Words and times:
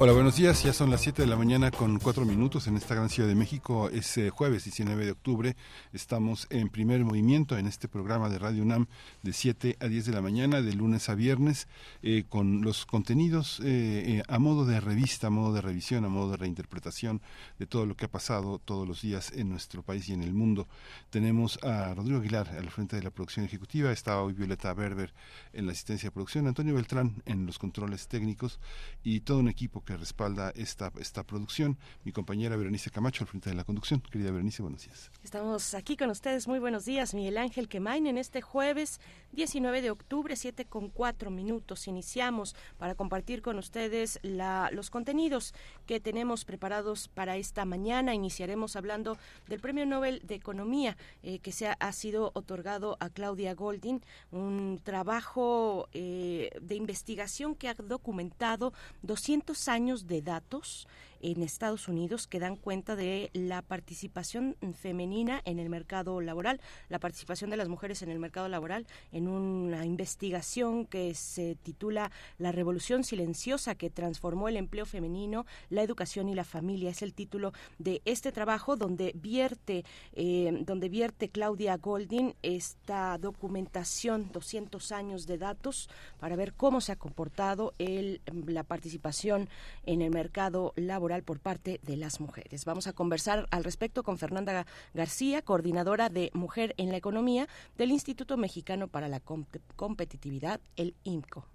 Hola, 0.00 0.12
buenos 0.12 0.36
días. 0.36 0.62
Ya 0.62 0.72
son 0.72 0.92
las 0.92 1.00
7 1.00 1.22
de 1.22 1.28
la 1.28 1.34
mañana 1.34 1.72
con 1.72 1.98
4 1.98 2.24
minutos 2.24 2.68
en 2.68 2.76
esta 2.76 2.94
gran 2.94 3.08
ciudad 3.08 3.28
de 3.28 3.34
México. 3.34 3.90
Es 3.90 4.16
eh, 4.16 4.30
jueves 4.30 4.62
19 4.62 5.04
de 5.04 5.10
octubre. 5.10 5.56
Estamos 5.92 6.46
en 6.50 6.68
primer 6.68 7.04
movimiento 7.04 7.58
en 7.58 7.66
este 7.66 7.88
programa 7.88 8.28
de 8.28 8.38
Radio 8.38 8.62
UNAM 8.62 8.86
de 9.24 9.32
7 9.32 9.76
a 9.80 9.88
10 9.88 10.06
de 10.06 10.12
la 10.12 10.22
mañana, 10.22 10.62
de 10.62 10.72
lunes 10.72 11.08
a 11.08 11.16
viernes, 11.16 11.66
eh, 12.04 12.22
con 12.28 12.62
los 12.62 12.86
contenidos 12.86 13.60
eh, 13.64 14.22
a 14.28 14.38
modo 14.38 14.66
de 14.66 14.78
revista, 14.78 15.26
a 15.26 15.30
modo 15.30 15.52
de 15.52 15.62
revisión, 15.62 16.04
a 16.04 16.08
modo 16.08 16.30
de 16.30 16.36
reinterpretación 16.36 17.20
de 17.58 17.66
todo 17.66 17.84
lo 17.84 17.96
que 17.96 18.04
ha 18.04 18.10
pasado 18.10 18.60
todos 18.60 18.86
los 18.86 19.02
días 19.02 19.32
en 19.32 19.48
nuestro 19.48 19.82
país 19.82 20.08
y 20.08 20.12
en 20.12 20.22
el 20.22 20.32
mundo. 20.32 20.68
Tenemos 21.10 21.58
a 21.64 21.92
Rodrigo 21.94 22.20
Aguilar 22.20 22.50
al 22.56 22.70
frente 22.70 22.94
de 22.94 23.02
la 23.02 23.10
producción 23.10 23.44
ejecutiva. 23.44 23.90
Está 23.90 24.22
hoy 24.22 24.32
Violeta 24.32 24.72
Berber 24.74 25.12
en 25.52 25.66
la 25.66 25.72
asistencia 25.72 26.06
de 26.06 26.12
producción, 26.12 26.46
Antonio 26.46 26.76
Beltrán 26.76 27.20
en 27.26 27.46
los 27.46 27.58
controles 27.58 28.06
técnicos 28.06 28.60
y 29.02 29.22
todo 29.22 29.38
un 29.38 29.48
equipo 29.48 29.82
que 29.88 29.96
respalda 29.96 30.52
esta, 30.54 30.92
esta 31.00 31.22
producción. 31.24 31.78
Mi 32.04 32.12
compañera 32.12 32.56
Berenice 32.56 32.90
Camacho 32.90 33.24
al 33.24 33.28
frente 33.28 33.48
de 33.48 33.56
la 33.56 33.64
conducción. 33.64 34.02
Querida 34.02 34.30
Berenice, 34.30 34.60
buenos 34.60 34.84
días. 34.84 35.10
Estamos 35.24 35.72
aquí 35.72 35.96
con 35.96 36.10
ustedes. 36.10 36.46
Muy 36.46 36.58
buenos 36.58 36.84
días. 36.84 37.14
Miguel 37.14 37.38
Ángel 37.38 37.68
Quemain 37.68 38.06
en 38.06 38.18
este 38.18 38.42
jueves 38.42 39.00
19 39.32 39.80
de 39.80 39.90
octubre, 39.90 40.36
7 40.36 40.66
con 40.66 40.90
4 40.90 41.30
minutos. 41.30 41.88
Iniciamos 41.88 42.54
para 42.76 42.96
compartir 42.96 43.40
con 43.40 43.56
ustedes 43.56 44.18
la, 44.22 44.68
los 44.72 44.90
contenidos 44.90 45.54
que 45.86 46.00
tenemos 46.00 46.44
preparados 46.44 47.08
para 47.08 47.38
esta 47.38 47.64
mañana. 47.64 48.12
Iniciaremos 48.12 48.76
hablando 48.76 49.16
del 49.46 49.60
Premio 49.60 49.86
Nobel 49.86 50.20
de 50.22 50.34
Economía 50.34 50.98
eh, 51.22 51.38
que 51.38 51.52
se 51.52 51.66
ha, 51.66 51.72
ha, 51.80 51.92
sido 51.92 52.30
otorgado 52.34 52.98
a 53.00 53.08
Claudia 53.08 53.54
Goldin, 53.54 54.02
un 54.32 54.82
trabajo 54.84 55.88
eh, 55.94 56.50
de 56.60 56.74
investigación 56.74 57.54
que 57.54 57.68
ha 57.70 57.74
documentado 57.74 58.74
200 59.00 59.68
años 59.68 59.77
años 59.78 60.08
de 60.08 60.22
datos 60.22 60.88
en 61.20 61.42
Estados 61.42 61.88
Unidos 61.88 62.26
que 62.26 62.38
dan 62.38 62.56
cuenta 62.56 62.96
de 62.96 63.30
la 63.32 63.62
participación 63.62 64.56
femenina 64.74 65.40
en 65.44 65.58
el 65.58 65.68
mercado 65.68 66.20
laboral, 66.20 66.60
la 66.88 66.98
participación 66.98 67.50
de 67.50 67.56
las 67.56 67.68
mujeres 67.68 68.02
en 68.02 68.10
el 68.10 68.18
mercado 68.18 68.48
laboral, 68.48 68.86
en 69.12 69.28
una 69.28 69.84
investigación 69.84 70.86
que 70.86 71.14
se 71.14 71.56
titula 71.56 72.10
La 72.38 72.52
revolución 72.52 73.04
silenciosa 73.04 73.74
que 73.74 73.90
transformó 73.90 74.48
el 74.48 74.56
empleo 74.56 74.86
femenino, 74.86 75.46
la 75.70 75.82
educación 75.82 76.28
y 76.28 76.34
la 76.34 76.44
familia. 76.44 76.90
Es 76.90 77.02
el 77.02 77.14
título 77.14 77.52
de 77.78 78.02
este 78.04 78.32
trabajo 78.32 78.76
donde 78.76 79.12
vierte, 79.14 79.84
eh, 80.12 80.62
donde 80.64 80.88
vierte 80.88 81.30
Claudia 81.30 81.76
Goldin 81.76 82.34
esta 82.42 83.18
documentación, 83.18 84.30
200 84.32 84.92
años 84.92 85.26
de 85.26 85.38
datos, 85.38 85.88
para 86.20 86.36
ver 86.36 86.54
cómo 86.54 86.80
se 86.80 86.92
ha 86.92 86.96
comportado 86.96 87.74
la 87.78 88.64
participación 88.64 89.48
en 89.84 90.02
el 90.02 90.10
mercado 90.10 90.72
laboral 90.76 91.07
por 91.22 91.40
parte 91.40 91.80
de 91.82 91.96
las 91.96 92.20
mujeres. 92.20 92.64
Vamos 92.64 92.86
a 92.86 92.92
conversar 92.92 93.46
al 93.50 93.64
respecto 93.64 94.02
con 94.02 94.18
Fernanda 94.18 94.66
García, 94.92 95.42
coordinadora 95.42 96.10
de 96.10 96.30
Mujer 96.34 96.74
en 96.76 96.90
la 96.90 96.98
Economía 96.98 97.48
del 97.78 97.90
Instituto 97.90 98.36
Mexicano 98.36 98.88
para 98.88 99.08
la 99.08 99.20
Competitividad, 99.20 100.60
el 100.76 100.94
IMCO. 101.04 101.46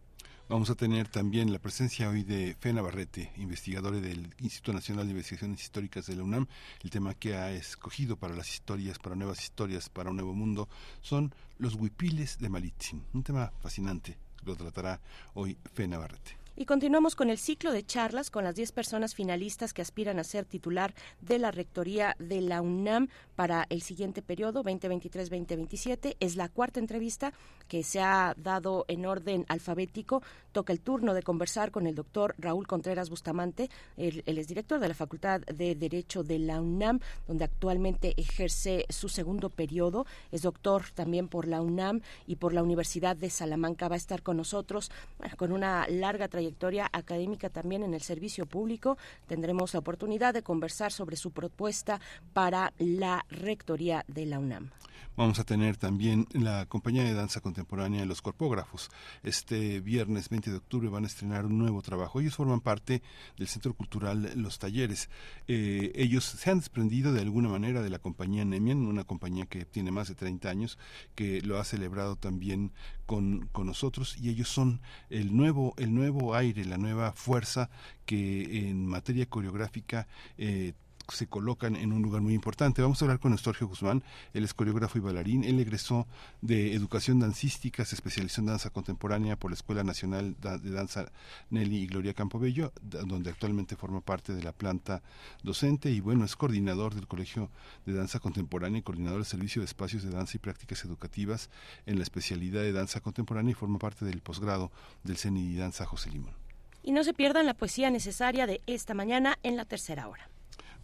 Vamos 0.49 0.69
a 0.69 0.75
tener 0.75 1.07
también 1.07 1.53
la 1.53 1.59
presencia 1.59 2.09
hoy 2.09 2.23
de 2.23 2.55
Fe 2.59 2.73
Navarrete, 2.73 3.31
investigadora 3.37 3.99
del 3.99 4.33
Instituto 4.39 4.73
Nacional 4.73 5.05
de 5.05 5.11
Investigaciones 5.11 5.61
Históricas 5.61 6.05
de 6.07 6.15
la 6.15 6.23
UNAM. 6.23 6.47
El 6.83 6.89
tema 6.89 7.13
que 7.13 7.35
ha 7.35 7.51
escogido 7.51 8.17
para 8.17 8.35
las 8.35 8.49
historias, 8.49 8.99
para 8.99 9.15
nuevas 9.15 9.41
historias, 9.41 9.89
para 9.89 10.09
un 10.09 10.17
nuevo 10.17 10.33
mundo, 10.33 10.67
son 11.01 11.33
los 11.59 11.75
huipiles 11.75 12.39
de 12.39 12.49
Malitzin. 12.49 13.03
Un 13.13 13.23
tema 13.23 13.53
fascinante. 13.61 14.17
Lo 14.43 14.55
tratará 14.55 14.99
hoy 15.33 15.57
Fe 15.73 15.87
Navarrete. 15.87 16.42
Y 16.55 16.65
continuamos 16.65 17.15
con 17.15 17.31
el 17.31 17.39
ciclo 17.39 17.71
de 17.71 17.83
charlas 17.83 18.29
con 18.29 18.43
las 18.43 18.53
10 18.53 18.73
personas 18.73 19.15
finalistas 19.15 19.73
que 19.73 19.81
aspiran 19.81 20.19
a 20.19 20.23
ser 20.23 20.45
titular 20.45 20.93
de 21.19 21.39
la 21.39 21.49
Rectoría 21.49 22.15
de 22.19 22.41
la 22.41 22.61
UNAM 22.61 23.07
para 23.35 23.65
el 23.69 23.81
siguiente 23.81 24.21
periodo 24.21 24.63
2023-2027. 24.63 26.15
Es 26.19 26.35
la 26.35 26.49
cuarta 26.49 26.79
entrevista 26.79 27.33
que 27.67 27.81
se 27.81 28.01
ha 28.01 28.35
dado 28.37 28.85
en 28.87 29.07
orden 29.07 29.45
alfabético. 29.47 30.21
Toca 30.53 30.71
el 30.71 30.81
turno 30.81 31.15
de 31.15 31.23
conversar 31.23 31.71
con 31.71 31.87
el 31.87 31.95
doctor 31.95 32.35
Raúl 32.37 32.67
Contreras 32.67 33.09
Bustamante. 33.09 33.71
Él, 33.97 34.23
es 34.25 34.47
director 34.47 34.79
de 34.79 34.87
la 34.87 34.93
Facultad 34.93 35.41
de 35.41 35.73
Derecho 35.73 36.23
de 36.23 36.37
la 36.37 36.61
UNAM, 36.61 36.99
donde 37.27 37.43
actualmente 37.43 38.13
ejerce 38.17 38.85
su 38.89 39.09
segundo 39.09 39.49
periodo. 39.49 40.05
Es 40.31 40.43
doctor 40.43 40.83
también 40.93 41.27
por 41.27 41.47
la 41.47 41.61
UNAM 41.61 42.01
y 42.27 42.35
por 42.35 42.53
la 42.53 42.61
Universidad 42.61 43.15
de 43.15 43.31
Salamanca. 43.31 43.87
Va 43.87 43.95
a 43.95 43.97
estar 43.97 44.21
con 44.21 44.37
nosotros 44.37 44.91
con 45.37 45.51
una 45.51 45.87
larga 45.87 46.27
trayectoria 46.27 46.87
académica 46.93 47.49
también 47.49 47.81
en 47.81 47.95
el 47.95 48.01
servicio 48.01 48.45
público. 48.45 48.97
Tendremos 49.27 49.73
la 49.73 49.79
oportunidad 49.79 50.35
de 50.35 50.43
conversar 50.43 50.91
sobre 50.91 51.15
su 51.15 51.31
propuesta 51.31 51.99
para 52.33 52.73
la 52.77 53.25
rectoría 53.29 54.05
de 54.07 54.27
la 54.27 54.37
UNAM. 54.37 54.69
Vamos 55.15 55.37
a 55.37 55.43
tener 55.43 55.77
también 55.77 56.27
la 56.31 56.65
compañía 56.65 57.03
de 57.03 57.13
danza 57.13 57.39
contemporánea 57.39 57.99
de 57.99 58.07
los 58.07 58.23
corpógrafos. 58.23 58.89
Este 59.21 59.79
viernes 59.79 60.27
20 60.27 60.42
de 60.49 60.57
octubre 60.57 60.89
van 60.89 61.03
a 61.03 61.07
estrenar 61.07 61.45
un 61.45 61.57
nuevo 61.57 61.81
trabajo. 61.81 62.19
Ellos 62.19 62.35
forman 62.35 62.61
parte 62.61 63.01
del 63.37 63.47
Centro 63.47 63.73
Cultural 63.73 64.31
Los 64.35 64.59
Talleres. 64.59 65.09
Eh, 65.47 65.91
ellos 65.95 66.23
se 66.23 66.49
han 66.49 66.59
desprendido 66.59 67.13
de 67.13 67.21
alguna 67.21 67.49
manera 67.49 67.81
de 67.81 67.89
la 67.89 67.99
compañía 67.99 68.45
Nemian, 68.45 68.85
una 68.85 69.03
compañía 69.03 69.45
que 69.45 69.65
tiene 69.65 69.91
más 69.91 70.07
de 70.07 70.15
30 70.15 70.49
años, 70.49 70.77
que 71.15 71.41
lo 71.41 71.59
ha 71.59 71.63
celebrado 71.63 72.15
también 72.15 72.71
con, 73.05 73.47
con 73.51 73.67
nosotros 73.67 74.17
y 74.17 74.29
ellos 74.29 74.49
son 74.49 74.81
el 75.09 75.35
nuevo, 75.35 75.73
el 75.77 75.93
nuevo 75.93 76.35
aire, 76.35 76.65
la 76.65 76.77
nueva 76.77 77.13
fuerza 77.13 77.69
que 78.05 78.69
en 78.69 78.85
materia 78.85 79.25
coreográfica 79.25 80.07
eh, 80.37 80.73
se 81.09 81.27
colocan 81.27 81.75
en 81.75 81.91
un 81.91 82.01
lugar 82.01 82.21
muy 82.21 82.33
importante. 82.33 82.81
Vamos 82.81 83.01
a 83.01 83.05
hablar 83.05 83.19
con 83.19 83.33
Estorgio 83.33 83.67
Guzmán, 83.67 84.03
él 84.33 84.43
es 84.43 84.53
coreógrafo 84.53 84.97
y 84.97 85.01
bailarín, 85.01 85.43
él 85.43 85.59
egresó 85.59 86.07
de 86.41 86.73
educación 86.73 87.19
dancística, 87.19 87.85
se 87.85 87.95
especializó 87.95 88.41
en 88.41 88.47
danza 88.47 88.69
contemporánea 88.69 89.35
por 89.35 89.51
la 89.51 89.55
Escuela 89.55 89.83
Nacional 89.83 90.35
de 90.39 90.71
Danza 90.71 91.11
Nelly 91.49 91.83
y 91.83 91.87
Gloria 91.87 92.13
Campobello, 92.13 92.71
donde 92.81 93.29
actualmente 93.29 93.75
forma 93.75 94.01
parte 94.01 94.33
de 94.33 94.43
la 94.43 94.51
planta 94.51 95.01
docente 95.43 95.91
y 95.91 95.99
bueno, 95.99 96.25
es 96.25 96.35
coordinador 96.35 96.95
del 96.95 97.07
Colegio 97.07 97.49
de 97.85 97.93
Danza 97.93 98.19
Contemporánea 98.19 98.79
y 98.79 98.83
coordinador 98.83 99.19
del 99.19 99.25
Servicio 99.25 99.61
de 99.61 99.65
Espacios 99.65 100.03
de 100.03 100.11
Danza 100.11 100.37
y 100.37 100.39
Prácticas 100.39 100.83
Educativas 100.85 101.49
en 101.85 101.97
la 101.97 102.03
especialidad 102.03 102.61
de 102.61 102.71
danza 102.71 103.01
contemporánea 103.01 103.51
y 103.51 103.55
forma 103.55 103.79
parte 103.79 104.05
del 104.05 104.21
posgrado 104.21 104.71
del 105.03 105.17
CENI 105.17 105.55
Danza 105.55 105.85
José 105.85 106.11
Limón. 106.11 106.33
Y 106.81 106.91
no 106.91 107.03
se 107.03 107.13
pierdan 107.13 107.45
la 107.45 107.53
poesía 107.53 107.89
necesaria 107.89 108.45
de 108.45 108.61
esta 108.67 108.93
mañana 108.93 109.37
en 109.43 109.55
la 109.55 109.65
tercera 109.65 110.07
hora. 110.07 110.29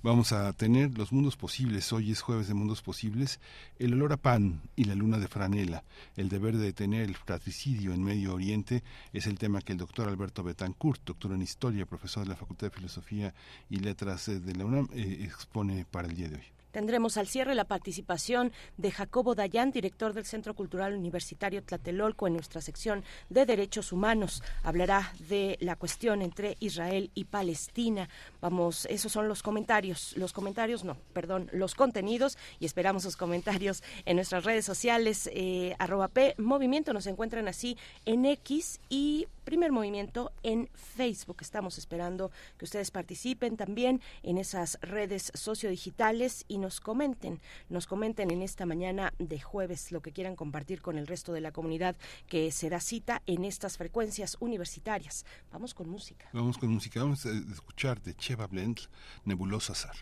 Vamos 0.02 0.32
a 0.32 0.54
tener 0.54 0.98
los 0.98 1.12
mundos 1.12 1.36
posibles. 1.36 1.92
Hoy 1.92 2.12
es 2.12 2.22
jueves 2.22 2.48
de 2.48 2.54
mundos 2.54 2.82
posibles. 2.82 3.42
El 3.80 3.92
olor 3.96 4.14
a 4.14 4.18
pan 4.18 4.62
y 4.78 4.86
la 4.86 4.96
luna 4.96 5.18
de 5.18 5.28
franela. 5.28 5.84
El 6.16 6.30
deber 6.30 6.56
de 6.56 6.68
detener 6.68 7.02
el 7.02 7.18
fratricidio 7.18 7.94
en 7.94 8.02
Medio 8.02 8.34
Oriente 8.34 8.82
es 9.12 9.28
el 9.28 9.38
tema 9.38 9.60
que 9.60 9.74
el 9.74 9.78
doctor 9.78 10.08
Alberto 10.08 10.42
Betancourt, 10.42 11.02
doctor 11.04 11.34
en 11.34 11.42
historia, 11.42 11.86
profesor 11.86 12.24
de 12.24 12.30
la 12.30 12.38
Facultad 12.38 12.68
de 12.68 12.78
Filosofía 12.78 13.34
y 13.70 13.80
Letras 13.80 14.28
de 14.28 14.56
la 14.56 14.64
UNAM, 14.64 14.88
eh, 14.94 15.20
expone 15.22 15.84
para 15.84 16.08
el 16.08 16.16
día 16.16 16.30
de 16.30 16.36
hoy. 16.36 16.59
Tendremos 16.72 17.18
al 17.18 17.28
cierre 17.28 17.56
la 17.56 17.66
participación 17.66 18.52
de 18.78 18.92
Jacobo 18.92 19.34
Dayan, 19.34 19.72
director 19.72 20.14
del 20.14 20.26
Centro 20.26 20.54
Cultural 20.54 20.94
Universitario 20.94 21.64
Tlatelolco, 21.64 22.28
en 22.28 22.34
nuestra 22.34 22.62
sección 22.62 23.04
de 23.30 23.46
Derechos 23.46 23.92
Humanos. 23.92 24.44
Hablará 24.64 25.12
de 25.28 25.58
la 25.62 25.76
cuestión 25.76 26.22
entre 26.22 26.58
Israel 26.60 27.10
y 27.16 27.26
Palestina. 27.26 28.08
Vamos, 28.40 28.86
esos 28.86 29.12
son 29.12 29.28
los 29.28 29.42
comentarios. 29.42 30.16
Los 30.16 30.32
comentarios, 30.32 30.84
no, 30.84 30.96
perdón, 31.14 31.50
los 31.54 31.74
contenidos 31.74 32.38
y 32.60 32.66
esperamos 32.66 33.04
sus 33.04 33.18
comentarios 33.18 33.84
en 34.06 34.18
nuestras 34.18 34.44
redes 34.44 34.66
sociales. 34.66 35.30
Eh, 35.34 35.76
arroba 35.80 36.08
P 36.08 36.36
Movimiento 36.38 36.94
nos 36.94 37.08
encuentran 37.08 37.48
así 37.48 37.78
en 38.06 38.26
X 38.26 38.80
y 38.90 39.28
Primer 39.44 39.72
Movimiento 39.72 40.32
en 40.44 40.70
Facebook. 40.76 41.38
Estamos 41.42 41.80
esperando 41.80 42.30
que 42.60 42.66
ustedes 42.66 42.92
participen 42.92 43.58
también 43.58 44.00
en 44.22 44.38
esas 44.38 44.78
redes 44.82 45.32
sociodigitales 45.34 46.46
y 46.48 46.59
nos 46.60 46.80
comenten, 46.80 47.40
nos 47.70 47.88
comenten 47.88 48.32
en 48.32 48.42
esta 48.42 48.66
mañana 48.66 49.14
de 49.18 49.40
jueves 49.40 49.92
lo 49.92 50.02
que 50.02 50.12
quieran 50.12 50.36
compartir 50.36 50.82
con 50.82 50.98
el 50.98 51.08
resto 51.08 51.34
de 51.34 51.42
la 51.42 51.52
comunidad 51.52 51.96
que 52.28 52.52
se 52.52 52.70
da 52.70 52.80
cita 52.80 53.22
en 53.26 53.46
estas 53.46 53.78
frecuencias 53.78 54.38
universitarias. 54.40 55.26
Vamos 55.52 55.74
con 55.74 55.90
música. 55.90 56.30
Vamos 56.34 56.58
con 56.58 56.70
música, 56.70 57.02
vamos 57.02 57.26
a 57.26 57.32
escuchar 57.32 58.02
de 58.02 58.14
Cheva 58.16 58.48
Blend, 58.48 58.80
Nebulosa 59.26 59.74
Zar. 59.74 59.96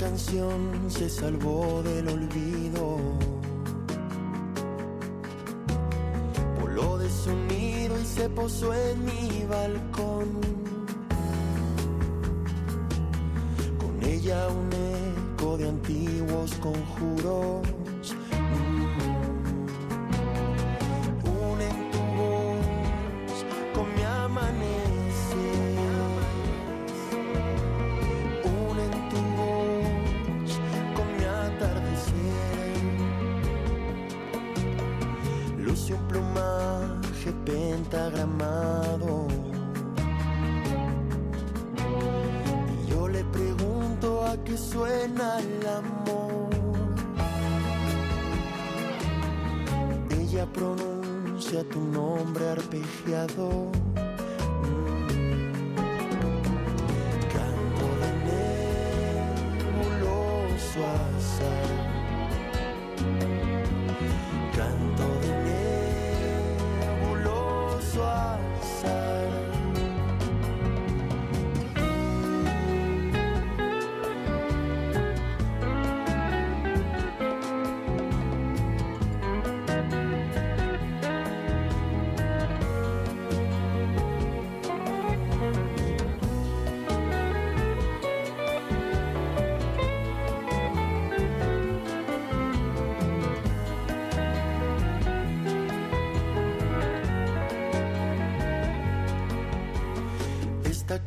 Canción 0.00 0.72
se 0.88 1.10
salvó 1.10 1.82
del 1.82 2.08
olvido. 2.08 2.96
Voló 6.58 6.96
de 6.96 7.10
su 7.10 7.36
nido 7.36 8.00
y 8.00 8.06
se 8.06 8.30
posó 8.30 8.72
en 8.72 9.04
mi 9.04 9.44
balcón. 9.44 10.28
Con 13.78 14.02
ella 14.08 14.48
un 14.48 14.70
eco 14.72 15.58
de 15.58 15.68
antiguos 15.68 16.54
conjuros 16.54 17.79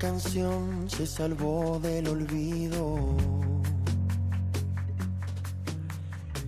canción 0.04 0.90
se 0.90 1.08
salvó 1.08 1.80
del 1.80 2.10
olvido. 2.10 3.16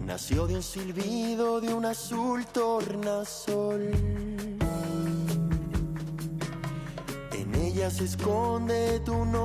Nació 0.05 0.45
de 0.45 0.55
un 0.55 0.61
silbido 0.61 1.61
de 1.61 1.73
un 1.73 1.85
azul 1.85 2.45
tornasol. 2.47 3.91
En 7.31 7.55
ella 7.55 7.89
se 7.89 8.03
esconde 8.03 8.99
tu 9.05 9.23
nombre 9.23 9.44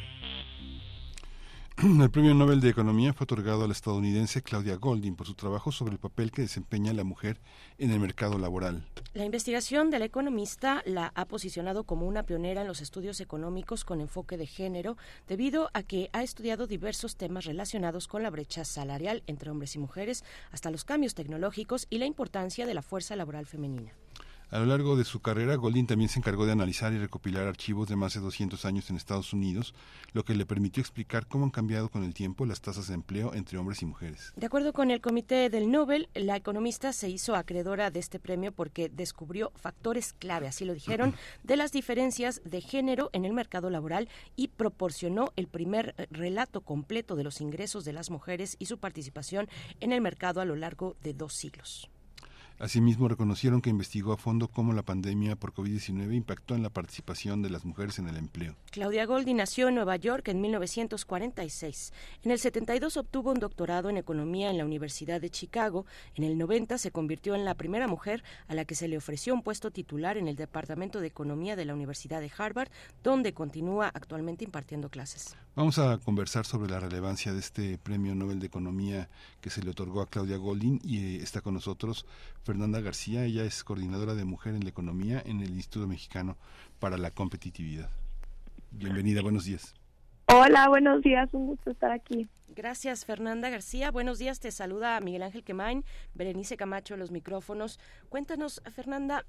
El 1.83 2.11
premio 2.11 2.35
Nobel 2.35 2.61
de 2.61 2.69
Economía 2.69 3.11
fue 3.11 3.23
otorgado 3.23 3.63
a 3.63 3.67
la 3.67 3.73
estadounidense 3.73 4.43
Claudia 4.43 4.75
Golding 4.75 5.15
por 5.15 5.25
su 5.25 5.33
trabajo 5.33 5.71
sobre 5.71 5.93
el 5.93 5.97
papel 5.97 6.31
que 6.31 6.43
desempeña 6.43 6.93
la 6.93 7.03
mujer 7.03 7.39
en 7.79 7.89
el 7.89 7.99
mercado 7.99 8.37
laboral. 8.37 8.85
La 9.15 9.25
investigación 9.25 9.89
de 9.89 9.97
la 9.97 10.05
economista 10.05 10.83
la 10.85 11.11
ha 11.15 11.25
posicionado 11.25 11.83
como 11.85 12.05
una 12.05 12.21
pionera 12.21 12.61
en 12.61 12.67
los 12.67 12.81
estudios 12.81 13.19
económicos 13.19 13.83
con 13.83 13.99
enfoque 13.99 14.37
de 14.37 14.45
género, 14.45 14.95
debido 15.27 15.71
a 15.73 15.81
que 15.81 16.11
ha 16.13 16.21
estudiado 16.21 16.67
diversos 16.67 17.15
temas 17.15 17.45
relacionados 17.45 18.07
con 18.07 18.21
la 18.21 18.29
brecha 18.29 18.63
salarial 18.63 19.23
entre 19.25 19.49
hombres 19.49 19.75
y 19.75 19.79
mujeres, 19.79 20.23
hasta 20.51 20.69
los 20.69 20.85
cambios 20.85 21.15
tecnológicos 21.15 21.87
y 21.89 21.97
la 21.97 22.05
importancia 22.05 22.67
de 22.67 22.75
la 22.75 22.83
fuerza 22.83 23.15
laboral 23.15 23.47
femenina. 23.47 23.91
A 24.51 24.59
lo 24.59 24.65
largo 24.65 24.97
de 24.97 25.05
su 25.05 25.21
carrera, 25.21 25.55
Goldin 25.55 25.87
también 25.87 26.09
se 26.09 26.19
encargó 26.19 26.45
de 26.45 26.51
analizar 26.51 26.91
y 26.91 26.97
recopilar 26.97 27.47
archivos 27.47 27.87
de 27.87 27.95
más 27.95 28.15
de 28.15 28.19
200 28.19 28.65
años 28.65 28.89
en 28.89 28.97
Estados 28.97 29.31
Unidos, 29.31 29.73
lo 30.11 30.25
que 30.25 30.35
le 30.35 30.45
permitió 30.45 30.81
explicar 30.81 31.25
cómo 31.25 31.45
han 31.45 31.51
cambiado 31.51 31.87
con 31.87 32.03
el 32.03 32.13
tiempo 32.13 32.45
las 32.45 32.59
tasas 32.59 32.89
de 32.89 32.95
empleo 32.95 33.33
entre 33.33 33.57
hombres 33.57 33.81
y 33.81 33.85
mujeres. 33.85 34.33
De 34.35 34.45
acuerdo 34.45 34.73
con 34.73 34.91
el 34.91 34.99
Comité 34.99 35.49
del 35.49 35.71
Nobel, 35.71 36.09
la 36.15 36.35
economista 36.35 36.91
se 36.91 37.07
hizo 37.07 37.37
acreedora 37.37 37.91
de 37.91 38.01
este 38.01 38.19
premio 38.19 38.51
porque 38.51 38.89
descubrió 38.89 39.53
factores 39.55 40.11
clave, 40.11 40.49
así 40.49 40.65
lo 40.65 40.73
dijeron, 40.73 41.15
de 41.43 41.55
las 41.55 41.71
diferencias 41.71 42.41
de 42.43 42.59
género 42.59 43.09
en 43.13 43.23
el 43.23 43.31
mercado 43.31 43.69
laboral 43.69 44.09
y 44.35 44.49
proporcionó 44.49 45.31
el 45.37 45.47
primer 45.47 45.95
relato 46.11 46.59
completo 46.59 47.15
de 47.15 47.23
los 47.23 47.39
ingresos 47.39 47.85
de 47.85 47.93
las 47.93 48.09
mujeres 48.09 48.57
y 48.59 48.65
su 48.65 48.79
participación 48.79 49.47
en 49.79 49.93
el 49.93 50.01
mercado 50.01 50.41
a 50.41 50.45
lo 50.45 50.57
largo 50.57 50.97
de 51.01 51.13
dos 51.13 51.35
siglos. 51.35 51.89
Asimismo, 52.61 53.07
reconocieron 53.07 53.59
que 53.59 53.71
investigó 53.71 54.13
a 54.13 54.17
fondo 54.17 54.47
cómo 54.47 54.71
la 54.71 54.83
pandemia 54.83 55.35
por 55.35 55.51
COVID-19 55.51 56.13
impactó 56.13 56.53
en 56.53 56.61
la 56.61 56.69
participación 56.69 57.41
de 57.41 57.49
las 57.49 57.65
mujeres 57.65 57.97
en 57.97 58.07
el 58.07 58.17
empleo. 58.17 58.55
Claudia 58.69 59.07
Goldie 59.07 59.33
nació 59.33 59.69
en 59.69 59.73
Nueva 59.73 59.95
York 59.95 60.27
en 60.27 60.41
1946. 60.41 61.91
En 62.21 62.29
el 62.29 62.37
72 62.37 62.97
obtuvo 62.97 63.31
un 63.31 63.39
doctorado 63.39 63.89
en 63.89 63.97
economía 63.97 64.51
en 64.51 64.59
la 64.59 64.65
Universidad 64.65 65.19
de 65.19 65.31
Chicago. 65.31 65.87
En 66.13 66.23
el 66.23 66.37
90 66.37 66.77
se 66.77 66.91
convirtió 66.91 67.33
en 67.33 67.45
la 67.45 67.55
primera 67.55 67.87
mujer 67.87 68.23
a 68.47 68.53
la 68.53 68.63
que 68.63 68.75
se 68.75 68.87
le 68.87 68.97
ofreció 68.97 69.33
un 69.33 69.41
puesto 69.41 69.71
titular 69.71 70.17
en 70.17 70.27
el 70.27 70.35
Departamento 70.35 70.99
de 70.99 71.07
Economía 71.07 71.55
de 71.55 71.65
la 71.65 71.73
Universidad 71.73 72.21
de 72.21 72.31
Harvard, 72.37 72.69
donde 73.01 73.33
continúa 73.33 73.87
actualmente 73.87 74.45
impartiendo 74.45 74.89
clases. 74.89 75.35
Vamos 75.53 75.79
a 75.79 75.97
conversar 75.97 76.45
sobre 76.45 76.71
la 76.71 76.79
relevancia 76.79 77.33
de 77.33 77.39
este 77.39 77.77
Premio 77.77 78.15
Nobel 78.15 78.39
de 78.39 78.47
Economía 78.47 79.09
que 79.41 79.49
se 79.49 79.61
le 79.61 79.71
otorgó 79.71 79.99
a 79.99 80.07
Claudia 80.07 80.37
Goldin 80.37 80.79
y 80.81 81.17
eh, 81.17 81.17
está 81.17 81.41
con 81.41 81.53
nosotros 81.53 82.05
Fernanda 82.43 82.79
García. 82.79 83.25
Ella 83.25 83.43
es 83.43 83.65
coordinadora 83.65 84.15
de 84.15 84.23
Mujer 84.23 84.55
en 84.55 84.63
la 84.63 84.69
Economía 84.69 85.21
en 85.25 85.41
el 85.41 85.49
Instituto 85.49 85.87
Mexicano 85.87 86.37
para 86.79 86.97
la 86.97 87.11
Competitividad. 87.11 87.89
Bienvenida, 88.71 89.21
buenos 89.21 89.43
días. 89.43 89.73
Hola, 90.27 90.69
buenos 90.69 91.01
días, 91.01 91.27
un 91.33 91.47
gusto 91.47 91.71
estar 91.71 91.91
aquí. 91.91 92.29
Gracias, 92.55 93.03
Fernanda 93.03 93.49
García. 93.49 93.91
Buenos 93.91 94.19
días, 94.19 94.39
te 94.39 94.51
saluda 94.51 95.01
Miguel 95.01 95.23
Ángel 95.23 95.43
Quemain, 95.43 95.83
Berenice 96.13 96.55
Camacho, 96.55 96.95
los 96.95 97.11
micrófonos. 97.11 97.77
Cuéntanos, 98.07 98.61
Fernanda, 98.73 99.25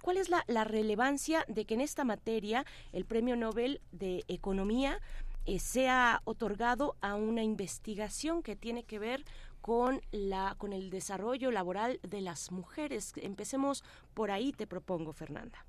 ¿cuál 0.00 0.16
es 0.16 0.28
la, 0.28 0.44
la 0.46 0.62
relevancia 0.62 1.44
de 1.48 1.64
que 1.64 1.74
en 1.74 1.80
esta 1.80 2.04
materia 2.04 2.64
el 2.92 3.04
Premio 3.04 3.34
Nobel 3.34 3.80
de 3.90 4.22
Economía 4.28 5.00
eh, 5.46 5.58
sea 5.58 6.20
otorgado 6.24 6.96
a 7.00 7.14
una 7.14 7.42
investigación 7.42 8.42
que 8.42 8.56
tiene 8.56 8.84
que 8.84 8.98
ver 8.98 9.24
con 9.60 10.00
la 10.12 10.54
con 10.58 10.72
el 10.72 10.90
desarrollo 10.90 11.50
laboral 11.50 11.98
de 12.02 12.20
las 12.20 12.52
mujeres. 12.52 13.12
Empecemos 13.16 13.84
por 14.14 14.30
ahí, 14.30 14.52
te 14.52 14.66
propongo, 14.66 15.12
Fernanda. 15.12 15.64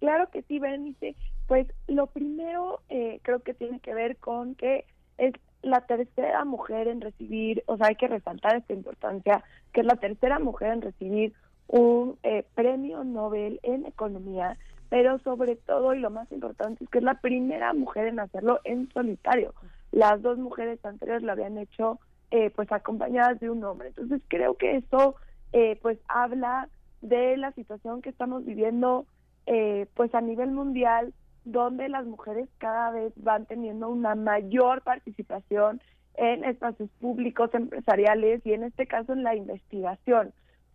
Claro 0.00 0.30
que 0.30 0.42
sí, 0.42 0.58
Berenice. 0.58 1.16
Pues 1.46 1.66
lo 1.86 2.06
primero 2.06 2.80
eh, 2.88 3.20
creo 3.22 3.40
que 3.40 3.54
tiene 3.54 3.80
que 3.80 3.94
ver 3.94 4.16
con 4.16 4.54
que 4.54 4.86
es 5.18 5.32
la 5.62 5.80
tercera 5.86 6.44
mujer 6.44 6.88
en 6.88 7.00
recibir, 7.00 7.62
o 7.66 7.76
sea, 7.76 7.86
hay 7.88 7.96
que 7.96 8.08
resaltar 8.08 8.56
esta 8.56 8.72
importancia, 8.72 9.42
que 9.72 9.80
es 9.80 9.86
la 9.86 9.96
tercera 9.96 10.38
mujer 10.38 10.72
en 10.72 10.82
recibir 10.82 11.32
un 11.68 12.18
eh, 12.22 12.44
premio 12.54 13.02
Nobel 13.02 13.60
en 13.62 13.86
economía, 13.86 14.58
pero 14.94 15.18
sobre 15.24 15.56
todo 15.56 15.92
y 15.92 15.98
lo 15.98 16.08
más 16.08 16.30
importante 16.30 16.84
es 16.84 16.90
que 16.90 16.98
es 16.98 17.04
la 17.04 17.20
primera 17.20 17.72
mujer 17.72 18.06
en 18.06 18.20
hacerlo 18.20 18.60
en 18.62 18.88
solitario. 18.92 19.52
Las 19.90 20.22
dos 20.22 20.38
mujeres 20.38 20.78
anteriores 20.84 21.24
lo 21.24 21.32
habían 21.32 21.58
hecho 21.58 21.98
eh, 22.30 22.50
pues 22.50 22.70
acompañadas 22.70 23.40
de 23.40 23.50
un 23.50 23.64
hombre. 23.64 23.88
Entonces 23.88 24.22
creo 24.28 24.54
que 24.54 24.76
eso 24.76 25.16
eh, 25.52 25.80
pues 25.82 25.98
habla 26.06 26.68
de 27.00 27.36
la 27.36 27.50
situación 27.54 28.02
que 28.02 28.10
estamos 28.10 28.44
viviendo 28.44 29.04
eh, 29.46 29.88
pues 29.94 30.14
a 30.14 30.20
nivel 30.20 30.52
mundial 30.52 31.12
donde 31.44 31.88
las 31.88 32.06
mujeres 32.06 32.48
cada 32.58 32.92
vez 32.92 33.12
van 33.16 33.46
teniendo 33.46 33.88
una 33.88 34.14
mayor 34.14 34.82
participación 34.82 35.80
en 36.14 36.44
espacios 36.44 36.88
públicos, 37.00 37.50
empresariales 37.52 38.46
y 38.46 38.52
en 38.52 38.62
este 38.62 38.86
caso 38.86 39.12
en 39.12 39.24
la 39.24 39.34
investigación. 39.34 40.32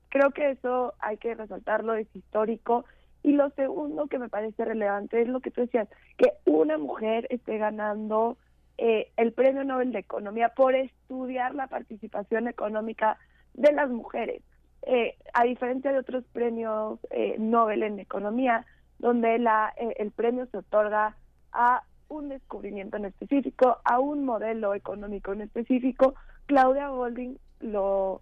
Creo 0.10 0.32
que 0.32 0.52
eso 0.52 0.94
hay 1.00 1.16
que 1.16 1.36
resaltarlo, 1.36 1.94
es 1.94 2.14
histórico. 2.14 2.84
Y 3.24 3.34
lo 3.34 3.50
segundo 3.52 4.08
que 4.08 4.20
me 4.20 4.30
parece 4.30 4.66
relevante 4.66 5.22
es 5.22 5.28
lo 5.28 5.42
que 5.42 5.52
tú 5.52 5.62
decías, 5.62 5.88
que 6.18 6.32
una 6.46 6.78
mujer 6.78 7.28
esté 7.30 7.58
ganando 7.58 8.38
eh, 8.78 9.12
el 9.18 9.34
Premio 9.34 9.64
Nobel 9.64 9.92
de 9.92 10.00
Economía 10.00 10.50
por 10.56 10.74
estudiar 10.76 11.54
la 11.54 11.68
participación 11.68 12.48
económica 12.48 13.18
de 13.54 13.72
las 13.74 13.90
mujeres. 13.90 14.42
Eh, 14.84 15.18
a 15.34 15.44
diferencia 15.44 15.92
de 15.92 16.00
otros 16.00 16.24
premios 16.32 17.00
eh, 17.10 17.36
Nobel 17.38 17.84
en 17.84 18.00
economía, 18.00 18.66
donde 18.98 19.38
la, 19.38 19.74
eh, 19.78 19.96
el 19.98 20.12
premio 20.12 20.46
se 20.48 20.58
otorga 20.58 21.16
a 21.52 21.84
un 22.08 22.30
descubrimiento 22.30 22.98
en 22.98 23.06
específico, 23.06 23.78
a 23.84 24.00
un 24.00 24.26
modelo 24.26 24.74
económico 24.74 25.34
en 25.34 25.42
específico, 25.42 26.16
Claudia 26.46 26.90
Golding 26.90 27.38
lo 27.60 28.22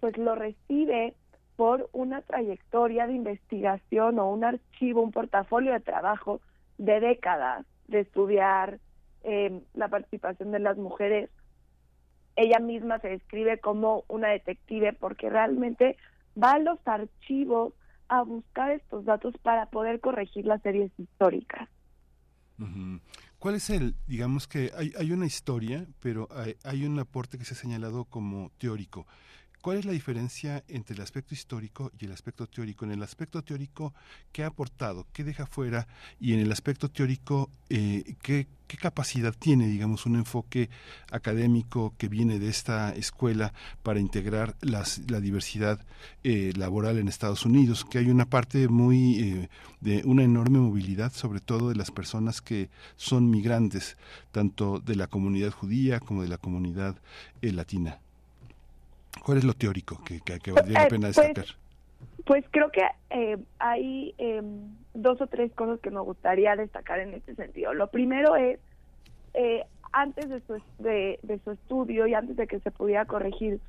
pues 0.00 0.18
lo 0.18 0.34
recibe 0.34 1.14
por 1.56 1.88
una 1.92 2.22
trayectoria 2.22 3.06
de 3.06 3.14
investigación 3.14 4.18
o 4.18 4.30
un 4.30 4.44
archivo, 4.44 5.02
un 5.02 5.12
portafolio 5.12 5.72
de 5.72 5.80
trabajo 5.80 6.40
de 6.78 7.00
décadas 7.00 7.66
de 7.88 8.00
estudiar 8.00 8.78
la 9.74 9.88
participación 9.88 10.50
de 10.50 10.58
las 10.58 10.76
mujeres 10.76 11.30
ella 12.36 12.58
misma 12.58 12.98
se 13.00 13.08
describe 13.08 13.58
como 13.58 14.04
una 14.08 14.28
detective 14.28 14.92
porque 14.92 15.28
realmente 15.28 15.96
va 16.40 16.52
a 16.52 16.58
los 16.58 16.78
archivos 16.86 17.74
a 18.08 18.22
buscar 18.22 18.70
estos 18.70 19.04
datos 19.04 19.34
para 19.42 19.66
poder 19.66 20.00
corregir 20.00 20.46
las 20.46 20.62
series 20.62 20.90
históricas. 20.98 21.68
¿Cuál 23.38 23.56
es 23.56 23.70
el, 23.70 23.96
digamos 24.06 24.46
que 24.46 24.70
hay, 24.76 24.92
hay 24.96 25.10
una 25.12 25.26
historia, 25.26 25.86
pero 26.00 26.28
hay, 26.64 26.86
un 26.86 26.98
aporte 27.00 27.38
que 27.38 27.44
se 27.44 27.54
ha 27.54 27.56
señalado 27.56 28.04
como 28.04 28.50
teórico? 28.58 29.06
¿Cuál 29.62 29.78
es 29.78 29.84
la 29.84 29.92
diferencia 29.92 30.64
entre 30.66 30.96
el 30.96 31.02
aspecto 31.02 31.34
histórico 31.34 31.92
y 31.96 32.06
el 32.06 32.12
aspecto 32.12 32.48
teórico? 32.48 32.84
En 32.84 32.90
el 32.90 33.02
aspecto 33.04 33.44
teórico, 33.44 33.94
¿qué 34.32 34.42
ha 34.42 34.48
aportado? 34.48 35.06
¿Qué 35.12 35.22
deja 35.22 35.46
fuera? 35.46 35.86
Y 36.18 36.32
en 36.32 36.40
el 36.40 36.50
aspecto 36.50 36.90
teórico, 36.90 37.48
eh, 37.70 38.16
¿qué, 38.22 38.48
¿qué, 38.66 38.76
capacidad 38.76 39.32
tiene, 39.32 39.68
digamos, 39.68 40.04
un 40.04 40.16
enfoque 40.16 40.68
académico 41.12 41.94
que 41.96 42.08
viene 42.08 42.40
de 42.40 42.48
esta 42.48 42.92
escuela 42.96 43.52
para 43.84 44.00
integrar 44.00 44.56
las, 44.62 45.00
la 45.08 45.20
diversidad 45.20 45.78
eh, 46.24 46.52
laboral 46.56 46.98
en 46.98 47.06
Estados 47.06 47.46
Unidos? 47.46 47.84
Que 47.84 47.98
hay 47.98 48.10
una 48.10 48.26
parte 48.26 48.66
muy 48.66 49.20
eh, 49.20 49.48
de 49.80 50.02
una 50.04 50.24
enorme 50.24 50.58
movilidad, 50.58 51.12
sobre 51.12 51.38
todo 51.38 51.68
de 51.68 51.76
las 51.76 51.92
personas 51.92 52.42
que 52.42 52.68
son 52.96 53.30
migrantes, 53.30 53.96
tanto 54.32 54.80
de 54.80 54.96
la 54.96 55.06
comunidad 55.06 55.52
judía 55.52 56.00
como 56.00 56.22
de 56.22 56.28
la 56.28 56.38
comunidad 56.38 57.00
latina. 57.42 58.01
¿Cuál 59.24 59.38
es 59.38 59.44
lo 59.44 59.54
teórico 59.54 60.02
que, 60.04 60.20
que, 60.20 60.52
valdría 60.52 60.82
la 60.82 60.88
pena 60.88 61.08
pues, 61.08 61.16
destacar? 61.16 61.44
Pues, 61.44 62.24
pues 62.24 62.44
creo 62.50 62.70
que 62.70 62.82
eh, 63.10 63.38
hay 63.58 64.14
eh, 64.18 64.42
dos 64.94 65.20
o 65.20 65.26
tres 65.26 65.52
cosas 65.52 65.80
que 65.80 65.90
me 65.90 66.00
gustaría 66.00 66.56
destacar 66.56 67.00
en 67.00 67.14
este 67.14 67.34
sentido. 67.34 67.74
Lo 67.74 67.88
primero 67.88 68.36
es, 68.36 68.58
eh, 69.34 69.64
antes 69.92 70.28
de 70.28 70.40
su, 70.40 70.60
de, 70.78 71.18
de 71.22 71.38
su 71.40 71.52
estudio 71.52 72.06
y 72.06 72.14
antes 72.14 72.36
de 72.36 72.46
que 72.46 72.60
se 72.60 72.70
pudiera 72.70 73.04
corregir 73.04 73.60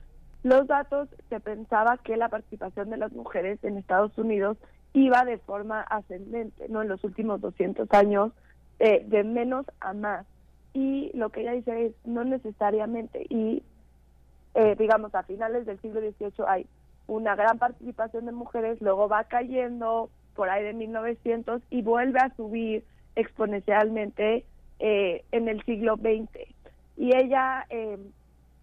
los 0.44 0.68
datos, 0.68 1.10
se 1.30 1.40
pensaba 1.40 1.98
que 1.98 2.18
la 2.18 2.30
participación 2.30 2.90
de 2.90 2.98
las 2.98 3.14
mujeres 3.14 3.64
en 3.64 3.78
Estados 3.78 4.18
Unidos 4.18 4.58
iba 4.94 5.24
de 5.26 5.38
forma 5.40 5.82
ascendente, 5.82 6.68
¿no? 6.70 6.82
En 6.82 6.90
los 6.90 7.04
últimos 7.04 7.42
200 7.42 7.92
años, 7.92 8.32
eh, 8.80 9.06
de 9.08 9.24
menos 9.24 9.66
a 9.80 9.94
más. 9.94 10.26
Y 10.74 11.12
lo 11.14 11.30
que 11.30 11.42
ella 11.42 11.54
dice 11.54 11.86
es, 11.86 11.94
no 12.04 12.24
necesariamente, 12.24 13.26
y 13.30 13.64
eh, 14.55 14.75
digamos, 14.77 15.13
a 15.15 15.24
finales 15.24 15.65
del 15.65 15.79
siglo 15.81 16.00
XVIII 16.00 16.45
hay 16.48 16.67
una 17.07 17.36
gran 17.36 17.57
participación 17.57 18.25
de 18.25 18.31
mujeres, 18.31 18.81
luego 18.81 19.07
va 19.07 19.24
cayendo 19.25 20.10
por 20.36 20.50
ahí 20.50 20.63
de 20.63 20.74
1900 20.74 21.62
y 21.69 21.81
vuelve 21.81 22.19
a 22.19 22.33
subir 22.36 22.83
exponencialmente 23.15 24.45
eh, 24.79 25.24
en 25.31 25.48
el 25.48 25.63
siglo 25.63 25.95
XX. 25.98 26.48
Y 26.98 27.15
ella, 27.15 27.65
eh, 27.69 27.98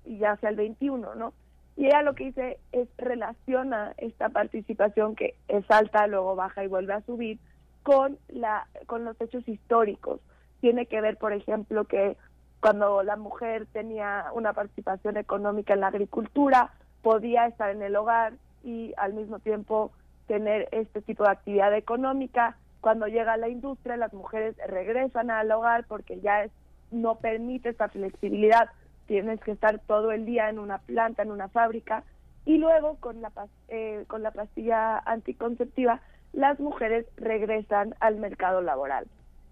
ya 0.04 0.36
sea 0.36 0.50
el 0.50 0.56
XXI, 0.56 0.90
¿no? 1.16 1.32
Y 1.76 1.86
ella 1.86 2.02
lo 2.02 2.14
que 2.14 2.24
dice 2.24 2.58
es 2.72 2.88
relaciona 2.98 3.94
esta 3.96 4.28
participación 4.28 5.14
que 5.14 5.34
es 5.48 5.64
alta, 5.70 6.06
luego 6.06 6.36
baja 6.36 6.64
y 6.64 6.68
vuelve 6.68 6.92
a 6.92 7.00
subir 7.02 7.38
con 7.82 8.18
la 8.28 8.66
con 8.86 9.04
los 9.04 9.18
hechos 9.20 9.48
históricos. 9.48 10.20
Tiene 10.60 10.86
que 10.86 11.00
ver, 11.00 11.16
por 11.16 11.32
ejemplo, 11.32 11.84
que 11.84 12.16
cuando 12.60 13.02
la 13.02 13.16
mujer 13.16 13.66
tenía 13.72 14.26
una 14.34 14.52
participación 14.52 15.16
económica 15.16 15.74
en 15.74 15.80
la 15.80 15.88
agricultura, 15.88 16.72
podía 17.02 17.46
estar 17.46 17.70
en 17.70 17.82
el 17.82 17.96
hogar 17.96 18.34
y 18.62 18.92
al 18.96 19.14
mismo 19.14 19.38
tiempo 19.38 19.92
tener 20.26 20.68
este 20.72 21.00
tipo 21.00 21.24
de 21.24 21.30
actividad 21.30 21.74
económica. 21.74 22.56
Cuando 22.80 23.06
llega 23.06 23.36
la 23.36 23.48
industria, 23.48 23.96
las 23.96 24.12
mujeres 24.12 24.56
regresan 24.66 25.30
al 25.30 25.50
hogar 25.50 25.84
porque 25.88 26.20
ya 26.20 26.44
es, 26.44 26.52
no 26.90 27.16
permite 27.16 27.70
esta 27.70 27.88
flexibilidad. 27.88 28.68
Tienes 29.06 29.40
que 29.40 29.52
estar 29.52 29.80
todo 29.80 30.12
el 30.12 30.26
día 30.26 30.48
en 30.50 30.58
una 30.58 30.78
planta, 30.78 31.22
en 31.22 31.30
una 31.30 31.48
fábrica. 31.48 32.04
Y 32.44 32.58
luego 32.58 32.96
con 33.00 33.22
la, 33.22 33.32
eh, 33.68 34.04
con 34.06 34.22
la 34.22 34.30
pastilla 34.30 34.98
anticonceptiva, 34.98 36.00
las 36.32 36.60
mujeres 36.60 37.06
regresan 37.16 37.94
al 38.00 38.16
mercado 38.16 38.60
laboral. 38.60 39.06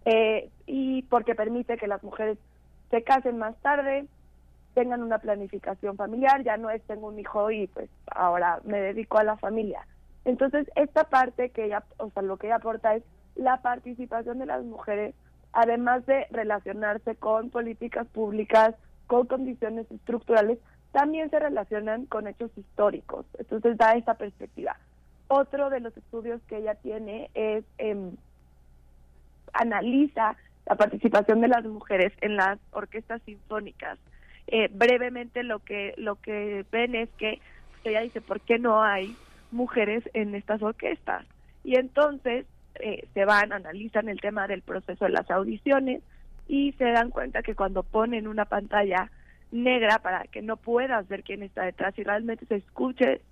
Eh, 0.05 0.50
y 0.67 1.03
porque 1.03 1.35
permite 1.35 1.77
que 1.77 1.87
las 1.87 2.03
mujeres 2.03 2.38
se 2.90 3.02
casen 3.02 3.38
más 3.38 3.57
tarde, 3.57 4.07
tengan 4.75 5.02
una 5.02 5.18
planificación 5.18 5.97
familiar, 5.97 6.42
ya 6.45 6.57
no 6.57 6.71
es 6.71 6.83
tengo 6.83 7.09
un 7.09 7.18
hijo 7.18 7.50
y 7.50 7.66
pues 7.66 7.90
ahora 8.14 8.61
me 8.64 8.80
dedico 8.80 9.18
a 9.18 9.25
la 9.25 9.37
familia. 9.37 9.87
Entonces, 10.25 10.71
esta 10.76 11.04
parte 11.04 11.50
que 11.50 11.64
ella, 11.66 11.85
o 11.99 12.11
sea, 12.11 12.23
lo 12.23 12.37
que 12.37 12.49
ella 12.49 12.57
aporta 12.57 12.95
es 12.95 13.02
la 13.35 13.62
participación 13.62 14.38
de 14.38 14.47
las 14.47 14.62
mujeres, 14.64 15.14
además 15.52 16.04
de 16.07 16.26
relacionarse 16.30 17.16
con 17.16 17.50
políticas 17.50 18.07
públicas, 18.09 18.75
con 19.07 19.26
condiciones 19.26 19.90
estructurales, 19.90 20.59
también 20.92 21.30
se 21.30 21.38
relacionan 21.38 22.07
con 22.07 22.26
hechos 22.26 22.50
históricos. 22.57 23.26
Entonces, 23.38 23.76
da 23.78 23.92
esta 23.95 24.14
perspectiva. 24.14 24.76
Otro 25.28 25.71
de 25.71 25.80
los 25.80 25.97
estudios 25.97 26.40
que 26.49 26.59
ella 26.59 26.75
tiene 26.76 27.30
es, 27.35 27.64
eh, 27.78 28.11
analiza 29.52 30.37
la 30.69 30.77
participación 30.77 31.41
de 31.41 31.49
las 31.49 31.65
mujeres 31.65 32.13
en 32.21 32.37
las 32.37 32.59
orquestas 32.73 33.23
sinfónicas. 33.25 33.99
Eh, 34.47 34.69
brevemente 34.71 35.43
lo 35.43 35.61
que 35.61 35.95
lo 35.97 36.17
que 36.17 36.65
ven 36.71 36.95
es 36.95 37.09
que 37.19 37.41
ella 37.85 38.01
dice 38.01 38.21
por 38.21 38.41
qué 38.41 38.59
no 38.59 38.83
hay 38.83 39.17
mujeres 39.51 40.09
en 40.15 40.35
estas 40.35 40.63
orquestas 40.63 41.25
y 41.65 41.77
entonces 41.77 42.47
eh, 42.81 43.07
se 43.15 43.25
van 43.25 43.53
analizan 43.53 44.09
el 44.09 44.21
tema 44.21 44.47
del 44.47 44.63
proceso 44.63 45.07
de 45.07 45.11
las 45.11 45.31
audiciones 45.31 46.03
y 46.49 46.73
se 46.73 46.85
dan 46.85 47.11
cuenta 47.11 47.43
que 47.43 47.55
cuando 47.55 47.83
ponen 47.83 48.27
una 48.27 48.45
pantalla 48.45 49.11
negra 49.51 49.99
para 49.99 50.25
que 50.25 50.43
no 50.43 50.57
puedas 50.57 51.09
ver 51.09 51.23
quién 51.23 51.43
está 51.43 51.65
detrás 51.65 51.99
y 51.99 52.05
realmente 52.05 52.47
se 52.47 52.57
escuche 52.57 53.23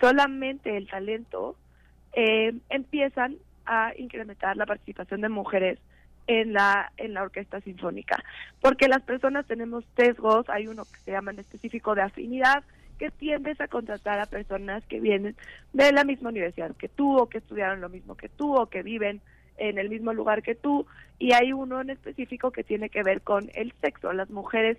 solamente 0.00 0.76
el 0.76 0.88
talento 0.88 1.56
eh, 2.12 2.54
empiezan 2.70 3.36
a 3.66 3.92
incrementar 3.96 4.56
la 4.56 4.66
participación 4.66 5.20
de 5.22 5.28
mujeres 5.28 5.78
en 6.26 6.52
la 6.52 6.92
en 6.96 7.14
la 7.14 7.22
orquesta 7.22 7.60
sinfónica 7.60 8.22
porque 8.60 8.88
las 8.88 9.02
personas 9.02 9.46
tenemos 9.46 9.84
sesgos 9.96 10.48
hay 10.48 10.66
uno 10.66 10.84
que 10.84 11.00
se 11.04 11.12
llama 11.12 11.30
en 11.30 11.38
específico 11.38 11.94
de 11.94 12.02
afinidad 12.02 12.64
que 12.98 13.10
tiendes 13.10 13.60
a 13.60 13.68
contratar 13.68 14.18
a 14.18 14.26
personas 14.26 14.84
que 14.86 15.00
vienen 15.00 15.36
de 15.72 15.92
la 15.92 16.04
misma 16.04 16.30
universidad 16.30 16.74
que 16.76 16.88
tú 16.88 17.16
o 17.16 17.28
que 17.28 17.38
estudiaron 17.38 17.80
lo 17.80 17.88
mismo 17.88 18.16
que 18.16 18.28
tú 18.28 18.56
o 18.56 18.66
que 18.66 18.82
viven 18.82 19.20
en 19.58 19.78
el 19.78 19.88
mismo 19.88 20.12
lugar 20.12 20.42
que 20.42 20.54
tú 20.54 20.86
y 21.18 21.32
hay 21.32 21.52
uno 21.52 21.80
en 21.80 21.90
específico 21.90 22.50
que 22.50 22.64
tiene 22.64 22.90
que 22.90 23.02
ver 23.02 23.22
con 23.22 23.50
el 23.54 23.72
sexo. 23.80 24.12
Las 24.12 24.30
mujeres 24.30 24.78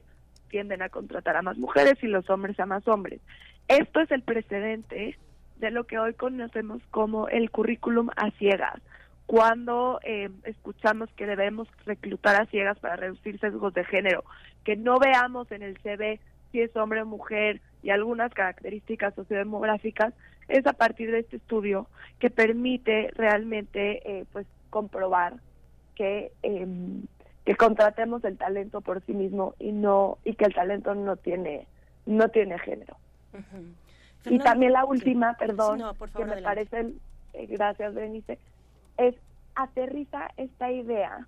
tienden 0.49 0.81
a 0.81 0.89
contratar 0.89 1.35
a 1.35 1.41
más 1.41 1.57
mujeres 1.57 1.97
y 2.01 2.07
los 2.07 2.29
hombres 2.29 2.59
a 2.59 2.65
más 2.65 2.87
hombres. 2.87 3.19
Esto 3.67 4.01
es 4.01 4.11
el 4.11 4.21
precedente 4.21 5.17
de 5.57 5.71
lo 5.71 5.85
que 5.85 5.97
hoy 5.97 6.13
conocemos 6.13 6.81
como 6.91 7.27
el 7.27 7.49
currículum 7.49 8.09
a 8.15 8.31
ciegas. 8.31 8.81
Cuando 9.27 9.99
eh, 10.03 10.29
escuchamos 10.45 11.09
que 11.11 11.25
debemos 11.25 11.67
reclutar 11.85 12.41
a 12.41 12.45
ciegas 12.45 12.79
para 12.79 12.95
reducir 12.95 13.39
sesgos 13.39 13.73
de 13.73 13.83
género, 13.83 14.23
que 14.63 14.77
no 14.77 14.99
veamos 14.99 15.51
en 15.51 15.63
el 15.63 15.77
CV 15.79 16.19
si 16.51 16.61
es 16.61 16.75
hombre 16.77 17.01
o 17.01 17.05
mujer 17.05 17.61
y 17.83 17.89
algunas 17.89 18.33
características 18.33 19.13
sociodemográficas, 19.15 20.13
es 20.47 20.65
a 20.65 20.73
partir 20.73 21.11
de 21.11 21.19
este 21.19 21.37
estudio 21.37 21.87
que 22.19 22.29
permite 22.29 23.11
realmente 23.15 24.01
eh, 24.09 24.25
pues 24.31 24.47
comprobar 24.69 25.33
que 25.95 26.31
em, 26.41 27.03
que 27.45 27.55
contratemos 27.55 28.23
el 28.23 28.37
talento 28.37 28.81
por 28.81 29.01
sí 29.05 29.13
mismo 29.13 29.55
y 29.59 29.71
no 29.71 30.17
y 30.23 30.35
que 30.35 30.45
el 30.45 30.53
talento 30.53 30.95
no 30.95 31.15
tiene 31.15 31.67
no 32.05 32.29
tiene 32.29 32.59
género. 32.59 32.97
Y 34.25 34.39
también 34.39 34.73
la 34.73 34.85
última 34.85 35.35
perdón 35.37 35.81
que 36.15 36.25
me 36.25 36.41
parece 36.41 36.93
eh, 37.33 37.45
gracias 37.47 37.93
Berenice 37.93 38.37
es 38.97 39.15
aterriza 39.55 40.29
esta 40.37 40.71
idea 40.71 41.27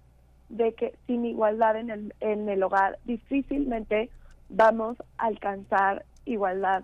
de 0.49 0.73
que 0.73 0.95
sin 1.07 1.25
igualdad 1.25 1.77
en 1.77 1.89
el 1.89 2.13
en 2.19 2.49
el 2.49 2.63
hogar 2.63 2.97
difícilmente 3.05 4.09
vamos 4.49 4.97
a 5.17 5.27
alcanzar 5.27 6.05
igualdad 6.25 6.83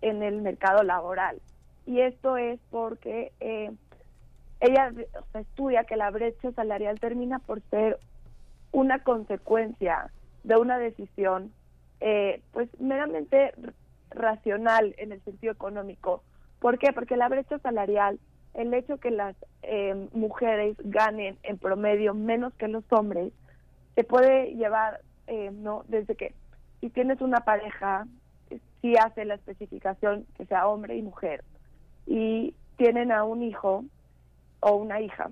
en 0.00 0.22
el 0.22 0.42
mercado 0.42 0.82
laboral 0.82 1.40
y 1.86 2.00
esto 2.00 2.36
es 2.36 2.58
porque 2.70 3.32
eh, 3.40 3.70
ella 4.60 4.92
estudia 5.34 5.84
que 5.84 5.96
la 5.96 6.10
brecha 6.10 6.50
salarial 6.52 6.98
termina 6.98 7.38
por 7.38 7.60
ser 7.70 7.98
una 8.72 9.00
consecuencia 9.00 10.10
de 10.42 10.56
una 10.56 10.78
decisión 10.78 11.52
eh, 12.00 12.42
pues 12.52 12.68
meramente 12.80 13.52
racional 14.10 14.94
en 14.98 15.12
el 15.12 15.22
sentido 15.22 15.52
económico. 15.52 16.22
¿Por 16.60 16.78
qué? 16.78 16.92
Porque 16.92 17.16
la 17.16 17.28
brecha 17.28 17.58
salarial, 17.58 18.18
el 18.54 18.72
hecho 18.72 18.98
que 18.98 19.10
las 19.10 19.36
eh, 19.62 20.08
mujeres 20.12 20.76
ganen 20.78 21.38
en 21.42 21.58
promedio 21.58 22.14
menos 22.14 22.54
que 22.54 22.68
los 22.68 22.84
hombres, 22.90 23.32
se 23.94 24.04
puede 24.04 24.54
llevar, 24.54 25.00
eh, 25.26 25.50
¿no? 25.52 25.84
Desde 25.88 26.14
que 26.14 26.34
si 26.80 26.90
tienes 26.90 27.20
una 27.20 27.40
pareja, 27.40 28.06
si 28.80 28.96
hace 28.96 29.24
la 29.24 29.34
especificación 29.34 30.26
que 30.36 30.46
sea 30.46 30.68
hombre 30.68 30.96
y 30.96 31.02
mujer, 31.02 31.44
y 32.06 32.54
tienen 32.76 33.12
a 33.12 33.24
un 33.24 33.42
hijo 33.42 33.84
o 34.60 34.76
una 34.76 35.00
hija, 35.00 35.30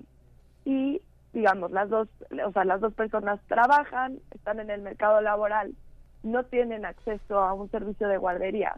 y 0.65 1.01
digamos, 1.33 1.71
las 1.71 1.89
dos, 1.89 2.07
o 2.45 2.51
sea, 2.51 2.63
las 2.63 2.79
dos 2.79 2.93
personas 2.93 3.39
trabajan, 3.47 4.19
están 4.31 4.59
en 4.59 4.69
el 4.69 4.81
mercado 4.81 5.19
laboral, 5.19 5.73
no 6.21 6.43
tienen 6.43 6.85
acceso 6.85 7.39
a 7.39 7.53
un 7.53 7.69
servicio 7.71 8.07
de 8.07 8.17
guardería. 8.17 8.75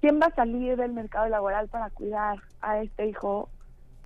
¿Quién 0.00 0.18
va 0.20 0.26
a 0.26 0.34
salir 0.34 0.76
del 0.76 0.92
mercado 0.92 1.28
laboral 1.28 1.68
para 1.68 1.90
cuidar 1.90 2.38
a 2.62 2.80
este 2.80 3.06
hijo? 3.06 3.50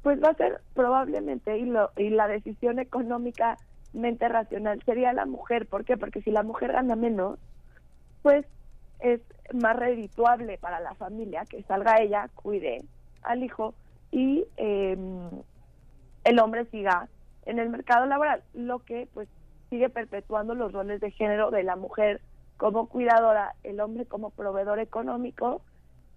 Pues 0.03 0.23
va 0.23 0.31
a 0.31 0.35
ser 0.35 0.61
probablemente, 0.75 1.57
y, 1.59 1.67
lo, 1.67 1.91
y 1.97 2.11
la 2.11 2.27
decisión 2.27 2.79
económicamente 2.79 4.29
racional 4.29 4.83
sería 4.85 5.13
la 5.13 5.25
mujer. 5.25 5.67
¿Por 5.67 5.85
qué? 5.85 5.97
Porque 5.97 6.21
si 6.23 6.31
la 6.31 6.43
mujer 6.43 6.73
gana 6.73 6.97
menos, 6.97 7.39
pues 8.23 8.45
es 8.99 9.21
más 9.53 9.77
redituable 9.77 10.59
para 10.59 10.81
la 10.81 10.95
familia 10.95 11.45
que 11.49 11.63
salga 11.63 12.01
ella, 12.01 12.29
cuide 12.35 12.83
al 13.23 13.45
hijo 13.45 13.75
y 14.11 14.45
eh, 14.57 14.97
el 16.25 16.39
hombre 16.41 16.65
siga 16.67 17.09
en 17.47 17.59
el 17.59 17.69
mercado 17.71 18.07
laboral, 18.07 18.43
lo 18.55 18.81
que 18.81 19.09
pues 19.13 19.29
sigue 19.71 19.91
perpetuando 19.91 20.55
los 20.55 20.73
roles 20.73 21.01
de 21.01 21.11
género 21.11 21.51
de 21.51 21.63
la 21.63 21.77
mujer 21.77 22.21
como 22.57 22.89
cuidadora, 22.89 23.55
el 23.63 23.81
hombre 23.81 24.07
como 24.07 24.31
proveedor 24.31 24.79
económico 24.79 25.63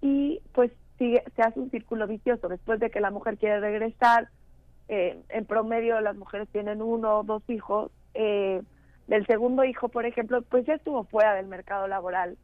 y 0.01 0.41
pues 0.53 0.71
sigue, 0.97 1.23
se 1.35 1.41
hace 1.41 1.59
un 1.59 1.71
círculo 1.71 2.07
vicioso. 2.07 2.47
Después 2.47 2.79
de 2.79 2.89
que 2.89 2.99
la 2.99 3.11
mujer 3.11 3.37
quiere 3.37 3.59
regresar, 3.59 4.29
eh, 4.89 5.19
en 5.29 5.45
promedio 5.45 5.99
las 6.01 6.15
mujeres 6.15 6.47
tienen 6.49 6.81
uno 6.81 7.19
o 7.19 7.23
dos 7.23 7.43
hijos. 7.49 7.91
Eh, 8.13 8.61
del 9.07 9.25
segundo 9.25 9.63
hijo, 9.63 9.89
por 9.89 10.05
ejemplo, 10.05 10.41
pues 10.41 10.65
ya 10.65 10.73
estuvo 10.73 11.03
fuera 11.05 11.33
del 11.35 11.47
mercado 11.47 11.87
laboral 11.87 12.37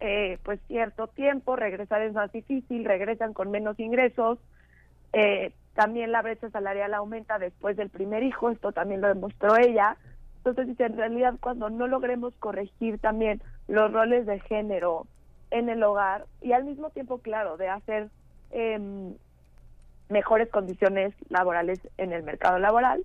eh, 0.00 0.38
pues 0.42 0.60
cierto 0.66 1.06
tiempo, 1.06 1.56
regresar 1.56 2.02
es 2.02 2.12
más 2.12 2.30
difícil, 2.32 2.84
regresan 2.84 3.32
con 3.32 3.50
menos 3.50 3.78
ingresos, 3.78 4.38
eh, 5.12 5.52
también 5.74 6.12
la 6.12 6.22
brecha 6.22 6.50
salarial 6.50 6.94
aumenta 6.94 7.38
después 7.38 7.76
del 7.76 7.90
primer 7.90 8.22
hijo, 8.22 8.50
esto 8.50 8.72
también 8.72 9.00
lo 9.00 9.08
demostró 9.08 9.56
ella. 9.56 9.96
Entonces, 10.44 10.78
en 10.78 10.96
realidad 10.96 11.34
cuando 11.40 11.70
no 11.70 11.86
logremos 11.86 12.34
corregir 12.36 12.98
también 12.98 13.40
los 13.66 13.92
roles 13.92 14.26
de 14.26 14.40
género 14.40 15.06
en 15.54 15.68
el 15.68 15.82
hogar 15.84 16.26
y 16.42 16.52
al 16.52 16.64
mismo 16.64 16.90
tiempo, 16.90 17.18
claro, 17.18 17.56
de 17.56 17.68
hacer 17.68 18.10
em, 18.50 19.14
mejores 20.08 20.50
condiciones 20.50 21.14
laborales 21.28 21.78
en 21.96 22.12
el 22.12 22.24
mercado 22.24 22.58
laboral, 22.58 23.04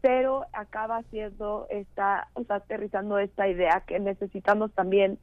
pero 0.00 0.46
acaba 0.54 1.02
siendo 1.10 1.66
esta, 1.68 2.28
aterrizando 2.48 3.18
esta 3.18 3.48
idea 3.48 3.82
que 3.86 4.00
necesitamos 4.00 4.72
también 4.72 5.18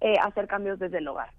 eh, 0.00 0.16
hacer 0.20 0.48
cambios 0.48 0.80
desde 0.80 0.98
el 0.98 1.06
hogar. 1.06 1.30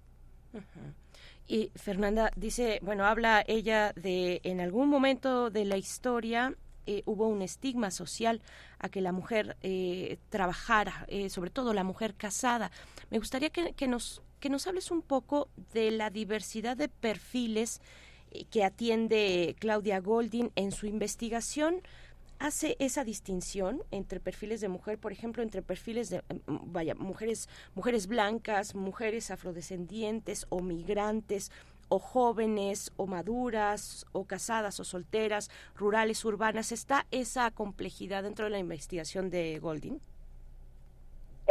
Y 1.46 1.70
Fernanda 1.76 2.30
dice, 2.34 2.78
bueno, 2.82 3.04
habla 3.04 3.44
ella 3.46 3.92
de 3.94 4.40
en 4.42 4.60
algún 4.60 4.88
momento 4.88 5.50
de 5.50 5.66
la 5.66 5.76
historia 5.76 6.54
eh, 6.84 7.02
hubo 7.06 7.28
un 7.28 7.42
estigma 7.42 7.92
social 7.92 8.42
a 8.80 8.88
que 8.88 9.00
la 9.00 9.12
mujer 9.12 9.56
eh, 9.62 10.18
trabajara, 10.30 11.04
eh, 11.06 11.30
sobre 11.30 11.50
todo 11.50 11.74
la 11.74 11.84
mujer 11.84 12.14
casada. 12.14 12.72
Me 13.10 13.18
gustaría 13.18 13.50
que, 13.50 13.86
nos, 13.86 14.22
que 14.42 14.50
nos 14.50 14.66
hables 14.66 14.90
un 14.90 15.02
poco 15.02 15.48
de 15.72 15.92
la 15.92 16.10
diversidad 16.10 16.76
de 16.76 16.88
perfiles 16.88 17.80
que 18.50 18.64
atiende 18.64 19.54
Claudia 19.60 20.00
Goldin 20.00 20.50
en 20.56 20.72
su 20.72 20.86
investigación 20.86 21.80
hace 22.40 22.74
esa 22.80 23.04
distinción 23.04 23.84
entre 23.92 24.18
perfiles 24.18 24.60
de 24.60 24.66
mujer, 24.66 24.98
por 24.98 25.12
ejemplo, 25.12 25.44
entre 25.44 25.62
perfiles 25.62 26.10
de, 26.10 26.22
mm, 26.22 26.72
vaya, 26.72 26.96
mujeres, 26.96 27.48
mujeres 27.76 28.08
blancas, 28.08 28.74
mujeres 28.74 29.30
afrodescendientes 29.30 30.46
o 30.48 30.60
migrantes 30.60 31.52
o 31.88 32.00
jóvenes 32.00 32.90
o 32.96 33.06
maduras 33.06 34.06
o 34.10 34.24
casadas 34.24 34.80
o 34.80 34.84
solteras, 34.84 35.50
rurales, 35.76 36.24
urbanas, 36.24 36.72
¿está 36.72 37.06
esa 37.12 37.48
complejidad 37.52 38.24
dentro 38.24 38.46
de 38.46 38.50
la 38.50 38.58
investigación 38.58 39.30
de 39.30 39.60
Golding? 39.60 40.00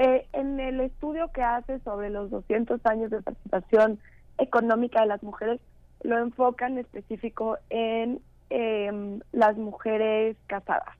Eh, 0.03 0.25
en 0.33 0.59
el 0.59 0.79
estudio 0.79 1.31
que 1.31 1.43
hace 1.43 1.77
sobre 1.81 2.09
los 2.09 2.31
200 2.31 2.83
años 2.87 3.11
de 3.11 3.21
participación 3.21 3.99
económica 4.39 5.01
de 5.01 5.05
las 5.05 5.21
mujeres, 5.21 5.61
lo 6.01 6.17
enfoca 6.17 6.65
en 6.65 6.79
específico 6.79 7.59
en 7.69 8.19
eh, 8.49 9.19
las 9.31 9.57
mujeres 9.57 10.37
casadas. 10.47 10.97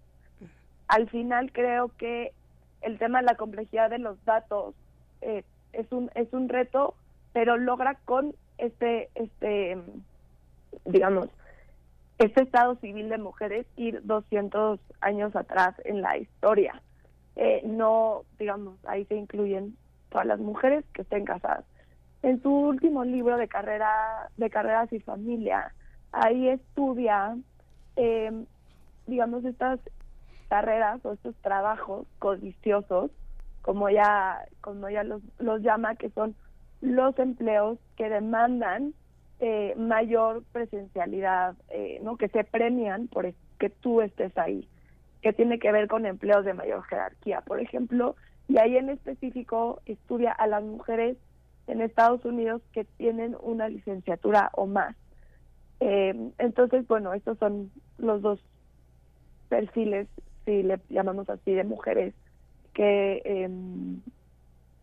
Al 0.88 1.10
final 1.10 1.52
creo 1.52 1.90
que 1.98 2.32
el 2.82 3.00
tema 3.00 3.22
de 3.22 3.26
la 3.26 3.38
complejidad 3.38 3.90
de 3.90 3.98
los 3.98 4.24
datos 4.24 4.76
eh, 5.22 5.44
es 5.74 5.92
un 5.92 6.12
es 6.14 6.32
un 6.32 6.48
reto, 6.48 6.94
pero 7.34 7.58
logra 7.58 7.96
con 8.06 8.36
este 8.60 9.10
este 9.16 9.80
digamos 10.86 11.28
este 12.20 12.44
estado 12.44 12.76
civil 12.76 13.10
de 13.10 13.18
mujeres 13.18 13.66
ir 13.78 14.06
200 14.06 14.80
años 15.00 15.36
atrás 15.36 15.74
en 15.86 16.04
la 16.04 16.20
historia. 16.20 16.80
Eh, 17.36 17.62
no, 17.66 18.24
digamos, 18.40 18.78
ahí 18.86 19.06
se 19.06 19.16
incluyen 19.16 19.78
todas 20.10 20.28
las 20.28 20.40
mujeres 20.40 20.84
que 20.94 21.04
estén 21.04 21.26
casadas. 21.26 21.66
En 22.24 22.42
su 22.42 22.52
último 22.52 23.04
libro 23.04 23.38
de 23.38 23.48
carrera 23.48 24.30
de 24.38 24.50
carreras 24.50 24.92
y 24.94 25.00
familia, 25.00 25.74
ahí 26.12 26.50
estudia, 26.50 27.38
eh, 27.96 28.46
digamos, 29.08 29.44
estas 29.46 29.80
carreras 30.50 31.04
o 31.06 31.14
estos 31.14 31.36
trabajos 31.38 32.06
codiciosos, 32.20 33.12
como 33.62 33.88
ella, 33.88 34.46
como 34.60 34.88
ella 34.88 35.04
los, 35.04 35.22
los 35.40 35.62
llama, 35.62 35.96
que 35.96 36.10
son 36.10 36.36
los 36.82 37.18
empleos 37.20 37.80
que 37.96 38.10
demandan 38.10 38.94
eh, 39.40 39.74
mayor 39.78 40.44
presencialidad, 40.52 41.56
eh, 41.70 42.00
¿no? 42.04 42.18
que 42.18 42.28
se 42.28 42.44
premian 42.44 43.08
por 43.08 43.34
que 43.60 43.70
tú 43.70 44.02
estés 44.02 44.36
ahí, 44.38 44.68
que 45.22 45.34
tiene 45.34 45.60
que 45.60 45.72
ver 45.72 45.88
con 45.88 46.06
empleos 46.06 46.46
de 46.46 46.54
mayor 46.54 46.84
jerarquía, 46.84 47.42
por 47.42 47.60
ejemplo, 47.60 48.16
y 48.48 48.58
ahí 48.58 48.78
en 48.78 48.90
específico 48.90 49.82
estudia 49.86 50.32
a 50.32 50.48
las 50.48 50.64
mujeres 50.64 51.18
en 51.68 51.82
Estados 51.82 52.26
Unidos 52.26 52.62
que 52.74 52.84
tienen 52.84 53.36
una 53.42 53.70
licenciatura 53.70 54.50
o 54.54 54.66
más. 54.66 54.96
Eh, 55.80 56.32
entonces, 56.38 56.88
bueno, 56.88 57.14
estos 57.14 57.38
son 57.38 57.72
los 57.98 58.22
dos 58.22 58.40
perfiles, 59.50 60.08
si 60.46 60.64
le 60.64 60.80
llamamos 60.90 61.30
así, 61.30 61.54
de 61.54 61.64
mujeres 61.64 62.14
que, 62.74 63.22
eh, 63.26 63.50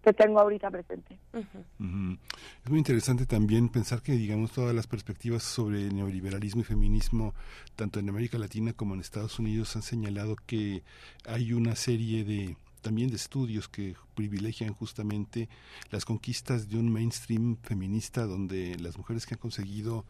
que 0.02 0.12
tengo 0.12 0.40
ahorita 0.40 0.70
presente. 0.70 1.18
Es 1.32 2.70
muy 2.70 2.78
interesante 2.78 3.26
también 3.26 3.68
pensar 3.68 4.02
que, 4.02 4.12
digamos, 4.12 4.52
todas 4.52 4.74
las 4.74 4.86
perspectivas 4.86 5.42
sobre 5.42 5.90
neoliberalismo 5.90 6.62
y 6.62 6.64
feminismo, 6.64 7.34
tanto 7.76 7.98
en 7.98 8.08
América 8.08 8.38
Latina 8.38 8.72
como 8.72 8.94
en 8.94 9.00
Estados 9.00 9.38
Unidos, 9.38 9.74
han 9.76 9.82
señalado 9.82 10.36
que 10.46 10.82
hay 11.26 11.52
una 11.52 11.74
serie 11.76 12.24
de 12.24 12.56
también 12.80 13.10
de 13.10 13.16
estudios 13.16 13.68
que 13.68 13.96
privilegian 14.14 14.72
justamente 14.72 15.48
las 15.90 16.04
conquistas 16.04 16.68
de 16.68 16.78
un 16.78 16.92
mainstream 16.92 17.56
feminista 17.62 18.24
donde 18.24 18.76
las 18.78 18.96
mujeres 18.96 19.26
que 19.26 19.34
han 19.34 19.40
conseguido 19.40 20.04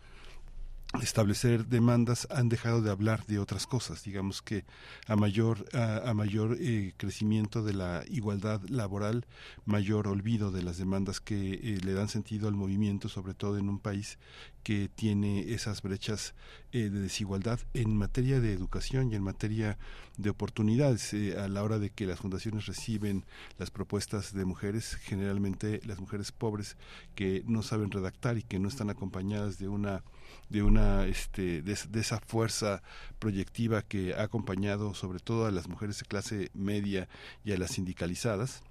establecer 1.03 1.67
demandas 1.67 2.27
han 2.31 2.49
dejado 2.49 2.81
de 2.81 2.91
hablar 2.91 3.27
de 3.27 3.39
otras 3.39 3.67
cosas. 3.67 4.05
Digamos 4.05 4.41
que 4.41 4.65
a 5.07 5.17
mayor 5.17 5.67
a, 5.75 6.15
mayor 6.15 6.57
eh, 6.59 6.95
crecimiento 6.97 7.63
de 7.63 7.75
la 7.75 8.05
igualdad 8.09 8.63
laboral 8.69 9.27
mayor 9.67 10.09
olvido 10.09 10.51
de 10.51 10.63
las 10.63 10.79
demandas 10.79 11.21
que 11.21 11.53
eh, 11.53 11.79
le 11.85 11.93
dan 11.93 12.09
sentido 12.09 12.49
al 12.49 12.55
movimiento 12.55 13.11
sobre 13.11 13.35
todo 13.35 13.59
en 13.59 13.69
un 13.69 13.79
país 13.79 14.19
que 14.63 14.89
tiene 14.89 15.53
esas 15.53 15.83
brechas 15.83 16.35
eh, 16.73 16.89
de 16.89 17.01
desigualdad 17.01 17.61
en 17.75 17.95
materia 17.95 18.41
de 18.41 18.55
educación 18.55 19.13
y 19.13 19.15
en 19.15 19.23
materia 19.23 19.79
de 20.17 20.31
oportunidades. 20.31 21.15
A 21.39 21.49
la 21.49 21.63
hora 21.63 21.79
de 21.79 21.91
que 21.91 22.07
las 22.07 22.19
fundaciones 22.19 22.67
reciben 22.67 23.27
las 23.59 23.71
propuestas 23.71 24.33
de 24.33 24.45
mujeres 24.47 24.97
generalmente 24.97 25.81
las 25.85 26.01
mujeres 26.01 26.33
pobres 26.33 26.77
que 27.15 27.45
no 27.47 27.63
saben 27.63 27.91
redactar 27.91 28.39
y 28.39 28.43
que 28.43 28.59
no 28.59 28.69
están 28.69 28.89
acompañadas 28.89 29.59
de 29.59 29.69
una 29.69 30.03
de 30.49 30.63
una 30.63 31.07
este 31.07 31.63
de, 31.63 31.73
esa 31.73 32.21
fuerza 32.21 32.83
proyectiva 33.19 33.83
que 33.83 34.15
ha 34.15 34.23
acompañado 34.23 34.95
sobre 34.95 35.19
todo 35.19 35.47
a 35.47 35.51
las 35.51 35.69
mujeres 35.69 35.99
de 35.99 36.07
clase 36.07 36.51
media 36.55 37.09
y 37.45 37.53
a 37.53 37.59
las 37.59 37.73
sindicalizadas 37.73 38.63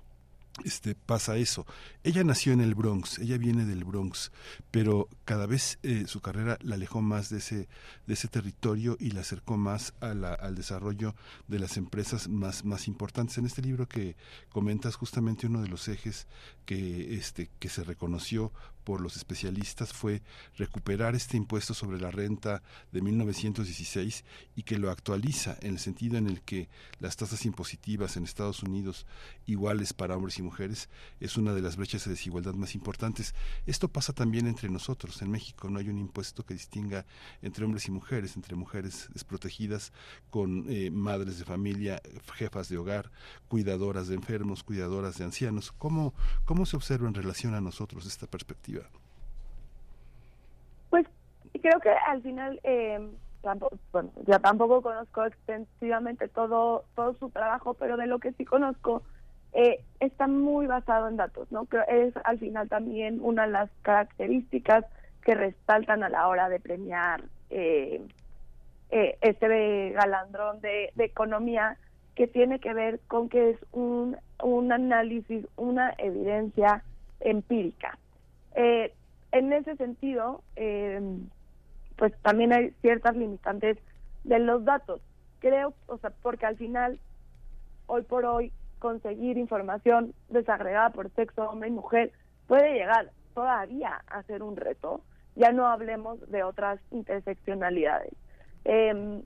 este 0.66 0.96
pasa 0.96 1.38
eso. 1.38 1.68
Ella 2.04 2.24
nació 2.24 2.54
en 2.54 2.62
el 2.62 2.74
Bronx, 2.74 3.20
ella 3.20 3.38
viene 3.38 3.66
del 3.66 3.84
Bronx, 3.84 4.32
pero 4.72 5.08
cada 5.28 5.46
vez 5.46 5.78
eh, 5.84 6.06
su 6.08 6.22
carrera 6.22 6.58
la 6.62 6.76
alejó 6.76 7.02
más 7.02 7.30
de 7.30 7.40
ese 7.40 7.68
de 8.06 8.14
ese 8.14 8.30
territorio 8.30 8.96
y 8.98 9.12
la 9.12 9.22
acercó 9.22 9.58
más 9.58 9.94
al 10.00 10.56
desarrollo 10.56 11.16
de 11.50 11.60
las 11.60 11.76
empresas 11.76 12.30
más 12.30 12.64
más 12.64 12.88
importantes. 12.88 13.38
En 13.38 13.46
este 13.46 13.62
libro 13.62 13.90
que 13.90 14.16
comentas 14.48 14.96
justamente 14.96 15.46
uno 15.46 15.62
de 15.62 15.68
los 15.68 15.90
ejes 15.90 16.28
que 16.66 17.16
este 17.16 17.50
que 17.60 17.68
se 17.68 17.84
reconoció 17.84 18.54
por 18.88 19.02
los 19.02 19.18
especialistas 19.18 19.92
fue 19.92 20.22
recuperar 20.56 21.14
este 21.14 21.36
impuesto 21.36 21.74
sobre 21.74 22.00
la 22.00 22.10
renta 22.10 22.64
de 22.94 23.02
1916 23.02 24.24
y 24.56 24.64
que 24.64 24.78
lo 24.78 24.90
actualiza 24.90 25.58
en 25.60 25.74
el 25.74 25.80
sentido 25.80 26.18
en 26.18 26.26
el 26.26 26.40
que 26.40 26.70
las 27.02 27.18
tasas 27.18 27.46
impositivas 27.46 28.16
en 28.16 28.24
Estados 28.24 28.64
Unidos 28.64 29.06
iguales 29.46 29.92
para 29.92 30.16
hombres 30.16 30.40
y 30.40 30.42
mujeres 30.42 30.88
es 31.20 31.36
una 31.36 31.54
de 31.54 31.62
las 31.62 31.76
brechas 31.76 32.06
de 32.06 32.12
desigualdad 32.12 32.54
más 32.54 32.76
importantes. 32.76 33.36
Esto 33.66 33.90
pasa 33.90 34.14
también 34.14 34.48
entre 34.48 34.70
nosotros. 34.70 35.17
En 35.22 35.32
México 35.32 35.70
no 35.70 35.80
hay 35.80 35.90
un 35.90 35.98
impuesto 35.98 36.46
que 36.46 36.54
distinga 36.54 37.06
entre 37.42 37.66
hombres 37.66 37.88
y 37.88 37.92
mujeres, 37.92 38.36
entre 38.36 38.56
mujeres 38.56 39.10
desprotegidas 39.14 39.94
con 40.30 40.66
eh, 40.70 40.92
madres 40.92 41.40
de 41.40 41.46
familia, 41.46 42.02
jefas 42.36 42.70
de 42.70 42.78
hogar, 42.78 43.12
cuidadoras 43.48 44.08
de 44.08 44.16
enfermos, 44.16 44.64
cuidadoras 44.64 45.18
de 45.18 45.26
ancianos. 45.26 45.72
¿Cómo, 45.72 46.14
cómo 46.46 46.66
se 46.66 46.76
observa 46.76 47.08
en 47.08 47.14
relación 47.14 47.54
a 47.54 47.62
nosotros 47.62 48.06
esta 48.06 48.28
perspectiva? 48.28 48.84
Pues 50.90 51.06
creo 51.62 51.80
que 51.80 51.90
al 51.90 52.22
final, 52.22 52.60
eh, 52.64 53.00
tampoco, 53.42 53.78
bueno, 53.92 54.12
ya 54.26 54.40
tampoco 54.40 54.82
conozco 54.82 55.26
extensivamente 55.26 56.28
todo, 56.28 56.86
todo 56.96 57.14
su 57.16 57.30
trabajo, 57.30 57.74
pero 57.74 57.98
de 57.98 58.08
lo 58.08 58.20
que 58.20 58.34
sí 58.34 58.46
conozco, 58.46 59.04
eh, 59.54 59.84
está 60.00 60.28
muy 60.28 60.68
basado 60.68 61.08
en 61.08 61.18
datos, 61.18 61.52
¿no? 61.52 61.66
Creo 61.66 61.84
es 61.88 62.14
al 62.26 62.38
final 62.38 62.70
también 62.70 63.20
una 63.22 63.46
de 63.46 63.52
las 63.52 63.70
características 63.82 64.86
que 65.28 65.36
resaltan 65.36 66.04
a 66.04 66.10
la 66.10 66.30
hora 66.30 66.48
de 66.48 66.58
premiar 66.62 67.22
eh, 67.50 68.02
eh, 68.92 69.18
este 69.20 69.92
galandrón 69.92 70.62
de, 70.62 70.94
economía 71.00 71.78
que 72.16 72.28
tiene 72.28 72.60
que 72.60 72.74
ver 72.74 73.02
con 73.10 73.28
que 73.28 73.50
es 73.50 73.60
un, 73.74 74.16
un 74.42 74.72
análisis, 74.72 75.46
una 75.58 75.94
evidencia 75.98 76.82
empírica. 77.20 78.00
Eh, 78.56 78.94
en 79.34 79.52
ese 79.52 79.76
sentido, 79.76 80.44
eh, 80.56 81.02
pues 81.98 82.14
también 82.22 82.54
hay 82.54 82.70
ciertas 82.80 83.14
limitantes 83.18 83.78
de 84.24 84.40
los 84.40 84.64
datos. 84.64 85.02
Creo, 85.42 85.74
o 85.88 85.98
sea, 85.98 86.12
porque 86.22 86.46
al 86.46 86.56
final, 86.56 87.02
hoy 87.88 88.04
por 88.04 88.24
hoy, 88.24 88.54
conseguir 88.80 89.38
información 89.38 90.14
desagregada 90.30 90.92
por 90.92 91.12
sexo, 91.16 91.50
hombre 91.50 91.68
y 91.68 91.74
mujer, 91.74 92.14
puede 92.48 92.76
llegar 92.76 93.12
todavía 93.34 94.02
a 94.08 94.24
ser 94.24 94.42
un 94.42 94.56
reto. 94.56 95.02
Ya 95.38 95.52
no 95.52 95.68
hablemos 95.68 96.20
de 96.30 96.44
otras 96.44 96.80
interseccionalidades. 96.92 98.14
Eh, 98.66 99.22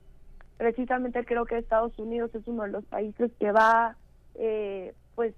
precisamente 0.58 1.24
creo 1.24 1.44
que 1.44 1.58
Estados 1.58 1.98
Unidos 1.98 2.34
es 2.34 2.46
uno 2.46 2.62
de 2.62 2.70
los 2.70 2.84
países 2.84 3.32
que 3.40 3.50
va, 3.50 3.96
eh, 4.36 4.94
pues, 5.14 5.34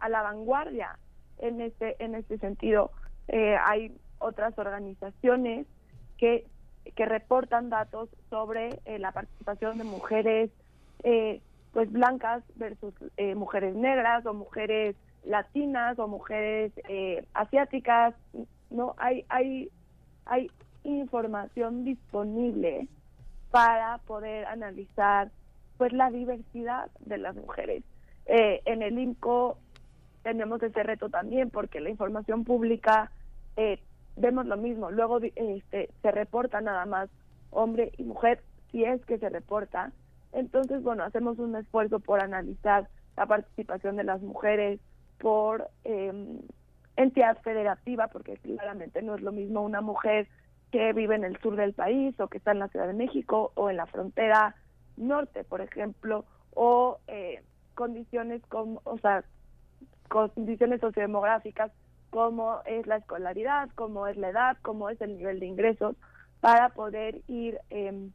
a 0.00 0.08
la 0.08 0.22
vanguardia 0.22 0.98
en 1.38 1.60
este, 1.60 2.02
en 2.02 2.14
este 2.14 2.38
sentido. 2.38 2.90
Eh, 3.28 3.56
hay 3.64 3.96
otras 4.18 4.58
organizaciones 4.58 5.66
que, 6.16 6.46
que 6.96 7.06
reportan 7.06 7.70
datos 7.70 8.08
sobre 8.30 8.80
eh, 8.84 8.98
la 8.98 9.12
participación 9.12 9.78
de 9.78 9.84
mujeres 9.84 10.50
eh, 11.04 11.40
pues 11.72 11.92
blancas 11.92 12.42
versus 12.56 12.94
mujeres 13.36 13.76
negras 13.76 14.24
o 14.26 14.32
mujeres 14.32 14.96
latinas 15.24 15.98
o 15.98 16.08
mujeres 16.08 16.72
asiáticas 17.34 18.14
no 18.70 18.94
hay 18.98 19.24
hay 19.28 19.70
hay 20.26 20.50
información 20.84 21.84
disponible 21.84 22.88
para 23.50 23.98
poder 23.98 24.46
analizar 24.46 25.30
pues 25.76 25.92
la 25.92 26.10
diversidad 26.10 26.90
de 27.00 27.18
las 27.18 27.34
mujeres 27.36 27.82
en 28.26 28.82
el 28.82 28.98
INCO 28.98 29.56
tenemos 30.22 30.62
ese 30.62 30.82
reto 30.82 31.08
también 31.08 31.48
porque 31.48 31.80
la 31.80 31.88
información 31.88 32.44
pública 32.44 33.10
eh, 33.56 33.80
vemos 34.16 34.46
lo 34.46 34.56
mismo. 34.56 34.90
Luego 34.90 35.20
este, 35.20 35.90
se 36.02 36.10
reporta 36.10 36.60
nada 36.60 36.86
más 36.86 37.08
hombre 37.50 37.92
y 37.96 38.04
mujer, 38.04 38.42
si 38.70 38.84
es 38.84 39.04
que 39.06 39.18
se 39.18 39.28
reporta. 39.28 39.92
Entonces, 40.32 40.82
bueno, 40.82 41.04
hacemos 41.04 41.38
un 41.38 41.56
esfuerzo 41.56 42.00
por 42.00 42.20
analizar 42.20 42.88
la 43.16 43.26
participación 43.26 43.96
de 43.96 44.04
las 44.04 44.20
mujeres 44.20 44.80
por 45.18 45.68
eh, 45.84 46.12
entidad 46.98 47.38
federativa, 47.42 48.08
porque 48.08 48.36
claramente 48.38 49.02
no 49.02 49.14
es 49.14 49.22
lo 49.22 49.30
mismo 49.30 49.62
una 49.62 49.80
mujer 49.80 50.28
que 50.72 50.92
vive 50.92 51.14
en 51.14 51.24
el 51.24 51.38
sur 51.40 51.56
del 51.56 51.72
país 51.72 52.18
o 52.18 52.26
que 52.26 52.38
está 52.38 52.50
en 52.50 52.58
la 52.58 52.68
Ciudad 52.68 52.88
de 52.88 52.92
México 52.92 53.52
o 53.54 53.70
en 53.70 53.76
la 53.76 53.86
frontera 53.86 54.56
norte, 54.96 55.44
por 55.44 55.60
ejemplo, 55.60 56.24
o 56.54 56.98
eh, 57.06 57.42
condiciones 57.74 58.42
como, 58.48 58.80
o 58.84 58.98
sea, 58.98 59.22
condiciones 60.08 60.80
sociodemográficas 60.80 61.70
como 62.10 62.60
es 62.64 62.86
la 62.86 62.96
escolaridad, 62.96 63.68
como 63.76 64.08
es 64.08 64.16
la 64.16 64.30
edad, 64.30 64.56
como 64.62 64.90
es 64.90 65.00
el 65.00 65.18
nivel 65.18 65.38
de 65.38 65.46
ingresos, 65.46 65.94
para 66.40 66.70
poder 66.70 67.20
ir 67.28 67.60
eh, 67.70 68.10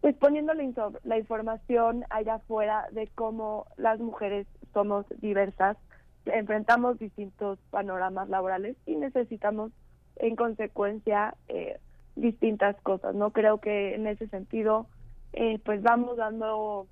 pues 0.00 0.16
poniendo 0.16 0.52
la, 0.52 0.64
la 1.04 1.18
información 1.18 2.04
allá 2.10 2.34
afuera 2.34 2.88
de 2.90 3.08
cómo 3.14 3.66
las 3.76 4.00
mujeres 4.00 4.48
somos 4.72 5.06
diversas, 5.20 5.76
enfrentamos 6.26 6.98
distintos 6.98 7.58
panoramas 7.70 8.28
laborales 8.28 8.76
y 8.86 8.96
necesitamos 8.96 9.72
en 10.16 10.36
consecuencia 10.36 11.34
eh, 11.48 11.78
distintas 12.16 12.76
cosas. 12.82 13.14
No 13.14 13.30
creo 13.30 13.58
que 13.58 13.94
en 13.94 14.06
ese 14.06 14.28
sentido 14.28 14.86
eh, 15.32 15.58
pues 15.64 15.82
vamos 15.82 16.16
dando 16.16 16.86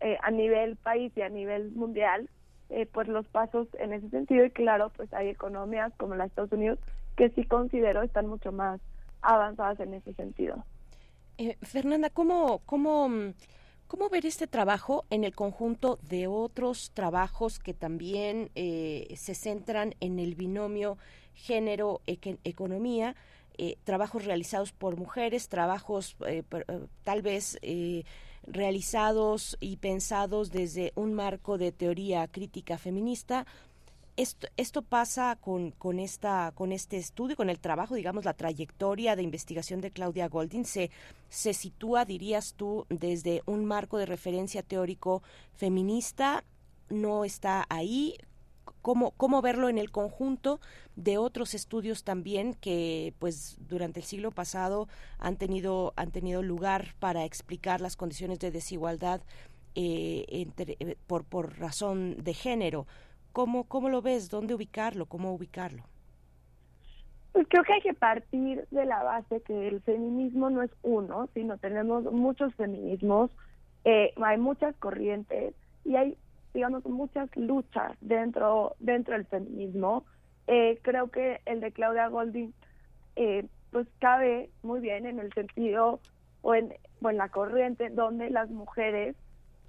eh, 0.00 0.18
a 0.22 0.30
nivel 0.30 0.76
país 0.76 1.12
y 1.16 1.22
a 1.22 1.28
nivel 1.28 1.72
mundial 1.72 2.28
eh, 2.70 2.86
pues 2.86 3.08
los 3.08 3.26
pasos 3.28 3.68
en 3.78 3.92
ese 3.92 4.08
sentido 4.10 4.44
y 4.44 4.50
claro 4.50 4.90
pues 4.96 5.12
hay 5.12 5.28
economías 5.28 5.92
como 5.96 6.14
la 6.14 6.24
Estados 6.24 6.52
Unidos 6.52 6.78
que 7.16 7.30
sí 7.30 7.44
considero 7.44 8.02
están 8.02 8.26
mucho 8.26 8.52
más 8.52 8.80
avanzadas 9.22 9.78
en 9.80 9.94
ese 9.94 10.14
sentido. 10.14 10.64
Eh, 11.36 11.56
Fernanda, 11.62 12.10
¿cómo, 12.10 12.60
cómo, 12.66 13.08
¿cómo 13.90 14.08
ver 14.08 14.24
este 14.24 14.46
trabajo 14.46 15.04
en 15.10 15.24
el 15.24 15.34
conjunto 15.34 15.98
de 16.08 16.28
otros 16.28 16.92
trabajos 16.94 17.58
que 17.58 17.74
también 17.74 18.48
eh, 18.54 19.12
se 19.16 19.34
centran 19.34 19.96
en 19.98 20.20
el 20.20 20.36
binomio 20.36 20.96
género-economía? 21.34 23.16
trabajos 23.84 24.24
realizados 24.24 24.72
por 24.72 24.96
mujeres, 24.96 25.50
trabajos 25.50 26.16
tal 27.04 27.20
vez 27.20 27.58
realizados 28.46 29.58
y 29.60 29.76
pensados 29.76 30.50
desde 30.50 30.92
un 30.94 31.12
marco 31.12 31.58
de 31.58 31.70
teoría 31.70 32.26
crítica 32.28 32.78
feminista. 32.78 33.44
Esto, 34.16 34.48
esto 34.56 34.82
pasa 34.82 35.36
con, 35.40 35.70
con, 35.70 35.98
esta, 35.98 36.52
con 36.54 36.72
este 36.72 36.98
estudio, 36.98 37.36
con 37.36 37.48
el 37.48 37.58
trabajo, 37.58 37.94
digamos, 37.94 38.24
la 38.24 38.34
trayectoria 38.34 39.16
de 39.16 39.22
investigación 39.22 39.80
de 39.80 39.90
Claudia 39.92 40.28
Goldin, 40.28 40.64
se, 40.64 40.90
se 41.28 41.54
sitúa, 41.54 42.04
dirías 42.04 42.54
tú, 42.54 42.86
desde 42.90 43.42
un 43.46 43.64
marco 43.64 43.96
de 43.98 44.06
referencia 44.06 44.62
teórico 44.62 45.22
feminista, 45.54 46.44
no 46.90 47.24
está 47.24 47.64
ahí. 47.70 48.16
cómo, 48.82 49.12
cómo 49.12 49.42
verlo 49.42 49.68
en 49.68 49.78
el 49.78 49.90
conjunto 49.90 50.60
de 50.96 51.18
otros 51.18 51.54
estudios 51.54 52.04
también 52.04 52.54
que 52.54 53.14
pues 53.18 53.56
durante 53.68 54.00
el 54.00 54.06
siglo 54.06 54.30
pasado 54.30 54.88
han 55.18 55.36
tenido, 55.36 55.92
han 55.96 56.10
tenido 56.10 56.42
lugar 56.42 56.94
para 56.98 57.24
explicar 57.24 57.80
las 57.80 57.96
condiciones 57.96 58.38
de 58.38 58.50
desigualdad 58.50 59.22
eh, 59.74 60.46
eh, 60.58 60.96
por, 61.06 61.24
por 61.24 61.58
razón 61.58 62.16
de 62.22 62.34
género. 62.34 62.86
¿Cómo, 63.32 63.64
¿Cómo 63.64 63.88
lo 63.88 64.02
ves? 64.02 64.28
¿Dónde 64.28 64.54
ubicarlo? 64.54 65.06
¿Cómo 65.06 65.32
ubicarlo? 65.32 65.84
Pues 67.32 67.46
creo 67.48 67.62
que 67.62 67.74
hay 67.74 67.80
que 67.80 67.94
partir 67.94 68.66
de 68.70 68.84
la 68.84 69.02
base 69.02 69.40
que 69.42 69.68
el 69.68 69.80
feminismo 69.82 70.50
no 70.50 70.62
es 70.62 70.70
uno, 70.82 71.28
sino 71.32 71.58
tenemos 71.58 72.04
muchos 72.12 72.54
feminismos, 72.56 73.30
eh, 73.84 74.12
hay 74.20 74.38
muchas 74.38 74.74
corrientes 74.76 75.54
y 75.84 75.94
hay, 75.94 76.16
digamos, 76.52 76.84
muchas 76.86 77.34
luchas 77.36 77.96
dentro, 78.00 78.74
dentro 78.80 79.14
del 79.14 79.26
feminismo. 79.26 80.04
Eh, 80.48 80.80
creo 80.82 81.10
que 81.10 81.40
el 81.46 81.60
de 81.60 81.70
Claudia 81.70 82.08
Golding, 82.08 82.52
eh, 83.14 83.46
pues 83.70 83.86
cabe 84.00 84.50
muy 84.62 84.80
bien 84.80 85.06
en 85.06 85.20
el 85.20 85.32
sentido 85.32 86.00
o 86.42 86.54
en, 86.54 86.74
o 87.00 87.10
en 87.10 87.16
la 87.16 87.28
corriente 87.28 87.90
donde 87.90 88.30
las 88.30 88.50
mujeres 88.50 89.14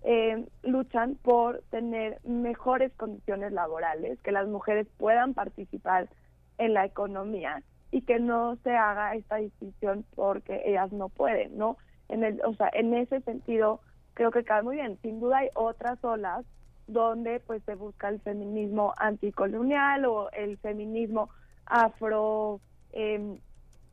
eh, 0.03 0.45
luchan 0.63 1.15
por 1.15 1.61
tener 1.69 2.19
mejores 2.23 2.91
condiciones 2.93 3.51
laborales, 3.51 4.19
que 4.21 4.31
las 4.31 4.47
mujeres 4.47 4.87
puedan 4.97 5.33
participar 5.33 6.09
en 6.57 6.73
la 6.73 6.85
economía 6.85 7.63
y 7.91 8.01
que 8.01 8.19
no 8.19 8.55
se 8.63 8.75
haga 8.75 9.15
esta 9.15 9.37
distinción 9.37 10.05
porque 10.15 10.61
ellas 10.65 10.91
no 10.91 11.09
pueden, 11.09 11.57
¿no? 11.57 11.77
En 12.09 12.23
el, 12.23 12.41
o 12.45 12.53
sea, 12.55 12.69
en 12.73 12.93
ese 12.93 13.21
sentido 13.21 13.81
creo 14.13 14.31
que 14.31 14.43
cabe 14.43 14.63
muy 14.63 14.75
bien. 14.77 14.97
Sin 15.01 15.19
duda 15.19 15.39
hay 15.39 15.49
otras 15.53 16.03
olas 16.03 16.45
donde 16.87 17.39
pues 17.39 17.63
se 17.63 17.75
busca 17.75 18.09
el 18.09 18.19
feminismo 18.21 18.93
anticolonial 18.97 20.05
o 20.05 20.29
el 20.31 20.57
feminismo 20.57 21.29
afro, 21.65 22.59
eh, 22.91 23.37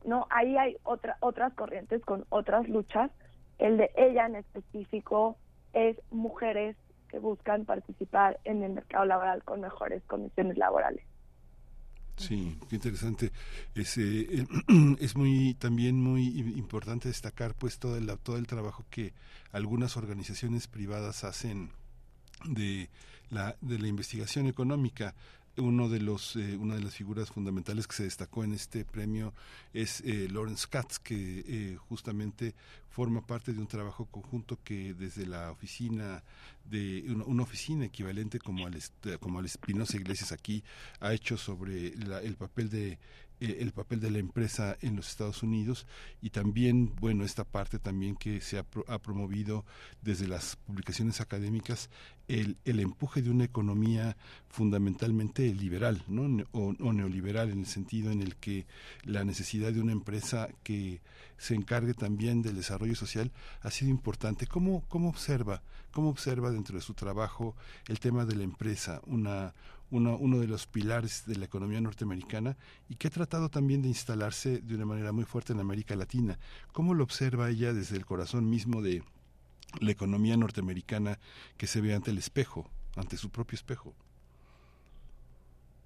no, 0.05 0.27
ahí 0.29 0.57
hay 0.57 0.77
otra, 0.83 1.17
otras 1.19 1.53
corrientes 1.53 2.03
con 2.03 2.25
otras 2.29 2.67
luchas. 2.67 3.11
El 3.57 3.77
de 3.77 3.91
ella 3.95 4.25
en 4.25 4.35
específico 4.35 5.37
es 5.73 5.97
mujeres 6.11 6.75
que 7.09 7.19
buscan 7.19 7.65
participar 7.65 8.39
en 8.43 8.63
el 8.63 8.73
mercado 8.73 9.05
laboral 9.05 9.43
con 9.43 9.61
mejores 9.61 10.03
condiciones 10.03 10.57
laborales. 10.57 11.03
Sí, 12.17 12.57
qué 12.69 12.75
interesante. 12.75 13.31
Es, 13.73 13.97
eh, 13.97 14.45
es 14.99 15.15
muy 15.15 15.53
también 15.55 16.01
muy 16.01 16.27
importante 16.57 17.07
destacar 17.07 17.55
pues 17.55 17.79
todo 17.79 17.97
el 17.97 18.07
todo 18.19 18.37
el 18.37 18.45
trabajo 18.45 18.85
que 18.89 19.13
algunas 19.51 19.95
organizaciones 19.95 20.67
privadas 20.67 21.23
hacen 21.23 21.71
de 22.45 22.89
la 23.29 23.55
de 23.61 23.79
la 23.79 23.87
investigación 23.87 24.47
económica 24.47 25.15
uno 25.59 25.89
de 25.89 25.99
los 25.99 26.35
eh, 26.35 26.57
una 26.57 26.75
de 26.75 26.81
las 26.81 26.95
figuras 26.95 27.29
fundamentales 27.29 27.87
que 27.87 27.95
se 27.95 28.03
destacó 28.03 28.43
en 28.43 28.53
este 28.53 28.85
premio 28.85 29.33
es 29.73 30.01
eh, 30.01 30.27
Lawrence 30.31 30.67
Katz 30.69 30.99
que 30.99 31.43
eh, 31.47 31.77
justamente 31.77 32.55
forma 32.89 33.25
parte 33.25 33.53
de 33.53 33.59
un 33.59 33.67
trabajo 33.67 34.05
conjunto 34.05 34.59
que 34.63 34.93
desde 34.93 35.25
la 35.25 35.51
oficina 35.51 36.23
de 36.65 37.05
una, 37.09 37.43
oficina 37.43 37.85
equivalente 37.85 38.39
como 38.39 38.65
al 38.67 38.77
como 39.19 39.39
al 39.39 39.45
Espinosa 39.45 39.97
Iglesias 39.97 40.31
aquí 40.31 40.63
ha 40.99 41.13
hecho 41.13 41.37
sobre 41.37 41.87
el 41.87 42.35
papel 42.35 42.69
de 42.69 42.99
el 43.39 43.71
papel 43.71 43.99
de 43.99 44.11
la 44.11 44.19
empresa 44.19 44.77
en 44.81 44.95
los 44.95 45.09
Estados 45.09 45.43
Unidos 45.43 45.87
y 46.21 46.31
también, 46.31 46.93
bueno, 46.99 47.23
esta 47.23 47.43
parte 47.43 47.79
también 47.79 48.15
que 48.15 48.41
se 48.41 48.59
ha, 48.59 48.65
ha 48.87 48.99
promovido 48.99 49.65
desde 50.01 50.27
las 50.27 50.57
publicaciones 50.57 51.21
académicas, 51.21 51.89
el, 52.27 52.57
el, 52.65 52.79
empuje 52.79 53.21
de 53.21 53.31
una 53.31 53.45
economía 53.45 54.15
fundamentalmente 54.49 55.53
liberal 55.53 56.03
¿no? 56.07 56.45
o, 56.51 56.75
o, 56.79 56.93
neoliberal 56.93 57.49
en 57.49 57.61
el 57.61 57.65
sentido 57.65 58.11
en 58.11 58.21
el 58.21 58.35
que 58.35 58.67
la 59.03 59.23
necesidad 59.23 59.71
de 59.71 59.81
una 59.81 59.93
empresa 59.93 60.49
que 60.61 61.01
se 61.37 61.55
encargue 61.55 61.93
también 61.93 62.41
del 62.41 62.55
desarrollo 62.55 62.95
social 62.95 63.31
ha 63.61 63.71
sido 63.71 63.89
importante. 63.89 64.45
¿Cómo, 64.45 64.83
cómo 64.89 65.09
observa, 65.09 65.63
cómo 65.91 66.09
observa 66.09 66.51
dentro 66.51 66.75
de 66.75 66.83
su 66.83 66.93
trabajo 66.93 67.55
el 67.87 67.99
tema 67.99 68.25
de 68.25 68.35
la 68.35 68.43
empresa, 68.43 69.01
una, 69.07 69.53
uno, 69.91 70.17
uno 70.17 70.39
de 70.39 70.47
los 70.47 70.67
pilares 70.67 71.25
de 71.25 71.37
la 71.37 71.45
economía 71.45 71.81
norteamericana 71.81 72.57
y 72.87 72.95
que 72.95 73.07
ha 73.07 73.11
tratado 73.11 73.49
también 73.49 73.81
de 73.81 73.87
instalarse 73.87 74.59
de 74.59 74.75
una 74.75 74.85
manera 74.85 75.11
muy 75.11 75.25
fuerte 75.25 75.53
en 75.53 75.59
América 75.59 75.95
Latina. 75.95 76.37
¿Cómo 76.71 76.93
lo 76.93 77.03
observa 77.03 77.49
ella 77.49 77.73
desde 77.73 77.97
el 77.97 78.05
corazón 78.05 78.49
mismo 78.49 78.81
de 78.81 79.03
la 79.79 79.91
economía 79.91 80.37
norteamericana 80.37 81.19
que 81.57 81.67
se 81.67 81.81
ve 81.81 81.93
ante 81.93 82.11
el 82.11 82.17
espejo, 82.17 82.65
ante 82.95 83.17
su 83.17 83.29
propio 83.29 83.55
espejo? 83.55 83.93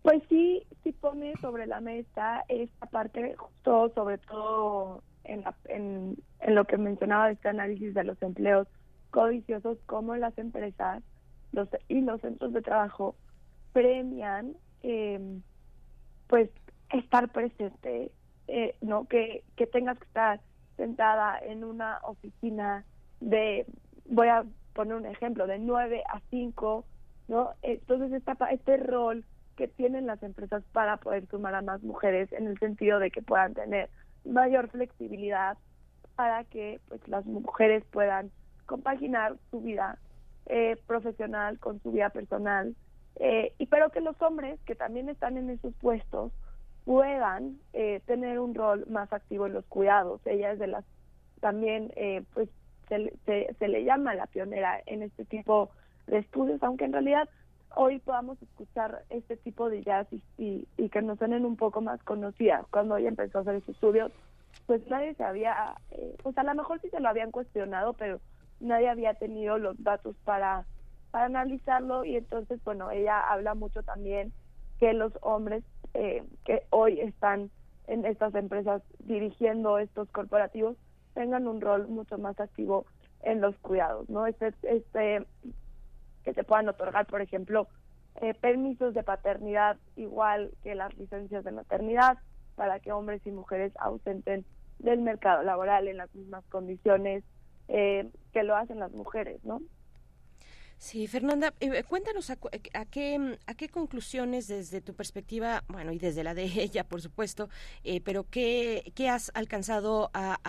Pues 0.01 0.21
sí, 0.27 0.63
sí 0.83 0.91
pone 0.91 1.33
sobre 1.39 1.65
la 1.65 1.79
mesa 1.79 2.43
esta 2.49 2.85
parte, 2.87 3.35
justo 3.37 3.91
sobre 3.95 4.17
todo 4.17 5.01
en, 5.23 5.43
en 5.69 6.55
lo 6.55 6.65
que 6.65 6.77
mencionaba 6.77 7.31
este 7.31 7.47
análisis 7.47 7.93
de 7.93 8.03
los 8.03 8.21
empleos 8.21 8.67
codiciosos, 9.11 9.77
como 9.85 10.15
las 10.15 10.37
empresas 10.37 11.03
y 11.87 12.01
los 12.01 12.19
centros 12.19 12.51
de 12.51 12.61
trabajo 12.61 13.15
premian 13.73 14.55
eh, 14.83 15.19
pues 16.27 16.49
estar 16.91 17.31
presente, 17.31 18.11
eh, 18.47 18.75
no 18.81 19.05
que, 19.05 19.43
que 19.55 19.67
tengas 19.67 19.97
que 19.97 20.05
estar 20.05 20.39
sentada 20.77 21.37
en 21.39 21.63
una 21.63 21.99
oficina 22.03 22.85
de, 23.19 23.65
voy 24.05 24.27
a 24.27 24.45
poner 24.73 24.95
un 24.95 25.05
ejemplo, 25.05 25.47
de 25.47 25.59
9 25.59 26.03
a 26.09 26.19
5, 26.29 26.85
¿no? 27.27 27.51
Entonces 27.61 28.11
esta, 28.13 28.33
este 28.51 28.77
rol 28.77 29.23
que 29.55 29.67
tienen 29.67 30.07
las 30.07 30.21
empresas 30.23 30.63
para 30.71 30.97
poder 30.97 31.27
sumar 31.27 31.55
a 31.55 31.61
más 31.61 31.83
mujeres 31.83 32.31
en 32.33 32.47
el 32.47 32.57
sentido 32.59 32.99
de 32.99 33.11
que 33.11 33.21
puedan 33.21 33.53
tener 33.53 33.89
mayor 34.25 34.69
flexibilidad 34.69 35.57
para 36.15 36.43
que 36.45 36.79
pues 36.87 37.07
las 37.07 37.25
mujeres 37.25 37.83
puedan 37.91 38.31
compaginar 38.65 39.37
su 39.51 39.61
vida 39.61 39.99
eh, 40.47 40.77
profesional 40.87 41.59
con 41.59 41.81
su 41.81 41.91
vida 41.91 42.09
personal 42.09 42.75
eh, 43.17 43.53
y 43.57 43.67
pero 43.67 43.89
que 43.89 44.01
los 44.01 44.19
hombres 44.21 44.59
que 44.65 44.75
también 44.75 45.09
están 45.09 45.37
en 45.37 45.49
esos 45.49 45.73
puestos 45.75 46.31
puedan 46.85 47.59
eh, 47.73 48.01
tener 48.05 48.39
un 48.39 48.55
rol 48.55 48.85
más 48.89 49.11
activo 49.13 49.47
en 49.47 49.53
los 49.53 49.65
cuidados. 49.65 50.21
Ella 50.25 50.51
es 50.51 50.59
de 50.59 50.67
las 50.67 50.85
también 51.39 51.91
eh, 51.95 52.23
pues 52.33 52.49
se, 52.87 53.55
se, 53.57 53.67
le 53.67 53.83
llama 53.83 54.15
la 54.15 54.27
pionera 54.27 54.81
en 54.85 55.03
este 55.03 55.25
tipo 55.25 55.69
de 56.07 56.19
estudios, 56.19 56.61
aunque 56.63 56.85
en 56.85 56.93
realidad 56.93 57.27
hoy 57.75 57.99
podamos 57.99 58.41
escuchar 58.41 59.03
este 59.09 59.35
tipo 59.37 59.69
de 59.69 59.83
jazz 59.83 60.07
y, 60.37 60.67
y, 60.77 60.89
que 60.89 61.01
nos 61.01 61.17
suenen 61.17 61.45
un 61.45 61.55
poco 61.55 61.81
más 61.81 62.01
conocidas. 62.03 62.65
Cuando 62.69 62.97
ella 62.97 63.09
empezó 63.09 63.39
a 63.39 63.41
hacer 63.41 63.59
sus 63.61 63.75
estudios, 63.75 64.11
pues 64.67 64.85
nadie 64.87 65.15
se 65.15 65.23
había, 65.23 65.75
eh, 65.91 66.15
pues 66.21 66.37
a 66.37 66.43
lo 66.43 66.53
mejor 66.53 66.79
sí 66.81 66.89
se 66.89 66.99
lo 66.99 67.09
habían 67.09 67.31
cuestionado, 67.31 67.93
pero 67.93 68.19
nadie 68.59 68.89
había 68.89 69.13
tenido 69.15 69.57
los 69.57 69.81
datos 69.83 70.15
para 70.23 70.65
para 71.13 71.25
analizarlo 71.25 72.05
y 72.05 72.17
entonces, 72.17 72.59
bueno, 72.63 72.89
ella 72.89 73.19
habla 73.19 73.53
mucho 73.53 73.83
también 73.83 74.33
que 74.79 74.93
los 74.93 75.13
hombres 75.21 75.63
eh, 75.93 76.23
que 76.43 76.63
hoy 76.71 76.99
están 77.01 77.51
en 77.85 78.03
estas 78.03 78.33
empresas 78.33 78.81
dirigiendo 78.97 79.77
estos 79.77 80.09
corporativos 80.09 80.75
tengan 81.13 81.47
un 81.47 81.61
rol 81.61 81.87
mucho 81.87 82.17
más 82.17 82.39
activo 82.39 82.87
en 83.21 83.41
los 83.41 83.55
cuidados, 83.57 84.09
¿no? 84.09 84.25
Este, 84.25 84.55
este 84.63 85.23
que 86.23 86.33
se 86.33 86.43
puedan 86.43 86.67
otorgar, 86.67 87.05
por 87.05 87.21
ejemplo, 87.21 87.67
eh, 88.19 88.33
permisos 88.33 88.95
de 88.95 89.03
paternidad 89.03 89.77
igual 89.95 90.49
que 90.63 90.73
las 90.73 90.97
licencias 90.97 91.43
de 91.43 91.51
maternidad 91.51 92.17
para 92.55 92.79
que 92.79 92.91
hombres 92.91 93.21
y 93.27 93.31
mujeres 93.31 93.71
ausenten 93.79 94.45
del 94.79 95.01
mercado 95.01 95.43
laboral 95.43 95.87
en 95.87 95.97
las 95.97 96.13
mismas 96.15 96.43
condiciones 96.45 97.23
eh, 97.67 98.09
que 98.31 98.41
lo 98.41 98.55
hacen 98.55 98.79
las 98.79 98.93
mujeres, 98.93 99.45
¿no? 99.45 99.61
Sí, 100.83 101.07
Fernanda, 101.07 101.53
eh, 101.61 101.81
cuéntanos 101.83 102.29
a, 102.29 102.35
qué, 102.35 103.37
a 103.45 103.53
qué 103.53 103.69
conclusiones 103.69 104.47
desde 104.49 104.81
tu 104.81 104.93
perspectiva, 104.93 105.63
bueno, 105.69 105.93
y 105.93 105.97
desde 105.97 106.25
la 106.25 106.33
de 106.33 106.43
ella, 106.61 106.83
por 106.83 107.01
supuesto, 107.01 107.47
eh, 107.85 108.01
pero 108.01 108.25
qué, 108.29 108.91
qué 108.93 109.07
has 109.07 109.31
alcanzado 109.33 110.11
a, 110.13 110.41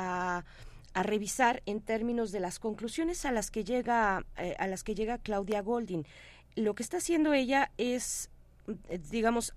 a, 0.92 1.04
revisar 1.04 1.62
en 1.66 1.80
términos 1.80 2.32
de 2.32 2.40
las 2.40 2.58
conclusiones 2.58 3.24
a 3.24 3.30
las 3.30 3.52
que 3.52 3.62
llega, 3.62 4.26
eh, 4.36 4.56
a 4.58 4.66
las 4.66 4.82
que 4.82 4.96
llega 4.96 5.18
Claudia 5.18 5.62
Goldin. 5.62 6.04
Lo 6.56 6.74
que 6.74 6.82
está 6.82 6.96
haciendo 6.96 7.32
ella 7.32 7.70
es 7.78 8.28
digamos, 9.10 9.54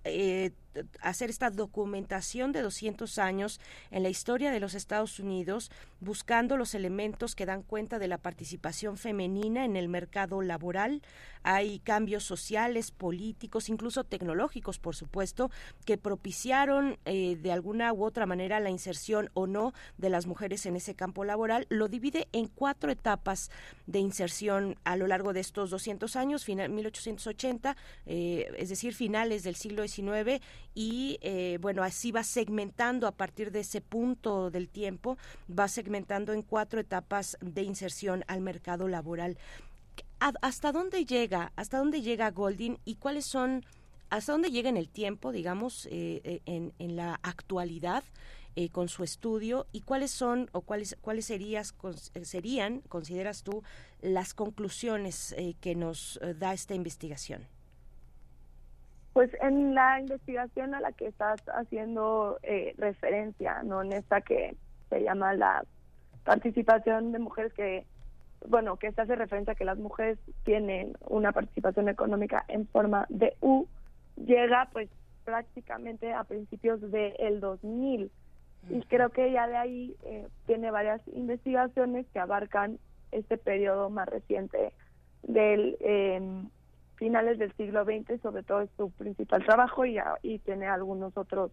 hacer 1.02 1.30
esta 1.30 1.50
documentación 1.50 2.52
de 2.52 2.62
200 2.62 3.18
años 3.18 3.60
en 3.92 4.04
la 4.04 4.10
historia 4.10 4.52
de 4.52 4.60
los 4.60 4.74
Estados 4.74 5.20
Unidos, 5.20 5.72
buscando 6.00 6.58
los 6.58 6.76
elementos 6.76 7.36
que 7.36 7.46
dan 7.46 7.64
cuenta 7.64 8.00
de 8.00 8.08
la 8.08 8.18
participación 8.18 8.98
femenina 8.98 9.66
en 9.66 9.76
el 9.76 9.90
mercado 9.90 10.42
laboral. 10.42 11.02
Hay 11.44 11.80
cambios 11.80 12.24
sociales, 12.24 12.92
políticos, 12.92 13.70
incluso 13.70 14.04
tecnológicos, 14.04 14.80
por 14.80 14.96
supuesto, 14.96 15.50
que 15.86 15.98
propiciaron 15.98 16.98
eh, 17.06 17.38
de 17.42 17.52
alguna 17.52 17.94
u 17.94 18.04
otra 18.04 18.26
manera 18.26 18.60
la 18.60 18.70
inserción 18.70 19.30
o 19.34 19.48
no 19.48 19.74
de 19.98 20.10
las 20.10 20.26
mujeres 20.26 20.66
en 20.66 20.76
ese 20.76 20.96
campo 20.96 21.24
laboral. 21.24 21.66
Lo 21.70 21.88
divide 21.88 22.28
en 22.34 22.48
cuatro 22.48 22.92
etapas 22.92 23.50
de 23.86 24.00
inserción 24.00 24.78
a 24.84 24.98
lo 24.98 25.08
largo 25.08 25.34
de 25.34 25.40
estos 25.40 25.70
200 25.70 26.16
años, 26.16 26.44
final, 26.44 26.70
1880, 26.70 27.78
eh, 28.06 28.52
es 28.58 28.70
decir, 28.70 28.94
finales 28.94 29.44
del 29.44 29.56
siglo 29.56 29.88
XIX, 29.88 30.42
y 30.78 31.18
eh, 31.22 31.58
bueno, 31.60 31.82
así 31.82 32.12
va 32.12 32.22
segmentando 32.22 33.08
a 33.08 33.12
partir 33.12 33.52
de 33.52 33.62
ese 33.62 33.82
punto 33.82 34.52
del 34.52 34.70
tiempo, 34.70 35.18
va 35.50 35.68
segmentando 35.68 36.34
en 36.34 36.44
cuatro 36.44 36.80
etapas 36.80 37.36
de 37.42 37.64
inserción 37.64 38.24
al 38.28 38.42
mercado 38.42 38.88
laboral. 38.88 39.40
¿Hasta 40.20 40.72
dónde 40.72 41.04
llega? 41.04 41.52
¿Hasta 41.56 41.80
dónde 41.80 42.04
llega 42.04 42.30
Golding 42.30 42.78
y 42.86 42.98
cuáles 42.98 43.26
son, 43.26 43.66
hasta 44.12 44.34
dónde 44.34 44.52
llega 44.52 44.70
en 44.70 44.78
el 44.78 44.88
tiempo, 44.88 45.32
digamos, 45.32 45.88
eh, 45.88 46.22
eh, 46.24 46.42
en, 46.46 46.72
en, 46.78 46.96
la 46.96 47.20
actualidad 47.24 48.04
eh, 48.56 48.70
con 48.70 48.88
su 48.88 49.04
estudio 49.04 49.66
y 49.72 49.82
cuáles 49.82 50.12
son 50.12 50.48
o 50.52 50.62
cuáles 50.62 50.96
cuáles 51.02 51.26
serías, 51.26 51.74
serían, 52.22 52.82
consideras 52.82 53.42
tú, 53.42 53.64
las 54.00 54.36
conclusiones 54.36 55.36
que 55.60 55.74
nos 55.74 56.20
da 56.38 56.54
esta 56.54 56.76
investigación? 56.76 57.57
Pues 59.18 59.32
en 59.42 59.74
la 59.74 60.00
investigación 60.00 60.76
a 60.76 60.80
la 60.80 60.92
que 60.92 61.08
estás 61.08 61.42
haciendo 61.48 62.38
referencia, 62.78 63.64
no 63.64 63.82
en 63.82 63.94
esta 63.94 64.22
que 64.22 64.56
se 64.92 65.02
llama 65.02 65.34
la 65.34 65.66
participación 66.24 67.12
de 67.12 67.18
mujeres 67.18 67.52
que 67.54 67.84
bueno, 68.48 68.78
que 68.78 68.92
se 68.92 69.02
hace 69.02 69.16
referencia 69.16 69.54
a 69.54 69.56
que 69.56 69.66
las 69.66 69.80
mujeres 69.80 70.20
tienen 70.44 70.96
una 71.10 71.32
participación 71.32 71.90
económica 71.90 72.46
en 72.48 72.68
forma 72.68 73.08
de 73.10 73.36
U, 73.42 73.66
llega 74.24 74.70
pues 74.72 74.88
prácticamente 75.26 76.14
a 76.14 76.24
principios 76.24 76.80
del 76.80 77.16
el 77.18 77.40
2000. 77.40 78.12
Y 78.70 78.82
creo 78.84 79.10
que 79.10 79.32
ya 79.32 79.48
de 79.48 79.58
ahí 79.58 79.96
eh, 80.04 80.28
tiene 80.46 80.70
varias 80.70 81.02
investigaciones 81.08 82.06
que 82.14 82.20
abarcan 82.20 82.78
este 83.12 83.40
periodo 83.40 83.90
más 83.90 84.08
reciente 84.08 84.74
del 85.24 85.76
eh, 85.80 86.22
finales 86.98 87.40
del 87.40 87.54
siglo 87.54 87.86
XX, 87.86 88.22
sobre 88.22 88.44
todo 88.44 88.62
es 88.62 88.70
su 88.78 88.92
principal 88.92 89.46
trabajo 89.46 89.86
y, 89.86 89.98
y 90.22 90.40
tiene 90.40 90.68
algunos 90.68 91.16
otros 91.18 91.52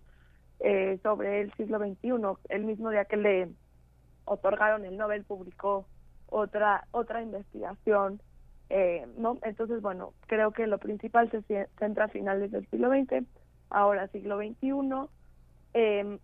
eh, 0.61 0.99
sobre 1.03 1.41
el 1.41 1.53
siglo 1.55 1.79
XXI. 1.79 2.11
El 2.49 2.65
mismo 2.65 2.91
día 2.91 3.05
que 3.05 3.17
le 3.17 3.49
otorgaron 4.25 4.85
el 4.85 4.97
Nobel 4.97 5.25
publicó 5.25 5.87
otra 6.27 6.87
otra 6.91 7.21
investigación 7.21 8.21
eh, 8.71 9.07
entonces 9.43 9.83
bueno 9.83 10.15
creo 10.27 10.53
que 10.53 10.67
lo 10.67 10.79
principal 10.79 11.31
se 11.31 11.69
centra 11.79 12.07
a 12.07 12.09
finales 12.09 12.51
del 12.51 12.67
siglo 12.71 12.89
XX 12.89 13.27
ahora 13.69 14.09
siglo 14.09 14.39
XXI 14.39 14.71
eh, 15.75 16.19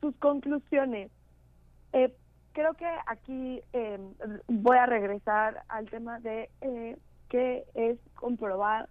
sus 0.00 0.14
conclusiones. 0.16 1.10
Eh, 1.92 2.14
creo 2.52 2.74
que 2.74 2.86
aquí 3.06 3.62
em, 3.72 4.14
voy 4.48 4.76
a 4.76 4.86
regresar 4.86 5.62
al 5.68 5.88
tema 5.88 6.20
de 6.20 6.50
eh, 6.60 6.96
que 7.30 7.64
es 7.72 7.98
comprobar 8.14 8.90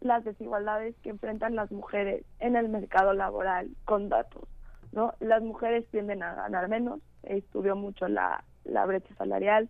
las 0.00 0.24
desigualdades 0.24 0.96
que 1.02 1.10
enfrentan 1.10 1.54
las 1.54 1.70
mujeres 1.70 2.24
en 2.40 2.56
el 2.56 2.68
mercado 2.68 3.12
laboral 3.12 3.70
con 3.84 4.08
datos 4.08 4.48
no 4.90 5.14
las 5.20 5.42
mujeres 5.42 5.86
tienden 5.92 6.24
a 6.24 6.34
ganar 6.34 6.68
menos 6.68 7.00
estudió 7.22 7.76
mucho 7.76 8.08
la 8.08 8.42
la 8.64 8.84
brecha 8.86 9.14
salarial 9.14 9.68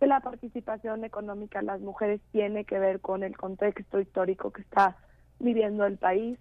que 0.00 0.06
la 0.06 0.20
participación 0.20 1.04
económica 1.04 1.60
de 1.60 1.66
las 1.66 1.80
mujeres 1.80 2.22
tiene 2.32 2.64
que 2.64 2.78
ver 2.78 3.00
con 3.00 3.22
el 3.22 3.36
contexto 3.36 4.00
histórico 4.00 4.50
que 4.50 4.62
está 4.62 4.96
viviendo 5.38 5.84
el 5.84 5.98
país, 5.98 6.38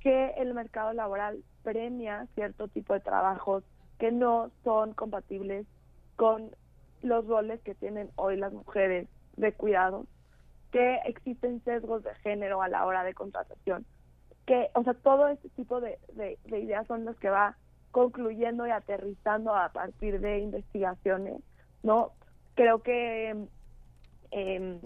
que 0.00 0.30
el 0.38 0.54
mercado 0.54 0.94
laboral 0.94 1.44
premia 1.62 2.26
cierto 2.34 2.68
tipo 2.68 2.94
de 2.94 3.00
trabajos 3.00 3.64
que 3.98 4.12
no 4.12 4.50
son 4.64 4.94
compatibles 4.94 5.66
con 6.16 6.50
los 7.02 7.26
roles 7.26 7.60
que 7.60 7.74
tienen 7.74 8.08
hoy 8.16 8.36
las 8.36 8.52
mujeres 8.52 9.08
de 9.36 9.52
cuidado, 9.52 10.06
que 10.76 11.00
existen 11.06 11.64
sesgos 11.64 12.04
de 12.04 12.14
género 12.16 12.60
a 12.60 12.68
la 12.68 12.84
hora 12.84 13.02
de 13.02 13.14
contratación, 13.14 13.86
que, 14.44 14.68
o 14.74 14.84
sea, 14.84 14.92
todo 14.92 15.26
este 15.28 15.48
tipo 15.48 15.80
de, 15.80 15.98
de, 16.12 16.38
de 16.44 16.60
ideas 16.60 16.86
son 16.86 17.06
las 17.06 17.16
que 17.16 17.30
va 17.30 17.56
concluyendo 17.92 18.66
y 18.66 18.70
aterrizando 18.70 19.54
a 19.54 19.70
partir 19.70 20.20
de 20.20 20.40
investigaciones, 20.40 21.40
¿no? 21.82 22.12
creo 22.56 22.82
que, 22.82 23.46
eh, 24.32 24.80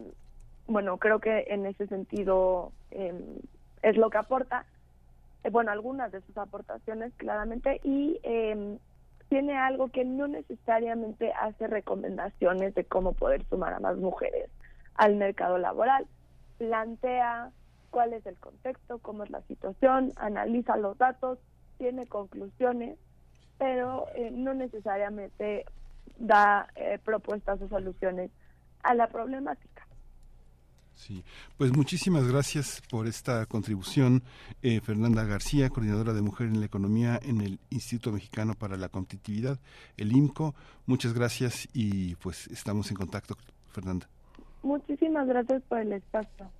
bueno, 0.68 0.98
creo 0.98 1.18
que 1.18 1.46
en 1.48 1.66
ese 1.66 1.88
sentido 1.88 2.70
eh, 2.92 3.12
es 3.83 3.96
lo 3.96 4.11
que 4.11 4.18
aporta, 4.18 4.66
eh, 5.42 5.50
bueno, 5.50 5.72
algunas 5.72 6.12
de 6.12 6.20
sus 6.20 6.38
aportaciones 6.38 7.12
claramente, 7.16 7.81
y 7.83 8.20
em, 8.22 8.79
tiene 9.29 9.59
algo 9.59 9.88
que 9.88 10.05
no 10.05 10.29
necesariamente 10.29 11.33
hace 11.33 11.66
recomendaciones 11.66 12.76
de 12.76 12.85
cómo 12.85 13.12
poder 13.12 13.44
sumar 13.46 13.72
a 13.72 13.81
más 13.81 13.96
mujeres 13.96 14.48
al 14.94 15.16
mercado 15.16 15.59
laboral. 15.59 16.07
Plantea 16.59 17.50
cuál 17.90 18.12
es 18.12 18.24
el 18.26 18.37
contexto, 18.37 18.98
cómo 18.98 19.24
es 19.24 19.31
la 19.31 19.42
situación, 19.42 20.12
analiza 20.16 20.76
los 20.76 20.96
datos, 20.98 21.38
tiene 21.79 22.07
conclusiones, 22.07 22.98
pero 23.59 24.07
eh, 24.14 24.31
no 24.33 24.55
necesariamente 24.55 25.64
da 26.18 26.68
eh, 26.76 26.98
propuestas 27.05 27.61
o 27.62 27.68
soluciones 27.68 28.31
a 28.83 28.94
la 28.94 29.09
problemática. 29.09 29.87
Sí, 30.94 31.24
pues 31.57 31.74
muchísimas 31.74 32.29
gracias 32.29 32.83
por 32.90 33.07
esta 33.07 33.46
contribución, 33.46 34.22
eh, 34.61 34.83
Fernanda 34.83 35.24
García, 35.24 35.70
coordinadora 35.70 36.12
de 36.12 36.20
Mujer 36.20 36.48
en 36.48 36.61
la 36.61 36.66
Economía 36.66 37.18
en 37.22 37.40
el 37.40 37.59
Instituto 37.70 38.12
Mexicano 38.12 38.55
para 38.55 38.76
la 38.76 38.90
Competitividad, 38.90 39.59
el 39.96 40.12
IMCO. 40.14 40.55
Muchas 40.85 41.14
gracias 41.14 41.68
y 41.72 42.16
pues 42.16 42.48
estamos 42.48 42.90
en 42.90 42.96
contacto, 42.96 43.35
Fernanda. 43.72 44.09
Muchísimas 44.62 45.27
gracias 45.27 45.62
por 45.62 45.79
el 45.79 45.92
espacio. 45.92 46.51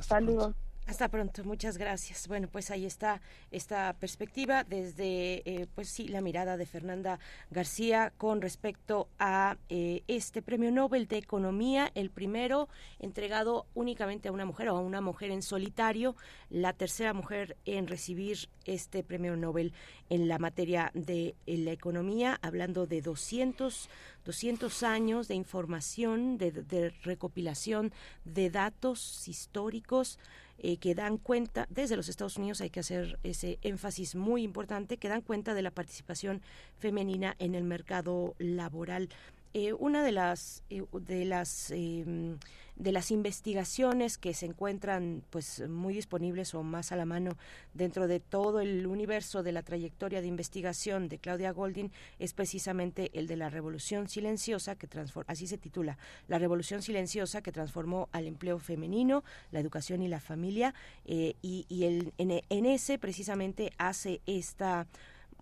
Saludos. 0.00 0.54
Hasta 0.92 1.08
pronto, 1.08 1.42
muchas 1.44 1.78
gracias. 1.78 2.28
Bueno, 2.28 2.48
pues 2.52 2.70
ahí 2.70 2.84
está 2.84 3.22
esta 3.50 3.94
perspectiva 3.94 4.62
desde, 4.62 5.40
eh, 5.46 5.66
pues 5.74 5.88
sí, 5.88 6.06
la 6.06 6.20
mirada 6.20 6.58
de 6.58 6.66
Fernanda 6.66 7.18
García 7.50 8.12
con 8.18 8.42
respecto 8.42 9.08
a 9.18 9.56
eh, 9.70 10.02
este 10.06 10.42
Premio 10.42 10.70
Nobel 10.70 11.08
de 11.08 11.16
Economía, 11.16 11.90
el 11.94 12.10
primero 12.10 12.68
entregado 12.98 13.64
únicamente 13.72 14.28
a 14.28 14.32
una 14.32 14.44
mujer 14.44 14.68
o 14.68 14.76
a 14.76 14.80
una 14.80 15.00
mujer 15.00 15.30
en 15.30 15.40
solitario, 15.40 16.14
la 16.50 16.74
tercera 16.74 17.14
mujer 17.14 17.56
en 17.64 17.86
recibir 17.86 18.50
este 18.66 19.02
Premio 19.02 19.34
Nobel 19.34 19.72
en 20.10 20.28
la 20.28 20.38
materia 20.38 20.90
de 20.92 21.34
la 21.46 21.72
economía, 21.72 22.38
hablando 22.42 22.86
de 22.86 23.00
200 23.00 23.88
200 24.24 24.84
años 24.84 25.26
de 25.26 25.34
información, 25.34 26.38
de 26.38 26.94
recopilación 27.02 27.92
de 28.24 28.50
datos 28.50 29.26
históricos 29.26 30.20
eh, 30.58 30.76
que 30.76 30.94
dan 30.94 31.18
cuenta, 31.18 31.66
desde 31.70 31.96
los 31.96 32.08
Estados 32.08 32.36
Unidos 32.36 32.60
hay 32.60 32.70
que 32.70 32.80
hacer 32.80 33.18
ese 33.22 33.58
énfasis 33.62 34.14
muy 34.14 34.42
importante, 34.42 34.96
que 34.96 35.08
dan 35.08 35.22
cuenta 35.22 35.54
de 35.54 35.62
la 35.62 35.70
participación 35.70 36.42
femenina 36.78 37.34
en 37.38 37.54
el 37.54 37.64
mercado 37.64 38.34
laboral. 38.38 39.08
Eh, 39.54 39.74
una 39.74 40.02
de 40.02 40.12
las 40.12 40.62
eh, 40.70 40.82
de 40.92 41.24
las 41.26 41.70
em, 41.72 42.38
de 42.76 42.90
las 42.90 43.10
investigaciones 43.10 44.16
que 44.16 44.32
se 44.32 44.46
encuentran 44.46 45.22
pues 45.28 45.68
muy 45.68 45.92
disponibles 45.92 46.54
o 46.54 46.62
más 46.62 46.90
a 46.90 46.96
la 46.96 47.04
mano 47.04 47.36
dentro 47.74 48.08
de 48.08 48.18
todo 48.18 48.60
el 48.60 48.86
universo 48.86 49.42
de 49.42 49.52
la 49.52 49.62
trayectoria 49.62 50.22
de 50.22 50.26
investigación 50.26 51.08
de 51.10 51.18
Claudia 51.18 51.52
Golding 51.52 51.90
es 52.18 52.32
precisamente 52.32 53.10
el 53.12 53.26
de 53.26 53.36
la 53.36 53.50
revolución 53.50 54.08
silenciosa 54.08 54.74
que 54.76 54.88
así 55.26 55.46
se 55.46 55.58
titula 55.58 55.98
la 56.28 56.38
revolución 56.38 56.80
silenciosa 56.80 57.42
que 57.42 57.52
transformó 57.52 58.08
al 58.10 58.26
empleo 58.26 58.58
femenino 58.58 59.22
la 59.50 59.60
educación 59.60 60.00
y 60.00 60.08
la 60.08 60.20
familia 60.20 60.74
eh, 61.04 61.34
y, 61.42 61.66
y 61.68 61.84
el, 61.84 62.14
en 62.16 62.66
ese 62.66 62.98
precisamente 62.98 63.70
hace 63.76 64.22
esta 64.26 64.86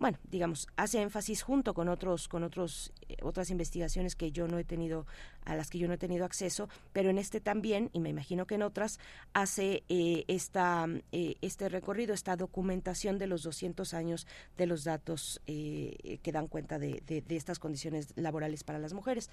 bueno, 0.00 0.18
digamos, 0.24 0.66
hace 0.76 1.02
énfasis 1.02 1.42
junto 1.42 1.74
con 1.74 1.90
otros, 1.90 2.26
con 2.26 2.42
otros, 2.42 2.90
eh, 3.06 3.18
otras 3.22 3.50
investigaciones 3.50 4.16
que 4.16 4.32
yo 4.32 4.48
no 4.48 4.58
he 4.58 4.64
tenido, 4.64 5.06
a 5.44 5.54
las 5.54 5.68
que 5.68 5.78
yo 5.78 5.88
no 5.88 5.94
he 5.94 5.98
tenido 5.98 6.24
acceso, 6.24 6.70
pero 6.94 7.10
en 7.10 7.18
este 7.18 7.38
también, 7.38 7.90
y 7.92 8.00
me 8.00 8.08
imagino 8.08 8.46
que 8.46 8.54
en 8.54 8.62
otras, 8.62 8.98
hace 9.34 9.84
eh, 9.90 10.24
esta, 10.26 10.86
eh, 11.12 11.34
este 11.42 11.68
recorrido, 11.68 12.14
esta 12.14 12.34
documentación 12.34 13.18
de 13.18 13.26
los 13.26 13.42
200 13.42 13.92
años 13.92 14.26
de 14.56 14.66
los 14.66 14.84
datos 14.84 15.42
que 15.46 16.32
dan 16.32 16.46
cuenta 16.46 16.78
de, 16.78 17.02
de 17.06 17.36
estas 17.36 17.58
condiciones 17.58 18.14
laborales 18.16 18.64
para 18.64 18.78
las 18.78 18.94
mujeres. 18.94 19.28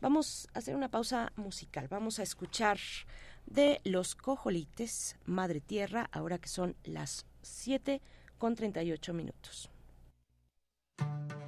Vamos 0.00 0.48
a 0.54 0.60
hacer 0.60 0.76
una 0.76 0.88
pausa 0.88 1.32
musical, 1.34 1.88
vamos 1.88 2.20
a 2.20 2.22
escuchar 2.22 2.78
de 3.46 3.80
los 3.82 4.14
cojolites, 4.14 5.16
Madre 5.24 5.60
Tierra, 5.60 6.08
ahora 6.12 6.38
que 6.38 6.48
son 6.48 6.76
las 6.84 7.26
7 7.42 8.00
con 8.38 8.54
38 8.54 9.12
minutos. 9.12 9.70
Movimiento. 11.02 11.45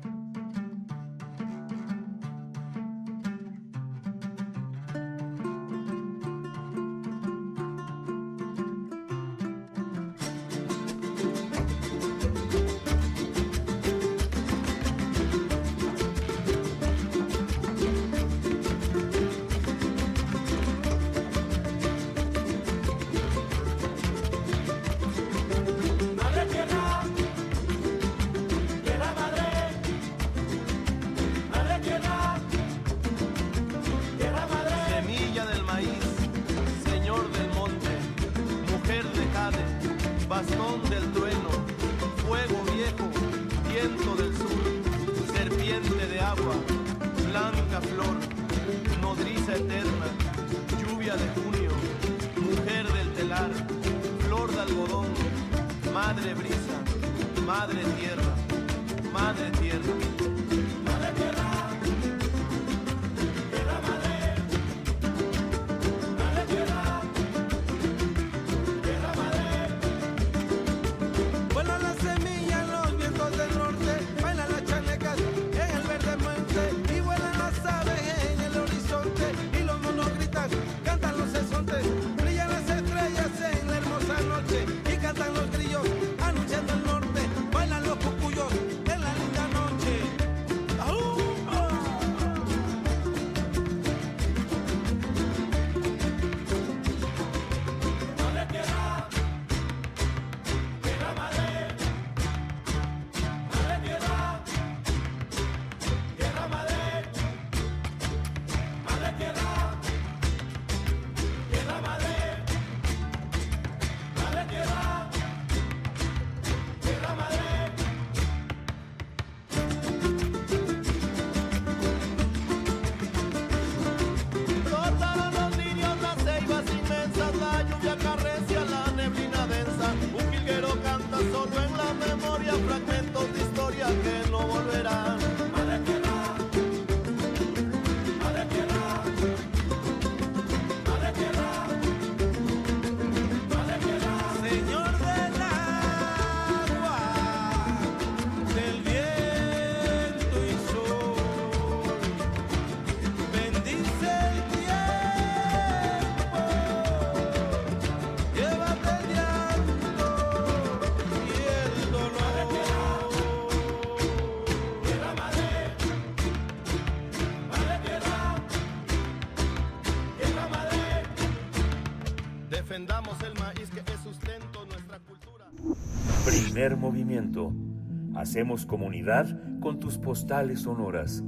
Hacemos 178.39 178.67
comunidad 178.67 179.27
con 179.59 179.81
tus 179.81 179.99
postales 179.99 180.61
sonoras. 180.61 181.25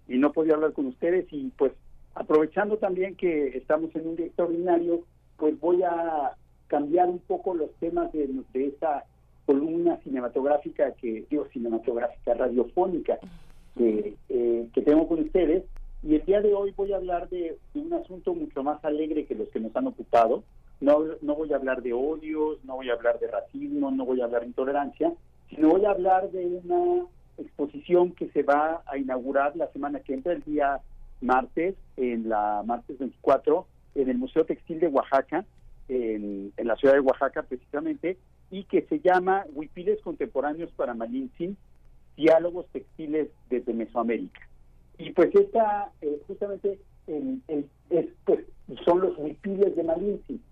y 0.08 0.18
no 0.18 0.32
podía 0.32 0.54
hablar 0.54 0.72
con 0.72 0.86
ustedes 0.86 1.26
y 1.30 1.52
pues 1.58 1.72
aprovechando 2.14 2.78
también 2.78 3.16
que 3.16 3.48
estamos 3.48 3.94
en 3.94 4.08
un 4.08 4.16
día 4.16 4.26
extraordinario, 4.26 5.02
pues 5.36 5.58
voy 5.60 5.82
a 5.82 6.32
cambiar 6.68 7.08
un 7.08 7.18
poco 7.18 7.54
los 7.54 7.70
temas 7.74 8.10
de, 8.12 8.28
de 8.52 8.66
esta 8.66 9.04
columna 9.44 9.98
cinematográfica 10.02 10.92
que 10.92 11.24
digo 11.30 11.46
cinematográfica 11.52 12.34
radiofónica 12.34 13.18
que, 13.76 14.14
eh, 14.28 14.68
que 14.72 14.82
tengo 14.82 15.06
con 15.06 15.20
ustedes 15.20 15.64
y 16.02 16.14
el 16.16 16.24
día 16.24 16.40
de 16.40 16.54
hoy 16.54 16.72
voy 16.76 16.92
a 16.92 16.96
hablar 16.96 17.28
de 17.28 17.58
un 17.74 17.92
asunto 17.92 18.34
mucho 18.34 18.62
más 18.62 18.84
alegre 18.84 19.26
que 19.26 19.34
los 19.34 19.48
que 19.50 19.60
nos 19.60 19.74
han 19.76 19.86
ocupado 19.86 20.42
no, 20.80 21.04
no 21.22 21.34
voy 21.34 21.52
a 21.52 21.56
hablar 21.56 21.82
de 21.82 21.92
odios, 21.92 22.62
no 22.64 22.76
voy 22.76 22.90
a 22.90 22.94
hablar 22.94 23.18
de 23.18 23.28
racismo, 23.28 23.90
no 23.90 24.04
voy 24.04 24.20
a 24.20 24.24
hablar 24.24 24.42
de 24.42 24.48
intolerancia, 24.48 25.12
sino 25.48 25.70
voy 25.70 25.84
a 25.84 25.90
hablar 25.90 26.30
de 26.30 26.44
una 26.44 27.06
exposición 27.38 28.12
que 28.12 28.28
se 28.28 28.42
va 28.42 28.82
a 28.86 28.98
inaugurar 28.98 29.56
la 29.56 29.70
semana 29.72 30.00
que 30.00 30.14
entra, 30.14 30.32
el 30.32 30.42
día 30.42 30.80
martes, 31.20 31.74
en 31.96 32.28
la 32.28 32.62
martes 32.64 32.98
24, 32.98 33.66
en 33.94 34.10
el 34.10 34.18
Museo 34.18 34.44
Textil 34.44 34.80
de 34.80 34.88
Oaxaca, 34.88 35.44
en, 35.88 36.52
la 36.56 36.76
ciudad 36.76 36.94
de 36.94 37.00
Oaxaca 37.00 37.42
precisamente, 37.42 38.18
y 38.50 38.64
que 38.64 38.82
se 38.82 39.00
llama 39.00 39.44
Huipiles 39.54 40.00
Contemporáneos 40.02 40.70
para 40.72 40.94
Malintzin, 40.94 41.56
Diálogos 42.16 42.66
Textiles 42.72 43.28
desde 43.50 43.72
Mesoamérica. 43.72 44.40
Y 44.98 45.10
pues 45.10 45.34
esta, 45.34 45.90
eh, 46.00 46.20
justamente, 46.26 46.78
el, 47.06 47.70
pues, 48.24 48.40
son 48.84 49.00
los 49.00 49.16
huipiles 49.18 49.76
de 49.76 49.82
Malintzin 49.82 50.42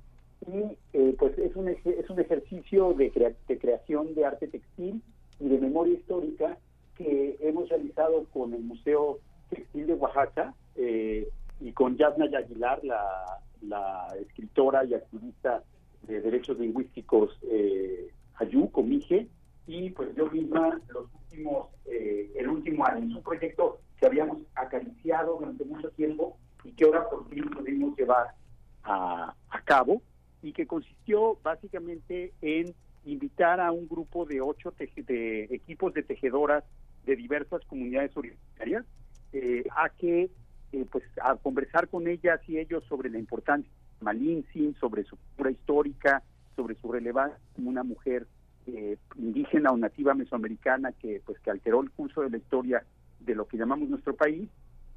y 0.47 0.76
eh, 0.92 1.14
pues 1.18 1.38
es 1.38 1.55
un, 1.57 1.68
es 1.68 2.11
un 2.11 2.20
ejercicio 2.20 2.92
de, 2.95 3.36
de 3.49 3.59
creación 3.59 4.14
de 4.14 4.24
arte 4.24 4.49
textil 4.49 5.03
y 5.40 5.49
de 5.49 5.59
memoria 5.59 5.95
histórica 5.95 6.59
que 6.97 7.36
hemos 7.40 7.68
realizado 7.68 8.24
con 8.32 8.55
el 8.55 8.62
Museo 8.62 9.18
textil 9.51 9.86
de 9.86 9.95
Oaxaca 9.95 10.55
eh, 10.76 11.28
y 11.61 11.72
con 11.72 11.97
Yasna 11.97 12.26
Aguilar, 12.36 12.82
la, 12.84 13.40
la, 13.62 14.09
escritora 14.20 14.84
y 14.84 14.95
activista 14.95 15.62
de 16.03 16.20
derechos 16.20 16.59
lingüísticos 16.59 17.38
eh, 17.51 18.11
Ayú, 18.36 18.70
Comige, 18.70 19.28
y 19.66 19.90
pues 19.90 20.14
yo 20.14 20.30
misma 20.30 20.80
los 20.88 21.07
últimos, 21.22 21.68
eh, 21.86 22.30
el 22.36 22.49
último 22.49 22.84
año. 22.84 23.07
Es 23.09 23.16
un 23.16 23.22
proyecto 23.22 23.78
que 23.99 24.07
habíamos 24.07 24.38
acariciado 24.55 25.38
durante 25.38 25.64
mucho 25.64 25.90
tiempo 25.90 26.36
y 26.64 26.72
que 26.72 26.84
ahora 26.84 27.09
por 27.09 27.28
fin 27.28 27.45
pudimos 27.51 27.97
llevar 27.97 28.34
a 28.82 29.62
cabo 29.64 30.03
y 30.45 30.53
que 30.53 30.66
consistió 30.66 31.38
básicamente 31.42 32.34
en 32.42 32.74
invitar 33.07 33.61
a 33.61 33.72
un 33.72 33.88
grupo 33.88 34.26
de 34.26 34.42
ocho 34.42 34.74
de 34.78 35.45
equipos 35.51 35.95
de 35.95 36.03
tejedoras 36.03 36.64
de 37.07 37.16
diversas 37.16 37.64
comunidades 37.64 38.14
originarias 38.14 38.84
eh, 39.32 39.64
a 39.74 39.88
que 39.88 40.30
eh, 40.72 40.86
pues 40.90 41.05
a 41.22 41.34
conversar 41.36 41.88
con 41.88 42.07
ellas 42.09 42.40
y 42.47 42.59
ellos 42.59 42.84
sobre 42.88 43.09
la 43.09 43.18
importancia 43.18 43.70
de 43.99 44.05
Malintzin, 44.05 44.74
sobre 44.74 45.05
su 45.05 45.16
cultura 45.16 45.51
histórica, 45.51 46.22
sobre 46.57 46.74
su 46.76 46.92
relevancia 46.92 47.38
como 47.55 47.70
una 47.70 47.82
mujer 47.82 48.26
eh, 48.66 48.99
indígena 49.16 49.70
o 49.70 49.78
nativa 49.78 50.12
mesoamericana 50.12 50.92
que 50.92 51.22
pues 51.24 51.38
que 51.40 51.51
alteró 51.51 51.80
el 51.80 51.90
curso 51.90 52.20
de 52.20 52.30
la 52.30 52.36
historia 52.36 52.84
de 53.20 53.34
lo 53.34 53.47
que 53.47 53.57
llamamos 53.57 53.88
nuestro 53.88 54.14
país 54.14 54.49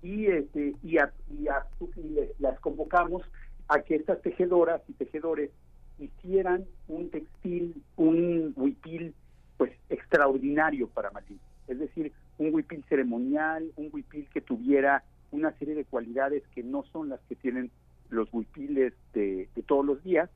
y 0.02 0.26
este 0.28 0.76
y, 0.84 0.98
a, 0.98 1.14
y, 1.30 1.48
a, 1.48 1.66
las 2.40 2.60
convocamos 2.60 3.24
a 3.68 3.82
que 3.82 3.96
estas 3.96 4.22
tejedoras 4.22 4.82
y 4.88 4.94
tejedores 4.94 5.52
hicieran 6.00 6.66
un 6.88 7.10
textil, 7.10 7.82
un 7.96 8.54
huipil, 8.56 9.14
pues 9.58 9.72
extraordinario 9.90 10.88
para 10.88 11.12
Malín. 11.12 11.40
Es 11.68 11.80
decir, 11.80 12.14
un 12.38 12.54
huipil 12.54 12.84
ceremonial, 12.88 13.72
un 13.76 13.90
huipil 13.92 14.28
que 14.34 14.42
tuviera 14.42 15.04
una 15.32 15.52
serie 15.58 15.76
de 15.76 15.86
cualidades 15.86 16.44
que 16.54 16.64
no 16.64 16.84
son 16.92 17.10
las 17.10 17.20
que 17.28 17.36
tienen 17.36 17.72
los 18.10 18.30
huipiles 18.32 18.94
de, 19.14 19.50
todos 19.66 19.86
los 19.86 20.04
días. 20.04 20.30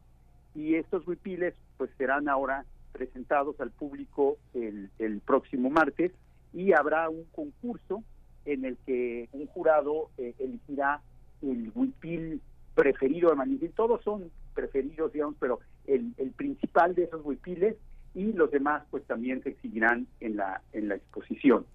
Y 0.55 0.75
estos 0.75 1.07
huipiles 1.07 1.53
pues 1.77 1.89
serán 1.97 2.27
ahora 2.27 2.65
presentados 2.91 3.59
al 3.61 3.71
público 3.71 4.37
el, 4.53 4.89
el 4.99 5.21
próximo 5.21 5.69
martes 5.69 6.11
y 6.53 6.73
habrá 6.73 7.09
un 7.09 7.23
concurso 7.31 8.03
en 8.45 8.65
el 8.65 8.77
que 8.85 9.29
un 9.31 9.47
jurado 9.47 10.09
eh, 10.17 10.33
elegirá 10.39 11.01
el 11.41 11.71
huipil 11.73 12.41
preferido 12.75 13.29
de 13.29 13.35
Manizil. 13.35 13.71
Todos 13.71 14.03
son 14.03 14.31
preferidos, 14.53 15.11
digamos, 15.11 15.35
pero 15.39 15.59
el, 15.85 16.13
el 16.17 16.31
principal 16.31 16.95
de 16.95 17.03
esos 17.03 17.25
huipiles 17.25 17.75
y 18.13 18.33
los 18.33 18.51
demás 18.51 18.83
pues 18.91 19.05
también 19.05 19.41
se 19.43 19.49
exhibirán 19.49 20.07
en 20.19 20.35
la 20.37 20.61
en 20.73 20.89
la 20.89 20.95
exposición. 20.95 21.65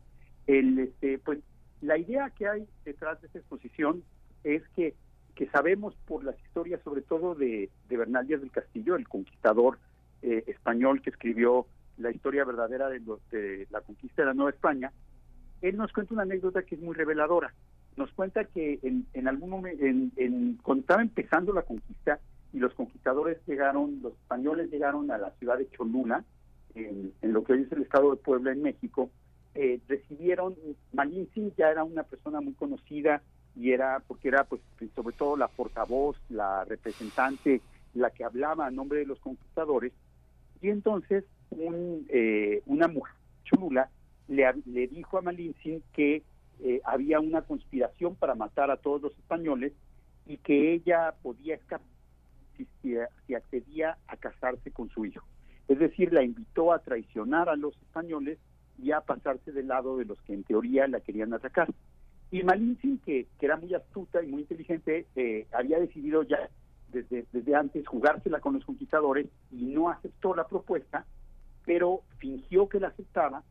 El 0.47 0.78
este 0.78 1.18
pues 1.18 1.38
la 1.80 1.99
idea 1.99 2.30
que 2.30 2.49
hay 2.49 2.66
detrás 2.84 3.20
de 3.20 3.28
esta 3.28 3.38
exposición 3.38 4.03
es 4.44 4.62
que 4.74 4.94
que 5.34 5.49
sabemos 5.49 5.94
por 6.07 6.24
las 6.24 6.38
historias 6.40 6.80
sobre 6.82 7.03
todo 7.03 7.34
de, 7.34 7.70
de 7.88 7.97
Bernal 7.97 8.26
Díaz 8.26 8.40
del 8.40 8.51
Castillo, 8.51 8.97
el 8.97 9.09
conquistador 9.09 9.78
eh, 10.22 10.44
español 10.47 11.03
que 11.03 11.11
escribió 11.11 11.66
la 11.99 12.11
historia 12.11 12.44
verdadera 12.44 12.88
de, 12.88 13.01
de 13.30 13.66
la 13.70 13.80
conquista 13.82 14.22
de 14.22 14.26
la 14.26 14.34
Nueva 14.34 14.51
España, 14.51 14.92
él 15.61 15.76
nos 15.76 15.92
cuenta 15.92 16.14
una 16.14 16.22
anécdota 16.22 16.62
que 16.62 16.74
es 16.74 16.80
muy 16.80 16.94
reveladora 16.94 17.55
nos 17.97 18.12
cuenta 18.12 18.44
que 18.44 18.78
en, 18.82 19.07
en 19.14 19.28
algún 19.28 19.51
momento, 19.51 19.84
en, 19.84 20.59
cuando 20.62 20.82
estaba 20.82 21.03
empezando 21.03 21.53
la 21.53 21.62
conquista 21.62 22.20
y 22.53 22.59
los 22.59 22.74
conquistadores 22.74 23.38
llegaron, 23.47 24.01
los 24.03 24.12
españoles 24.12 24.70
llegaron 24.70 25.11
a 25.11 25.18
la 25.18 25.30
ciudad 25.32 25.59
de 25.59 25.68
Cholula, 25.70 26.24
en, 26.74 27.12
lo 27.22 27.42
que 27.42 27.55
hoy 27.55 27.62
es 27.62 27.72
el 27.72 27.82
estado 27.82 28.11
de 28.11 28.16
Puebla, 28.16 28.53
en 28.53 28.62
México, 28.62 29.11
eh, 29.55 29.80
recibieron, 29.88 30.55
Malintzin 30.92 31.53
ya 31.57 31.70
era 31.70 31.84
una 31.84 32.03
persona 32.03 32.42
muy 32.42 32.53
conocida 32.53 33.22
y 33.57 33.72
era, 33.72 34.03
porque 34.07 34.28
era 34.28 34.44
pues 34.44 34.61
sobre 34.94 35.16
todo 35.16 35.36
la 35.36 35.49
portavoz, 35.49 36.18
la 36.28 36.64
representante, 36.64 37.62
la 37.94 38.11
que 38.11 38.24
hablaba 38.24 38.66
a 38.66 38.70
nombre 38.70 38.99
de 38.99 39.07
los 39.07 39.18
conquistadores, 39.20 39.92
y 40.61 40.68
entonces 40.68 41.24
eh, 42.09 42.62
una 42.66 42.88
mujer 42.88 43.14
Cholula 43.44 43.88
le, 44.28 44.44
le 44.66 44.86
dijo 44.88 45.16
a 45.16 45.22
Malintzin 45.22 45.82
que 45.94 46.22
eh, 46.61 46.81
había 46.85 47.21
una 47.21 47.43
conspiración 47.43 48.15
para 48.15 48.35
matar 48.35 48.71
a 48.71 48.77
todos 48.77 49.03
los 49.03 49.13
españoles 49.19 49.73
y 50.27 50.39
que 50.39 50.73
ella 50.73 51.15
podía 51.23 51.55
escapar 51.55 51.87
si, 52.83 53.35
accedía 53.35 53.99
a 54.07 54.17
casarse 54.17 54.71
con 54.71 54.89
su 54.91 55.05
hijo. 55.05 55.25
Es 55.69 55.79
decir, 55.79 56.13
la 56.13 56.23
invitó 56.23 56.73
a 56.73 56.79
traicionar 56.79 57.49
a 57.49 57.57
los 57.57 57.77
españoles 57.83 58.39
y 58.79 58.93
a 58.93 59.01
pasarse 59.01 59.53
del 59.53 59.69
lado 59.69 59.97
de 59.97 60.05
los 60.05 60.21
que 60.23 60.35
en 60.35 60.45
teoría 60.45 60.87
la 60.87 61.01
querían 61.01 61.35
atacar. 61.35 61.69
Y 62.31 62.43
Malintzin, 62.43 62.99
que, 62.99 63.27
que 63.39 63.47
era 63.47 63.57
muy 63.57 63.75
astuta 63.75 64.23
y 64.23 64.27
muy 64.27 64.43
inteligente, 64.43 65.07
eh, 65.17 65.47
había 65.53 65.79
decidido 65.79 66.23
ya 66.23 66.49
desde, 66.93 67.27
desde 67.33 67.55
antes 67.55 67.87
jugársela 67.87 68.41
con 68.41 68.55
los 68.55 68.65
conquistadores 68.65 69.27
y 69.51 69.65
no 69.67 69.91
aceptó 69.91 70.35
la 70.35 70.47
propuesta, 70.47 71.05
pero 71.65 72.03
fingió 72.19 72.69
que 72.69 72.81
la 72.81 72.89
aceptaba 72.89 73.43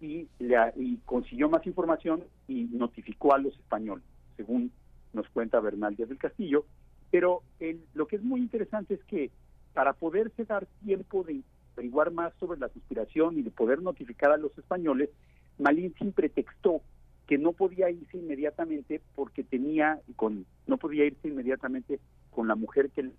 y, 0.00 0.28
y 0.76 0.96
consiguió 1.04 1.48
más 1.48 1.66
información 1.66 2.24
y 2.48 2.64
notificó 2.64 3.34
a 3.34 3.38
los 3.38 3.54
españoles, 3.54 4.04
según 4.36 4.70
nos 5.12 5.28
cuenta 5.30 5.60
Bernal 5.60 5.96
Díaz 5.96 6.08
del 6.08 6.18
Castillo. 6.18 6.64
Pero 7.10 7.42
el, 7.60 7.80
lo 7.94 8.06
que 8.06 8.16
es 8.16 8.22
muy 8.22 8.40
interesante 8.40 8.94
es 8.94 9.04
que 9.04 9.30
para 9.72 9.92
poderse 9.92 10.44
dar 10.44 10.66
tiempo 10.84 11.22
de 11.22 11.42
averiguar 11.74 12.10
más 12.10 12.32
sobre 12.40 12.58
la 12.58 12.68
conspiración 12.68 13.38
y 13.38 13.42
de 13.42 13.50
poder 13.50 13.82
notificar 13.82 14.30
a 14.30 14.36
los 14.36 14.56
españoles, 14.56 15.10
Malintzin 15.58 16.12
pretextó 16.12 16.80
que 17.26 17.38
no 17.38 17.52
podía 17.52 17.90
irse 17.90 18.18
inmediatamente 18.18 19.00
porque 19.14 19.42
tenía, 19.42 20.00
con, 20.14 20.46
no 20.66 20.76
podía 20.78 21.04
irse 21.04 21.28
inmediatamente 21.28 22.00
con 22.30 22.48
la 22.48 22.54
mujer 22.54 22.90
que, 22.90 23.10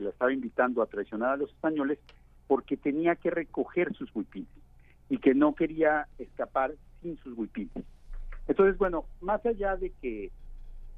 la 0.00 0.10
estaba 0.10 0.30
invitando 0.30 0.82
a 0.82 0.86
traicionar 0.86 1.30
a 1.30 1.36
los 1.38 1.50
españoles 1.50 1.98
porque 2.46 2.76
tenía 2.76 3.16
que 3.16 3.30
recoger 3.30 3.94
sus 3.94 4.14
huipiles 4.14 4.48
y 5.08 5.18
que 5.18 5.34
no 5.34 5.54
quería 5.54 6.08
escapar 6.18 6.74
sin 7.02 7.16
sus 7.18 7.36
huipiles. 7.36 7.84
Entonces, 8.48 8.78
bueno, 8.78 9.06
más 9.20 9.44
allá 9.44 9.76
de 9.76 9.90
que 9.90 10.30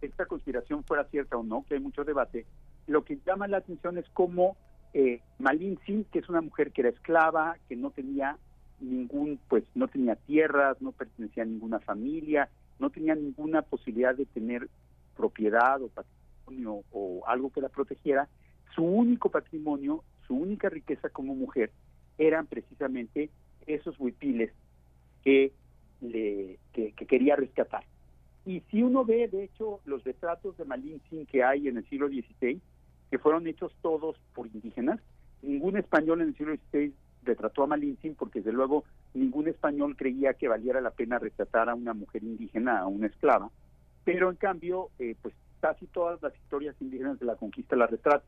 esta 0.01 0.27
conspiración 0.27 0.85
fuera 0.85 1.05
cierta 1.05 1.37
o 1.37 1.43
no, 1.43 1.65
que 1.67 1.75
hay 1.75 1.81
mucho 1.81 2.05
debate, 2.05 2.47
lo 2.87 3.05
que 3.05 3.19
llama 3.27 3.49
la 3.49 3.59
atención 3.59 3.99
es 3.99 4.09
cómo 4.15 4.57
eh, 4.95 5.21
Malintzin, 5.39 6.05
que 6.05 6.21
es 6.21 6.29
una 6.29 6.41
mujer 6.41 6.73
que 6.73 6.83
era 6.83 6.91
esclava, 6.91 7.57
que 7.69 7.77
no 7.77 7.91
tenía 7.91 8.39
ningún, 8.81 9.39
pues 9.49 9.65
no 9.75 9.89
tenía 9.89 10.17
tierras, 10.17 10.81
no 10.81 10.93
pertenecía 10.93 11.43
a 11.43 11.47
ninguna 11.47 11.81
familia, 11.81 12.49
no 12.79 12.91
tenía 12.91 13.15
ninguna 13.15 13.63
posibilidad 13.63 14.15
de 14.15 14.27
tener 14.27 14.69
propiedad 15.17 15.83
o 15.83 15.89
patrimonio 15.89 16.85
o 16.93 17.23
algo 17.27 17.51
que 17.51 17.61
la 17.61 17.69
protegiera, 17.69 18.29
su 18.75 18.85
único 18.85 19.31
patrimonio, 19.31 20.05
su 20.27 20.35
única 20.35 20.69
riqueza 20.69 21.09
como 21.09 21.35
mujer 21.35 21.73
eran 22.17 22.47
precisamente 22.47 23.31
esos 23.69 23.99
huipiles 23.99 24.53
que, 25.23 25.53
le, 26.01 26.59
que, 26.73 26.93
quería 26.93 27.37
rescatar. 27.37 27.85
Y 28.47 28.61
si 28.71 28.83
uno 28.83 29.05
ve, 29.05 29.29
de 29.29 29.45
hecho, 29.45 29.81
los 29.85 30.05
retratos 30.05 30.57
de 30.57 30.65
Malintzin 30.65 31.27
que 31.27 31.43
hay 31.43 31.69
en 31.69 31.77
el 31.77 31.89
siglo 31.89 32.09
XVI, 32.09 32.61
que 33.11 33.19
fueron 33.19 33.47
hechos 33.47 33.75
todos 33.83 34.17
por 34.35 34.47
indígenas, 34.47 35.01
ningún 35.43 35.77
español 35.77 36.23
en 36.23 36.29
el 36.29 36.37
siglo 36.37 36.57
XVI 36.57 36.93
retrató 37.25 37.65
a 37.65 37.67
Malintzin 37.67 38.15
porque 38.15 38.41
desde 38.41 38.53
luego 38.53 38.85
ningún 39.13 39.49
español 39.49 39.97
creía 39.97 40.35
que 40.35 40.49
valiera 40.49 40.81
la 40.81 40.91
pena 40.91 41.19
retratar 41.19 41.69
a 41.69 41.75
una 41.75 41.93
mujer 41.93 42.23
indígena, 42.23 42.81
a 42.81 42.87
una 42.87 43.07
esclava, 43.07 43.51
pero 44.05 44.31
en 44.31 44.37
cambio, 44.37 44.89
eh, 44.99 45.17
pues 45.21 45.35
casi 45.61 45.87
todas 45.87 46.23
las 46.23 46.35
historias 46.37 46.75
indígenas 46.81 47.19
de 47.19 47.27
la 47.27 47.37
conquista 47.37 47.77
la 47.77 47.87
retratan. 47.87 48.27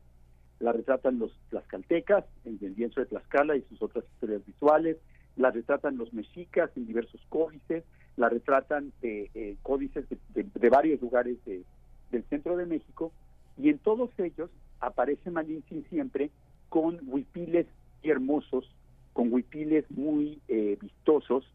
La 0.59 0.71
retratan 0.71 1.17
los 1.17 1.35
tlaxcaltecas, 1.49 2.23
el 2.45 2.59
del 2.59 2.75
lienzo 2.75 2.99
de 2.99 3.07
Tlaxcala 3.07 3.55
y 3.55 3.63
sus 3.63 3.81
otras 3.81 4.05
historias 4.13 4.45
visuales, 4.45 4.97
la 5.37 5.51
retratan 5.51 5.97
los 5.97 6.13
mexicas 6.13 6.69
en 6.75 6.85
diversos 6.85 7.21
códices, 7.29 7.83
la 8.17 8.29
retratan 8.29 8.91
eh, 9.01 9.55
códices 9.63 10.05
de, 10.33 10.69
varios 10.69 11.01
lugares 11.01 11.37
del 11.45 12.23
centro 12.29 12.57
de 12.57 12.65
México, 12.65 13.11
y 13.57 13.69
en 13.69 13.77
todos 13.79 14.09
ellos 14.17 14.49
aparece 14.79 15.29
Malintzin 15.31 15.85
siempre 15.89 16.31
con 16.69 16.99
huipiles 17.05 17.67
hermosos, 18.03 18.69
con 19.13 19.31
huipiles 19.31 19.89
muy 19.91 20.41
eh, 20.47 20.77
vistosos 20.81 21.45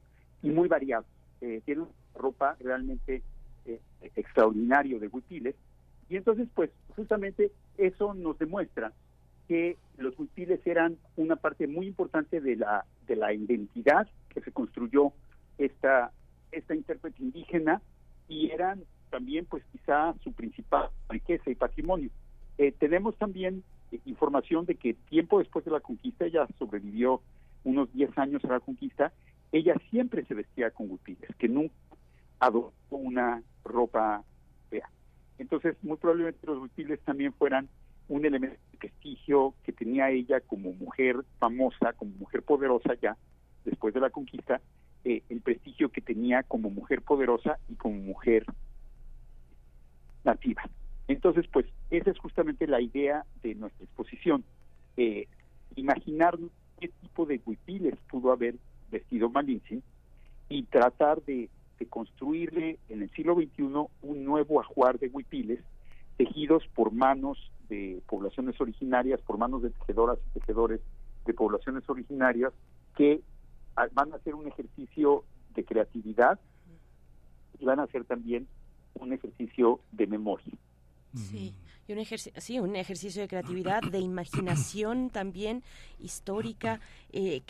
y 0.43 0.51
muy 0.51 0.69
variados. 0.69 1.07
Eh, 1.41 1.61
tiene 1.65 1.83
una 1.83 1.91
ropa 2.15 2.57
realmente 2.61 3.23
eh, 3.65 3.81
extraordinario 4.15 5.01
de 5.01 5.09
huipiles, 5.09 5.55
y 6.09 6.17
entonces 6.17 6.49
pues 6.55 6.71
justamente 6.95 7.51
eso 7.77 8.15
nos 8.15 8.39
demuestra 8.39 8.93
que 9.49 9.77
los 9.99 10.19
huipiles 10.19 10.61
eran 10.67 10.97
una 11.17 11.37
parte 11.37 11.67
muy 11.67 11.87
importante 11.87 12.41
de 12.41 12.57
la, 12.57 12.85
de 13.07 13.17
la 13.17 13.33
identidad 13.33 14.09
que 14.29 14.41
se 14.41 14.53
construyó 14.53 15.13
esta, 15.59 16.13
esta 16.53 16.75
intérprete 16.75 17.23
indígena 17.23 17.83
y 18.29 18.51
eran 18.51 18.85
también 19.11 19.47
pues 19.47 19.65
quizá 19.73 20.15
su 20.23 20.33
principal 20.33 20.91
riqueza 21.09 21.51
y 21.51 21.55
patrimonio. 21.55 22.11
Eh, 22.59 22.73
tenemos 22.73 23.17
también 23.17 23.63
información 24.05 24.67
de 24.67 24.75
que 24.75 24.95
tiempo 24.95 25.39
después 25.39 25.65
de 25.65 25.71
la 25.71 25.81
conquista, 25.81 26.27
ella 26.27 26.47
sobrevivió 26.59 27.23
unos 27.65 27.93
10 27.93 28.17
años 28.19 28.45
a 28.45 28.49
la 28.49 28.61
conquista, 28.61 29.13
ella 29.53 29.75
siempre 29.91 30.25
se 30.25 30.35
vestía 30.35 30.71
con 30.71 30.91
huipiles, 30.91 31.31
que 31.39 31.49
nunca 31.49 31.75
adoptó 32.41 32.97
una 32.97 33.43
ropa 33.65 34.25
fea. 34.71 34.89
Entonces, 35.39 35.77
muy 35.83 35.97
probablemente 35.97 36.47
los 36.47 36.59
huipiles 36.59 37.01
también 37.01 37.33
fueran 37.33 37.69
un 38.09 38.25
elemento 38.25 38.57
de 38.73 38.79
prestigio 38.79 39.55
que 39.65 39.73
tenía 39.73 40.11
ella 40.11 40.41
como 40.41 40.73
mujer 40.73 41.17
famosa, 41.39 41.93
como 41.95 42.13
mujer 42.13 42.43
poderosa 42.43 42.95
ya, 43.01 43.17
después 43.65 43.95
de 43.95 44.01
la 44.01 44.11
conquista, 44.11 44.61
eh, 45.05 45.23
el 45.29 45.41
prestigio 45.41 45.91
que 45.91 46.01
tenía 46.01 46.43
como 46.43 46.71
mujer 46.71 47.03
poderosa 47.03 47.59
y 47.69 47.75
como 47.75 47.97
mujer 47.97 48.45
nativa. 50.25 50.63
Entonces, 51.09 51.47
pues 51.53 51.67
esa 51.91 52.11
es 52.11 52.19
justamente 52.19 52.67
la 52.67 52.81
idea 52.81 53.25
de 53.43 53.55
nuestra 53.55 53.85
exposición. 53.85 54.45
Eh, 54.97 55.29
imaginar 55.77 56.39
qué 56.81 56.89
tipo 56.89 57.27
de 57.27 57.41
huipiles 57.45 57.95
pudo 58.11 58.33
haber 58.33 58.57
vestido 58.91 59.31
Malintzin 59.31 59.83
y 60.49 60.63
tratar 60.65 61.23
de, 61.23 61.49
construirle 61.91 62.79
en 62.89 63.03
el 63.03 63.11
siglo 63.11 63.35
XXI 63.35 63.63
un 64.03 64.25
nuevo 64.25 64.61
ajuar 64.61 64.99
de 64.99 65.09
huipiles 65.09 65.61
tejidos 66.17 66.67
por 66.75 66.93
manos 66.93 67.53
de 67.69 68.03
poblaciones 68.09 68.61
originarias, 68.61 69.21
por 69.23 69.39
manos 69.39 69.63
de 69.63 69.71
tejedoras 69.71 70.19
y 70.27 70.39
tejedores 70.39 70.81
de 71.25 71.35
poblaciones 71.35 71.89
originarias 71.89 72.53
que 72.97 73.21
van 73.93 74.13
a 74.13 74.17
hacer 74.17 74.35
un 74.35 74.47
ejercicio 74.47 75.25
de 75.55 75.65
creatividad 75.65 76.39
y 77.59 77.65
van 77.65 77.81
a 77.81 77.85
hacer 77.85 78.05
también 78.05 78.47
un 78.95 79.13
ejercicio 79.13 79.81
de 79.93 80.07
memoria. 80.07 80.53
Sí, 81.17 81.55
y 81.89 81.93
un 81.93 81.99
ejercicio, 81.99 82.41
sí, 82.41 82.59
un 82.59 82.77
ejercicio 82.77 83.23
de 83.23 83.29
creatividad, 83.29 83.83
de 83.83 84.01
imaginación 84.01 85.11
también 85.11 85.63
histórica, 86.01 86.81
eh, 87.13 87.43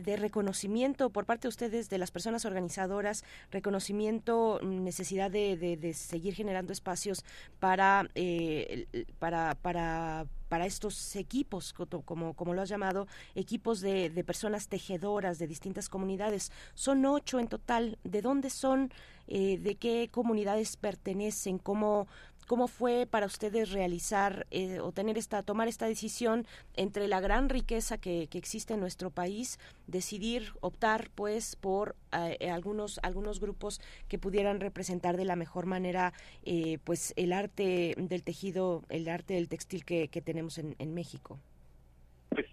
de 0.00 0.16
reconocimiento 0.16 1.10
por 1.10 1.26
parte 1.26 1.42
de 1.42 1.48
ustedes, 1.48 1.90
de 1.90 1.98
las 1.98 2.10
personas 2.10 2.44
organizadoras, 2.44 3.24
reconocimiento, 3.50 4.60
necesidad 4.62 5.30
de, 5.30 5.56
de, 5.56 5.94
seguir 5.94 6.34
generando 6.34 6.72
espacios 6.72 7.24
para, 7.58 8.08
eh, 8.14 8.86
para, 9.18 9.56
para 9.56 10.26
para 10.52 10.66
estos 10.66 11.16
equipos, 11.16 11.72
como, 12.04 12.34
como 12.34 12.52
lo 12.52 12.60
has 12.60 12.68
llamado, 12.68 13.06
equipos 13.34 13.80
de, 13.80 14.10
de, 14.10 14.22
personas 14.22 14.68
tejedoras 14.68 15.38
de 15.38 15.46
distintas 15.46 15.88
comunidades. 15.88 16.52
Son 16.74 17.06
ocho 17.06 17.38
en 17.38 17.48
total. 17.48 17.98
¿De 18.04 18.20
dónde 18.20 18.50
son? 18.50 18.92
Eh, 19.28 19.56
¿De 19.56 19.76
qué 19.76 20.10
comunidades 20.12 20.76
pertenecen? 20.76 21.56
¿Cómo, 21.56 22.06
¿Cómo 22.52 22.68
fue 22.68 23.06
para 23.06 23.24
ustedes 23.24 23.72
realizar 23.72 24.46
eh, 24.50 24.78
o 24.80 24.92
tener 24.92 25.16
esta, 25.16 25.42
tomar 25.42 25.68
esta 25.68 25.86
decisión 25.86 26.44
entre 26.76 27.08
la 27.08 27.18
gran 27.18 27.48
riqueza 27.48 27.96
que, 27.96 28.28
existe 28.30 28.74
en 28.74 28.80
nuestro 28.80 29.08
país, 29.08 29.58
decidir 29.86 30.52
optar 30.60 31.08
pues 31.14 31.56
por 31.56 31.96
eh, 32.12 32.50
algunos 32.50 33.00
algunos 33.02 33.40
grupos 33.40 33.80
que 34.06 34.18
pudieran 34.18 34.60
representar 34.60 35.16
de 35.16 35.24
la 35.24 35.34
mejor 35.34 35.64
manera 35.64 36.12
eh, 36.44 36.76
pues 36.84 37.14
el 37.16 37.32
arte 37.32 37.94
del 37.96 38.22
tejido, 38.22 38.82
el 38.90 39.08
arte 39.08 39.32
del 39.32 39.48
textil 39.48 39.86
que, 39.86 40.08
tenemos 40.22 40.58
en, 40.58 40.92
México? 40.92 41.38
Pues 42.28 42.44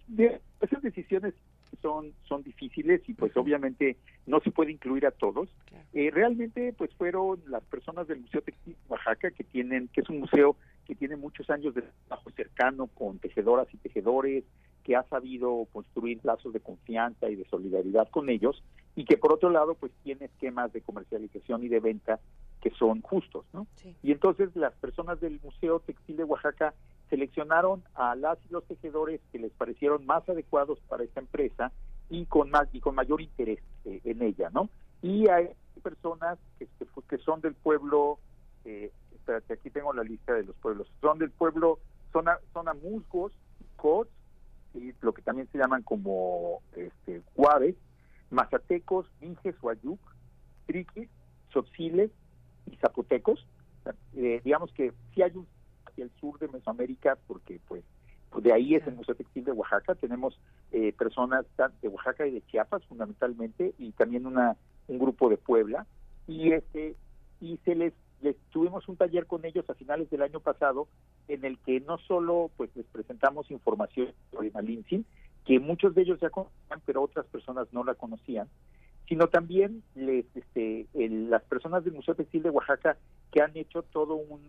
esas 0.62 0.82
decisiones 0.82 1.34
son, 1.82 2.14
son 2.28 2.44
difíciles 2.44 3.02
y 3.08 3.14
pues 3.14 3.36
obviamente 3.38 3.98
no 4.26 4.40
se 4.40 4.52
puede 4.52 4.72
incluir 4.72 5.06
a 5.06 5.12
todos. 5.12 5.50
Eh, 5.94 6.12
realmente 6.12 6.74
pues 6.78 6.94
fueron 6.96 7.42
las 7.48 7.64
personas 7.64 8.08
del 8.08 8.22
Museo 8.22 8.42
Textil 8.42 8.76
Oaxaca 8.88 9.32
que 9.32 9.44
tienen, 9.44 9.88
que 9.90 10.02
es 10.02 10.10
un 10.10 10.20
museo 10.20 10.56
que 10.86 10.96
tiene 10.96 11.16
muchos 11.16 11.50
años 11.50 11.76
de 11.76 11.84
trabajo 12.08 12.30
cercano 12.32 12.88
con 12.88 13.20
tejedoras 13.20 13.68
y 13.74 13.78
tejedores, 13.78 14.44
que 14.84 14.96
ha 14.96 15.04
sabido 15.04 15.68
construir 15.72 16.20
lazos 16.24 16.54
de 16.54 16.62
confianza 16.62 17.30
y 17.30 17.36
de 17.36 17.46
solidaridad 17.46 18.10
con 18.10 18.30
ellos 18.30 18.64
y 18.96 19.06
que 19.06 19.18
por 19.18 19.32
otro 19.32 19.50
lado 19.50 19.76
pues 19.76 19.92
tiene 20.04 20.26
esquemas 20.26 20.74
de 20.74 20.82
comercialización 20.82 21.64
y 21.64 21.68
de 21.68 21.80
venta 21.80 22.20
que 22.62 22.72
son 22.72 23.02
justos, 23.02 23.46
¿no? 23.54 23.68
Y 24.04 24.12
entonces 24.12 24.56
las 24.56 24.74
personas 24.74 25.20
del 25.22 25.40
Museo 25.42 25.80
Textil 25.80 26.18
de 26.18 26.24
Oaxaca 26.24 26.74
seleccionaron 27.10 27.84
a 27.96 28.16
las 28.16 28.38
y 28.46 28.54
los 28.54 28.66
tejedores 28.66 29.22
que 29.32 29.40
les 29.40 29.52
parecieron 29.54 30.06
más 30.06 30.28
adecuados 30.30 30.80
para 30.88 31.04
esta 31.04 31.20
empresa 31.20 31.72
y 32.10 32.26
con 32.26 32.50
más 32.50 32.68
y 32.74 32.80
con 32.80 32.96
mayor 32.96 33.22
interés 33.22 33.60
eh, 33.86 34.02
en 34.04 34.22
ella, 34.22 34.50
¿no? 34.52 34.70
Y 35.02 35.30
hay 35.30 35.50
personas 35.84 36.38
que, 36.58 36.68
que, 37.08 37.18
son 37.20 37.42
del 37.42 37.56
pueblo, 37.56 38.20
eh, 38.66 38.92
espérate, 39.14 39.54
aquí 39.54 39.70
tengo 39.70 39.94
la 39.94 40.04
lista 40.04 40.34
de 40.34 40.44
los 40.44 40.56
pueblos, 40.58 40.92
son 41.02 41.20
del 41.20 41.32
pueblo, 41.32 41.80
son, 42.12 42.28
a, 42.28 42.40
son 42.54 42.66
musgos, 42.82 43.32
cots, 43.78 44.12
y 44.74 44.94
lo 45.02 45.14
que 45.14 45.22
también 45.22 45.48
se 45.52 45.58
llaman 45.58 45.84
como 45.84 46.62
este, 46.76 47.22
guaves, 47.36 47.76
mazatecos, 48.30 49.10
minjes, 49.22 49.56
huayuc, 49.62 50.00
triquis, 50.68 51.10
tzotziles 51.50 52.12
y 52.70 52.76
zapotecos. 52.78 53.46
Eh, 54.16 54.42
digamos 54.44 54.72
que 54.74 54.94
si 55.14 55.24
hay 55.24 55.32
un 55.36 55.48
el 56.02 56.12
sur 56.20 56.40
de 56.40 56.48
Mesoamérica, 56.48 57.18
porque 57.28 57.60
pues, 57.68 57.84
pues 58.30 58.44
de 58.44 58.54
ahí 58.54 58.76
es 58.76 58.86
el 58.88 58.96
Museo 58.96 59.16
Textil 59.16 59.46
de 59.46 59.52
Oaxaca. 59.52 59.96
Tenemos 59.96 60.40
eh, 60.72 60.94
personas 60.94 61.46
de 61.82 61.88
Oaxaca 61.88 62.28
y 62.28 62.32
de 62.32 62.42
Chiapas 62.48 62.84
fundamentalmente, 62.86 63.74
y 63.78 63.92
también 63.92 64.26
una 64.26 64.58
un 64.88 65.00
grupo 65.00 65.30
de 65.30 65.38
Puebla. 65.38 65.86
Y 66.28 66.52
este 66.52 66.96
y 67.42 67.58
se 67.64 67.76
les, 67.76 67.94
les 68.22 68.36
tuvimos 68.52 68.88
un 68.90 68.98
taller 68.98 69.26
con 69.26 69.46
ellos 69.46 69.70
a 69.70 69.74
finales 69.76 70.10
del 70.10 70.22
año 70.22 70.40
pasado 70.42 70.88
en 71.28 71.46
el 71.46 71.58
que 71.60 71.80
no 71.80 71.98
solo 72.00 72.52
pues 72.58 72.70
les 72.76 72.86
presentamos 72.88 73.50
información 73.52 74.14
sobre 74.32 74.52
Malintzin, 74.52 75.06
que 75.46 75.60
muchos 75.60 75.96
de 75.96 76.02
ellos 76.02 76.20
ya 76.20 76.30
conocían, 76.30 76.82
pero 76.86 77.02
otras 77.02 77.26
personas 77.28 77.68
no 77.72 77.84
la 77.84 77.96
conocían, 77.96 78.50
sino 79.08 79.28
también 79.28 79.84
les, 79.96 80.26
este, 80.36 80.88
las 80.94 81.44
personas 81.44 81.84
del 81.84 81.94
Museo 81.94 82.16
Textil 82.16 82.44
de 82.44 82.50
Oaxaca 82.50 82.98
que 83.32 83.42
han 83.42 83.56
hecho 83.56 83.84
todo 83.84 84.16
un 84.16 84.42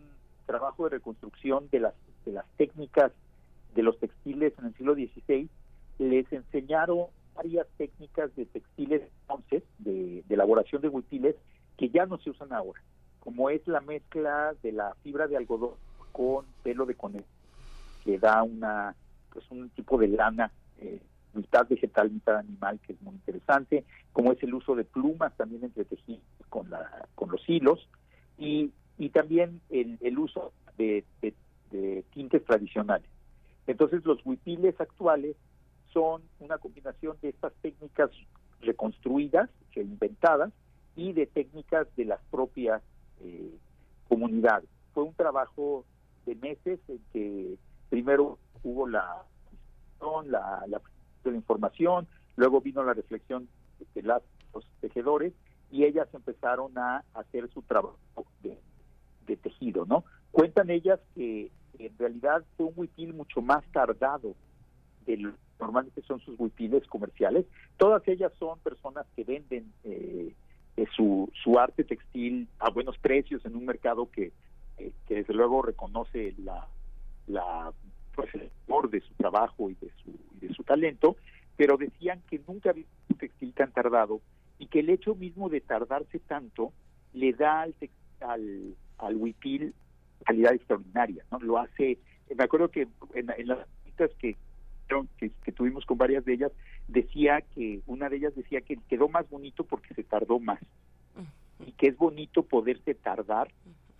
trabajo 0.50 0.84
de 0.84 0.90
reconstrucción 0.90 1.68
de 1.70 1.78
las, 1.78 1.94
de 2.24 2.32
las 2.32 2.44
técnicas 2.56 3.12
de 3.74 3.84
los 3.84 3.96
textiles 4.00 4.52
en 4.58 4.66
el 4.66 4.74
siglo 4.74 4.94
XVI, 4.94 5.48
les 5.98 6.32
enseñaron 6.32 7.06
varias 7.36 7.68
técnicas 7.76 8.34
de 8.34 8.46
textiles 8.46 9.02
entonces, 9.22 9.62
de, 9.78 10.24
elaboración 10.28 10.82
de 10.82 10.88
huipiles, 10.88 11.36
que 11.76 11.88
ya 11.88 12.04
no 12.06 12.18
se 12.18 12.30
usan 12.30 12.52
ahora, 12.52 12.82
como 13.20 13.48
es 13.48 13.64
la 13.68 13.80
mezcla 13.80 14.54
de 14.60 14.72
la 14.72 14.94
fibra 15.04 15.28
de 15.28 15.36
algodón 15.36 15.74
con 16.10 16.46
pelo 16.64 16.84
de 16.84 16.96
conejo, 16.96 17.28
que 18.04 18.18
da 18.18 18.42
una 18.42 18.96
pues 19.32 19.48
un 19.52 19.68
tipo 19.70 19.98
de 19.98 20.08
lana 20.08 20.50
eh, 20.78 20.98
mitad 21.32 21.64
vegetal, 21.68 22.10
mitad 22.10 22.38
animal, 22.38 22.80
que 22.84 22.94
es 22.94 23.02
muy 23.02 23.14
interesante, 23.14 23.84
como 24.12 24.32
es 24.32 24.42
el 24.42 24.52
uso 24.52 24.74
de 24.74 24.82
plumas 24.82 25.32
también 25.36 25.62
entretejidas 25.62 26.24
con, 26.48 26.68
la, 26.68 27.06
con 27.14 27.30
los 27.30 27.48
hilos, 27.48 27.88
y 28.36 28.72
y 29.00 29.08
también 29.08 29.62
el, 29.70 29.96
el 30.02 30.18
uso 30.18 30.52
de, 30.76 31.04
tintes 32.12 32.44
tradicionales. 32.44 33.08
Entonces 33.66 34.04
los 34.04 34.18
huipiles 34.26 34.78
actuales 34.78 35.36
son 35.90 36.22
una 36.38 36.58
combinación 36.58 37.16
de 37.22 37.30
estas 37.30 37.54
técnicas 37.62 38.10
reconstruidas, 38.60 39.48
inventadas, 39.74 40.52
y 40.96 41.14
de 41.14 41.26
técnicas 41.26 41.86
de 41.96 42.04
las 42.04 42.20
propias 42.30 42.82
eh, 43.22 43.56
comunidades. 44.08 44.68
Fue 44.92 45.04
un 45.04 45.14
trabajo 45.14 45.86
de 46.26 46.34
meses 46.34 46.78
en 46.88 47.00
que 47.12 47.56
primero 47.88 48.38
hubo 48.62 48.86
la 48.86 49.24
la, 50.26 50.64
la, 50.66 50.80
información, 51.32 52.06
luego 52.36 52.60
vino 52.60 52.82
la 52.82 52.94
reflexión 52.94 53.48
de 53.94 54.02
los 54.02 54.22
tejedores 54.80 55.32
y 55.70 55.84
ellas 55.84 56.08
empezaron 56.12 56.76
a 56.76 57.04
hacer 57.14 57.48
su 57.50 57.62
trabajo 57.62 57.96
de 58.42 58.58
de 59.30 59.36
tejido, 59.36 59.86
¿no? 59.86 60.04
Cuentan 60.30 60.70
ellas 60.70 61.00
que 61.14 61.50
en 61.78 61.98
realidad 61.98 62.44
fue 62.56 62.66
un 62.66 62.72
huipil 62.76 63.14
mucho 63.14 63.40
más 63.40 63.64
tardado 63.72 64.34
de 65.06 65.16
lo 65.16 65.32
normalmente 65.60 66.02
son 66.02 66.20
sus 66.20 66.38
huipiles 66.40 66.86
comerciales. 66.86 67.44
Todas 67.76 68.06
ellas 68.08 68.32
son 68.38 68.58
personas 68.60 69.06
que 69.14 69.24
venden 69.24 69.72
eh, 69.84 70.34
su, 70.96 71.30
su 71.44 71.58
arte 71.58 71.84
textil 71.84 72.48
a 72.58 72.70
buenos 72.70 72.98
precios 72.98 73.44
en 73.44 73.54
un 73.54 73.66
mercado 73.66 74.10
que, 74.10 74.32
eh, 74.78 74.92
que 75.06 75.16
desde 75.16 75.34
luego 75.34 75.62
reconoce 75.62 76.34
la, 76.38 76.66
la 77.26 77.72
pues, 78.14 78.34
el 78.34 78.50
valor 78.66 78.90
de 78.90 79.00
su 79.00 79.12
trabajo 79.14 79.70
y 79.70 79.74
de 79.74 79.90
su, 80.02 80.10
y 80.36 80.46
de 80.46 80.54
su 80.54 80.64
talento, 80.64 81.16
pero 81.56 81.76
decían 81.76 82.22
que 82.28 82.40
nunca 82.48 82.70
había 82.70 82.86
un 83.10 83.16
textil 83.18 83.52
tan 83.52 83.70
tardado 83.72 84.20
y 84.58 84.66
que 84.66 84.80
el 84.80 84.90
hecho 84.90 85.14
mismo 85.14 85.48
de 85.48 85.60
tardarse 85.60 86.18
tanto 86.20 86.72
le 87.12 87.32
da 87.32 87.62
al, 87.62 87.74
al, 88.20 88.74
al 89.06 89.16
huipil 89.16 89.74
calidad 90.24 90.54
extraordinaria, 90.54 91.24
¿no? 91.30 91.38
Lo 91.40 91.58
hace, 91.58 91.98
me 92.34 92.44
acuerdo 92.44 92.70
que 92.70 92.88
en, 93.14 93.26
las 93.46 93.66
citas 93.84 94.10
que, 94.18 94.36
que, 95.18 95.52
tuvimos 95.52 95.86
con 95.86 95.98
varias 95.98 96.24
de 96.24 96.34
ellas, 96.34 96.52
decía 96.88 97.40
que, 97.54 97.80
una 97.86 98.08
de 98.08 98.16
ellas 98.16 98.34
decía 98.34 98.60
que 98.60 98.78
quedó 98.88 99.08
más 99.08 99.28
bonito 99.30 99.64
porque 99.64 99.94
se 99.94 100.04
tardó 100.04 100.38
más, 100.38 100.60
y 101.66 101.72
que 101.72 101.88
es 101.88 101.96
bonito 101.96 102.42
poderse 102.42 102.94
tardar 102.94 103.50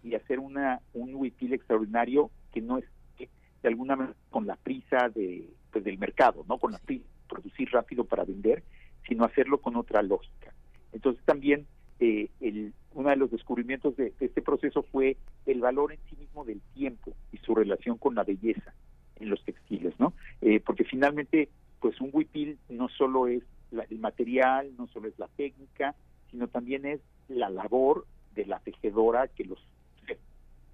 y 0.02 0.14
hacer 0.14 0.38
una 0.38 0.80
un 0.94 1.14
huipil 1.14 1.52
extraordinario 1.52 2.30
que 2.52 2.62
no 2.62 2.78
es 2.78 2.84
de 3.18 3.68
alguna 3.68 3.94
manera 3.96 4.16
con 4.30 4.46
la 4.46 4.56
prisa 4.56 5.10
de 5.10 5.46
pues, 5.70 5.84
del 5.84 5.98
mercado, 5.98 6.44
¿no? 6.48 6.56
Con 6.58 6.72
la 6.72 6.78
prisa 6.78 7.04
producir 7.28 7.70
rápido 7.70 8.04
para 8.04 8.24
vender, 8.24 8.62
sino 9.06 9.24
hacerlo 9.24 9.60
con 9.60 9.76
otra 9.76 10.02
lógica. 10.02 10.52
Entonces 10.92 11.22
también 11.24 11.66
eh, 12.00 12.30
el, 12.40 12.72
uno 12.94 13.10
de 13.10 13.16
los 13.16 13.30
descubrimientos 13.30 13.94
de, 13.96 14.14
este 14.20 14.42
proceso 14.42 14.82
fue 14.82 15.18
el 15.46 15.60
valor 15.60 15.92
en 15.92 15.98
sí 16.08 16.16
mismo 16.16 16.44
del 16.44 16.60
tiempo 16.74 17.12
y 17.30 17.36
su 17.38 17.54
relación 17.54 17.98
con 17.98 18.14
la 18.14 18.24
belleza 18.24 18.74
en 19.16 19.28
los 19.28 19.44
textiles, 19.44 19.94
¿no? 19.98 20.14
Eh, 20.40 20.60
porque 20.60 20.84
finalmente, 20.84 21.50
pues 21.78 22.00
un 22.00 22.08
huipil 22.12 22.58
no 22.70 22.88
solo 22.88 23.26
es 23.28 23.42
el 23.90 23.98
material, 23.98 24.72
no 24.78 24.88
solo 24.88 25.08
es 25.08 25.18
la 25.18 25.28
técnica, 25.28 25.94
sino 26.30 26.48
también 26.48 26.86
es 26.86 27.00
la 27.28 27.50
labor 27.50 28.06
de 28.34 28.46
la 28.46 28.58
tejedora 28.60 29.28
que 29.28 29.44
los 29.44 29.58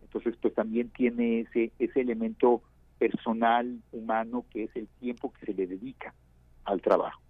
entonces 0.02 0.36
pues 0.40 0.54
también 0.54 0.88
tiene 0.90 1.40
ese 1.40 1.72
ese 1.78 2.00
elemento 2.00 2.62
personal 2.98 3.80
humano 3.92 4.44
que 4.50 4.64
es 4.64 4.76
el 4.76 4.86
tiempo 5.00 5.32
que 5.32 5.46
se 5.46 5.54
le 5.54 5.66
dedica 5.66 6.14
al 6.64 6.80
trabajo 6.80 7.20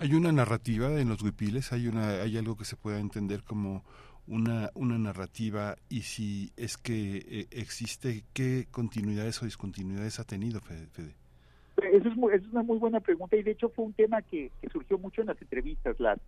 hay 0.00 0.14
una 0.14 0.32
narrativa 0.32 1.00
en 1.00 1.08
los 1.08 1.22
huipiles, 1.22 1.72
hay 1.72 1.88
una, 1.88 2.22
hay 2.22 2.36
algo 2.36 2.56
que 2.56 2.64
se 2.64 2.76
pueda 2.76 2.98
entender 2.98 3.42
como 3.42 3.84
una, 4.26 4.70
una 4.74 4.98
narrativa 4.98 5.76
y 5.88 6.02
si 6.02 6.52
es 6.56 6.76
que 6.76 7.16
eh, 7.16 7.46
existe, 7.50 8.24
¿qué 8.32 8.66
continuidades 8.70 9.42
o 9.42 9.44
discontinuidades 9.44 10.20
ha 10.20 10.24
tenido, 10.24 10.60
Fede? 10.60 10.88
Eso 11.92 12.08
es, 12.30 12.46
una 12.52 12.62
muy 12.62 12.78
buena 12.78 13.00
pregunta 13.00 13.36
y 13.36 13.42
de 13.42 13.52
hecho 13.52 13.70
fue 13.70 13.86
un 13.86 13.92
tema 13.92 14.22
que, 14.22 14.50
surgió 14.70 14.98
mucho 14.98 15.22
en 15.22 15.28
las 15.28 15.40
entrevistas. 15.40 15.98
Las, 15.98 16.18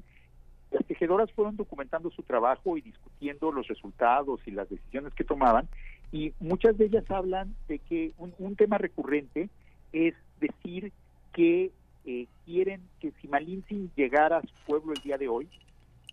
las 0.70 0.84
tejedoras 0.86 1.30
fueron 1.32 1.56
documentando 1.56 2.10
su 2.10 2.22
trabajo 2.22 2.76
y 2.76 2.80
discutiendo 2.80 3.52
los 3.52 3.68
resultados 3.68 4.40
y 4.46 4.50
las 4.50 4.68
decisiones 4.68 5.12
que 5.14 5.24
tomaban 5.24 5.68
y 6.10 6.32
muchas 6.40 6.76
de 6.78 6.86
ellas 6.86 7.08
hablan 7.10 7.54
de 7.68 7.78
que 7.78 8.12
un, 8.18 8.34
un 8.38 8.56
tema 8.56 8.78
recurrente 8.78 9.48
es 9.92 10.14
decir 10.40 10.92
que 11.32 11.70
eh, 12.04 12.26
quieren 12.44 12.82
que 13.00 13.12
si 13.20 13.28
Malintzin 13.28 13.90
llegara 13.96 14.38
a 14.38 14.42
su 14.42 14.54
pueblo 14.66 14.92
el 14.92 15.02
día 15.02 15.18
de 15.18 15.28
hoy, 15.28 15.48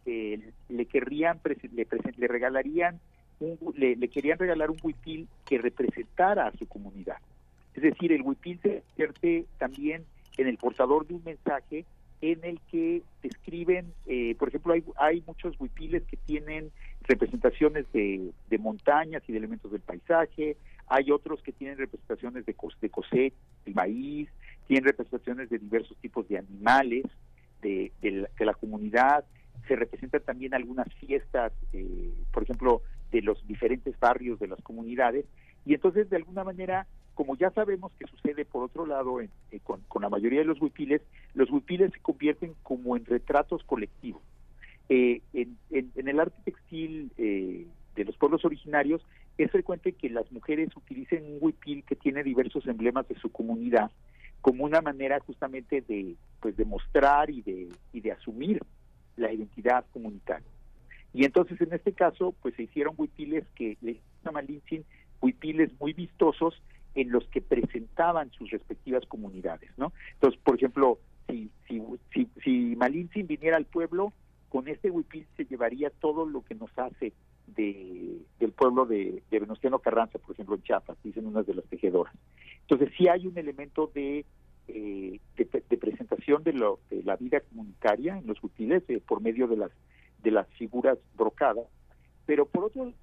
eh, 0.06 0.52
le 0.70 0.86
querrían 0.86 1.40
le, 1.72 1.88
le 2.18 2.28
regalarían 2.28 3.00
un, 3.40 3.58
le, 3.76 4.08
querían 4.10 4.38
regalar 4.38 4.70
un 4.70 4.78
huipil 4.82 5.28
que 5.46 5.58
representara 5.58 6.48
a 6.48 6.52
su 6.58 6.68
comunidad. 6.68 7.18
Es 7.76 7.84
decir, 7.84 8.12
el 8.12 8.22
huipil 8.22 8.60
se 8.62 8.82
convierte 8.82 9.46
también 9.58 10.06
en 10.38 10.48
el 10.48 10.58
portador 10.58 11.08
de 11.08 11.16
un 11.16 11.24
mensaje 11.24 11.86
en 12.22 12.44
el 12.44 12.60
que 12.70 13.02
describen, 13.24 13.94
eh, 14.06 14.36
por 14.38 14.50
ejemplo, 14.50 14.74
hay, 14.74 14.84
hay 14.98 15.24
muchos 15.26 15.56
huipiles 15.60 16.04
que 16.04 16.18
tienen 16.18 16.70
representaciones 17.04 17.86
de, 17.94 18.32
de, 18.50 18.58
montañas 18.58 19.24
y 19.28 19.32
de 19.32 19.38
elementos 19.38 19.72
del 19.72 19.82
paisaje, 19.82 20.58
hay 20.90 21.12
otros 21.12 21.42
que 21.44 21.52
tienen 21.52 21.78
representaciones 21.78 22.46
de, 22.46 22.56
de 22.82 22.90
cosecha, 22.90 23.38
de 23.66 23.74
maíz, 23.74 24.28
tienen 24.68 24.86
representaciones 24.86 25.50
de 25.50 25.60
diversos 25.60 25.96
tipos 25.98 26.28
de 26.28 26.40
animales 26.40 27.06
de, 27.62 27.92
la, 28.40 28.54
comunidad, 28.54 29.24
se 29.68 29.76
representan 29.76 30.22
también 30.22 30.54
algunas 30.54 30.92
fiestas, 30.96 31.52
eh, 31.74 32.14
por 32.32 32.44
ejemplo, 32.44 32.82
de 33.12 33.22
los 33.22 33.46
diferentes 33.48 34.00
barrios 34.00 34.40
de 34.40 34.48
las 34.48 34.62
comunidades, 34.62 35.26
y 35.66 35.74
entonces 35.74 36.10
de 36.10 36.16
alguna 36.16 36.44
manera, 36.44 36.88
como 37.14 37.36
ya 37.36 37.52
sabemos 37.52 37.92
que 38.00 38.08
sucede 38.08 38.46
por 38.46 38.64
otro 38.64 38.86
lado 38.86 39.22
eh, 39.22 39.30
con, 39.64 39.82
la 40.02 40.10
mayoría 40.10 40.40
de 40.40 40.46
los 40.46 40.62
huipiles, 40.62 41.02
los 41.34 41.52
huipiles 41.52 41.92
se 41.92 42.00
convierten 42.00 42.56
como 42.64 42.96
en 42.96 43.06
retratos 43.06 43.64
colectivos. 43.64 44.22
Eh, 44.88 45.22
en, 45.34 45.58
el 45.96 46.20
arte 46.20 46.38
textil 46.46 47.12
de 47.16 48.06
los 48.06 48.18
pueblos 48.18 48.44
originarios 48.46 49.06
es 49.44 49.52
frecuente 49.52 49.94
que 49.94 50.10
las 50.10 50.32
mujeres 50.32 50.76
utilicen 50.76 51.24
un 51.26 51.38
huipil 51.40 51.84
que 51.84 51.96
tiene 51.96 52.24
diversos 52.24 52.68
emblemas 52.68 53.08
de 53.08 53.16
su 53.16 53.32
comunidad 53.32 53.90
como 54.42 54.66
una 54.66 54.82
manera 54.82 55.20
justamente 55.20 55.82
de 55.82 56.16
pues 56.40 56.56
de 56.58 56.66
mostrar 56.66 57.30
y 57.30 57.42
de 57.42 57.70
y 57.94 58.02
de 58.02 58.12
asumir 58.12 58.62
la 59.18 59.32
identidad 59.34 59.86
comunitaria. 59.92 60.48
Y 61.14 61.26
entonces 61.26 61.60
en 61.62 61.74
este 61.74 61.94
caso 61.94 62.34
pues 62.42 62.56
se 62.56 62.64
hicieron 62.64 62.96
huipiles 62.98 63.46
que 63.56 63.78
le 63.82 64.00
llaman 64.24 64.46
Linsin 64.46 64.84
huipiles 65.22 65.72
muy 65.80 65.94
vistosos 65.94 66.62
en 66.96 67.12
los 67.12 67.28
que 67.30 67.42
presentaban 67.42 68.32
sus 68.32 68.50
respectivas 68.50 69.06
comunidades, 69.06 69.72
¿no? 69.78 69.94
Entonces, 70.14 70.40
por 70.44 70.56
ejemplo, 70.56 71.00
si 71.28 71.50
si 71.68 71.82
si, 72.14 72.28
si 72.44 72.76
Malintzin 72.76 73.28
viniera 73.28 73.58
al 73.58 73.66
pueblo, 73.66 74.12
con 74.50 74.68
este 74.68 74.90
huipil 74.90 75.26
se 75.38 75.46
llevaría 75.46 75.90
todo 75.90 76.26
lo 76.26 76.44
que 76.44 76.56
nos 76.56 76.78
hace 76.78 77.14
de, 77.56 78.18
del 78.40 78.52
pueblo 78.52 78.86
de, 78.86 79.24
de 79.30 79.40
Venustiano 79.40 79.80
Carranza, 79.80 80.20
por 80.20 80.34
ejemplo, 80.34 80.56
en 80.56 80.64
Chiapas, 80.64 80.98
dicen 81.04 81.26
unas 81.26 81.46
de 81.46 81.54
las 81.54 81.66
tejedoras. 81.66 82.14
Entonces 82.62 82.92
sí 82.98 83.08
hay 83.08 83.28
un 83.28 83.38
elemento 83.38 83.92
de, 83.94 84.26
eh, 84.68 85.20
de, 85.36 85.78
presentación 85.78 86.44
de, 86.44 86.54
lo, 86.54 86.80
de 86.90 87.04
la 87.04 87.16
vida 87.16 87.40
comunitaria 87.42 88.18
en 88.18 88.28
los 88.28 88.44
útiles 88.44 88.84
eh, 88.88 89.02
por 89.06 89.22
medio 89.22 89.48
de 89.48 89.58
las, 89.58 89.72
de 90.22 90.32
las 90.32 90.48
figuras 90.50 90.98
brocadas, 91.16 91.66
pero 92.26 92.46
por 92.46 92.66
otro, 92.66 92.94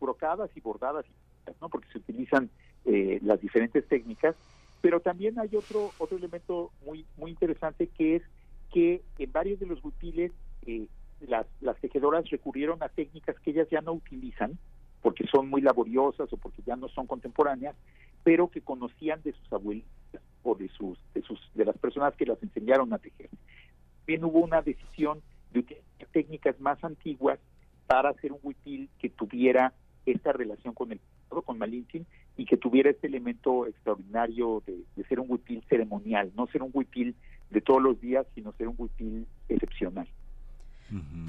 brocadas 0.00 0.50
y 0.54 0.60
bordadas, 0.60 1.04
¿no? 1.60 1.68
porque 1.68 1.88
se 1.90 1.98
utilizan 1.98 2.50
eh, 2.84 3.18
las 3.22 3.40
diferentes 3.40 3.86
técnicas, 3.88 4.36
pero 4.80 5.00
también 5.00 5.38
hay 5.40 5.56
otro, 5.56 5.90
otro 5.98 6.16
elemento 6.16 6.70
muy, 6.84 7.04
muy 7.16 7.32
interesante 7.32 7.88
que 7.88 8.16
es 8.16 8.22
que 8.72 9.02
en 9.18 9.32
varios 9.32 9.58
de 9.58 9.66
los 9.66 9.84
útiles 9.84 10.30
eh, 10.66 10.86
las, 11.20 11.46
tejedoras 11.80 12.28
recurrieron 12.30 12.82
a 12.82 12.88
técnicas 12.88 13.38
que 13.40 13.50
ellas 13.50 13.68
ya 13.70 13.80
no 13.80 13.92
utilizan 13.92 14.58
porque 15.02 15.26
son 15.26 15.48
muy 15.48 15.60
laboriosas 15.60 16.32
o 16.32 16.36
porque 16.36 16.62
ya 16.66 16.76
no 16.76 16.88
son 16.88 17.06
contemporáneas, 17.06 17.76
pero 18.24 18.48
que 18.48 18.60
conocían 18.60 19.22
de 19.22 19.32
sus 19.32 19.52
abuelitas 19.52 20.22
o 20.42 20.54
de 20.54 20.68
sus 20.68 20.98
de 21.14 21.22
sus 21.22 21.40
de 21.54 21.64
las 21.64 21.78
personas 21.78 22.14
que 22.16 22.26
las 22.26 22.42
enseñaron 22.42 22.92
a 22.92 22.98
tejer. 22.98 23.30
Bien 24.06 24.24
hubo 24.24 24.40
una 24.40 24.62
decisión 24.62 25.22
de 25.52 25.60
utilizar 25.60 25.86
técnicas 26.12 26.60
más 26.60 26.82
antiguas 26.82 27.38
para 27.86 28.10
hacer 28.10 28.32
un 28.32 28.40
huipil 28.42 28.88
que 28.98 29.08
tuviera 29.10 29.72
esta 30.06 30.32
relación 30.32 30.74
con 30.74 30.92
el 30.92 31.00
con 31.28 31.58
Malintzin 31.58 32.06
y 32.36 32.44
que 32.46 32.56
tuviera 32.56 32.90
este 32.90 33.08
elemento 33.08 33.66
extraordinario 33.66 34.62
de, 34.66 34.84
de 34.94 35.04
ser 35.04 35.20
un 35.20 35.30
huipil 35.30 35.62
ceremonial, 35.68 36.32
no 36.36 36.46
ser 36.46 36.62
un 36.62 36.70
huipil 36.72 37.14
de 37.50 37.60
todos 37.60 37.82
los 37.82 38.00
días, 38.00 38.26
sino 38.34 38.52
ser 38.52 38.68
un 38.68 38.74
huipil 38.78 39.26
excepcional. 39.48 40.08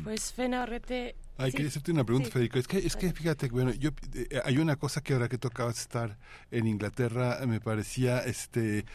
Pues 0.03 0.31
Fena 0.33 0.63
Orrete... 0.63 1.15
Ay, 1.37 1.51
quería 1.51 1.67
hacerte 1.67 1.91
una 1.91 2.03
pregunta, 2.03 2.29
Federico. 2.29 2.57
Es 2.57 2.67
que, 2.67 2.79
es 2.79 2.95
que 2.95 3.13
fíjate, 3.13 3.47
bueno, 3.49 3.71
yo 3.73 3.91
eh, 4.15 4.41
hay 4.43 4.57
una 4.57 4.75
cosa 4.75 5.01
que 5.01 5.13
ahora 5.13 5.29
que 5.29 5.37
tocabas 5.37 5.79
estar 5.79 6.17
en 6.49 6.65
Inglaterra 6.65 7.39
me 7.45 7.59
parecía 7.59 8.19
este 8.19 8.85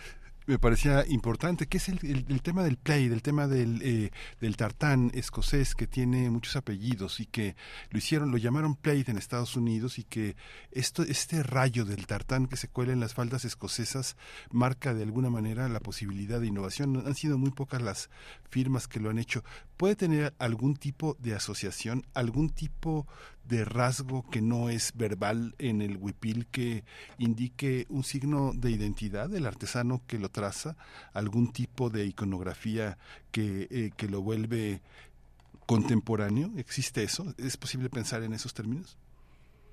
me 0.47 0.59
parecía 0.59 1.05
importante, 1.07 1.67
que 1.67 1.79
es 1.79 1.89
el, 1.89 2.43
tema 2.43 2.63
del 2.63 2.77
play, 2.77 3.09
del 3.09 3.23
tema 3.23 3.47
del, 3.47 3.81
eh, 3.83 4.11
del 4.41 4.57
tartán 4.57 5.11
escocés 5.15 5.75
que 5.75 5.87
tiene 5.87 6.31
muchos 6.31 6.57
apellidos 6.57 7.21
y 7.21 7.27
que 7.27 7.57
lo 7.91 7.99
hicieron, 7.99 8.31
lo 8.31 8.39
llamaron 8.39 8.77
play 8.77 9.05
en 9.07 9.19
Estados 9.19 9.57
Unidos 9.57 9.99
y 9.99 10.05
que 10.05 10.37
esto, 10.71 11.03
este 11.03 11.43
rayo 11.43 11.85
del 11.85 12.07
tartán 12.07 12.47
que 12.47 12.57
se 12.57 12.69
cuela 12.69 12.93
en 12.93 13.01
las 13.01 13.15
faldas 13.15 13.45
escocesas 13.45 14.17
marca 14.51 14.95
de 14.95 15.03
alguna 15.03 15.31
manera 15.31 15.69
la 15.69 15.81
posibilidad 15.81 16.41
de 16.41 16.47
innovación. 16.47 17.03
Han 17.07 17.15
sido 17.15 17.39
muy 17.39 17.51
pocas 17.51 17.83
las 17.83 18.11
firmas 18.51 18.89
que 18.89 19.01
lo 19.01 19.11
han 19.11 19.19
hecho. 19.19 19.43
¿Puede 19.77 19.97
tener 19.97 20.35
algún 20.39 20.77
tipo 20.77 21.17
de 21.19 21.35
asociación, 21.35 22.07
algún 22.15 22.51
tipo 22.51 23.07
de 23.45 23.65
rasgo 23.65 24.25
que 24.31 24.41
no 24.41 24.69
es 24.69 24.97
verbal 24.97 25.55
en 25.59 25.83
el 25.83 25.97
huipil 25.97 26.47
que 26.47 26.85
indique 27.19 27.87
un 27.89 28.05
signo 28.05 28.53
de 28.55 28.71
identidad 28.71 29.29
del 29.29 29.47
artesano 29.47 30.01
que 30.07 30.19
lo 30.19 30.29
traza, 30.29 30.77
algún 31.13 31.53
tipo 31.53 31.91
de 31.91 32.07
iconografía 32.07 32.99
que, 33.31 33.69
eh, 33.71 33.91
que 33.97 34.09
lo 34.09 34.23
vuelve 34.23 34.81
contemporáneo? 35.67 36.51
¿Existe 36.57 37.03
eso? 37.03 37.25
¿Es 37.39 37.57
posible 37.57 37.89
pensar 37.89 38.23
en 38.23 38.33
esos 38.33 38.55
términos? 38.55 38.99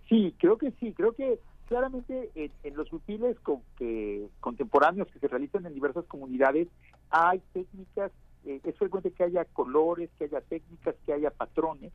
Sí, 0.07 0.33
creo 0.39 0.57
que 0.57 0.71
sí, 0.79 0.93
creo 0.93 1.13
que 1.13 1.39
claramente 1.67 2.31
en, 2.33 2.75
los 2.75 2.91
huipiles 2.91 3.39
con, 3.41 3.61
que, 3.77 4.27
contemporáneos 4.39 5.07
que 5.09 5.19
se 5.19 5.27
realizan 5.27 5.65
en 5.65 5.73
diversas 5.73 6.05
comunidades 6.05 6.67
hay 7.11 7.41
técnicas, 7.53 8.11
eh, 8.45 8.59
es 8.63 8.77
frecuente 8.77 9.11
que 9.11 9.23
haya 9.23 9.45
colores, 9.45 10.09
que 10.17 10.25
haya 10.25 10.41
técnicas, 10.41 10.95
que 11.05 11.13
haya 11.13 11.29
patrones 11.29 11.91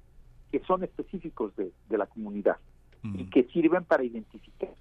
que 0.54 0.60
son 0.66 0.84
específicos 0.84 1.52
de, 1.56 1.72
la 1.98 2.06
comunidad 2.06 2.58
y 3.02 3.24
que 3.24 3.42
sirven 3.52 3.84
para 3.84 4.04
identificar 4.04 4.72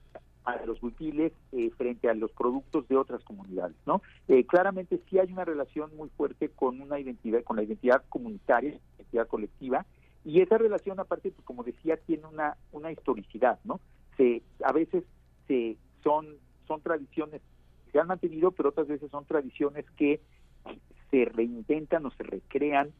a 0.43 0.63
los 0.67 0.83
útiles 0.83 1.31
eh, 1.51 1.71
frente 1.75 2.07
a 2.07 2.13
los 2.13 2.31
productos 2.31 2.87
de 2.87 2.95
otras 2.95 3.23
comunidades, 3.23 3.75
¿no? 3.87 4.03
Eh, 4.27 4.45
claramente 4.45 5.01
sí 5.09 5.17
hay 5.17 5.33
una 5.33 5.45
relación 5.45 5.89
muy 5.97 6.09
fuerte 6.09 6.49
con 6.49 6.79
una 6.79 6.99
identidad, 6.99 7.43
con 7.43 7.55
la 7.55 7.63
identidad 7.63 8.03
comunitaria, 8.07 8.79
identidad 8.99 9.27
colectiva, 9.27 9.83
y 10.23 10.41
esa 10.41 10.59
relación 10.59 10.99
aparte, 10.99 11.31
pues, 11.31 11.43
como 11.43 11.63
decía, 11.63 11.97
tiene 11.97 12.27
una 12.27 12.55
una 12.71 12.91
historicidad, 12.91 13.57
¿no? 13.63 13.79
Se 14.15 14.43
a 14.63 14.73
veces 14.73 15.03
se 15.47 15.75
son 16.03 16.27
son 16.67 16.81
tradiciones 16.81 17.41
que 17.85 17.93
se 17.93 17.99
han 17.99 18.05
mantenido, 18.05 18.51
pero 18.51 18.69
otras 18.69 18.87
veces 18.87 19.09
son 19.09 19.25
tradiciones 19.25 19.89
que 19.97 20.21
se 21.09 21.25
reinventan 21.25 22.05
o 22.05 22.11
se 22.11 22.21
recrean 22.21 22.91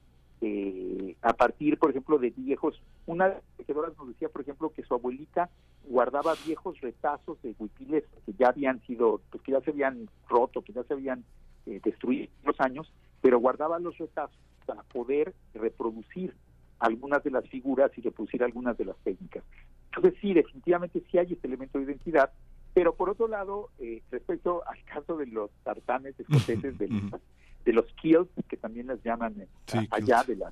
eh, 0.46 1.16
a 1.22 1.32
partir, 1.32 1.78
por 1.78 1.92
ejemplo, 1.92 2.18
de 2.18 2.32
viejos. 2.32 2.82
Una 3.06 3.30
de 3.30 3.36
las 3.36 3.44
tejedoras 3.56 3.98
nos 3.98 4.10
decía, 4.10 4.28
por 4.28 4.42
ejemplo, 4.42 4.72
que 4.72 4.84
su 4.84 4.94
abuelita 4.94 5.50
guardaba 5.86 6.34
viejos 6.46 6.82
retazos 6.82 7.42
de 7.42 7.56
huipiles 7.58 8.04
que 8.26 8.34
ya 8.34 8.50
habían 8.50 8.82
sido, 8.82 9.22
pues 9.30 9.42
que 9.42 9.54
ya 9.54 9.62
se 9.62 9.72
habían 9.72 10.10
roto, 10.28 10.62
que 10.62 10.74
ya 10.74 10.84
se 10.84 10.96
habían 10.96 11.24
eh, 11.66 11.80
destruido 11.82 12.26
en 12.26 12.48
los 12.48 12.60
años, 12.60 12.92
pero 13.22 13.40
guardaba 13.40 13.80
los 13.80 13.98
retazos 13.98 14.38
para 14.66 14.84
poder 14.84 15.34
reproducir 15.54 16.34
algunas 16.80 17.24
de 17.24 17.32
las 17.32 17.48
figuras 17.48 17.92
y 17.98 18.02
reproducir 18.02 18.44
algunas 18.44 18.78
de 18.78 18.84
las 18.84 18.98
técnicas. 18.98 19.46
Entonces 19.96 20.20
sí, 20.20 20.34
definitivamente 20.34 21.02
sí 21.10 21.20
hay 21.20 21.32
este 21.32 21.48
elemento 21.48 21.78
de 21.78 21.86
identidad, 21.86 22.32
pero 22.74 22.96
por 22.96 23.10
otro 23.10 23.30
lado, 23.30 23.70
eh, 23.80 24.02
respecto 24.12 24.62
al 24.68 24.84
caso 24.84 25.16
de 25.16 25.28
los 25.28 25.52
tartanes 25.64 26.20
escoceses, 26.20 26.78
de, 26.80 26.90
de 27.66 27.74
los 27.74 27.86
kilts, 27.96 28.32
que 28.48 28.58
también 28.58 28.88
las 28.88 29.02
llaman 29.04 29.36
eh, 29.42 29.88
allá, 29.92 30.24
de 30.24 30.36
las 30.36 30.52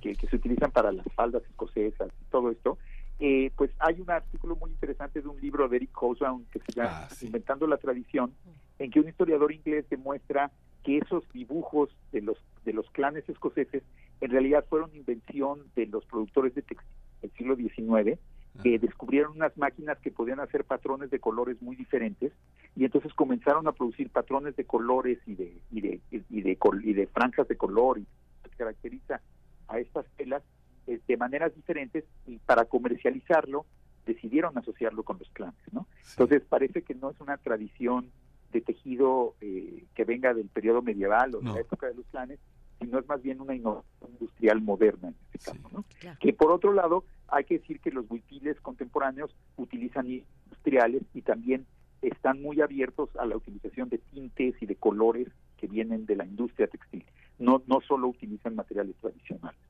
que, 0.00 0.14
se 0.14 0.36
utilizan 0.36 0.70
para 0.70 0.92
las 0.92 1.06
faldas 1.14 1.42
escocesas 1.44 2.08
y 2.20 2.30
todo 2.30 2.50
esto, 2.50 2.78
eh, 3.20 3.50
pues 3.56 3.70
hay 3.78 4.00
un 4.00 4.10
artículo 4.10 4.56
muy 4.56 4.70
interesante 4.70 5.20
de 5.20 5.28
un 5.28 5.40
libro 5.40 5.68
de 5.68 5.76
Eric 5.76 5.90
Hobsbawm 5.94 6.44
que 6.52 6.58
se 6.58 6.72
llama 6.72 7.06
ah, 7.08 7.08
Inventando 7.20 7.66
la 7.66 7.76
Tradición, 7.76 8.32
en 8.78 8.90
que 8.90 9.00
un 9.00 9.08
historiador 9.08 9.52
inglés 9.52 9.84
demuestra 9.88 10.50
que 10.82 10.98
esos 10.98 11.22
dibujos 11.32 11.90
de 12.10 12.22
los 12.22 12.36
de 12.64 12.72
los 12.72 12.90
clanes 12.90 13.28
escoceses 13.28 13.82
en 14.20 14.30
realidad 14.30 14.64
fueron 14.68 14.94
invención 14.94 15.60
de 15.76 15.86
los 15.86 16.04
productores 16.06 16.54
de 16.54 16.62
textil 16.62 16.88
del 17.20 17.30
siglo 17.32 17.56
XIX 17.56 18.18
que 18.62 18.78
descubrieron 18.78 19.32
unas 19.32 19.56
máquinas 19.56 19.98
que 20.00 20.10
podían 20.10 20.40
hacer 20.40 20.64
patrones 20.64 21.10
de 21.10 21.18
colores 21.18 21.60
muy 21.62 21.74
diferentes 21.76 22.32
y 22.74 22.84
entonces 22.84 23.12
comenzaron 23.14 23.66
a 23.68 23.72
producir 23.72 24.10
patrones 24.10 24.56
de 24.56 24.64
colores 24.64 25.18
y 25.26 25.34
de 25.34 25.60
y 25.70 25.80
de 25.80 26.00
y 26.10 26.42
de, 26.42 26.58
y 26.82 26.92
de 26.92 27.06
franjas 27.06 27.48
de 27.48 27.56
color 27.56 27.98
y 27.98 28.06
que 28.42 28.50
caracteriza 28.56 29.20
a 29.68 29.78
estas 29.78 30.06
telas 30.16 30.42
eh, 30.86 31.00
de 31.06 31.16
maneras 31.16 31.54
diferentes 31.54 32.04
y 32.26 32.38
para 32.38 32.64
comercializarlo 32.64 33.66
decidieron 34.06 34.56
asociarlo 34.58 35.04
con 35.04 35.18
los 35.18 35.28
clanes, 35.30 35.60
¿no? 35.70 35.86
Entonces 36.10 36.42
parece 36.48 36.82
que 36.82 36.94
no 36.94 37.10
es 37.10 37.20
una 37.20 37.36
tradición 37.36 38.10
de 38.52 38.60
tejido 38.60 39.34
eh, 39.40 39.84
que 39.94 40.04
venga 40.04 40.34
del 40.34 40.48
periodo 40.48 40.82
medieval 40.82 41.34
o 41.34 41.40
de 41.40 41.52
la 41.52 41.60
época 41.60 41.86
de 41.86 41.94
los 41.94 42.06
clanes, 42.06 42.38
sino 42.80 42.98
es 42.98 43.06
más 43.06 43.22
bien 43.22 43.40
una 43.40 43.54
innovación 43.54 44.10
industrial 44.12 44.60
moderna 44.60 45.08
en 45.08 45.14
este 45.32 45.50
caso, 45.50 45.68
¿no? 45.72 45.84
Que 46.20 46.32
por 46.32 46.50
otro 46.50 46.72
lado 46.72 47.04
hay 47.28 47.44
que 47.44 47.58
decir 47.58 47.80
que 47.80 47.90
los 47.90 48.04
huipiles 48.10 48.60
contemporáneos 48.60 49.34
utilizan 49.56 50.06
industriales 50.10 51.02
y 51.14 51.22
también 51.22 51.66
están 52.02 52.42
muy 52.42 52.60
abiertos 52.60 53.08
a 53.16 53.24
la 53.26 53.36
utilización 53.36 53.88
de 53.88 53.98
tintes 53.98 54.54
y 54.60 54.66
de 54.66 54.76
colores 54.76 55.28
que 55.56 55.66
vienen 55.68 56.04
de 56.06 56.16
la 56.16 56.26
industria 56.26 56.66
textil. 56.66 57.04
No, 57.38 57.62
no 57.66 57.80
solo 57.80 58.08
utilizan 58.08 58.56
materiales 58.56 58.96
tradicionales. 59.00 59.60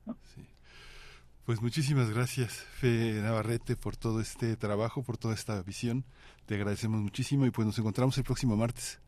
Pues 1.45 1.61
muchísimas 1.61 2.09
gracias, 2.13 2.53
Fe 2.53 3.19
Navarrete, 3.21 3.75
por 3.75 3.97
todo 3.97 4.21
este 4.21 4.55
trabajo, 4.55 5.03
por 5.03 5.17
toda 5.17 5.33
esta 5.33 5.61
visión. 5.61 6.05
Te 6.45 6.55
agradecemos 6.55 7.01
muchísimo 7.01 7.45
y 7.45 7.51
pues 7.51 7.65
nos 7.65 7.77
encontramos 7.77 8.17
el 8.17 8.23
próximo 8.23 8.55
martes. 8.55 9.01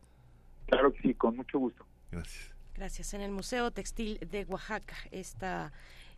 Claro 0.66 0.92
que 0.92 1.00
sí, 1.00 1.14
con 1.14 1.36
mucho 1.36 1.58
gusto. 1.58 1.86
Gracias. 2.10 2.54
Gracias. 2.74 3.14
En 3.14 3.22
el 3.22 3.30
Museo 3.30 3.70
Textil 3.70 4.18
de 4.18 4.44
Oaxaca, 4.44 4.96
esta 5.10 5.72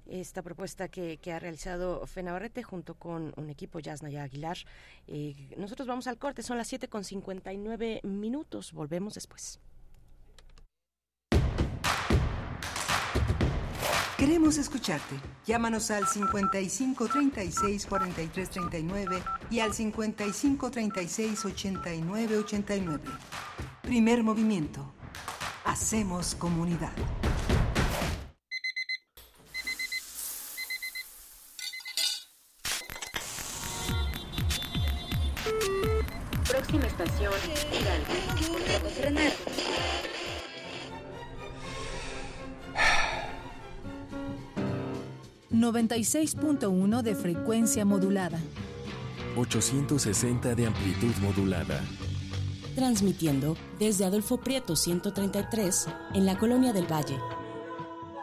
esta 0.09 0.43
propuesta 0.43 0.89
que, 0.89 1.19
ha 1.33 1.39
realizado 1.39 2.07
Fenabarrete 2.07 2.63
junto 2.63 2.95
con 2.95 3.33
un 3.37 3.51
equipo 3.51 3.79
Yasnaya 3.79 4.23
Aguilar. 4.23 4.59
Eh, 5.07 5.55
nosotros 5.57 5.87
vamos 5.87 6.07
al 6.07 6.19
corte, 6.19 6.43
son 6.43 6.59
las 6.59 6.69
7 6.69 6.89
con 6.89 7.05
59 7.05 8.01
minutos, 8.03 8.73
volvemos 8.73 9.15
después. 9.15 9.61
Queremos 14.19 14.59
escucharte. 14.59 15.15
Llámanos 15.47 15.93
al 15.93 16.09
55 16.09 17.07
36 17.07 17.87
43 17.87 18.51
39 18.51 19.23
y 19.49 19.61
al 19.61 19.73
55 19.73 20.71
36 20.73 21.45
89 21.45 22.39
89. 22.39 23.05
Primer 23.81 24.25
movimiento. 24.25 24.93
Hacemos 25.65 26.35
comunidad. 26.35 26.91
96.1 45.79 47.03
de 47.03 47.15
frecuencia 47.15 47.85
modulada. 47.85 48.41
860 49.37 50.57
de 50.57 50.67
amplitud 50.67 51.15
modulada. 51.23 51.81
Transmitiendo 52.75 53.57
desde 53.79 54.05
Adolfo 54.05 54.39
Prieto 54.39 54.75
133 54.75 55.87
en 56.15 56.27
la 56.27 56.37
Colonia 56.37 56.73
del 56.73 56.91
Valle. 56.91 57.19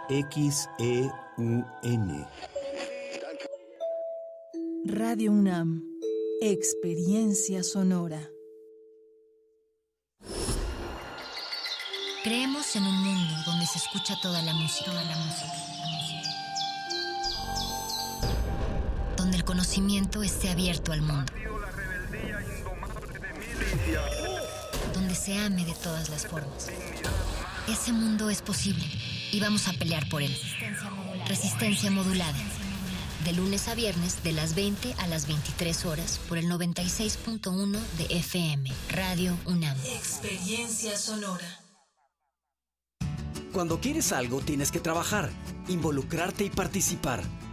XEUN. 0.10 1.66
Radio 4.86 5.32
UNAM. 5.32 5.82
Experiencia 6.42 7.64
sonora. 7.64 8.20
Creemos 12.24 12.76
en 12.76 12.84
un 12.84 13.04
mundo 13.04 13.34
donde 13.46 13.66
se 13.68 13.78
escucha 13.78 14.16
toda 14.22 14.42
la 14.42 14.54
música, 14.54 14.92
toda 14.92 15.04
la 15.04 15.16
música, 15.16 15.75
conocimiento 19.56 20.22
esté 20.22 20.50
abierto 20.50 20.92
al 20.92 21.02
mundo, 21.02 21.32
donde 24.94 25.16
se 25.16 25.38
ame 25.38 25.64
de 25.64 25.74
todas 25.76 26.10
las 26.10 26.28
formas. 26.28 26.68
Ese 27.70 27.94
mundo 27.94 28.30
es 28.30 28.42
posible 28.42 28.84
y 29.32 29.40
vamos 29.40 29.70
a 29.70 29.72
pelear 29.72 30.10
por 30.10 30.22
él. 30.22 30.38
Resistencia 31.30 31.90
modulada 31.90 32.38
de 33.24 33.32
lunes 33.32 33.70
a 33.70 33.76
viernes 33.76 34.22
de 34.26 34.34
las 34.34 34.56
20 34.56 34.94
a 34.98 35.08
las 35.08 35.26
23 35.26 35.86
horas 35.86 36.20
por 36.28 36.38
el 36.38 36.50
96.1 36.50 37.80
de 37.98 38.18
FM, 38.18 38.70
Radio 38.90 39.38
UNAM. 39.46 39.78
Experiencia 39.86 40.98
sonora. 40.98 41.62
Cuando 43.54 43.80
quieres 43.80 44.12
algo 44.12 44.42
tienes 44.42 44.70
que 44.70 44.82
trabajar, 44.82 45.30
involucrarte 45.70 46.44
y 46.44 46.50
participar. 46.50 47.24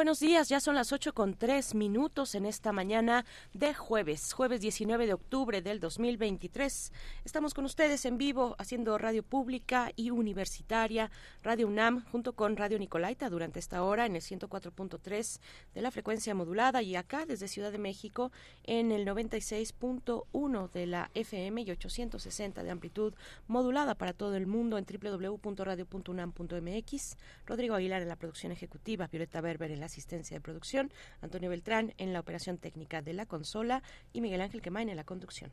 Buenos 0.00 0.20
días, 0.20 0.48
ya 0.48 0.60
son 0.60 0.76
las 0.76 0.94
8 0.94 1.12
con 1.12 1.34
tres 1.34 1.74
minutos 1.74 2.34
en 2.34 2.46
esta 2.46 2.72
mañana 2.72 3.26
de 3.52 3.74
jueves, 3.74 4.32
jueves 4.32 4.62
19 4.62 5.06
de 5.06 5.12
octubre 5.12 5.60
del 5.60 5.78
2023. 5.78 6.90
Estamos 7.26 7.52
con 7.52 7.66
ustedes 7.66 8.06
en 8.06 8.16
vivo 8.16 8.56
haciendo 8.58 8.96
radio 8.96 9.22
pública 9.22 9.92
y 9.96 10.08
universitaria, 10.08 11.10
Radio 11.42 11.66
UNAM, 11.66 12.02
junto 12.06 12.32
con 12.32 12.56
Radio 12.56 12.78
Nicolaita 12.78 13.28
durante 13.28 13.58
esta 13.58 13.82
hora 13.82 14.06
en 14.06 14.16
el 14.16 14.22
104.3 14.22 15.38
de 15.74 15.82
la 15.82 15.90
frecuencia 15.90 16.34
modulada 16.34 16.80
y 16.80 16.96
acá 16.96 17.26
desde 17.26 17.46
Ciudad 17.46 17.70
de 17.70 17.76
México 17.76 18.32
en 18.64 18.92
el 18.92 19.06
96.1 19.06 20.72
de 20.72 20.86
la 20.86 21.10
FM 21.12 21.60
y 21.60 21.72
860 21.72 22.62
de 22.62 22.70
amplitud 22.70 23.12
modulada 23.48 23.96
para 23.96 24.14
todo 24.14 24.34
el 24.36 24.46
mundo 24.46 24.78
en 24.78 24.86
www.radio.unam.mx. 24.86 27.16
Rodrigo 27.44 27.74
Aguilar 27.74 28.00
en 28.00 28.08
la 28.08 28.16
producción 28.16 28.50
ejecutiva, 28.50 29.06
Violeta 29.06 29.42
Berber 29.42 29.72
en 29.72 29.80
la 29.80 29.89
asistencia 29.90 30.36
de 30.36 30.40
producción, 30.40 30.90
Antonio 31.20 31.50
Beltrán 31.50 31.92
en 31.98 32.12
la 32.12 32.20
operación 32.20 32.58
técnica 32.58 33.02
de 33.02 33.12
la 33.12 33.26
consola 33.26 33.82
y 34.12 34.20
Miguel 34.20 34.40
Ángel 34.40 34.62
Quemain 34.62 34.88
en 34.88 34.96
la 34.96 35.04
conducción. 35.04 35.50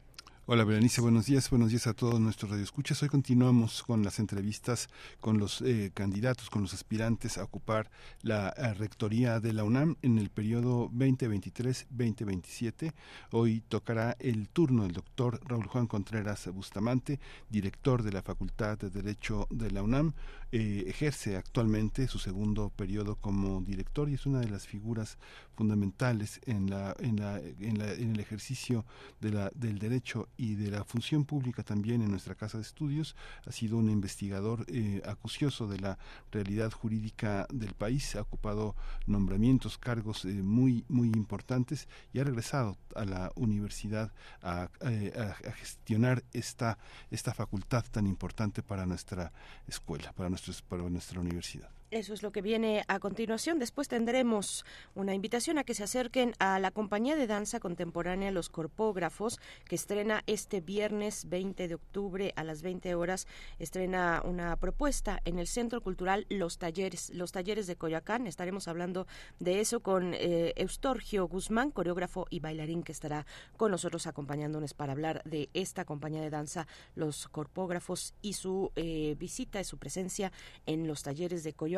Hola 0.49 0.63
Berenice, 0.63 1.01
buenos 1.01 1.25
días, 1.25 1.49
buenos 1.49 1.71
días 1.71 1.87
a 1.87 1.93
todos 1.93 2.21
nuestros 2.21 2.49
radioescuchas. 2.49 3.03
Hoy 3.03 3.09
continuamos 3.09 3.83
con 3.83 4.01
las 4.01 4.17
entrevistas 4.17 4.87
con 5.19 5.39
los 5.39 5.61
eh, 5.61 5.91
candidatos, 5.93 6.49
con 6.49 6.61
los 6.61 6.73
aspirantes 6.73 7.37
a 7.37 7.43
ocupar 7.43 7.91
la 8.21 8.53
eh, 8.55 8.73
rectoría 8.73 9.41
de 9.41 9.51
la 9.51 9.65
UNAM 9.65 9.97
en 10.03 10.17
el 10.17 10.29
periodo 10.29 10.89
2023-2027. 10.91 12.93
Hoy 13.31 13.61
tocará 13.67 14.15
el 14.19 14.47
turno 14.47 14.83
del 14.83 14.93
doctor 14.93 15.41
Raúl 15.45 15.67
Juan 15.67 15.85
Contreras 15.85 16.47
Bustamante, 16.53 17.19
director 17.49 18.01
de 18.01 18.13
la 18.13 18.21
Facultad 18.21 18.77
de 18.77 18.89
Derecho 18.89 19.47
de 19.49 19.69
la 19.69 19.83
UNAM. 19.83 20.13
Eh, 20.53 20.85
ejerce 20.87 21.35
actualmente 21.35 22.07
su 22.07 22.19
segundo 22.19 22.69
periodo 22.69 23.17
como 23.17 23.59
director 23.59 24.07
y 24.07 24.13
es 24.13 24.25
una 24.25 24.39
de 24.39 24.49
las 24.49 24.65
figuras 24.65 25.17
fundamentales 25.57 26.39
en, 26.45 26.69
la, 26.69 26.95
en, 26.99 27.19
la, 27.19 27.41
en, 27.59 27.79
la, 27.79 27.91
el 27.91 28.17
ejercicio 28.21 28.85
de 29.19 29.31
la, 29.31 29.51
del 29.53 29.77
derecho 29.77 30.29
y 30.37 30.55
de 30.55 30.71
la 30.71 30.83
función 30.83 31.25
pública 31.25 31.63
también 31.63 32.01
en 32.01 32.11
nuestra 32.11 32.35
casa 32.35 32.57
de 32.57 32.63
estudios. 32.63 33.15
Ha 33.45 33.51
sido 33.51 33.77
un 33.77 33.89
investigador 33.89 34.65
eh, 34.67 35.01
acucioso 35.05 35.67
de 35.67 35.79
la 35.79 35.97
realidad 36.31 36.71
jurídica 36.71 37.47
del 37.51 37.73
país, 37.73 38.15
ha 38.15 38.21
ocupado 38.21 38.75
nombramientos, 39.05 39.77
cargos 39.77 40.25
eh, 40.25 40.29
muy, 40.29 40.85
muy 40.87 41.07
importantes 41.07 41.87
y 42.13 42.19
ha 42.19 42.23
regresado 42.23 42.77
a 42.95 43.05
la 43.05 43.31
universidad 43.35 44.11
a, 44.41 44.69
eh, 44.81 45.13
a, 45.17 45.51
gestionar 45.53 46.23
esta, 46.33 46.77
esta 47.11 47.33
facultad 47.33 47.83
tan 47.91 48.07
importante 48.07 48.61
para 48.61 48.85
nuestra 48.85 49.31
escuela, 49.67 50.13
para, 50.13 50.29
nuestros, 50.29 50.61
para 50.61 50.83
nuestra 50.89 51.19
universidad. 51.19 51.69
Eso 51.89 52.13
es 52.13 52.21
lo 52.21 52.33
que 52.33 52.41
viene 52.41 52.83
a 52.89 52.99
continuación. 52.99 53.59
Después 53.59 53.87
tendremos 53.87 54.65
una 54.93 55.13
invitación 55.13 55.57
a 55.57 55.63
que 55.63 55.73
se 55.73 55.85
acerquen 55.85 56.33
a 56.37 56.59
la 56.59 56.71
compañía 56.71 57.15
de 57.15 57.27
danza 57.27 57.61
contemporánea 57.61 58.29
Los 58.29 58.49
Corpógrafos, 58.49 59.39
que 59.63 59.75
estrena 59.75 60.21
este 60.27 60.59
viernes 60.59 61.29
20 61.29 61.69
de 61.69 61.75
octubre 61.75 62.33
a 62.35 62.43
las 62.43 62.61
20 62.61 62.93
horas. 62.95 63.25
Estrena 63.57 64.21
una 64.25 64.57
propuesta 64.57 65.21
en 65.23 65.39
el 65.39 65.47
Centro 65.47 65.79
Cultural 65.79 66.25
Los 66.27 66.57
Talleres, 66.57 67.09
Los 67.11 67.31
Talleres 67.31 67.67
de 67.67 67.77
Coyoacán. 67.77 68.27
Estaremos 68.27 68.67
hablando 68.67 69.07
de 69.39 69.61
eso 69.61 69.79
con 69.79 70.13
eh, 70.13 70.51
Eustorgio 70.57 71.25
Guzmán, 71.29 71.71
coreógrafo 71.71 72.27
y 72.29 72.41
bailarín, 72.41 72.83
que 72.83 72.91
estará 72.91 73.25
con 73.55 73.71
nosotros 73.71 74.07
acompañándonos 74.07 74.73
para 74.73 74.91
hablar 74.91 75.21
de 75.23 75.49
esta 75.53 75.85
compañía 75.85 76.21
de 76.21 76.31
danza 76.31 76.67
Los 76.95 77.29
Corpógrafos 77.29 78.13
y 78.21 78.33
su 78.33 78.73
eh, 78.75 79.15
visita 79.17 79.61
y 79.61 79.63
su 79.63 79.77
presencia 79.77 80.33
en 80.65 80.85
los 80.85 81.01
talleres 81.01 81.45
de 81.45 81.53
Coyoacán 81.53 81.76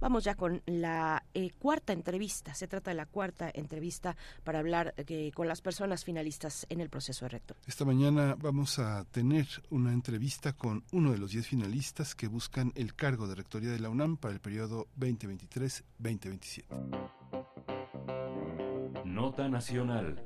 Vamos 0.00 0.24
ya 0.24 0.34
con 0.34 0.62
la 0.66 1.24
eh, 1.34 1.50
cuarta 1.58 1.92
entrevista. 1.92 2.54
Se 2.54 2.68
trata 2.68 2.90
de 2.90 2.96
la 2.96 3.06
cuarta 3.06 3.50
entrevista 3.52 4.16
para 4.44 4.58
hablar 4.60 4.94
eh, 4.96 5.30
con 5.34 5.48
las 5.48 5.60
personas 5.60 6.04
finalistas 6.04 6.66
en 6.68 6.80
el 6.80 6.88
proceso 6.88 7.24
de 7.24 7.30
rector. 7.30 7.56
Esta 7.66 7.84
mañana 7.84 8.36
vamos 8.38 8.78
a 8.78 9.04
tener 9.04 9.46
una 9.70 9.92
entrevista 9.92 10.52
con 10.52 10.84
uno 10.92 11.12
de 11.12 11.18
los 11.18 11.32
diez 11.32 11.46
finalistas 11.46 12.14
que 12.14 12.28
buscan 12.28 12.72
el 12.74 12.94
cargo 12.94 13.26
de 13.26 13.34
rectoría 13.34 13.70
de 13.70 13.80
la 13.80 13.90
UNAM 13.90 14.16
para 14.16 14.34
el 14.34 14.40
periodo 14.40 14.86
2023-2027. 14.98 16.64
Nota 19.04 19.48
Nacional. 19.48 20.22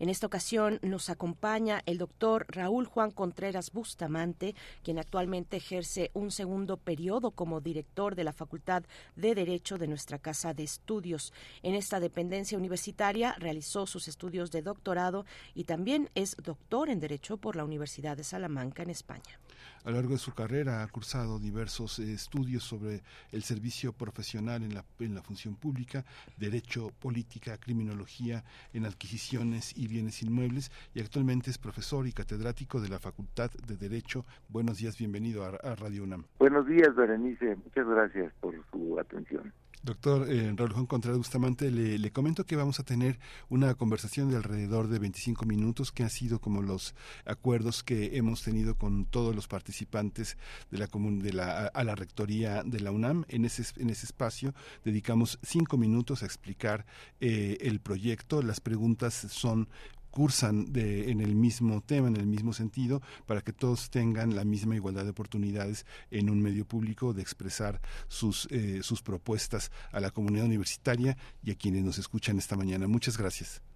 En 0.00 0.08
esta 0.08 0.26
ocasión 0.26 0.80
nos 0.82 1.08
acompaña 1.08 1.82
el 1.86 1.98
doctor 1.98 2.46
Raúl 2.48 2.86
Juan 2.86 3.12
Contreras 3.12 3.70
Bustamante, 3.70 4.56
quien 4.82 4.98
actualmente 4.98 5.56
ejerce 5.56 6.10
un 6.14 6.32
segundo 6.32 6.76
periodo 6.76 7.30
como 7.30 7.60
director 7.60 8.16
de 8.16 8.24
la 8.24 8.32
Facultad 8.32 8.82
de 9.14 9.34
Derecho 9.34 9.78
de 9.78 9.86
nuestra 9.86 10.18
Casa 10.18 10.52
de 10.52 10.64
Estudios. 10.64 11.32
En 11.62 11.74
esta 11.74 12.00
dependencia 12.00 12.58
universitaria 12.58 13.36
realizó 13.38 13.86
sus 13.86 14.08
estudios 14.08 14.50
de 14.50 14.62
doctorado 14.62 15.26
y 15.54 15.64
también 15.64 16.10
es 16.14 16.36
doctor 16.42 16.90
en 16.90 16.98
Derecho 16.98 17.36
por 17.36 17.54
la 17.54 17.64
Universidad 17.64 18.16
de 18.16 18.24
Salamanca 18.24 18.82
en 18.82 18.90
España. 18.90 19.38
A 19.84 19.90
lo 19.90 19.96
largo 19.96 20.12
de 20.14 20.18
su 20.18 20.32
carrera 20.32 20.82
ha 20.82 20.88
cursado 20.88 21.38
diversos 21.38 21.98
eh, 21.98 22.14
estudios 22.14 22.64
sobre 22.64 23.02
el 23.32 23.42
servicio 23.42 23.92
profesional 23.92 24.62
en 24.62 24.72
la, 24.72 24.84
en 24.98 25.14
la 25.14 25.22
función 25.22 25.56
pública, 25.56 26.06
derecho, 26.38 26.90
política, 27.00 27.58
criminología, 27.58 28.44
en 28.72 28.86
adquisiciones 28.86 29.76
y 29.76 29.86
bienes 29.86 30.22
inmuebles 30.22 30.72
y 30.94 31.00
actualmente 31.00 31.50
es 31.50 31.58
profesor 31.58 32.06
y 32.06 32.12
catedrático 32.12 32.80
de 32.80 32.88
la 32.88 32.98
Facultad 32.98 33.50
de 33.66 33.76
Derecho. 33.76 34.24
Buenos 34.48 34.78
días, 34.78 34.96
bienvenido 34.96 35.44
a, 35.44 35.48
a 35.48 35.74
Radio 35.74 36.04
UNAM. 36.04 36.24
Buenos 36.38 36.66
días, 36.66 36.94
Berenice. 36.96 37.56
Muchas 37.56 37.86
gracias 37.86 38.32
por 38.40 38.54
su 38.72 38.98
atención. 38.98 39.52
Doctor 39.84 40.26
eh, 40.30 40.50
Raúl 40.56 40.88
Contreras 40.88 41.18
Bustamante, 41.18 41.70
le, 41.70 42.10
comento 42.10 42.46
que 42.46 42.56
vamos 42.56 42.80
a 42.80 42.84
tener 42.84 43.18
una 43.50 43.74
conversación 43.74 44.30
de 44.30 44.36
alrededor 44.36 44.88
de 44.88 44.98
25 44.98 45.44
minutos, 45.44 45.92
que 45.92 46.04
ha 46.04 46.08
sido 46.08 46.40
como 46.40 46.62
los 46.62 46.94
acuerdos 47.26 47.82
que 47.82 48.16
hemos 48.16 48.42
tenido 48.42 48.76
con 48.76 49.04
todos 49.04 49.36
los 49.36 49.46
participantes 49.46 50.38
de 50.70 50.78
la, 50.78 50.86
de 50.86 51.32
la 51.34 51.66
a 51.66 51.84
la 51.84 51.94
rectoría 51.94 52.62
de 52.64 52.80
la 52.80 52.92
UNAM. 52.92 53.26
En 53.28 53.44
ese, 53.44 53.62
en 53.78 53.90
ese 53.90 54.06
espacio 54.06 54.54
dedicamos 54.84 55.38
cinco 55.42 55.76
minutos 55.76 56.22
a 56.22 56.26
explicar 56.26 56.86
eh, 57.20 57.58
el 57.60 57.80
proyecto. 57.80 58.40
Las 58.40 58.60
preguntas 58.60 59.12
son 59.12 59.68
cursan 60.14 60.72
de, 60.72 61.10
en 61.10 61.20
el 61.20 61.34
mismo 61.34 61.80
tema, 61.80 62.06
en 62.06 62.16
el 62.16 62.26
mismo 62.26 62.52
sentido, 62.52 63.02
para 63.26 63.40
que 63.40 63.52
todos 63.52 63.90
tengan 63.90 64.36
la 64.36 64.44
misma 64.44 64.76
igualdad 64.76 65.02
de 65.02 65.10
oportunidades 65.10 65.86
en 66.12 66.30
un 66.30 66.40
medio 66.40 66.64
público 66.64 67.12
de 67.12 67.20
expresar 67.20 67.80
sus, 68.06 68.46
eh, 68.52 68.78
sus 68.84 69.02
propuestas 69.02 69.72
a 69.90 69.98
la 69.98 70.12
comunidad 70.12 70.46
universitaria 70.46 71.16
y 71.42 71.50
a 71.50 71.56
quienes 71.56 71.82
nos 71.82 71.98
escuchan 71.98 72.38
esta 72.38 72.54
mañana. 72.54 72.86
Muchas 72.86 73.18
gracias. 73.18 73.73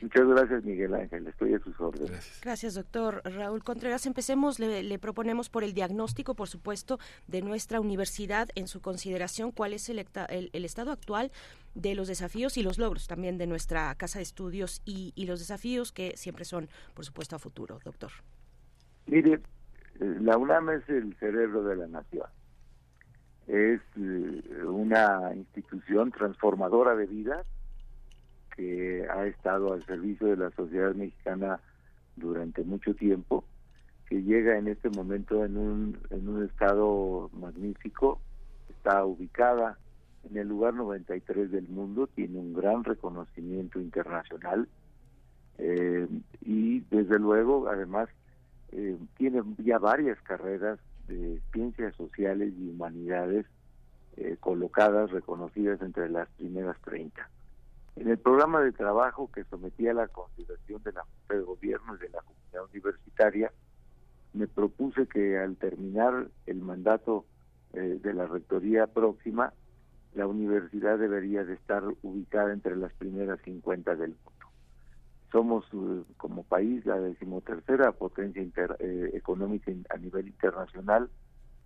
Muchas 0.00 0.28
gracias, 0.28 0.64
Miguel 0.64 0.94
Ángel. 0.94 1.26
Estoy 1.26 1.54
a 1.54 1.58
sus 1.58 1.78
órdenes. 1.80 2.10
Gracias, 2.10 2.40
gracias 2.42 2.74
doctor 2.74 3.20
Raúl 3.24 3.64
Contreras. 3.64 4.06
Empecemos, 4.06 4.60
le, 4.60 4.84
le, 4.84 4.98
proponemos 5.00 5.48
por 5.50 5.64
el 5.64 5.74
diagnóstico, 5.74 6.34
por 6.34 6.48
supuesto, 6.48 6.98
de 7.26 7.42
nuestra 7.42 7.80
universidad 7.80 8.48
en 8.54 8.68
su 8.68 8.80
consideración, 8.80 9.50
cuál 9.50 9.72
es 9.72 9.88
el, 9.88 9.98
el, 10.28 10.50
el 10.52 10.64
estado 10.64 10.92
actual 10.92 11.32
de 11.74 11.96
los 11.96 12.06
desafíos 12.06 12.56
y 12.56 12.62
los 12.62 12.78
logros 12.78 13.08
también 13.08 13.38
de 13.38 13.48
nuestra 13.48 13.92
casa 13.96 14.20
de 14.20 14.22
estudios 14.22 14.82
y, 14.84 15.12
y 15.16 15.26
los 15.26 15.40
desafíos 15.40 15.90
que 15.90 16.16
siempre 16.16 16.44
son, 16.44 16.68
por 16.94 17.04
supuesto, 17.04 17.34
a 17.34 17.40
futuro, 17.40 17.80
doctor. 17.84 18.12
Mire, 19.06 19.40
la 19.98 20.36
UNAM 20.36 20.70
es 20.70 20.88
el 20.88 21.16
cerebro 21.16 21.64
de 21.64 21.76
la 21.76 21.88
nación. 21.88 22.26
Es 23.48 23.80
una 24.64 25.34
institución 25.34 26.12
transformadora 26.12 26.94
de 26.94 27.06
vidas 27.06 27.46
que 28.58 29.06
ha 29.08 29.24
estado 29.26 29.72
al 29.72 29.84
servicio 29.86 30.26
de 30.26 30.36
la 30.36 30.50
sociedad 30.50 30.92
mexicana 30.92 31.60
durante 32.16 32.64
mucho 32.64 32.92
tiempo, 32.92 33.44
que 34.08 34.20
llega 34.24 34.58
en 34.58 34.66
este 34.66 34.90
momento 34.90 35.44
en 35.44 35.56
un, 35.56 35.98
en 36.10 36.28
un 36.28 36.44
estado 36.44 37.30
magnífico, 37.34 38.20
está 38.68 39.04
ubicada 39.04 39.78
en 40.28 40.38
el 40.38 40.48
lugar 40.48 40.74
93 40.74 41.52
del 41.52 41.68
mundo, 41.68 42.08
tiene 42.08 42.40
un 42.40 42.52
gran 42.52 42.82
reconocimiento 42.82 43.80
internacional 43.80 44.68
eh, 45.58 46.08
y 46.40 46.80
desde 46.90 47.20
luego 47.20 47.68
además 47.68 48.08
eh, 48.72 48.98
tiene 49.16 49.40
ya 49.58 49.78
varias 49.78 50.20
carreras 50.22 50.80
de 51.06 51.40
ciencias 51.52 51.94
sociales 51.94 52.52
y 52.58 52.70
humanidades 52.70 53.46
eh, 54.16 54.36
colocadas, 54.40 55.12
reconocidas 55.12 55.80
entre 55.80 56.08
las 56.10 56.28
primeras 56.30 56.76
30. 56.80 57.30
En 58.00 58.08
el 58.08 58.18
programa 58.18 58.60
de 58.60 58.70
trabajo 58.70 59.28
que 59.32 59.42
sometí 59.44 59.88
a 59.88 59.92
la 59.92 60.06
consideración 60.06 60.80
de 60.84 60.92
la 60.92 61.02
Junta 61.02 61.34
de 61.34 61.40
Gobierno 61.40 61.96
y 61.96 61.98
de 61.98 62.08
la 62.10 62.22
comunidad 62.22 62.64
universitaria, 62.72 63.52
me 64.34 64.46
propuse 64.46 65.08
que 65.08 65.36
al 65.36 65.56
terminar 65.56 66.28
el 66.46 66.60
mandato 66.60 67.26
eh, 67.72 67.98
de 68.00 68.14
la 68.14 68.26
rectoría 68.26 68.86
próxima, 68.86 69.52
la 70.14 70.28
universidad 70.28 70.96
debería 70.96 71.44
de 71.44 71.54
estar 71.54 71.82
ubicada 72.02 72.52
entre 72.52 72.76
las 72.76 72.92
primeras 72.92 73.40
50 73.42 73.96
del 73.96 74.10
mundo. 74.10 74.46
Somos 75.32 75.64
uh, 75.74 76.04
como 76.16 76.44
país 76.44 76.86
la 76.86 77.00
decimotercera 77.00 77.90
potencia 77.90 78.40
inter, 78.40 78.76
eh, 78.78 79.10
económica 79.14 79.72
a 79.90 79.96
nivel 79.96 80.28
internacional. 80.28 81.10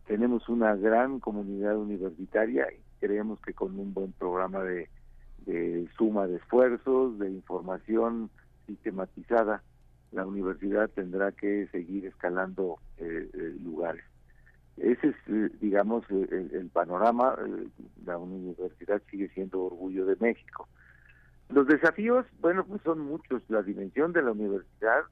Tenemos 0.06 0.48
una 0.48 0.74
gran 0.76 1.20
comunidad 1.20 1.76
universitaria, 1.76 2.66
creemos 3.00 3.38
que 3.42 3.52
con 3.52 3.78
un 3.78 3.92
buen 3.92 4.12
programa 4.12 4.62
de, 4.64 4.88
suma 5.96 6.26
de 6.26 6.36
esfuerzos, 6.36 7.18
de 7.18 7.30
información 7.30 8.30
sistematizada, 8.66 9.62
la 10.12 10.26
universidad 10.26 10.90
tendrá 10.90 11.32
que 11.32 11.66
seguir 11.68 12.06
escalando 12.06 12.78
eh, 12.98 13.28
eh, 13.32 13.56
lugares. 13.62 14.04
Ese 14.76 15.08
es, 15.08 15.16
eh, 15.28 15.50
digamos, 15.60 16.04
el, 16.10 16.70
panorama. 16.72 17.36
la 18.04 18.18
universidad 18.18 19.02
sigue 19.10 19.28
siendo 19.30 19.64
orgullo 19.64 20.06
de 20.06 20.16
México. 20.16 20.68
Los 21.50 21.66
desafíos, 21.66 22.24
bueno, 22.40 22.64
pues 22.64 22.80
son 22.82 23.00
muchos. 23.00 23.42
La 23.48 23.62
dimensión 23.62 24.12
de 24.12 24.22
la 24.22 24.32
universidad 24.32 25.02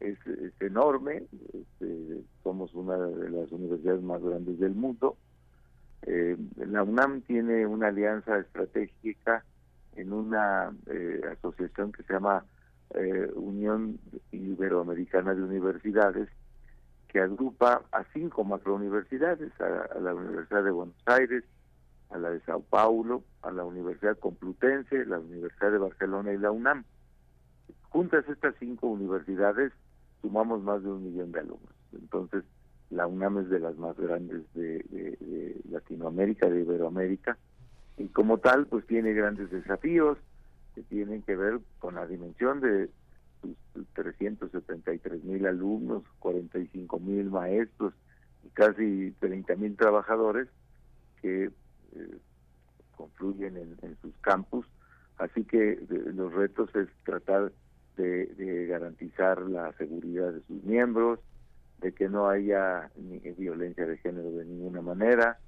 es, 0.00 0.18
enorme. 0.60 1.24
Este, 1.52 2.22
somos 2.42 2.74
una 2.74 2.96
de 2.96 3.30
las 3.30 3.52
universidades 3.52 4.02
más 4.02 4.22
grandes 4.22 4.58
del 4.58 4.74
mundo. 4.74 5.16
Eh, 6.06 6.36
la 6.56 6.82
UNAM 6.82 7.22
tiene 7.22 7.66
una 7.66 7.88
alianza 7.88 8.38
estratégica 8.38 9.44
en 9.96 10.12
una 10.12 10.72
eh, 10.86 11.20
asociación 11.32 11.92
que 11.92 12.02
se 12.02 12.12
llama 12.12 12.44
eh, 12.94 13.30
Unión 13.34 13.98
Iberoamericana 14.32 15.34
de 15.34 15.42
Universidades, 15.42 16.28
que 17.08 17.20
agrupa 17.20 17.82
a 17.92 18.04
cinco 18.12 18.44
macrouniversidades, 18.44 19.52
a, 19.60 19.96
a 19.96 20.00
la 20.00 20.14
Universidad 20.14 20.64
de 20.64 20.70
Buenos 20.70 20.96
Aires, 21.06 21.44
a 22.10 22.18
la 22.18 22.30
de 22.30 22.40
Sao 22.40 22.60
Paulo, 22.60 23.22
a 23.42 23.50
la 23.50 23.64
Universidad 23.64 24.18
Complutense, 24.18 25.04
la 25.06 25.18
Universidad 25.18 25.72
de 25.72 25.78
Barcelona 25.78 26.32
y 26.32 26.38
la 26.38 26.50
UNAM. 26.50 26.84
Juntas 27.90 28.28
estas 28.28 28.54
cinco 28.58 28.88
universidades 28.88 29.72
sumamos 30.22 30.62
más 30.62 30.82
de 30.82 30.90
un 30.90 31.04
millón 31.04 31.32
de 31.32 31.40
alumnos. 31.40 31.74
Entonces, 31.92 32.44
la 32.90 33.06
UNAM 33.06 33.38
es 33.38 33.50
de 33.50 33.58
las 33.58 33.76
más 33.76 33.96
grandes 33.96 34.42
de, 34.54 35.60
Latinoamérica, 35.70 36.48
de 36.48 36.60
Iberoamérica, 36.60 37.36
y 37.96 38.08
como 38.08 38.38
tal, 38.38 38.66
pues 38.66 38.86
tiene 38.86 39.12
grandes 39.12 39.50
desafíos 39.50 40.18
que 40.74 40.82
tienen 40.82 41.22
que 41.22 41.36
ver 41.36 41.60
con 41.78 41.94
la 41.94 42.06
dimensión 42.06 42.60
de 42.60 42.90
sus 43.72 43.86
373 43.94 45.24
mil 45.24 45.46
alumnos, 45.46 46.02
45 46.18 46.98
mil 46.98 47.30
maestros 47.30 47.94
y 48.44 48.48
casi 48.48 49.12
30 49.20 49.54
mil 49.56 49.76
trabajadores 49.76 50.48
que 51.22 51.44
eh, 51.44 52.18
confluyen 52.96 53.56
en, 53.56 53.96
sus 54.02 54.16
campus. 54.18 54.66
Así 55.18 55.44
que 55.44 55.78
los 56.14 56.32
retos 56.32 56.74
es 56.74 56.88
tratar 57.04 57.52
de, 57.96 58.66
garantizar 58.68 59.40
la 59.42 59.72
seguridad 59.74 60.32
de 60.32 60.40
sus 60.42 60.64
miembros, 60.64 61.20
de 61.80 61.92
que 61.92 62.08
no 62.08 62.28
haya 62.28 62.90
violencia 63.38 63.86
de 63.86 63.98
género 63.98 64.30
de 64.32 64.44
ninguna 64.44 64.80
manera, 64.80 65.38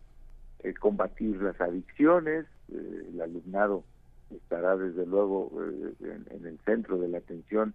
eh, 0.66 0.74
combatir 0.74 1.40
las 1.40 1.60
adicciones, 1.60 2.44
eh, 2.72 3.08
el 3.12 3.20
alumnado 3.20 3.84
estará 4.34 4.76
desde 4.76 5.06
luego 5.06 5.52
eh, 6.02 6.18
en, 6.30 6.44
el 6.44 6.58
centro 6.64 6.98
de 6.98 7.06
la 7.06 7.18
atención 7.18 7.72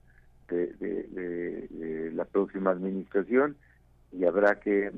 de, 0.50 2.12
la 2.14 2.26
próxima 2.26 2.72
administración 2.72 3.56
y 4.12 4.26
habrá 4.26 4.60
que 4.60 4.92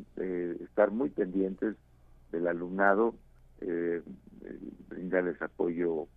estar 0.63 0.89
muy 0.89 1.09
pendientes 1.09 1.75
del 2.31 2.47
alumnado, 2.47 3.13
brindarles 4.89 5.39
apoyo 5.43 6.07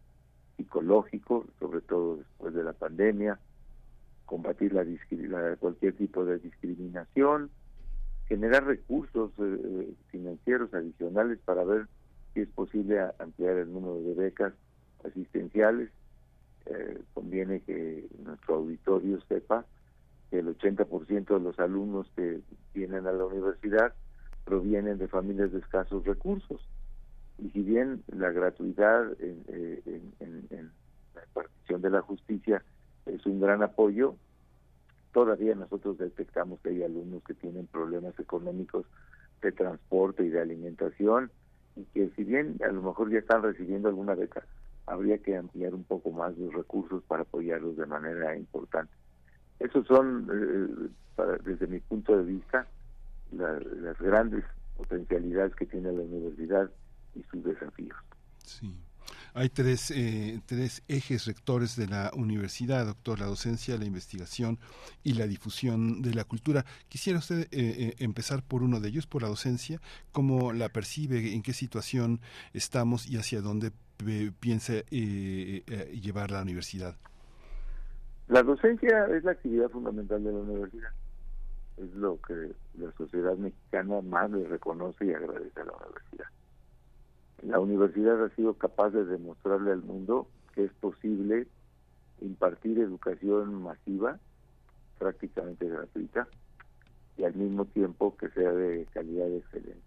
psicológico, 0.57 1.47
sobre 1.61 1.83
todo 1.83 2.17
después 2.17 2.55
de 2.55 2.65
la 2.65 2.73
pandemia, 2.73 3.39
combatir 4.25 4.73
la, 4.73 4.87
cualquier 5.57 5.93
tipo 5.93 6.25
de 6.25 6.39
discriminación, 6.39 7.51
generar 8.29 8.65
recursos 8.65 9.31
eh, 9.39 9.43
eh, 9.43 9.95
financieros 10.09 10.73
adicionales 10.75 11.39
para 11.45 11.65
ver 11.65 11.87
si 12.35 12.41
es 12.41 12.49
posible 12.49 13.01
ampliar 13.19 13.57
el 13.57 13.73
número 13.73 14.01
de 14.01 14.15
becas 14.15 14.53
asistenciales. 15.05 15.91
Eh, 16.67 17.01
conviene 17.15 17.61
que 17.61 18.07
nuestro 18.25 18.57
auditorio 18.57 19.21
sepa 19.29 19.65
que 20.31 20.41
el 20.41 20.59
80% 20.59 21.35
de 21.35 21.41
los 21.41 21.59
alumnos 21.61 22.11
que 22.17 22.41
vienen 22.75 23.07
a 23.07 23.13
la 23.13 23.25
universidad 23.25 23.95
provienen 24.45 24.99
de 24.99 25.07
familias 25.07 25.53
de 25.53 25.61
escasos 25.61 26.05
recursos. 26.05 26.61
Y 27.39 27.51
si 27.51 27.63
bien 27.63 28.03
la 28.09 28.31
gratuidad 28.33 29.13
en, 29.21 30.73
la 31.15 31.25
impartición 31.25 31.83
de 31.83 31.91
la 31.91 32.01
justicia 32.03 32.65
es 33.07 33.25
un 33.27 33.41
gran 33.41 33.63
apoyo. 33.63 34.17
Todavía 35.17 35.55
nosotros 35.55 35.97
detectamos 35.97 36.61
que 36.61 36.69
hay 36.69 36.83
alumnos 36.83 37.25
que 37.25 37.33
tienen 37.33 37.67
problemas 37.69 38.13
económicos 38.21 38.85
de 39.41 39.51
transporte 39.51 40.23
y 40.23 40.29
de 40.29 40.43
alimentación 40.43 41.31
y 41.75 41.85
que 41.85 42.11
si 42.15 42.25
bien 42.25 42.59
a 42.63 42.71
lo 42.71 42.83
mejor 42.83 43.11
ya 43.11 43.21
están 43.21 43.43
recibiendo 43.43 43.89
alguna 43.89 44.15
beca, 44.15 44.45
habría 44.85 45.17
que 45.17 45.35
ampliar 45.35 45.75
un 45.75 45.85
poco 45.85 46.11
más 46.11 46.37
los 46.37 46.53
recursos 46.53 47.03
para 47.05 47.23
apoyarlos 47.23 47.79
de 47.79 47.87
manera 47.87 48.37
importante. 48.37 48.93
Esos 49.59 49.87
son, 49.87 50.29
eh, 50.31 51.25
desde 51.47 51.67
mi 51.67 51.81
punto 51.81 52.15
de 52.15 52.25
vista, 52.25 52.67
las 53.33 53.99
grandes 53.99 54.45
potencialidades 54.77 55.55
que 55.55 55.65
tiene 55.65 55.93
la 55.93 56.03
universidad 56.03 56.71
y 57.15 57.23
sus 57.23 57.43
desafíos. 57.43 57.97
Sí. 58.45 58.71
Hay 59.39 59.51
tres, 59.51 59.91
eh, 59.91 60.41
tres 60.47 60.83
ejes 60.89 61.27
rectores 61.27 61.77
de 61.77 61.87
la 61.87 62.11
universidad, 62.17 62.87
doctor, 62.87 63.21
la 63.21 63.27
docencia, 63.27 63.77
la 63.77 63.85
investigación 63.85 64.59
y 65.05 65.13
la 65.13 65.27
difusión 65.27 66.01
de 66.01 66.15
la 66.15 66.25
cultura. 66.25 66.65
Quisiera 66.89 67.19
usted 67.19 67.41
eh, 67.41 67.49
eh, 67.53 67.95
empezar 67.99 68.43
por 68.43 68.63
uno 68.63 68.81
de 68.81 68.89
ellos, 68.89 69.07
por 69.07 69.21
la 69.21 69.29
docencia, 69.29 69.79
cómo 70.11 70.55
la 70.55 70.71
percibe, 70.71 71.35
en 71.35 71.43
qué 71.43 71.53
situación 71.53 72.21
estamos 72.55 73.07
y 73.07 73.19
hacia 73.19 73.43
dónde 73.43 73.73
piensa 74.41 74.73
llevar 74.91 76.31
la 76.31 76.41
universidad. 76.41 76.97
La 78.29 78.43
docencia 78.43 79.07
es 79.15 79.23
la 79.23 79.33
actividad 79.33 79.69
fundamental 79.69 80.25
de 80.25 80.33
la 80.33 80.39
universidad. 80.39 80.93
Es 81.77 81.93
lo 81.95 82.19
que 82.23 82.53
la 82.79 82.91
sociedad 82.93 83.37
mexicana 83.37 84.01
más 84.01 84.31
le 84.31 84.49
reconoce 84.49 85.05
y 85.05 85.13
agradece 85.13 85.61
a 85.61 85.65
la 85.65 85.73
universidad 85.73 86.27
la 87.43 87.61
universidad 87.61 88.23
ha 88.25 88.31
sido 88.31 88.55
capaz 88.55 88.91
de 88.91 89.05
demostrarle 89.05 89.73
al 89.73 89.83
mundo 89.83 90.29
que 90.55 90.65
es 90.65 90.73
posible 90.75 91.47
impartir 92.21 92.79
educación 92.79 93.63
masiva, 93.63 94.19
prácticamente 94.99 95.69
gratuita, 95.69 96.27
y 97.19 97.25
al 97.25 97.35
mismo 97.35 97.67
tiempo 97.67 98.17
que 98.17 98.29
sea 98.31 98.53
de 98.53 98.87
calidad 98.93 99.29
excelente. 99.29 99.81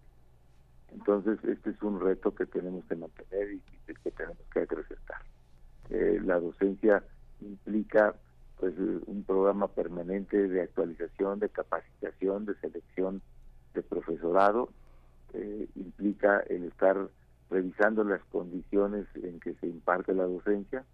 Entonces, 0.92 1.38
este 1.44 1.70
es 1.70 1.82
un 1.82 2.00
reto 2.00 2.34
que 2.34 2.46
tenemos 2.46 2.84
que 2.84 2.96
mantener 2.96 3.52
y 3.52 3.60
que 3.86 4.10
tenemos 4.10 4.38
que 4.52 4.60
acrecentar. 4.60 5.22
Eh, 5.90 6.20
la 6.24 6.38
docencia 6.40 7.02
implica 7.40 8.14
pues 8.58 8.74
un 8.78 9.24
programa 9.26 9.68
permanente 9.68 10.48
de 10.48 10.62
actualización, 10.62 11.40
de 11.40 11.48
capacitación, 11.48 12.44
de 12.44 12.54
selección 12.56 13.22
de 13.74 13.82
profesorado, 13.82 14.68
eh, 15.32 15.66
implica 15.76 16.40
el 16.40 16.64
estar 16.64 17.08
revisando 17.50 18.04
las 18.04 18.22
condiciones 18.26 19.06
en 19.16 19.40
que 19.40 19.54
se 19.54 19.66
imparte 19.66 20.14
la 20.14 20.24
docencia. 20.24 20.84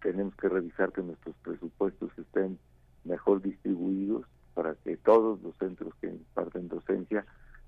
Tenemos 0.00 0.34
que 0.36 0.48
revisar 0.48 0.92
que 0.92 1.02
nuestros 1.02 1.36
presupuestos 1.42 2.10
estén 2.18 2.58
mejor 3.04 3.42
distribuidos 3.42 4.24
para 4.54 4.74
que 4.74 4.96
todos 4.96 5.40
los 5.42 5.56
centros 5.58 5.94
que 6.00 6.08
imparten 6.08 6.68
docencia 6.68 7.24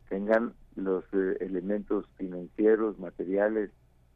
tengan 0.09 0.55
los 0.75 1.05
eh, 1.13 1.37
elementos 1.41 2.07
financieros, 2.17 2.99
materiales 2.99 3.71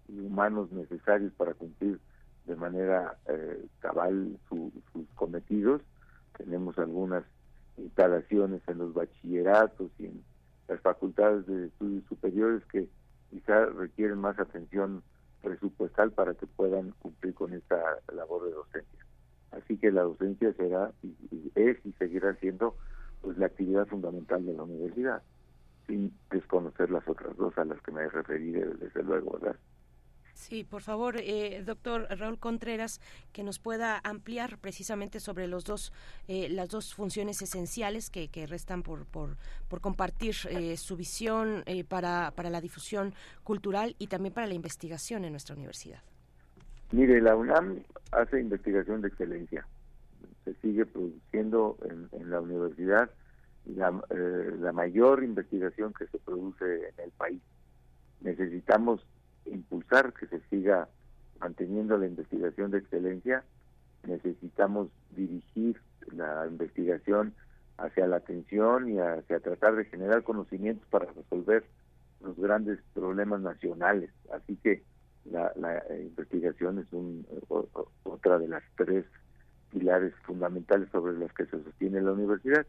y 0.09 0.19
humanos 0.21 0.71
necesarios 0.73 1.33
para 1.35 1.55
cumplir 1.55 1.99
de 2.47 2.57
manera 2.57 3.19
eh, 3.27 3.67
cabal 3.81 4.39
sus 4.49 5.09
cometidos. 5.15 5.83
Tenemos 6.37 6.79
algunas 6.79 7.25
instalaciones 7.77 8.63
en 8.67 8.79
los 8.79 8.95
bachilleratos 8.95 9.91
y 9.99 10.07
en 10.07 10.25
las 10.67 10.81
facultades 10.81 11.47
de 11.47 11.67
estudios 11.67 12.05
superiores 12.09 12.65
que 12.67 12.89
quizá 13.31 13.67
requieren 13.67 14.19
más 14.19 14.39
atención 14.39 15.03
presupuestal 15.43 16.13
para 16.13 16.35
que 16.35 16.47
puedan 16.47 16.91
cumplir 16.99 17.35
con 17.35 17.53
esta 17.53 17.79
labor 18.13 18.45
de 18.45 18.53
docencia. 18.53 19.05
Así 19.53 19.79
que 19.79 19.91
la 19.91 20.03
docencia 20.03 20.53
será, 20.55 20.93
es 21.55 21.79
y 21.85 21.93
seguirá 21.93 22.35
siendo 22.37 22.77
pues 23.23 23.39
la 23.39 23.47
actividad 23.47 23.87
fundamental 23.87 24.45
de 24.45 24.55
la 24.55 24.63
universidad, 24.63 25.23
sin 25.87 26.13
desconocer 26.31 26.91
las 26.91 27.07
otras 27.09 27.37
dos 27.37 27.57
a 27.59 27.65
las 27.65 27.81
que 27.83 27.93
me 27.93 28.09
referí 28.09 28.53
desde 28.53 29.03
luego, 29.03 29.39
¿verdad? 29.39 29.57
Sí, 30.39 30.63
por 30.63 30.83
favor, 30.83 31.17
eh, 31.19 31.63
doctor 31.67 32.07
Raúl 32.17 32.39
Contreras, 32.39 33.01
que 33.33 33.43
nos 33.43 33.59
pueda 33.59 34.01
ampliar 34.05 34.59
precisamente 34.59 35.19
sobre 35.19 35.49
los 35.49 35.65
dos, 35.65 35.93
eh, 36.29 36.49
las 36.49 36.69
dos 36.69 36.95
funciones 36.95 37.43
esenciales 37.43 38.09
que, 38.09 38.29
restan 38.47 38.85
por, 38.85 39.05
por, 39.07 39.37
compartir 39.81 40.37
eh, 40.49 40.77
su 40.77 40.97
visión 40.97 41.65
para, 41.89 42.33
para 42.37 42.51
la 42.51 42.61
difusión 42.61 43.15
cultural 43.43 43.97
y 43.99 44.07
también 44.07 44.33
para 44.33 44.47
la 44.47 44.55
investigación 44.55 45.25
en 45.25 45.33
nuestra 45.33 45.57
universidad. 45.57 46.01
Mire, 46.93 47.21
la 47.21 47.35
UNAM 47.35 47.83
hace 48.13 48.41
investigación 48.41 49.03
de 49.03 49.09
excelencia. 49.09 49.67
Se 50.45 50.55
sigue 50.63 50.87
produciendo 50.87 51.77
en, 52.13 52.31
la 52.31 52.41
universidad 52.41 53.11
la, 53.67 53.91
la 54.61 54.73
mayor 54.73 55.25
investigación 55.25 55.93
que 55.93 56.07
se 56.07 56.19
produce 56.19 56.91
en 56.91 57.05
el 57.05 57.11
país. 57.11 57.43
Necesitamos 58.21 59.05
impulsar 59.51 60.13
que 60.13 60.27
se 60.27 60.41
siga 60.51 60.89
manteniendo 61.41 61.97
la 61.97 62.07
investigación 62.07 62.71
de 62.71 62.79
excelencia, 62.79 63.45
necesitamos 64.07 64.89
dirigir 65.17 65.81
la 66.13 66.47
investigación 66.47 67.35
hacia 67.77 68.07
la 68.07 68.17
atención 68.17 68.91
y 68.91 68.99
hacia 68.99 69.41
tratar 69.41 69.77
de 69.77 69.85
generar 69.85 70.23
conocimientos 70.25 70.87
para 70.89 71.07
resolver 71.13 71.65
los 72.21 72.37
grandes 72.37 72.81
problemas 72.95 73.41
nacionales. 73.41 74.11
Así 74.33 74.57
que 74.57 74.83
la, 75.31 75.53
eh, 75.91 76.03
investigación 76.03 76.79
es 76.79 76.93
un, 76.93 77.27
otra 78.05 78.39
de 78.39 78.49
las 78.49 78.63
tres 78.77 79.05
pilares 79.71 80.15
fundamentales 80.25 80.89
sobre 80.91 81.13
los 81.13 81.33
que 81.35 81.47
se 81.47 81.63
sostiene 81.63 82.01
la 82.01 82.13
universidad. 82.13 82.67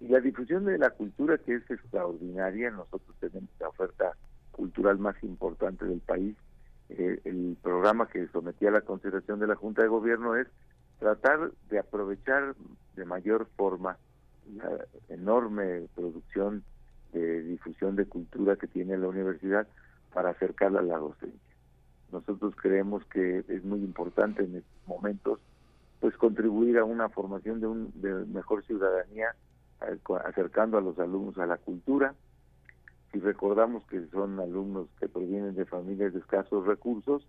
Y 0.00 0.08
la 0.08 0.20
difusión 0.20 0.64
de 0.64 0.78
la 0.78 0.90
cultura, 0.90 1.36
que 1.38 1.56
es 1.56 1.70
extraordinaria, 1.70 2.70
nosotros 2.70 3.14
tenemos 3.20 3.50
la 3.60 3.68
oferta 3.68 4.16
cultural 4.52 4.98
más 4.98 5.16
importante 5.22 5.84
del 5.84 6.00
país. 6.00 6.36
Eh, 6.88 7.20
el 7.24 7.56
programa 7.62 8.08
que 8.08 8.26
sometí 8.28 8.66
a 8.66 8.70
la 8.70 8.80
consideración 8.80 9.38
de 9.38 9.46
la 9.46 9.54
Junta 9.54 9.82
de 9.82 9.88
Gobierno 9.88 10.34
es 10.36 10.48
tratar 10.98 11.52
de 11.70 11.78
aprovechar 11.78 12.54
de 12.96 13.04
mayor 13.04 13.46
forma 13.56 13.96
la 14.56 14.84
enorme 15.08 15.86
producción 15.94 16.64
de 17.12 17.42
difusión 17.42 17.96
de 17.96 18.06
cultura 18.06 18.56
que 18.56 18.66
tiene 18.66 18.98
la 18.98 19.08
universidad 19.08 19.66
para 20.12 20.30
acercarla 20.30 20.80
a 20.80 20.84
la 20.84 20.98
docencia. 20.98 21.38
Nosotros 22.12 22.54
creemos 22.56 23.04
que 23.06 23.44
es 23.48 23.64
muy 23.64 23.80
importante 23.80 24.42
en 24.42 24.56
estos 24.56 24.86
momentos 24.86 25.38
pues 26.00 26.16
contribuir 26.16 26.78
a 26.78 26.84
una 26.84 27.08
formación 27.10 27.60
de, 27.60 27.66
un, 27.66 27.92
de 28.00 28.12
mejor 28.26 28.64
ciudadanía 28.64 29.34
acercando 30.24 30.78
a 30.78 30.80
los 30.80 30.98
alumnos 30.98 31.38
a 31.38 31.46
la 31.46 31.58
cultura. 31.58 32.14
Si 33.12 33.18
recordamos 33.18 33.84
que 33.86 34.06
son 34.08 34.38
alumnos 34.38 34.88
que 34.98 35.08
provienen 35.08 35.54
de 35.54 35.64
familias 35.64 36.12
de 36.12 36.20
escasos 36.20 36.66
recursos, 36.66 37.26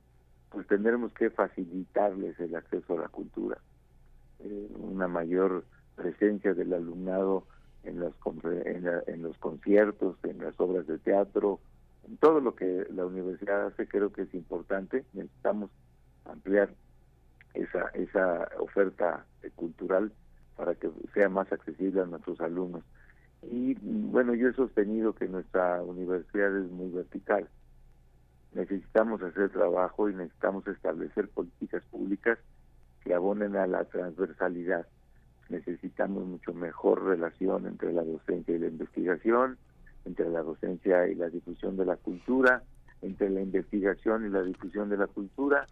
pues 0.50 0.68
tendremos 0.68 1.14
que 1.14 1.30
facilitarles 1.30 2.40
el 2.40 2.56
acceso 2.56 2.94
a 2.94 3.02
la 3.02 3.08
cultura. 3.08 3.58
Eh, 4.40 4.70
una 4.80 5.08
mayor 5.08 5.64
presencia 5.96 6.54
del 6.54 6.74
alumnado 6.74 7.46
en 7.84 8.00
los, 8.00 8.14
en, 8.44 9.24
los 9.24 9.38
conciertos, 9.38 10.18
en 10.24 10.40
las 10.40 10.60
obras 10.60 10.86
de 10.88 11.00
teatro, 11.00 11.60
en 12.08 12.18
todo 12.18 12.42
lo 12.42 12.56
que 12.56 12.86
la 12.92 13.06
universidad 13.06 13.68
hace 13.68 13.88
creo 13.88 14.12
que 14.12 14.24
es 14.24 14.34
importante. 14.34 15.06
Necesitamos 15.14 15.72
ampliar 16.26 16.70
esa, 17.54 17.88
esa 17.94 18.50
oferta 18.60 19.26
cultural 19.56 20.12
para 20.56 20.76
que 20.76 20.92
sea 21.14 21.30
más 21.30 21.52
accesible 21.52 22.02
a 22.02 22.06
nuestros 22.06 22.40
alumnos. 22.42 22.84
Y 23.44 23.76
bueno, 23.82 24.34
yo 24.34 24.50
he 24.50 24.54
sostenido 24.54 25.14
que 25.14 25.28
nuestra 25.28 25.82
universidad 25.82 26.56
es 26.58 26.70
muy 26.72 26.90
vertical. 26.92 27.48
Necesitamos 28.54 29.22
hacer 29.24 29.50
trabajo 29.50 30.10
y 30.10 30.16
necesitamos 30.16 30.68
establecer 30.68 31.30
políticas 31.30 31.84
públicas 31.86 32.38
que 33.04 33.14
abonen 33.14 33.56
a 33.56 33.66
la 33.66 33.86
transversalidad 33.86 34.86
necesitamos 35.52 36.26
mucho 36.26 36.54
mejor 36.54 37.04
relación 37.04 37.68
entre 37.68 37.94
la 37.94 38.04
docencia 38.04 38.56
y 38.56 38.60
la 38.60 38.68
investigación, 38.68 39.58
entre 40.06 40.30
la 40.30 40.42
docencia 40.42 41.08
y 41.08 41.16
la 41.16 41.30
difusión 41.30 41.78
de 41.78 41.86
la 41.86 41.98
cultura, 41.98 42.64
entre 43.02 43.30
la 43.30 43.42
investigación 43.42 44.26
y 44.26 44.30
la 44.30 44.42
difusión 44.42 44.90
de 44.90 44.98
la 44.98 45.08
cultura, 45.08 45.68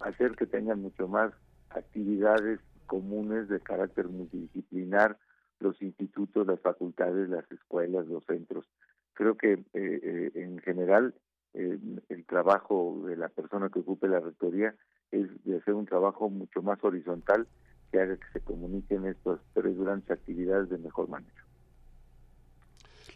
hacer 0.00 0.36
que 0.36 0.46
tengan 0.46 0.80
mucho 0.80 1.08
más 1.08 1.32
actividades 1.70 2.60
comunes 2.86 3.48
de 3.48 3.60
carácter 3.60 4.08
multidisciplinar 4.08 5.18
los 5.64 5.80
institutos, 5.82 6.46
las 6.46 6.60
facultades, 6.60 7.28
las 7.28 7.50
escuelas, 7.50 8.06
los 8.06 8.24
centros. 8.24 8.66
Creo 9.14 9.36
que 9.36 9.54
eh, 9.54 9.64
eh, 9.72 10.30
en 10.34 10.58
general 10.58 11.14
eh, 11.54 11.78
el 12.08 12.24
trabajo 12.26 13.02
de 13.06 13.16
la 13.16 13.28
persona 13.28 13.70
que 13.70 13.80
ocupe 13.80 14.06
la 14.06 14.20
rectoría 14.20 14.74
es 15.10 15.28
de 15.44 15.56
hacer 15.56 15.74
un 15.74 15.86
trabajo 15.86 16.28
mucho 16.28 16.62
más 16.62 16.82
horizontal 16.84 17.46
que 17.90 18.00
haga 18.00 18.16
que 18.16 18.26
se 18.32 18.40
comuniquen 18.40 19.06
estas 19.06 19.40
tres 19.54 19.76
grandes 19.78 20.10
actividades 20.10 20.68
de 20.68 20.78
mejor 20.78 21.08
manera. 21.08 21.43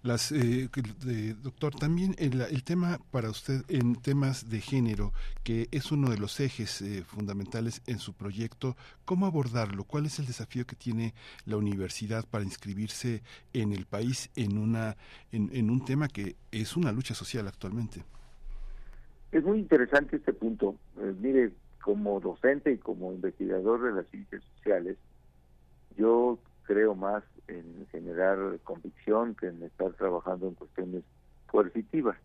Las, 0.02 0.32
eh, 0.32 0.68
doctor, 1.42 1.74
también 1.74 2.14
el, 2.18 2.62
tema 2.64 2.98
para 3.10 3.30
usted 3.30 3.62
en 3.68 3.96
temas 3.96 4.48
de 4.48 4.60
género, 4.60 5.12
que 5.44 5.68
es 5.70 5.90
uno 5.90 6.10
de 6.10 6.18
los 6.18 6.38
ejes 6.40 6.80
eh, 6.82 7.02
fundamentales 7.04 7.82
en 7.86 7.98
su 7.98 8.14
proyecto, 8.14 8.76
¿cómo 9.04 9.26
abordarlo? 9.26 9.84
¿Cuál 9.84 10.06
es 10.06 10.18
el 10.18 10.26
desafío 10.26 10.66
que 10.66 10.76
tiene 10.76 11.14
la 11.44 11.56
universidad 11.56 12.24
para 12.28 12.44
inscribirse 12.44 13.22
en 13.52 13.72
el 13.72 13.86
país 13.86 14.30
en, 14.36 14.58
una, 14.58 14.96
en, 15.32 15.50
en 15.52 15.70
un 15.70 15.84
tema 15.84 16.08
que 16.08 16.36
es 16.52 16.76
una 16.76 16.92
lucha 16.92 17.14
social 17.14 17.48
actualmente? 17.48 18.04
Es 19.32 19.44
muy 19.44 19.58
interesante 19.58 20.16
este 20.16 20.32
punto. 20.32 20.76
Eh, 20.98 21.14
mire, 21.20 21.52
como 21.82 22.20
docente 22.20 22.72
y 22.72 22.78
como 22.78 23.12
investigador 23.12 23.82
de 23.82 23.92
las 23.92 24.06
ciencias 24.08 24.42
sociales, 24.56 24.96
yo 25.96 26.38
creo 26.68 26.94
más 26.94 27.24
en 27.46 27.86
generar 27.90 28.38
convicción 28.62 29.34
que 29.34 29.46
en 29.46 29.62
estar 29.62 29.90
trabajando 29.94 30.48
en 30.48 30.54
cuestiones 30.54 31.02
coercitivas. 31.50 32.18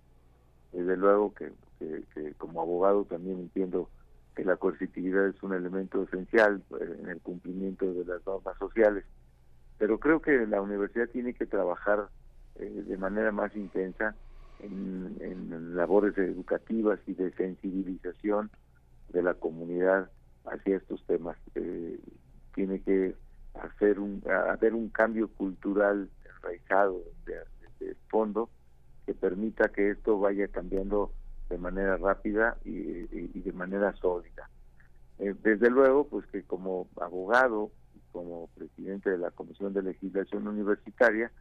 Desde 0.73 0.97
luego 0.97 1.33
que, 1.33 1.53
como 2.37 2.61
abogado 2.61 3.05
también 3.05 3.39
entiendo 3.39 3.89
que 4.35 4.43
la 4.43 4.57
coercitividad 4.57 5.27
es 5.27 5.41
un 5.43 5.53
elemento 5.53 6.03
esencial 6.03 6.61
eh, 6.77 6.97
en 7.01 7.09
el 7.09 7.21
cumplimiento 7.21 7.85
de 7.93 8.03
las 8.03 8.25
normas 8.25 8.57
sociales, 8.57 9.05
pero 9.77 9.97
creo 9.97 10.21
que 10.21 10.45
la 10.45 10.61
universidad 10.61 11.07
tiene 11.07 11.33
que 11.33 11.45
trabajar 11.45 12.09
eh, 12.55 12.83
de 12.85 12.97
manera 12.97 13.31
más 13.31 13.55
intensa 13.55 14.13
en, 14.59 15.15
en 15.21 15.73
labores 15.77 16.17
educativas 16.17 16.99
y 17.07 17.13
de 17.13 17.31
sensibilización 17.31 18.49
de 19.09 19.23
la 19.23 19.35
comunidad 19.35 20.09
hacia 20.45 20.75
estos 20.75 21.01
temas. 21.05 21.37
Eh, 21.55 21.97
tiene 22.55 22.81
que 22.81 23.15
hacer 23.55 23.99
un, 23.99 24.23
un 24.73 24.89
cambio 24.89 25.27
cultural 25.29 26.09
enraizado 26.25 27.01
de, 27.25 27.35
fondo 28.09 28.49
que 29.05 29.13
permita 29.13 29.69
que 29.69 29.89
esto 29.89 30.17
vaya 30.17 30.47
cambiando 30.47 31.11
de 31.49 31.57
manera 31.57 31.97
rápida 31.97 32.57
y, 32.63 32.71
de 32.71 33.51
manera 33.51 33.93
sólida. 33.97 34.49
Eh, 35.19 35.35
desde 35.43 35.69
luego, 35.69 36.07
pues 36.07 36.25
que 36.27 36.43
como 36.43 36.87
abogado, 37.01 37.71
como 38.11 38.47
presidente 38.55 39.09
de 39.09 39.17
la 39.17 39.31
Comisión 39.31 39.73
de 39.73 39.81
Legislación 39.81 40.47
Universitaria, 40.47 41.31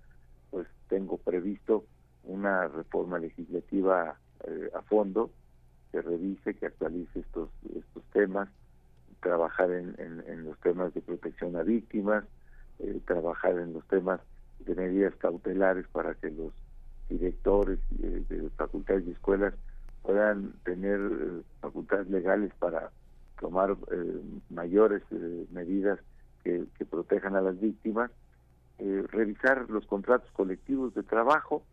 pues 0.51 0.67
tengo 0.89 1.19
previsto 1.19 1.85
una 2.25 2.67
reforma 2.69 3.19
legislativa 3.19 4.19
eh, 4.45 4.71
a 4.75 4.83
fondo 4.83 5.31
que 5.93 6.03
revise, 6.03 6.55
que 6.55 6.67
actualice 6.67 7.21
estos, 7.21 7.51
estos 7.77 8.03
temas, 8.13 8.49
trabajar 9.23 9.71
en, 9.71 9.95
en, 9.99 10.45
los 10.45 10.59
temas 10.61 10.93
de 10.93 11.01
protección 11.01 11.57
a 11.57 11.63
víctimas, 11.63 12.25
eh, 12.81 13.01
trabajar 13.07 13.59
en 13.59 13.73
los 13.73 13.87
temas 13.87 14.21
de 14.59 14.75
medidas 14.75 15.15
cautelares 15.17 15.87
para 15.89 16.15
que 16.15 16.31
los 16.31 16.53
directores 17.09 17.79
eh, 18.03 18.25
de 18.29 18.51
facultades 18.51 19.07
y 19.07 19.13
escuelas 19.13 19.55
puedan 20.03 20.53
tener 20.65 21.01
eh, 21.01 21.43
facultades 21.61 22.11
legales 22.11 22.53
para 22.59 22.91
tomar 23.41 23.77
mayores 24.51 25.03
medidas 25.51 25.99
que, 26.45 26.65
que, 26.79 26.85
protejan 26.85 27.35
a 27.35 27.41
las 27.41 27.59
víctimas, 27.61 28.09
revisar 28.79 29.69
los 29.69 29.85
contratos 29.87 30.31
colectivos 30.31 30.95
de 30.95 31.03
trabajo, 31.03 31.65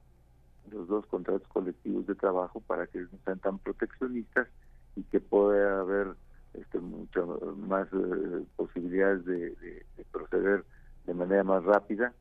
los 0.71 0.87
dos 0.87 1.05
contratos 1.05 1.47
colectivos 1.49 2.07
de 2.07 2.15
trabajo 2.15 2.59
para 2.61 2.87
que 2.87 3.01
no 3.01 3.09
sean 3.23 3.37
tan 3.37 3.59
proteccionistas 3.59 4.47
y 4.95 5.03
que 5.03 5.19
pueda 5.19 5.81
haber 5.81 6.15
este, 6.53 6.79
muchas 6.79 7.25
más 7.57 7.87
eh, 7.93 8.43
posibilidades 8.55 9.25
de, 9.25 9.85
proceder 10.11 10.63
de 11.05 11.13
manera 11.13 11.43
más 11.43 11.63
rápida 11.63 12.13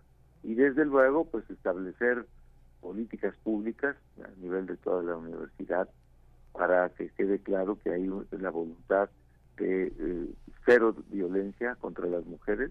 y 0.43 0.55
desde 0.55 0.85
luego 0.85 1.25
pues 1.25 1.49
establecer 1.51 2.27
políticas 2.81 3.35
públicas 3.43 3.97
a 4.23 4.41
nivel 4.41 4.67
de 4.67 4.77
toda 4.77 5.03
la 5.03 5.17
universidad 5.17 5.89
para 6.53 6.89
que 6.91 7.09
quede 7.11 7.41
claro 7.41 7.79
que 7.79 7.91
hay 7.91 8.09
la 8.31 8.51
voluntad 8.51 9.11
de 9.57 9.87
eh, 9.87 10.29
cero 10.65 10.95
violencia 11.09 11.75
contra 11.77 12.07
las 12.07 12.25
mujeres 12.27 12.71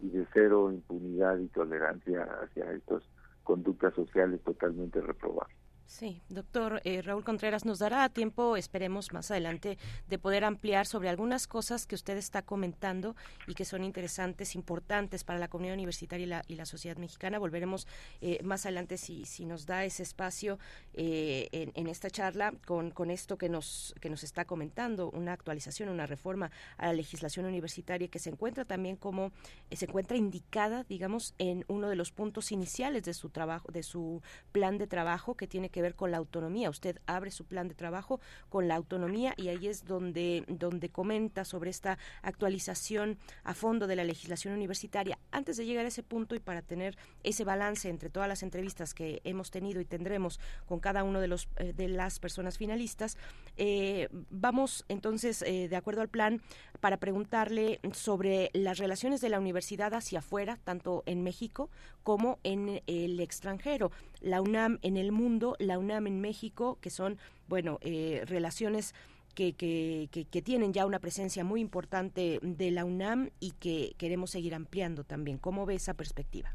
y 0.00 0.08
de 0.08 0.26
cero 0.32 0.72
impunidad 0.72 1.38
y 1.38 1.48
tolerancia 1.48 2.24
hacia 2.42 2.72
estos 2.72 3.08
conductas 3.42 3.94
sociales 3.94 4.40
totalmente 4.42 5.00
reprobables. 5.00 5.63
Sí, 5.86 6.22
doctor 6.28 6.80
eh, 6.84 7.02
Raúl 7.02 7.24
Contreras, 7.24 7.64
nos 7.64 7.78
dará 7.78 8.08
tiempo, 8.08 8.56
esperemos 8.56 9.12
más 9.12 9.30
adelante, 9.30 9.78
de 10.08 10.18
poder 10.18 10.44
ampliar 10.44 10.86
sobre 10.86 11.08
algunas 11.08 11.46
cosas 11.46 11.86
que 11.86 11.94
usted 11.94 12.16
está 12.16 12.42
comentando 12.42 13.14
y 13.46 13.54
que 13.54 13.64
son 13.64 13.84
interesantes, 13.84 14.54
importantes 14.54 15.24
para 15.24 15.38
la 15.38 15.48
comunidad 15.48 15.74
universitaria 15.74 16.24
y 16.24 16.28
la, 16.28 16.44
y 16.48 16.54
la 16.54 16.66
sociedad 16.66 16.96
mexicana. 16.96 17.38
Volveremos 17.38 17.86
eh, 18.22 18.42
más 18.42 18.64
adelante 18.64 18.96
si, 18.96 19.24
nos 19.44 19.66
da 19.66 19.84
ese 19.84 20.02
espacio 20.02 20.58
eh, 20.94 21.48
en, 21.52 21.70
en, 21.74 21.86
esta 21.86 22.08
charla 22.08 22.54
con, 22.66 22.90
con 22.90 23.10
esto 23.10 23.36
que 23.36 23.50
nos, 23.50 23.94
que 24.00 24.08
nos 24.08 24.24
está 24.24 24.46
comentando, 24.46 25.10
una 25.10 25.32
actualización, 25.32 25.90
una 25.90 26.06
reforma 26.06 26.50
a 26.78 26.86
la 26.86 26.94
legislación 26.94 27.44
universitaria 27.44 28.08
que 28.08 28.18
se 28.18 28.30
encuentra 28.30 28.64
también 28.64 28.96
como, 28.96 29.32
se 29.70 29.84
encuentra 29.84 30.16
indicada, 30.16 30.84
digamos, 30.84 31.34
en 31.38 31.64
uno 31.68 31.88
de 31.88 31.96
los 31.96 32.10
puntos 32.10 32.52
iniciales 32.52 33.04
de 33.04 33.12
su 33.12 33.28
trabajo, 33.28 33.70
de 33.70 33.82
su 33.82 34.22
plan 34.50 34.78
de 34.78 34.86
trabajo 34.86 35.34
que 35.34 35.46
tiene 35.46 35.70
que 35.74 35.82
ver 35.82 35.96
con 35.96 36.12
la 36.12 36.18
autonomía. 36.18 36.70
Usted 36.70 37.00
abre 37.06 37.32
su 37.32 37.46
plan 37.46 37.66
de 37.66 37.74
trabajo 37.74 38.20
con 38.48 38.68
la 38.68 38.76
autonomía 38.76 39.34
y 39.36 39.48
ahí 39.48 39.66
es 39.66 39.84
donde, 39.84 40.44
donde 40.46 40.88
comenta 40.88 41.44
sobre 41.44 41.70
esta 41.70 41.98
actualización 42.22 43.18
a 43.42 43.54
fondo 43.54 43.88
de 43.88 43.96
la 43.96 44.04
legislación 44.04 44.54
universitaria. 44.54 45.18
Antes 45.32 45.56
de 45.56 45.66
llegar 45.66 45.84
a 45.84 45.88
ese 45.88 46.04
punto 46.04 46.36
y 46.36 46.38
para 46.38 46.62
tener 46.62 46.96
ese 47.24 47.42
balance 47.42 47.88
entre 47.88 48.08
todas 48.08 48.28
las 48.28 48.44
entrevistas 48.44 48.94
que 48.94 49.20
hemos 49.24 49.50
tenido 49.50 49.80
y 49.80 49.84
tendremos 49.84 50.38
con 50.66 50.78
cada 50.78 51.02
uno 51.02 51.20
de 51.20 51.26
los 51.26 51.48
eh, 51.56 51.72
de 51.72 51.88
las 51.88 52.20
personas 52.20 52.56
finalistas, 52.56 53.18
eh, 53.56 54.08
vamos 54.30 54.84
entonces 54.88 55.42
eh, 55.42 55.66
de 55.68 55.74
acuerdo 55.74 56.02
al 56.02 56.08
plan 56.08 56.40
para 56.78 56.98
preguntarle 56.98 57.80
sobre 57.92 58.50
las 58.52 58.78
relaciones 58.78 59.20
de 59.20 59.28
la 59.28 59.40
universidad 59.40 59.92
hacia 59.92 60.20
afuera, 60.20 60.56
tanto 60.62 61.02
en 61.06 61.24
México 61.24 61.68
como 62.04 62.38
en 62.44 62.80
el 62.86 63.18
extranjero. 63.18 63.90
La 64.24 64.40
UNAM 64.40 64.78
en 64.82 64.96
el 64.96 65.12
mundo, 65.12 65.56
la 65.58 65.78
UNAM 65.78 66.06
en 66.06 66.20
México, 66.20 66.78
que 66.80 66.90
son, 66.90 67.18
bueno, 67.48 67.78
relaciones 68.26 68.94
que, 69.34 69.52
que, 69.54 70.08
que, 70.10 70.42
tienen 70.42 70.72
ya 70.72 70.86
una 70.86 70.98
presencia 70.98 71.44
muy 71.44 71.60
importante 71.60 72.38
de 72.42 72.70
la 72.70 72.84
UNAM 72.84 73.30
y 73.40 73.52
que 73.52 73.94
queremos 73.98 74.30
seguir 74.30 74.54
ampliando 74.54 75.04
también. 75.04 75.38
¿Cómo 75.38 75.66
ve 75.66 75.74
esa 75.74 75.94
perspectiva? 75.94 76.54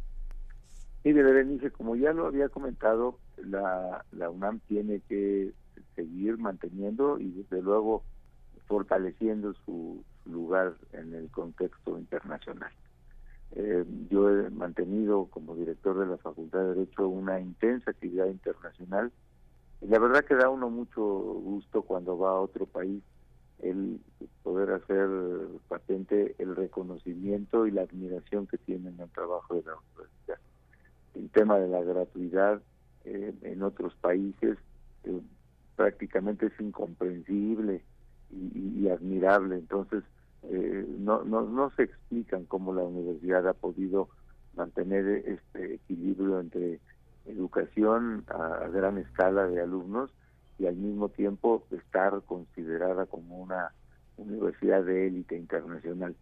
Mire, 1.03 1.23
Berenice, 1.23 1.71
como 1.71 1.95
ya 1.95 2.11
lo 2.13 2.25
había 2.25 2.49
comentado, 2.49 3.19
la, 3.37 4.03
la 4.11 4.29
UNAM 4.29 4.59
tiene 4.67 5.01
que 5.07 5.51
seguir 5.95 6.37
manteniendo 6.37 7.19
y 7.19 7.29
desde 7.31 7.61
luego 7.61 8.03
fortaleciendo 8.67 9.53
su, 9.65 10.03
lugar 10.29 10.75
en 10.93 11.13
el 11.13 11.29
contexto 11.29 11.97
internacional. 11.97 12.71
Eh, 13.55 13.83
yo 14.09 14.29
he 14.29 14.49
mantenido 14.51 15.25
como 15.25 15.55
director 15.55 15.97
de 15.99 16.05
la 16.05 16.17
Facultad 16.17 16.59
de 16.59 16.75
Derecho 16.75 17.07
una 17.07 17.39
intensa 17.39 17.91
actividad 17.91 18.27
internacional 18.27 19.11
y 19.81 19.87
la 19.87 19.97
verdad 19.97 20.23
que 20.23 20.35
da 20.35 20.49
uno 20.49 20.69
mucho 20.69 21.01
gusto 21.03 21.81
cuando 21.81 22.17
va 22.17 22.31
a 22.31 22.39
otro 22.39 22.65
país 22.65 23.01
el 23.61 23.99
poder 24.43 24.71
hacer 24.71 25.09
patente 25.67 26.35
el 26.37 26.55
reconocimiento 26.55 27.65
y 27.67 27.71
la 27.71 27.81
admiración 27.81 28.47
que 28.47 28.57
tienen 28.57 28.99
al 29.01 29.09
trabajo 29.09 29.55
de 29.55 29.63
la 29.63 29.73
universidad. 29.75 30.39
El 31.15 31.29
tema 31.29 31.57
de 31.57 31.67
la 31.67 31.81
gratuidad 31.81 32.61
eh, 33.05 33.33
en 33.41 33.63
otros 33.63 33.93
países 33.95 34.57
eh, 35.03 35.21
prácticamente 35.75 36.47
es 36.47 36.59
incomprensible 36.59 37.83
y, 38.31 38.87
admirable. 38.89 39.55
Entonces, 39.55 40.03
eh, 40.43 40.85
no, 40.99 41.23
no, 41.23 41.41
no 41.41 41.71
se 41.71 41.83
explican 41.83 42.45
cómo 42.45 42.73
la 42.73 42.83
universidad 42.83 43.47
ha 43.47 43.53
podido 43.53 44.09
mantener 44.55 45.07
este 45.07 45.75
equilibrio 45.75 46.39
entre 46.39 46.79
educación 47.25 48.25
a, 48.29 48.67
gran 48.69 48.97
escala 48.97 49.47
de 49.47 49.61
alumnos 49.61 50.11
y 50.57 50.67
al 50.67 50.75
mismo 50.75 51.09
tiempo 51.09 51.63
estar 51.71 52.21
considerada 52.23 53.05
como 53.05 53.37
una 53.37 53.71
universidad 54.17 54.83
de 54.83 55.07
élite 55.07 55.37
internacional. 55.37 56.15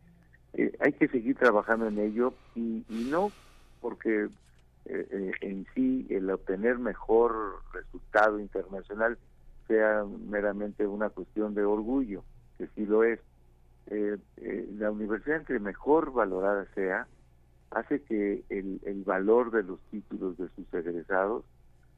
hay 0.80 0.94
que 0.94 1.08
seguir 1.08 1.36
trabajando 1.38 1.88
en 1.88 2.00
ello 2.00 2.34
y, 2.56 2.86
y 2.90 3.08
no 3.10 3.32
porque 3.82 4.30
en 4.86 5.66
sí 5.74 6.08
el 6.10 6.30
obtener 6.30 6.80
mejor 6.80 7.62
resultado 7.74 8.40
internacional 8.40 9.18
sea 9.68 10.06
meramente 10.30 10.88
una 10.88 11.10
cuestión 11.10 11.54
de 11.54 11.64
orgullo, 11.64 12.24
que 12.58 12.68
sí 12.76 12.86
lo 12.86 13.04
es. 13.04 13.20
Eh, 13.90 14.18
eh, 14.38 14.70
la 14.78 14.92
universidad 14.92 15.38
entre 15.38 15.60
mejor 15.60 16.12
valorada 16.12 16.66
sea, 16.76 17.08
hace 17.72 18.02
que 18.02 18.44
el, 18.50 18.82
el 18.86 19.04
valor 19.04 19.52
de 19.52 19.64
los 19.64 19.80
títulos 19.92 20.38
de 20.38 20.50
sus 20.50 20.74
egresados 20.74 21.46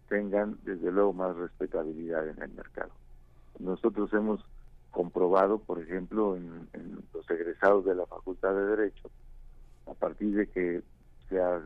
tengan 0.07 0.57
desde 0.63 0.91
luego 0.91 1.13
más 1.13 1.35
respetabilidad 1.35 2.27
en 2.27 2.41
el 2.41 2.51
mercado. 2.51 2.91
Nosotros 3.59 4.11
hemos 4.13 4.43
comprobado, 4.91 5.59
por 5.59 5.79
ejemplo, 5.79 6.35
en, 6.35 6.67
en, 6.73 6.99
los 7.13 7.29
egresados 7.29 7.85
de 7.85 7.95
la 7.95 8.05
Facultad 8.05 8.53
de 8.53 8.65
Derecho, 8.65 9.09
a 9.87 9.93
partir 9.93 10.35
de 10.35 10.47
que 10.47 10.81
se 11.27 11.39
ha 11.39 11.61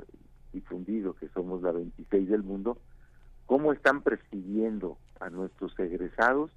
difundido 0.51 1.15
que 1.15 1.29
somos 1.29 1.61
la 1.61 1.71
26 1.71 2.29
del 2.29 2.43
mundo, 2.43 2.77
cómo 3.45 3.73
están 3.73 4.01
presidiendo 4.01 4.97
a 5.19 5.29
nuestros 5.29 5.77
egresados 5.79 6.51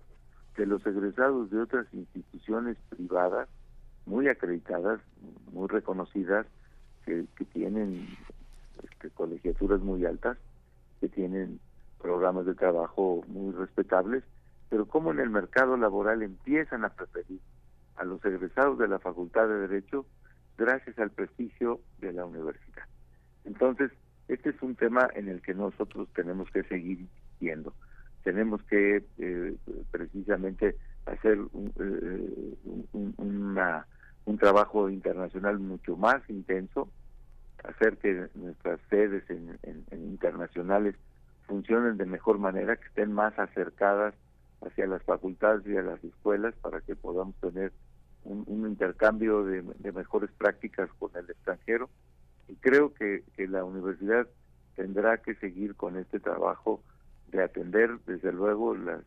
de 0.57 0.67
los 0.67 0.85
egresados 0.87 1.51
de 1.51 1.61
otras 1.61 1.87
instituciones 1.93 2.77
privadas 2.89 3.49
muy 4.07 4.29
acreditadas, 4.29 5.01
muy 5.53 5.69
reconocidas, 5.69 6.47
que, 7.05 7.25
tienen 7.53 8.07
este, 8.83 9.11
colegiaturas 9.11 9.81
muy 9.81 10.05
altas, 10.05 10.37
que 11.01 11.09
tienen 11.09 11.61
programas 12.01 12.47
de 12.47 12.55
trabajo 12.55 13.25
muy 13.29 13.53
respetables, 13.55 14.25
pero 14.69 14.87
cómo 14.87 15.13
en 15.13 15.21
el 15.21 15.31
mercado 15.31 15.77
laboral 15.77 16.23
empiezan 16.23 16.85
a 16.85 16.89
preferir 16.89 17.41
a 17.97 18.05
los 18.05 18.25
egresados 18.25 18.79
de 18.79 18.89
la 18.89 18.99
Facultad 18.99 19.47
de 19.49 19.69
Derecho 19.69 20.05
gracias 20.59 20.99
al 20.99 21.11
prestigio 21.11 21.81
de 22.01 22.13
la 22.13 22.25
universidad. 22.25 22.85
Entonces, 23.45 23.93
este 24.27 24.51
es 24.51 24.61
un 24.61 24.75
tema 24.75 25.09
en 25.15 25.29
el 25.29 25.41
que 25.41 25.55
nosotros 25.55 26.09
tenemos 26.15 26.51
que 26.51 26.65
seguir 26.65 27.07
viendo 27.41 27.73
tenemos 28.27 28.61
que 28.65 29.05
eh, 29.19 29.57
precisamente 29.93 30.75
hacer 31.07 31.39
un, 31.53 31.73
eh, 31.79 32.57
un, 32.93 33.57
trabajo 34.39 34.91
internacional 34.91 35.59
mucho 35.59 35.97
más 35.97 36.29
intenso, 36.29 36.89
hacer 37.65 37.97
que 37.99 38.29
nuestras 38.35 38.81
sedes 38.91 39.25
en, 39.31 39.59
internacionales 39.93 40.95
funcionen 41.47 41.97
de 41.97 42.07
mejor 42.07 42.39
manera, 42.39 42.77
que 42.77 42.87
estén 42.87 43.13
más 43.13 43.39
acercadas 43.39 44.15
hacia 44.67 44.87
las 44.87 45.03
facultades 45.05 45.67
y 45.67 45.77
a 45.77 45.83
las 45.83 46.03
escuelas 46.03 46.55
para 46.61 46.81
que 46.81 46.97
podamos 46.97 47.37
tener 47.37 47.73
un, 48.25 48.67
intercambio 48.67 49.45
de, 49.45 49.63
mejores 49.93 50.31
prácticas 50.33 50.91
con 50.99 51.11
el 51.15 51.31
extranjero. 51.31 51.89
Y 52.49 52.57
creo 52.57 52.93
que 52.95 53.23
la 53.37 53.65
universidad 53.65 54.27
tendrá 54.75 55.19
que 55.19 55.35
seguir 55.37 55.75
con 55.75 55.97
este 55.97 56.21
trabajo 56.21 56.83
de 57.29 57.43
atender 57.43 57.99
desde 58.07 58.33
luego 58.33 58.77
las, 58.77 59.03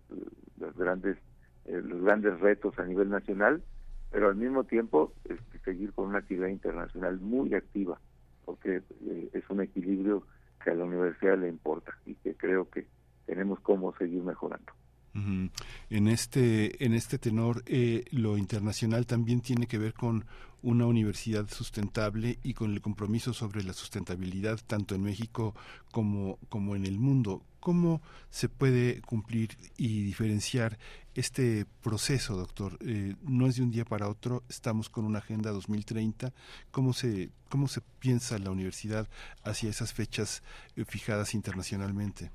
grandes 0.75 1.17
eh, 1.65 1.81
los 1.81 2.01
grandes 2.01 2.39
retos 2.39 2.77
a 2.79 2.83
nivel 2.83 3.09
nacional 3.09 3.61
pero 4.11 4.29
al 4.29 4.35
mismo 4.35 4.63
tiempo 4.63 5.13
este, 5.25 5.59
seguir 5.59 5.93
con 5.93 6.07
una 6.07 6.19
actividad 6.19 6.47
internacional 6.47 7.19
muy 7.19 7.53
activa 7.53 7.99
porque 8.45 8.81
eh, 9.05 9.29
es 9.33 9.49
un 9.49 9.61
equilibrio 9.61 10.23
que 10.63 10.71
a 10.71 10.75
la 10.75 10.85
universidad 10.85 11.37
le 11.37 11.47
importa 11.47 11.95
y 12.05 12.15
que 12.15 12.35
creo 12.35 12.69
que 12.69 12.87
tenemos 13.25 13.59
cómo 13.59 13.95
seguir 13.97 14.23
mejorando 14.23 14.73
en 15.13 16.07
este 16.07 16.85
en 16.85 16.93
este 16.93 17.17
tenor 17.17 17.63
eh, 17.65 18.05
lo 18.11 18.37
internacional 18.37 19.05
también 19.05 19.41
tiene 19.41 19.67
que 19.67 19.77
ver 19.77 19.93
con 19.93 20.25
una 20.61 20.85
universidad 20.85 21.47
sustentable 21.49 22.37
y 22.43 22.53
con 22.53 22.73
el 22.73 22.81
compromiso 22.81 23.33
sobre 23.33 23.63
la 23.63 23.73
sustentabilidad 23.73 24.59
tanto 24.65 24.95
en 24.95 25.03
México 25.03 25.55
como 25.91 26.37
como 26.49 26.75
en 26.75 26.85
el 26.85 26.99
mundo. 26.99 27.43
Cómo 27.59 28.01
se 28.29 28.47
puede 28.47 29.01
cumplir 29.01 29.57
y 29.77 30.03
diferenciar 30.03 30.77
este 31.15 31.65
proceso 31.81 32.37
doctor 32.37 32.77
eh, 32.81 33.15
no 33.23 33.47
es 33.47 33.55
de 33.57 33.63
un 33.63 33.71
día 33.71 33.83
para 33.83 34.07
otro 34.07 34.43
estamos 34.47 34.89
con 34.89 35.03
una 35.05 35.19
agenda 35.19 35.51
2030 35.51 36.31
cómo 36.71 36.93
se 36.93 37.31
cómo 37.49 37.67
se 37.67 37.81
piensa 37.99 38.37
la 38.39 38.51
universidad 38.51 39.09
hacia 39.43 39.69
esas 39.69 39.91
fechas 39.91 40.43
eh, 40.77 40.85
fijadas 40.85 41.33
internacionalmente 41.33 42.31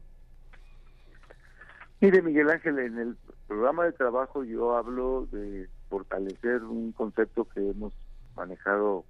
Mire, 2.05 2.21
Miguel 2.21 2.51
Ángel, 2.51 2.79
en 2.81 2.99
el 2.99 3.17
programa 3.49 3.87
de 3.87 3.93
trabajo 3.93 4.45
yo 4.45 4.77
hablo 4.77 5.27
de 5.33 5.71
fortalecer 5.89 6.63
un 6.63 6.93
concepto 6.93 7.47
que 7.47 7.71
hemos 7.71 7.95
manejado 8.37 9.07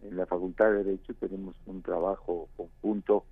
en 0.00 0.16
la 0.16 0.24
Facultad 0.24 0.70
de 0.70 0.84
Derecho. 0.84 1.12
Tenemos 1.20 1.54
un 1.66 1.82
trabajo 1.82 2.48
conjunto 2.56 3.26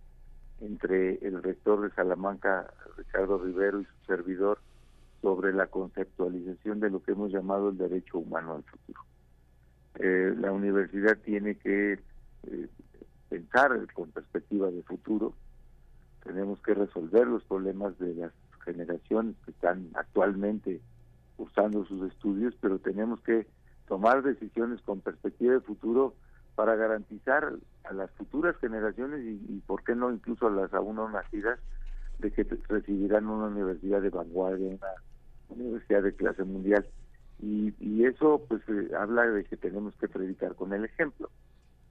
entre 0.60 1.14
el 1.26 1.43
rector 1.43 1.80
de 1.80 1.94
Salamanca, 1.94 2.70
Ricardo 2.98 3.39
Rivero, 3.39 3.80
y 3.80 3.86
su 3.86 4.06
servidor 4.06 4.59
sobre 5.22 5.55
la 5.55 5.68
conceptualización 5.68 6.78
de 6.78 6.90
lo 6.90 7.02
que 7.02 7.12
hemos 7.12 7.32
llamado 7.32 7.70
el 7.70 7.78
derecho 7.78 8.18
humano 8.18 8.56
al 8.56 8.62
futuro. 8.64 9.01
Eh, 10.01 10.35
la 10.39 10.52
universidad 10.52 11.16
tiene 11.24 11.55
que 11.55 11.93
eh, 11.93 12.68
pensar 13.30 13.90
con 13.94 14.10
perspectiva 14.10 14.70
de 14.70 14.82
futuro, 14.82 15.32
tenemos 16.24 16.60
que 16.60 16.74
resolver 16.74 17.26
los 17.26 17.43
problemas 17.44 17.98
de 17.98 18.14
las 18.14 18.32
generaciones 18.68 19.34
que 19.44 19.52
están 19.52 19.88
actualmente 19.94 20.80
cursando 21.36 21.86
sus 21.86 22.12
estudios, 22.12 22.54
pero 22.60 22.78
tenemos 22.78 23.20
que 23.22 23.46
tomar 23.86 24.22
decisiones 24.22 24.82
con 24.82 25.00
perspectiva 25.00 25.54
de 25.54 25.60
futuro 25.60 26.14
para 26.54 26.76
garantizar 26.76 27.54
a 27.84 27.92
las 27.94 28.10
futuras 28.12 28.56
generaciones 28.58 29.20
y, 29.24 29.62
por 29.66 29.82
qué 29.84 29.94
no 29.94 30.12
incluso 30.12 30.48
a 30.48 30.50
las 30.50 30.74
aún 30.74 30.96
no 30.96 31.08
nacidas 31.08 31.58
de 32.18 32.30
que 32.30 32.44
recibirán 32.68 33.26
una 33.28 33.46
universidad 33.46 34.02
de 34.02 34.10
vanguardia, 34.10 34.76
una 35.48 35.62
universidad 35.62 36.02
de 36.02 36.14
clase 36.14 36.44
mundial. 36.44 36.84
Y, 37.40 37.72
y 37.78 38.04
eso 38.04 38.42
pues 38.48 38.60
eh, 38.68 38.90
habla 38.98 39.22
de 39.22 39.44
que 39.44 39.56
tenemos 39.56 39.96
que 39.96 40.08
predicar 40.08 40.54
con 40.54 40.72
el 40.74 40.84
ejemplo. 40.84 41.30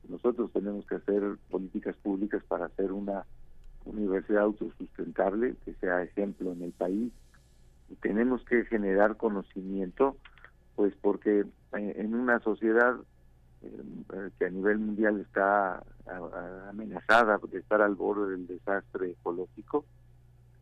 Nosotros 0.07 0.51
tenemos 0.51 0.85
que 0.85 0.95
hacer 0.95 1.37
políticas 1.49 1.95
públicas 1.95 2.43
para 2.47 2.65
hacer 2.65 2.91
una 2.91 3.25
universidad 3.87 4.43
autosustentable, 4.43 5.55
que 5.65 5.73
sea 5.75 6.03
ejemplo 6.03 6.51
en 6.51 6.63
el 6.63 6.71
país. 6.71 7.11
Y 7.89 7.95
tenemos 7.95 8.43
que 8.45 8.65
generar 8.65 9.17
conocimiento, 9.17 10.17
pues 10.75 10.93
porque 11.01 11.45
eh, 11.73 11.93
en 11.97 12.15
una 12.15 12.39
sociedad 12.39 12.95
eh, 13.61 14.29
que 14.37 14.45
a 14.45 14.49
nivel 14.49 14.79
mundial 14.79 15.19
está 15.19 15.83
amenazada 16.69 17.39
de 17.51 17.59
estar 17.59 17.81
al 17.81 17.95
borde 17.95 18.31
del 18.31 18.47
desastre 18.47 19.11
ecológico, 19.11 19.85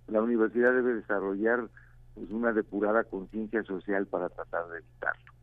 la 0.07 0.21
universidad 0.21 0.73
debe 0.73 0.95
desarrollar 0.95 1.67
pues, 2.13 2.29
una 2.31 2.53
depurada 2.53 3.03
conciencia 3.03 3.63
social 3.63 4.07
para 4.07 4.29
tratar 4.29 4.67
de 4.69 4.79
evitarlo. 4.79 5.33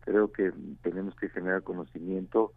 Creo 0.00 0.32
que 0.32 0.52
tenemos 0.82 1.14
que 1.16 1.28
generar 1.28 1.62
conocimiento, 1.62 2.52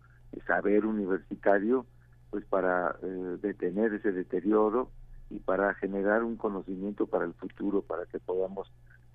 saber 0.46 0.86
universitario, 0.86 1.86
pues 2.30 2.46
para 2.46 2.96
eh, 3.02 3.38
detener 3.42 3.94
ese 3.94 4.12
deterioro 4.12 4.92
y 5.30 5.40
para 5.40 5.74
generar 5.76 6.24
un 6.24 6.36
conocimiento 6.38 7.08
para 7.08 7.26
el 7.26 7.34
futuro, 7.34 7.82
para 7.82 8.06
que 8.06 8.20
podamos 8.20 8.72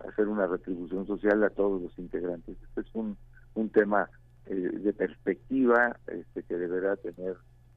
hacer 0.08 0.28
una 0.28 0.46
retribución 0.46 1.06
social 1.06 1.42
a 1.44 1.50
todos 1.50 1.80
los 1.82 1.98
integrantes. 1.98 2.56
Este 2.62 2.80
es 2.82 2.94
un, 2.94 3.16
un 3.54 3.70
tema 3.70 4.08
eh, 4.46 4.54
de 4.54 4.92
perspectiva 4.92 5.98
este, 6.06 6.42
que 6.42 6.56
deberá 6.56 6.96
tener 6.96 7.36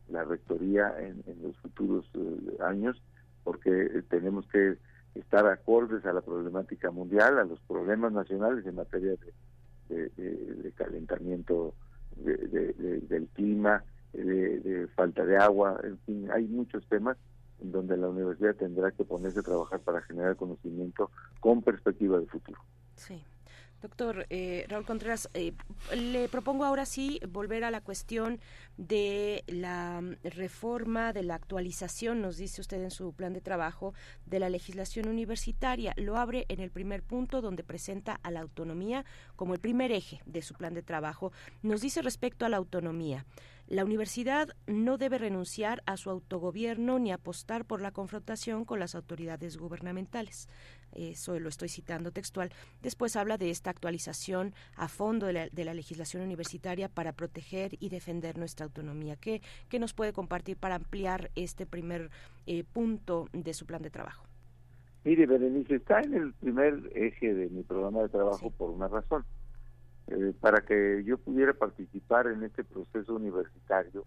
la 0.10 0.24
rectoría 0.24 0.94
en, 1.00 1.24
los 1.42 1.58
futuros 1.58 2.10
eh, 2.14 2.58
años, 2.64 3.02
porque 3.44 4.04
tenemos 4.10 4.48
que 4.48 4.78
estar 5.16 5.46
acordes 5.48 6.06
a 6.06 6.14
la 6.14 6.22
problemática 6.22 6.92
mundial, 6.92 7.40
a 7.40 7.44
los 7.44 7.60
problemas 7.62 8.12
nacionales 8.12 8.66
en 8.66 8.76
materia 8.76 9.16
de, 9.90 10.10
de, 10.10 10.72
calentamiento 10.76 11.74
del 12.18 13.28
clima, 13.34 13.84
de, 14.14 14.88
falta 14.96 15.26
de 15.26 15.38
agua, 15.38 15.80
en 15.84 15.98
fin, 16.00 16.32
hay 16.32 16.46
muchos 16.48 16.86
temas 16.88 17.18
en 17.60 17.72
donde 17.72 17.98
la 17.98 18.10
universidad 18.10 18.56
tendrá 18.56 18.92
que 18.92 19.04
ponerse 19.04 19.40
a 19.40 19.44
trabajar 19.44 19.80
para 19.80 20.02
generar 20.02 20.36
conocimiento 20.36 21.12
con 21.40 21.62
perspectiva 21.62 22.20
de 22.20 22.28
futuro. 22.28 22.62
Sí. 22.96 23.24
Doctor 23.82 24.26
eh, 24.32 24.66
Raúl 24.70 24.86
Contreras, 24.86 25.30
eh, 25.36 25.54
le 25.96 26.30
propongo 26.30 26.66
ahora 26.66 26.88
sí 26.88 27.20
volver 27.30 27.64
a 27.64 27.70
la 27.70 27.82
cuestión 27.82 28.40
de 28.78 29.44
la 29.46 30.02
reforma, 30.24 31.14
de 31.14 31.22
la 31.22 31.36
actualización, 31.36 32.20
nos 32.20 32.38
dice 32.38 32.62
usted 32.62 32.82
en 32.82 32.90
su 32.90 33.14
plan 33.14 33.34
de 33.34 33.42
trabajo, 33.42 33.94
de 34.26 34.40
la 34.40 34.50
legislación 34.50 35.08
universitaria. 35.08 35.94
Lo 35.96 36.18
abre 36.18 36.46
en 36.50 36.60
el 36.60 36.72
primer 36.72 37.04
punto 37.04 37.40
donde 37.40 37.64
presenta 37.64 38.20
a 38.24 38.32
la 38.32 38.42
autonomía 38.42 39.06
como 39.36 39.54
el 39.54 39.60
primer 39.60 39.92
eje 39.92 40.22
de 40.26 40.42
su 40.42 40.56
plan 40.56 40.74
de 40.74 40.82
trabajo. 40.82 41.32
Nos 41.62 41.82
dice 41.82 42.02
respecto 42.02 42.48
a 42.48 42.50
la 42.50 42.58
autonomía. 42.58 43.26
La 43.69 43.84
universidad 43.84 44.48
no 44.65 44.98
debe 44.98 45.18
renunciar 45.18 45.84
a 45.85 45.98
su 45.98 46.10
autogobierno 46.10 46.99
ni 46.99 47.11
apostar 47.11 47.65
por 47.65 47.81
la 47.81 47.91
confrontación 47.91 48.64
con 48.64 48.80
las 48.80 48.95
autoridades 48.95 49.57
gubernamentales. 49.57 50.48
Eso 50.94 51.38
lo 51.38 51.49
estoy 51.49 51.68
citando 51.68 52.11
textual. 52.11 52.49
Después 52.81 53.18
habla 53.18 53.38
de 53.38 53.49
esta 53.49 53.69
actualización 53.69 54.53
a 54.77 54.88
fondo 54.88 55.26
de 55.26 55.49
la, 55.65 55.73
legislación 55.73 56.23
universitaria 56.23 56.88
para 56.88 57.11
proteger 57.11 57.72
y 57.81 57.89
defender 57.89 58.38
nuestra 58.38 58.65
autonomía. 58.65 59.18
¿Qué, 59.18 59.41
qué 59.68 59.80
nos 59.80 59.94
puede 59.94 60.14
compartir 60.14 60.56
para 60.56 60.76
ampliar 60.76 61.30
este 61.35 61.65
primer 61.65 62.10
eh, 62.45 62.64
punto 62.64 63.27
de 63.34 63.53
su 63.53 63.65
plan 63.65 63.81
de 63.81 63.89
trabajo? 63.89 64.26
Mire, 65.03 65.26
Berenice, 65.26 65.76
está 65.76 65.99
en 65.99 66.14
el 66.14 66.34
primer 66.35 66.89
eje 66.95 67.34
de 67.34 67.49
mi 67.49 67.64
programa 67.64 68.03
de 68.03 68.10
trabajo 68.10 68.49
por 68.49 68.69
una 68.69 68.88
razón. 68.88 69.26
Eh, 70.10 70.34
para 70.40 70.62
que 70.62 71.04
yo 71.06 71.18
pudiera 71.18 71.54
participar 71.54 72.28
en 72.28 72.44
este 72.44 72.64
proceso 72.64 73.16
universitario, 73.16 74.06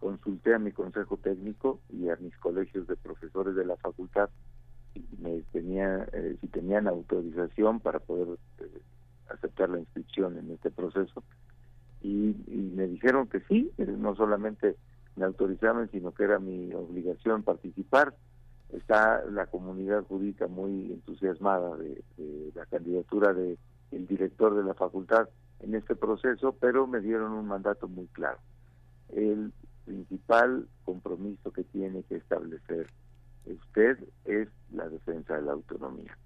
consulté 0.00 0.54
a 0.54 0.58
mi 0.58 0.72
consejo 0.72 1.18
técnico 1.18 1.80
y 1.88 2.08
a 2.08 2.16
mis 2.16 2.36
colegios 2.38 2.86
de 2.88 2.96
profesores 2.96 3.54
de 3.54 3.64
la 3.64 3.76
facultad 3.76 4.28
si, 4.92 5.06
me 5.18 5.40
tenía, 5.52 6.08
eh, 6.12 6.36
si 6.40 6.48
tenían 6.48 6.88
autorización 6.88 7.78
para 7.78 8.00
poder 8.00 8.38
eh, 8.58 8.80
aceptar 9.28 9.68
la 9.70 9.78
inscripción 9.78 10.36
en 10.36 10.50
este 10.50 10.70
proceso. 10.72 11.22
Y, 12.02 12.34
y, 12.48 12.72
me 12.74 12.88
dijeron 12.88 13.28
que 13.28 13.40
sí, 13.40 13.70
no 13.76 14.16
solamente 14.16 14.74
me 15.14 15.26
autorizaban, 15.26 15.90
sino 15.92 16.12
que 16.12 16.24
era 16.24 16.40
mi 16.40 16.72
obligación 16.72 17.44
participar. 17.44 18.16
Está 18.70 19.22
la 19.26 19.46
comunidad 19.46 20.04
jurídica 20.04 20.48
muy 20.48 20.92
entusiasmada 20.92 21.76
de 21.76 22.02
la 22.54 22.66
candidatura 22.66 23.32
de 23.32 23.58
el 23.92 24.06
director 24.06 24.54
de 24.54 24.64
la 24.64 24.74
facultad 24.74 25.28
en 25.60 25.74
este 25.74 25.94
proceso, 25.96 26.56
pero 26.60 26.86
me 26.86 27.00
dieron 27.00 27.32
un 27.32 27.46
mandato 27.46 27.88
muy 27.88 28.06
claro. 28.08 28.38
El 29.10 29.52
principal 29.84 30.66
compromiso 30.84 31.52
que 31.52 31.64
tiene 31.64 32.02
que 32.04 32.16
establecer 32.16 32.86
usted 33.46 33.98
es 34.24 34.48
la 34.72 34.88
defensa 34.88 35.36
de 35.36 35.42
la 35.42 35.52
autonomía. 35.52 36.16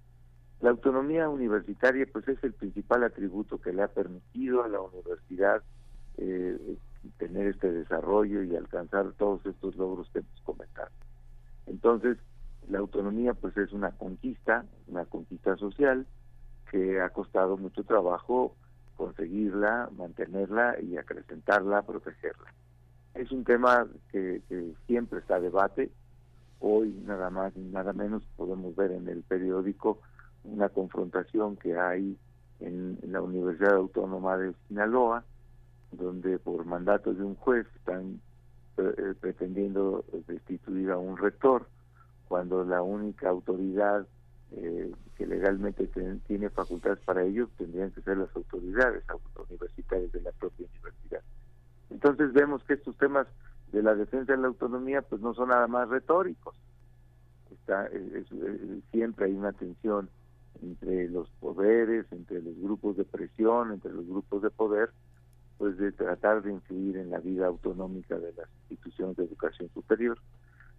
La 0.60 0.70
autonomía 0.70 1.28
universitaria 1.28 2.06
pues 2.10 2.26
es 2.28 2.42
el 2.42 2.52
principal 2.52 3.04
atributo 3.04 3.60
que 3.60 3.72
le 3.72 3.82
ha 3.82 3.88
permitido 3.88 4.62
a 4.62 4.68
la 4.68 4.80
universidad 4.80 5.62
eh, 6.16 6.76
tener 7.18 7.48
este 7.48 7.70
desarrollo 7.70 8.42
y 8.42 8.56
alcanzar 8.56 9.12
todos 9.12 9.44
estos 9.46 9.76
logros 9.76 10.08
que 10.10 10.20
hemos 10.20 10.40
comentado. 10.42 10.90
Entonces, 11.66 12.18
la 12.68 12.78
autonomía 12.78 13.34
pues 13.34 13.56
es 13.56 13.72
una 13.72 13.90
conquista, 13.92 14.64
una 14.86 15.04
conquista 15.04 15.56
social, 15.56 16.06
que 16.74 17.00
ha 17.00 17.08
costado 17.10 17.56
mucho 17.56 17.84
trabajo 17.84 18.56
conseguirla, 18.96 19.90
mantenerla 19.96 20.74
y 20.82 20.96
acrecentarla, 20.96 21.82
protegerla. 21.82 22.52
Es 23.14 23.30
un 23.30 23.44
tema 23.44 23.86
que, 24.10 24.42
siempre 24.88 25.20
está 25.20 25.36
a 25.36 25.40
debate. 25.40 25.92
Hoy 26.58 27.00
nada 27.06 27.30
más 27.30 27.54
ni 27.54 27.70
nada 27.70 27.92
menos 27.92 28.24
podemos 28.36 28.74
ver 28.74 28.90
en 28.90 29.08
el 29.08 29.22
periódico 29.22 30.00
una 30.42 30.68
confrontación 30.68 31.54
que 31.56 31.78
hay 31.78 32.18
en, 32.58 32.98
la 33.02 33.22
Universidad 33.22 33.76
Autónoma 33.76 34.36
de 34.36 34.52
Sinaloa, 34.66 35.22
donde 35.92 36.40
por 36.40 36.64
mandato 36.64 37.14
de 37.14 37.22
un 37.22 37.36
juez 37.36 37.68
están 37.76 38.20
eh, 38.78 39.14
pretendiendo 39.20 40.04
destituir 40.26 40.90
a 40.90 40.98
un 40.98 41.18
rector, 41.18 41.68
cuando 42.26 42.64
la 42.64 42.82
única 42.82 43.28
autoridad 43.28 44.08
eh, 44.52 44.92
que 45.16 45.26
legalmente 45.26 45.88
tiene 46.26 46.50
facultades 46.50 46.98
para 47.00 47.24
ello, 47.24 47.48
tendrían 47.56 47.90
que 47.90 48.02
ser 48.02 48.18
las 48.18 48.34
autoridades 48.36 49.02
universitarias 49.50 50.12
de 50.12 50.20
la 50.22 50.32
propia 50.32 50.66
universidad. 50.66 51.22
Entonces 51.90 52.32
vemos 52.32 52.62
que 52.64 52.74
estos 52.74 52.96
temas 52.96 53.26
de 53.72 53.82
la 53.82 53.94
defensa 53.94 54.32
de 54.32 54.38
la 54.38 54.48
autonomía 54.48 55.02
pues 55.02 55.20
no 55.20 55.34
son 55.34 55.48
nada 55.48 55.66
más 55.66 55.88
retóricos. 55.88 56.54
Está, 57.50 57.88
siempre 58.90 59.26
hay 59.26 59.32
una 59.32 59.52
tensión 59.52 60.08
entre 60.62 61.08
los 61.08 61.28
poderes, 61.40 62.06
entre 62.12 62.42
los 62.42 62.56
grupos 62.58 62.96
de 62.96 63.04
presión, 63.04 63.72
entre 63.72 63.92
los 63.92 64.06
grupos 64.06 64.42
de 64.42 64.50
poder, 64.50 64.90
pues 65.58 65.76
de 65.78 65.92
tratar 65.92 66.42
de 66.42 66.52
influir 66.52 66.96
en 66.96 67.10
la 67.10 67.18
vida 67.18 67.46
autonómica 67.46 68.18
de 68.18 68.32
las 68.32 68.48
instituciones 68.70 69.16
de 69.16 69.24
educación 69.24 69.68
superior. 69.72 70.18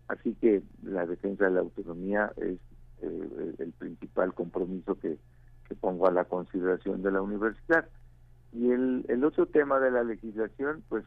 Así 0.07 0.35
que 0.35 0.63
la 0.83 1.05
defensa 1.05 1.45
de 1.45 1.51
la 1.51 1.61
autonomía 1.61 2.31
es 2.37 2.59
eh, 3.01 3.55
el 3.59 3.71
principal 3.73 4.33
compromiso 4.33 4.95
que, 4.99 5.17
pongo 5.81 6.07
a 6.07 6.11
la 6.11 6.25
consideración 6.25 7.01
de 7.01 7.11
la 7.11 7.21
universidad. 7.21 7.89
Y 8.53 8.69
el, 8.71 9.03
el 9.09 9.23
otro 9.23 9.47
tema 9.47 9.79
de 9.79 9.89
la 9.89 10.03
legislación, 10.03 10.83
pues 10.87 11.03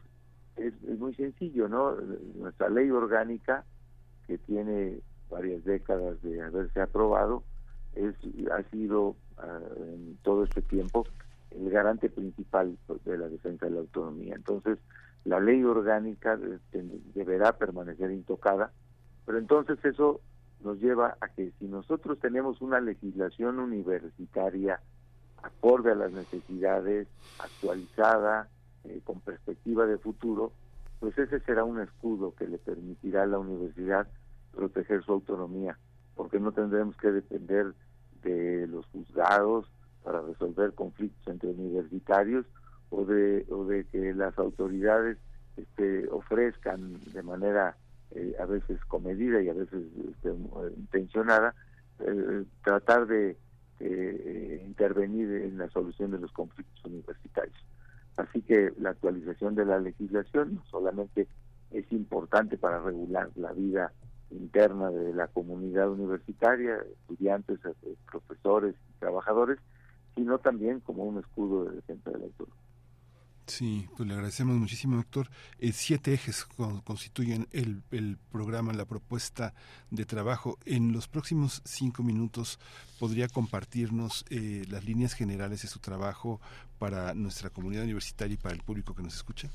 es, 0.57 0.73
muy 0.99 1.13
sencillo, 1.15 1.67
¿no? 1.67 1.95
Nuestra 2.35 2.69
ley 2.69 2.89
orgánica, 2.91 3.63
que 4.27 4.37
tiene 4.37 4.99
varias 5.29 5.63
décadas 5.63 6.21
de 6.21 6.41
haberse 6.41 6.81
aprobado, 6.81 7.43
es, 7.95 8.15
ha 8.51 8.63
sido 8.69 9.15
ah, 9.37 9.59
en 9.77 10.17
todo 10.23 10.43
este 10.43 10.61
tiempo 10.61 11.05
el 11.51 11.69
garante 11.69 12.09
principal 12.09 12.77
de 13.05 13.17
la 13.17 13.27
defensa 13.27 13.65
de 13.65 13.71
la 13.71 13.79
autonomía. 13.79 14.35
Entonces, 14.35 14.77
la 15.25 15.39
ley 15.39 15.63
orgánica 15.63 16.33
este, 16.33 16.83
deberá 17.13 17.57
permanecer 17.57 18.11
intocada, 18.11 18.71
pero 19.25 19.37
entonces 19.37 19.83
eso 19.83 20.21
nos 20.63 20.79
lleva 20.79 21.17
a 21.21 21.29
que 21.29 21.51
si 21.59 21.67
nosotros 21.67 22.19
tenemos 22.19 22.61
una 22.61 22.79
legislación 22.79 23.59
universitaria 23.59 24.79
acorde 25.41 25.91
a 25.91 25.95
las 25.95 26.11
necesidades, 26.11 27.07
actualizada, 27.39 28.49
eh, 28.83 29.01
con 29.03 29.21
perspectiva 29.21 29.85
de 29.85 29.97
futuro, 29.97 30.51
pues 30.99 31.17
ese 31.17 31.39
será 31.41 31.63
un 31.63 31.79
escudo 31.79 32.33
que 32.35 32.47
le 32.47 32.57
permitirá 32.57 33.23
a 33.23 33.27
la 33.27 33.39
universidad 33.39 34.07
proteger 34.51 35.03
su 35.03 35.13
autonomía, 35.13 35.77
porque 36.15 36.39
no 36.39 36.51
tendremos 36.51 36.97
que 36.97 37.11
depender 37.11 37.73
de 38.21 38.67
los 38.67 38.85
juzgados 38.87 39.71
para 40.03 40.21
resolver 40.21 40.73
conflictos 40.73 41.27
entre 41.27 41.49
universitarios 41.49 42.45
o 42.89 43.05
de, 43.05 43.45
o 43.49 43.63
de 43.65 43.85
que 43.85 44.13
las 44.13 44.37
autoridades 44.37 45.17
este, 45.55 46.09
ofrezcan 46.09 46.99
de 47.13 47.23
manera 47.23 47.77
eh, 48.11 48.35
a 48.39 48.45
veces 48.45 48.79
comedida 48.85 49.41
y 49.41 49.49
a 49.49 49.53
veces 49.53 49.83
este, 50.09 50.29
intencionada, 50.77 51.53
eh, 51.99 52.43
tratar 52.63 53.07
de 53.07 53.37
eh, 53.79 54.63
intervenir 54.65 55.29
en 55.29 55.57
la 55.57 55.69
solución 55.69 56.11
de 56.11 56.19
los 56.19 56.31
conflictos 56.31 56.83
universitarios. 56.85 57.57
Así 58.17 58.41
que 58.41 58.73
la 58.77 58.89
actualización 58.89 59.55
de 59.55 59.65
la 59.65 59.79
legislación 59.79 60.55
no 60.55 60.65
solamente 60.69 61.27
es 61.71 61.89
importante 61.91 62.57
para 62.57 62.81
regular 62.81 63.29
la 63.35 63.53
vida 63.53 63.93
interna 64.31 64.91
de 64.91 65.13
la 65.13 65.27
comunidad 65.27 65.89
universitaria, 65.89 66.77
estudiantes, 67.01 67.59
eh, 67.65 67.95
profesores 68.11 68.75
y 68.89 68.99
trabajadores, 68.99 69.59
sino 70.15 70.39
también 70.39 70.81
como 70.81 71.03
un 71.03 71.19
escudo 71.19 71.65
de 71.65 71.77
defensa 71.77 72.11
del 72.11 72.23
autor. 72.23 72.49
Sí, 73.49 73.87
pues 73.97 74.07
le 74.07 74.13
agradecemos 74.13 74.55
muchísimo, 74.57 74.97
doctor. 74.97 75.27
Eh, 75.57 75.71
siete 75.73 76.13
ejes 76.13 76.45
constituyen 76.83 77.47
el, 77.51 77.81
el, 77.91 78.17
programa, 78.31 78.73
la 78.73 78.85
propuesta 78.85 79.53
de 79.89 80.05
trabajo. 80.05 80.59
En 80.65 80.93
los 80.93 81.07
próximos 81.07 81.63
cinco 81.65 82.03
minutos, 82.03 82.59
¿podría 82.99 83.27
compartirnos 83.27 84.23
eh, 84.29 84.65
las 84.69 84.85
líneas 84.85 85.13
generales 85.13 85.63
de 85.63 85.67
su 85.67 85.79
trabajo 85.79 86.39
para 86.77 87.15
nuestra 87.15 87.49
comunidad 87.49 87.85
universitaria 87.85 88.35
y 88.35 88.37
para 88.37 88.53
el 88.53 88.61
público 88.61 88.93
que 88.93 89.01
nos 89.01 89.15
escucha? 89.15 89.49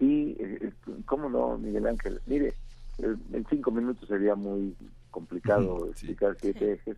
Sí, 0.00 0.36
eh, 0.40 0.72
cómo 1.06 1.30
no, 1.30 1.56
Miguel 1.56 1.86
Ángel. 1.86 2.20
Mire, 2.26 2.52
en 2.98 3.46
cinco 3.48 3.70
minutos 3.70 4.08
sería 4.08 4.34
muy 4.34 4.74
complicado 5.12 5.86
explicar 5.90 6.36
siete 6.40 6.72
ejes, 6.72 6.96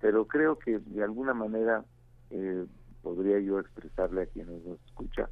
pero 0.00 0.26
creo 0.26 0.58
que 0.58 0.78
de 0.78 1.04
alguna 1.04 1.34
manera 1.34 1.84
eh, 2.30 2.64
podría 3.04 3.38
yo 3.38 3.60
expresarle 3.60 4.22
a 4.22 4.26
quienes 4.26 4.64
nos 4.64 4.80
escucha 4.86 5.28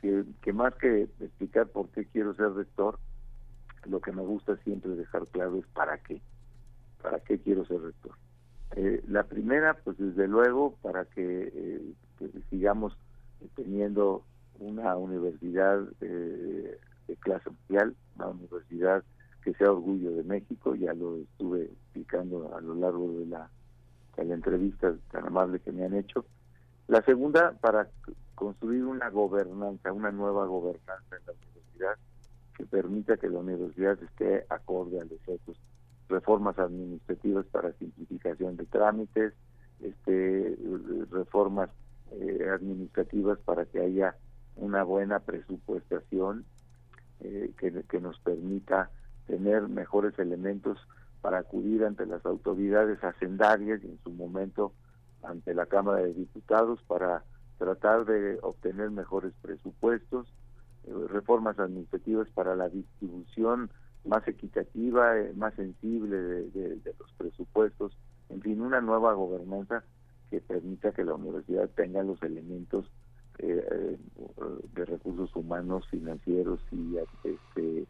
que, 0.00 0.52
más 0.52 0.74
que 0.74 1.04
explicar 1.20 1.68
por 1.68 1.88
qué 1.90 2.04
quiero 2.06 2.34
ser 2.34 2.52
rector, 2.52 2.98
lo 3.86 4.00
que 4.00 4.10
me 4.10 4.22
gusta 4.22 4.56
siempre 4.64 4.96
dejar 4.96 5.28
claro 5.28 5.58
es 5.58 5.66
para 5.68 5.98
qué, 5.98 6.20
para 7.00 7.20
qué 7.20 7.38
quiero 7.38 7.64
ser 7.64 7.80
rector. 7.80 8.12
Eh, 8.74 9.02
la 9.06 9.22
primera, 9.22 9.74
pues 9.84 9.96
desde 9.98 10.26
luego, 10.26 10.76
para 10.82 11.04
que, 11.04 11.52
eh, 11.54 12.32
sigamos 12.50 12.96
teniendo 13.54 14.24
una 14.58 14.96
universidad 14.96 15.80
de 15.98 16.78
clase 17.20 17.50
mundial, 17.50 17.96
una 18.16 18.28
universidad 18.28 19.04
que 19.42 19.54
sea 19.54 19.72
orgullo 19.72 20.12
de 20.12 20.22
México, 20.22 20.74
ya 20.74 20.94
lo 20.94 21.16
estuve 21.16 21.64
explicando 21.64 22.54
a 22.56 22.60
lo 22.60 22.74
largo 22.74 23.12
de 23.18 23.26
la, 23.26 23.50
de 24.16 24.24
la 24.24 24.34
entrevista 24.34 24.94
tan 25.10 25.26
amable 25.26 25.60
que 25.60 25.72
me 25.72 25.84
han 25.84 25.94
hecho, 25.94 26.24
la 26.88 27.02
segunda, 27.02 27.52
para 27.60 27.88
construir 28.34 28.84
una 28.84 29.08
gobernanza, 29.10 29.92
una 29.92 30.10
nueva 30.10 30.46
gobernanza 30.46 31.16
en 31.16 31.26
la 31.26 31.32
universidad 31.32 31.96
que 32.56 32.66
permita 32.66 33.16
que 33.16 33.28
la 33.28 33.38
universidad 33.38 33.98
esté 34.02 34.44
acorde 34.48 35.00
a 35.00 35.04
los 35.04 35.20
otros. 35.26 35.56
Reformas 36.08 36.58
administrativas 36.58 37.46
para 37.46 37.72
simplificación 37.74 38.56
de 38.56 38.66
trámites, 38.66 39.32
este, 39.80 40.58
reformas 41.10 41.70
eh, 42.12 42.48
administrativas 42.52 43.38
para 43.38 43.64
que 43.64 43.80
haya 43.80 44.16
una 44.56 44.82
buena 44.82 45.20
presupuestación 45.20 46.44
eh, 47.20 47.52
que, 47.58 47.84
que 47.88 48.00
nos 48.00 48.18
permita 48.20 48.90
tener 49.26 49.68
mejores 49.68 50.18
elementos 50.18 50.78
para 51.20 51.38
acudir 51.38 51.84
ante 51.84 52.04
las 52.04 52.26
autoridades 52.26 53.02
hacendarias 53.02 53.80
y 53.82 53.86
en 53.86 53.98
su 54.02 54.10
momento 54.10 54.72
ante 55.22 55.54
la 55.54 55.66
Cámara 55.66 56.02
de 56.02 56.14
Diputados 56.14 56.82
para 56.86 57.24
tratar 57.58 58.04
de 58.04 58.38
obtener 58.42 58.90
mejores 58.90 59.32
presupuestos, 59.40 60.26
eh, 60.84 60.92
reformas 61.08 61.58
administrativas 61.58 62.28
para 62.30 62.56
la 62.56 62.68
distribución 62.68 63.70
más 64.04 64.26
equitativa, 64.26 65.16
eh, 65.18 65.32
más 65.36 65.54
sensible 65.54 66.16
de, 66.16 66.80
los 66.98 67.12
presupuestos, 67.16 67.96
en 68.30 68.40
fin, 68.40 68.60
una 68.60 68.80
nueva 68.80 69.12
gobernanza 69.12 69.84
que 70.30 70.40
permita 70.40 70.92
que 70.92 71.04
la 71.04 71.14
universidad 71.14 71.68
tenga 71.70 72.02
los 72.02 72.20
elementos 72.22 72.90
eh, 73.38 73.96
de 74.74 74.84
recursos 74.84 75.34
humanos, 75.36 75.86
financieros 75.88 76.60
y, 76.72 76.96
este, 77.22 77.86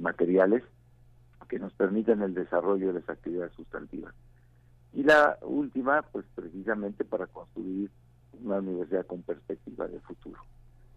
materiales 0.00 0.64
que 1.48 1.58
nos 1.58 1.72
permitan 1.74 2.22
el 2.22 2.34
desarrollo 2.34 2.88
de 2.88 3.00
las 3.00 3.08
actividades 3.08 3.52
sustantivas. 3.52 4.14
Y 4.94 5.04
la 5.04 5.38
última, 5.42 6.02
pues 6.02 6.26
precisamente 6.34 7.04
para 7.04 7.26
construir 7.26 7.90
una 8.42 8.58
universidad 8.58 9.06
con 9.06 9.22
perspectiva 9.22 9.86
de 9.88 10.00
futuro. 10.00 10.40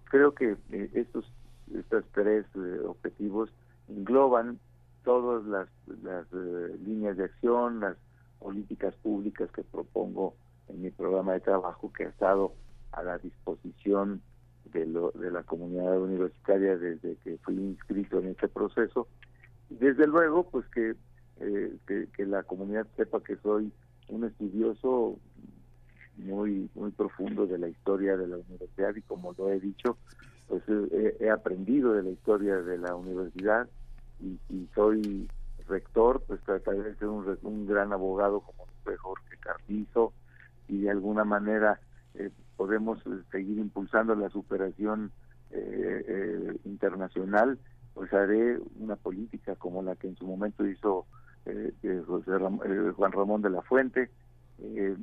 Creo 0.06 0.34
que 0.34 0.58
eh, 0.72 0.90
estos 0.94 1.26
estos 1.74 2.06
tres 2.14 2.46
eh, 2.56 2.80
objetivos 2.86 3.50
engloban 3.88 4.60
todas 5.04 5.44
las, 5.46 5.68
las 6.04 6.26
eh, 6.32 6.78
líneas 6.86 7.18
de 7.18 7.26
acción, 7.26 7.80
las 7.80 7.98
políticas 8.40 8.94
públicas 8.96 9.50
que 9.52 9.64
propongo 9.64 10.36
en 10.68 10.82
mi 10.82 10.92
programa 10.92 11.34
de 11.34 11.40
trabajo 11.40 11.92
que 11.92 12.06
ha 12.06 12.10
estado 12.10 12.54
a 12.92 13.04
la 13.04 13.18
disposición 13.18 14.22
de, 14.66 14.86
lo, 14.86 15.12
de 15.12 15.32
la 15.32 15.44
comunidad 15.44 16.00
universitaria 16.00 16.78
desde 16.78 17.16
que 17.18 17.38
fui 17.40 17.56
inscrito 17.56 18.20
en 18.20 18.28
este 18.28 18.48
proceso. 18.48 19.08
Desde 19.70 20.06
luego, 20.06 20.48
pues 20.50 20.66
que, 20.70 20.96
que, 21.88 22.08
que 22.16 22.26
la 22.26 22.44
comunidad 22.44 22.88
sepa 22.96 23.24
que 23.24 23.38
soy 23.38 23.72
un 24.10 24.26
estudioso 24.26 25.18
muy 26.18 26.69
muy 26.76 26.91
profundo 26.91 27.45
de 27.45 27.57
la 27.57 27.68
historia 27.68 28.15
de 28.18 28.27
la 28.27 28.38
universidad 28.38 28.95
y 28.95 29.02
como 29.02 29.34
lo 29.38 29.49
he 29.52 29.60
dicho 29.60 29.98
pues 30.48 30.64
he, 31.19 31.30
aprendido 31.30 31.94
de 31.94 32.03
la 32.03 32.10
historia 32.10 32.57
de 32.61 32.77
la 32.77 32.95
universidad 32.95 33.68
y, 34.22 34.38
soy 34.73 35.27
rector 35.68 36.23
pues 36.27 36.40
trataré 36.41 36.84
de 36.84 36.95
ser 36.95 37.07
un, 37.07 37.38
un 37.41 37.65
gran 37.65 37.91
abogado 37.91 38.41
como 38.41 38.68
fue 38.84 38.95
Jorge 38.98 39.38
Carpizo 39.40 40.14
y 40.68 40.82
de 40.82 40.91
alguna 40.91 41.23
manera 41.23 41.80
eh, 42.14 42.30
podemos 42.56 42.99
eh, 43.07 43.10
seguir 43.32 43.57
impulsando 43.57 44.15
la 44.15 44.30
superación 44.30 45.11
eh, 45.52 46.57
internacional 46.65 47.57
pues 47.95 48.14
haré 48.14 48.60
una 48.80 48.95
política 48.95 49.56
como 49.56 49.82
la 49.82 49.95
que 49.95 50.07
en 50.07 50.18
su 50.18 50.27
momento 50.27 50.65
hizo 50.68 51.06
eh, 51.07 51.15
José 52.06 52.32
eh, 52.66 52.92
Juan 52.96 53.12
Ramón 53.12 53.42
de 53.42 53.50
la 53.50 53.62
Fuente, 53.62 54.10
eh, 54.60 54.96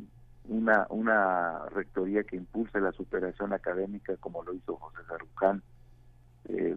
una, 0.48 0.86
una 0.90 1.66
rectoría 1.66 2.24
que 2.24 2.36
impulse 2.36 2.80
la 2.80 2.92
superación 2.92 3.52
académica 3.52 4.16
como 4.16 4.42
lo 4.42 4.52
hizo 4.54 4.76
José 4.76 4.98
Zaruján, 5.06 5.62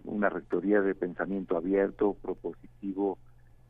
una 0.03 0.29
rectoría 0.29 0.81
de 0.81 0.93
pensamiento 0.93 1.57
abierto, 1.57 2.15
propositivo 2.21 3.17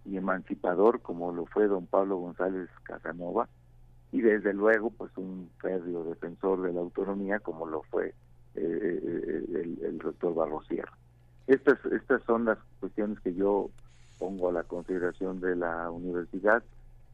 y 0.03 0.17
emancipador 0.17 1.01
como 1.01 1.31
lo 1.31 1.45
fue 1.45 1.67
don 1.67 1.87
Pablo 1.87 2.17
González 2.17 2.69
Casanova, 2.83 3.47
y 4.11 4.21
desde 4.21 4.53
luego 4.53 4.89
pues 4.89 5.15
un 5.17 5.49
férreo 5.59 6.03
defensor 6.03 6.61
de 6.63 6.73
la 6.73 6.81
autonomía 6.81 7.39
como 7.39 7.65
lo 7.65 7.83
fue 7.83 8.13
el, 8.55 9.79
el 9.81 9.99
rector 9.99 10.35
Barrosierra. 10.35 10.91
Estas, 11.47 11.77
estas 11.85 12.21
son 12.23 12.45
las 12.45 12.57
cuestiones 12.79 13.19
que 13.21 13.33
yo 13.33 13.69
pongo 14.17 14.49
a 14.49 14.53
la 14.53 14.63
consideración 14.63 15.39
de 15.39 15.55
la 15.55 15.89
universidad, 15.89 16.63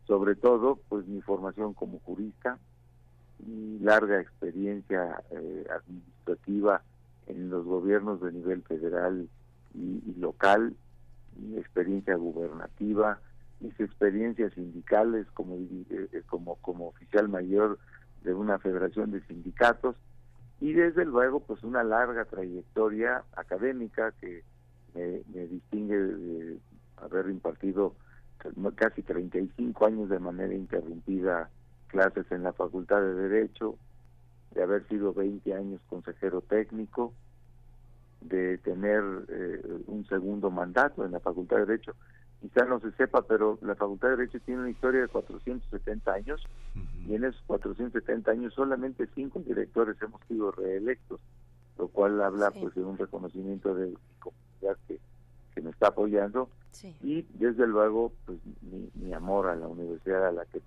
sobre 0.05 0.35
todo 0.35 0.79
pues 0.89 1.07
mi 1.07 1.21
formación 1.21 1.73
como 1.73 1.99
jurista, 1.99 2.57
mi 3.45 3.79
larga 3.79 4.19
experiencia 4.19 5.23
eh, 5.31 5.65
administrativa 5.69 6.81
en 7.27 7.49
los 7.49 7.65
gobiernos 7.65 8.21
de 8.21 8.31
nivel 8.31 8.61
federal 8.63 9.29
y, 9.73 10.13
local, 10.19 10.75
mi 11.37 11.57
experiencia 11.57 12.15
gubernativa, 12.15 13.19
mis 13.61 13.79
experiencias 13.79 14.53
sindicales 14.53 15.27
como, 15.33 15.55
eh, 15.55 16.23
como, 16.27 16.55
como 16.57 16.87
oficial 16.89 17.29
mayor 17.29 17.79
de 18.23 18.33
una 18.33 18.59
federación 18.59 19.11
de 19.11 19.21
sindicatos 19.21 19.95
y 20.59 20.73
desde 20.73 21.05
luego 21.05 21.39
pues 21.39 21.63
una 21.63 21.83
larga 21.83 22.25
trayectoria 22.25 23.23
académica 23.35 24.11
que 24.19 24.43
me, 24.93 25.21
me 25.33 25.47
distingue 25.47 25.97
de, 25.97 26.59
haber 27.01 27.29
impartido 27.29 27.95
casi 28.75 29.03
35 29.03 29.85
años 29.85 30.09
de 30.09 30.19
manera 30.19 30.53
interrumpida 30.53 31.49
clases 31.87 32.25
en 32.31 32.43
la 32.43 32.53
Facultad 32.53 33.01
de 33.01 33.13
Derecho, 33.13 33.77
de 34.51 34.63
haber 34.63 34.87
sido 34.87 35.13
20 35.13 35.53
años 35.53 35.81
consejero 35.87 36.41
técnico, 36.41 37.13
de 38.21 38.57
tener 38.59 39.03
eh, 39.29 39.61
un 39.87 40.05
segundo 40.07 40.49
mandato 40.49 41.05
en 41.05 41.11
la 41.11 41.19
Facultad 41.19 41.57
de 41.57 41.65
Derecho. 41.65 41.95
Quizá 42.39 42.65
no 42.65 42.79
se 42.79 42.91
sepa, 42.93 43.21
pero 43.23 43.59
la 43.61 43.75
Facultad 43.75 44.09
de 44.09 44.17
Derecho 44.17 44.39
tiene 44.39 44.61
una 44.61 44.71
historia 44.71 45.01
de 45.01 45.07
470 45.07 46.11
años 46.11 46.43
y 47.05 47.13
en 47.13 47.25
esos 47.25 47.41
470 47.45 48.31
años 48.31 48.53
solamente 48.53 49.07
cinco 49.13 49.39
directores 49.39 50.01
hemos 50.01 50.21
sido 50.27 50.51
reelectos, 50.51 51.19
lo 51.77 51.87
cual 51.89 52.21
habla 52.21 52.51
pues 52.51 52.73
de 52.73 52.83
un 52.83 52.97
reconocimiento 52.97 53.75
de 53.75 53.87
mi 53.87 53.97
comunidad 54.19 54.77
que 54.87 54.99
que 55.53 55.61
me 55.61 55.71
está 55.71 55.87
apoyando 55.87 56.49
y 57.01 57.23
desde 57.33 57.67
luego 57.67 58.11
pues 58.25 58.39
mi, 58.95 59.13
amor 59.13 59.47
a 59.47 59.55
la 59.55 59.67
universidad 59.67 60.27
a 60.27 60.31
la 60.31 60.45
que 60.45 60.61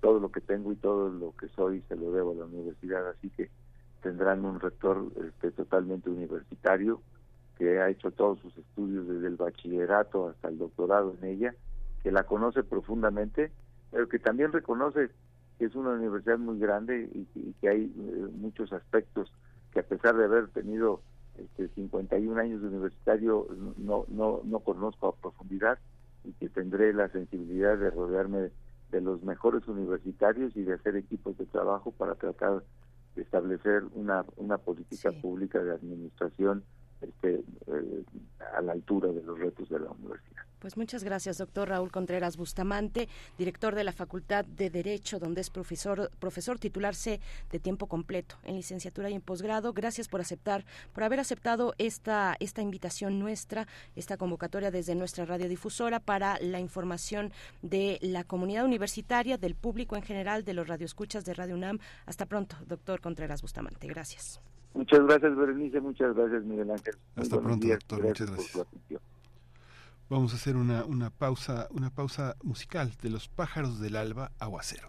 todo 0.00 0.20
lo 0.20 0.30
que 0.30 0.40
tengo 0.40 0.72
y 0.72 0.76
todo 0.76 1.08
lo 1.08 1.34
que 1.36 1.48
soy 1.48 1.82
se 1.88 1.96
lo 1.96 2.12
debo 2.12 2.32
a 2.32 2.34
la 2.34 2.44
universidad 2.44 3.08
así 3.08 3.30
que 3.30 3.50
tendrán 4.02 4.44
un 4.44 4.60
rector 4.60 5.10
este, 5.26 5.50
totalmente 5.50 6.10
universitario 6.10 7.00
que 7.58 7.80
ha 7.80 7.88
hecho 7.88 8.10
todos 8.10 8.38
sus 8.40 8.56
estudios 8.58 9.08
desde 9.08 9.26
el 9.28 9.36
bachillerato 9.36 10.28
hasta 10.28 10.48
el 10.48 10.58
doctorado 10.58 11.16
en 11.20 11.28
ella 11.28 11.54
que 12.02 12.12
la 12.12 12.24
conoce 12.24 12.62
profundamente 12.62 13.50
pero 13.90 14.08
que 14.08 14.18
también 14.18 14.52
reconoce 14.52 15.10
que 15.58 15.64
es 15.64 15.74
una 15.74 15.90
universidad 15.90 16.38
muy 16.38 16.58
grande 16.58 17.08
y, 17.12 17.52
que 17.60 17.68
hay 17.68 17.84
eh, 17.84 18.28
muchos 18.38 18.72
aspectos 18.72 19.32
que 19.72 19.80
a 19.80 19.84
pesar 19.84 20.16
de 20.16 20.24
haber 20.24 20.48
tenido 20.48 21.00
este, 21.38 21.68
51 21.68 22.40
años 22.40 22.62
de 22.62 22.68
universitario 22.68 23.46
no, 23.78 24.04
no, 24.08 24.40
no 24.44 24.60
conozco 24.60 25.08
a 25.08 25.16
profundidad 25.16 25.78
y 26.24 26.32
que 26.32 26.48
tendré 26.48 26.92
la 26.92 27.08
sensibilidad 27.08 27.78
de 27.78 27.90
rodearme 27.90 28.50
de 28.90 29.00
los 29.00 29.22
mejores 29.22 29.66
universitarios 29.68 30.56
y 30.56 30.62
de 30.62 30.74
hacer 30.74 30.96
equipos 30.96 31.36
de 31.38 31.46
trabajo 31.46 31.92
para 31.92 32.14
tratar 32.14 32.62
de 33.14 33.22
establecer 33.22 33.84
una, 33.94 34.24
una 34.36 34.58
política 34.58 35.12
pública 35.12 35.62
de 35.62 35.72
administración 35.72 36.64
este, 37.00 37.42
eh, 37.66 38.04
a 38.56 38.60
la 38.62 38.72
altura 38.72 39.08
de 39.12 39.22
los 39.22 39.38
retos 39.38 39.68
de 39.68 39.80
la 39.80 39.90
universidad. 39.90 40.45
Pues 40.58 40.76
muchas 40.76 41.04
gracias, 41.04 41.38
doctor 41.38 41.68
Raúl 41.68 41.90
Contreras 41.90 42.36
Bustamante, 42.36 43.08
director 43.38 43.74
de 43.74 43.84
la 43.84 43.92
Facultad 43.92 44.44
de 44.44 44.70
Derecho, 44.70 45.18
donde 45.18 45.40
es 45.42 45.50
profesor, 45.50 46.10
profesor 46.18 46.58
titularse 46.58 47.20
de 47.50 47.58
tiempo 47.58 47.86
completo 47.86 48.36
en 48.44 48.56
licenciatura 48.56 49.10
y 49.10 49.14
en 49.14 49.20
posgrado. 49.20 49.72
Gracias 49.72 50.08
por 50.08 50.20
aceptar, 50.20 50.64
por 50.92 51.04
haber 51.04 51.20
aceptado 51.20 51.74
esta, 51.78 52.36
esta 52.40 52.62
invitación 52.62 53.18
nuestra, 53.18 53.66
esta 53.94 54.16
convocatoria 54.16 54.70
desde 54.70 54.94
nuestra 54.94 55.24
radiodifusora 55.24 56.00
para 56.00 56.38
la 56.40 56.60
información 56.60 57.32
de 57.62 57.98
la 58.00 58.24
comunidad 58.24 58.64
universitaria, 58.64 59.36
del 59.36 59.54
público 59.54 59.96
en 59.96 60.02
general, 60.02 60.44
de 60.44 60.54
los 60.54 60.68
radioescuchas 60.68 61.24
de 61.24 61.34
Radio 61.34 61.54
UNAM. 61.54 61.78
Hasta 62.06 62.26
pronto, 62.26 62.56
doctor 62.66 63.00
Contreras 63.00 63.42
Bustamante. 63.42 63.86
Gracias. 63.86 64.40
Muchas 64.74 65.00
gracias, 65.06 65.36
Berenice. 65.36 65.80
Muchas 65.80 66.14
gracias, 66.14 66.44
Miguel 66.44 66.70
Ángel. 66.70 66.94
Hasta 67.16 67.40
pronto, 67.40 67.66
doctor. 67.66 68.02
Muchas 68.02 68.30
gracias. 68.30 69.06
Vamos 70.08 70.32
a 70.32 70.36
hacer 70.36 70.56
una, 70.56 70.84
una 70.84 71.10
pausa, 71.10 71.66
una 71.70 71.90
pausa 71.90 72.36
musical 72.42 72.92
de 73.02 73.10
los 73.10 73.28
pájaros 73.28 73.80
del 73.80 73.96
alba 73.96 74.30
aguacero. 74.38 74.88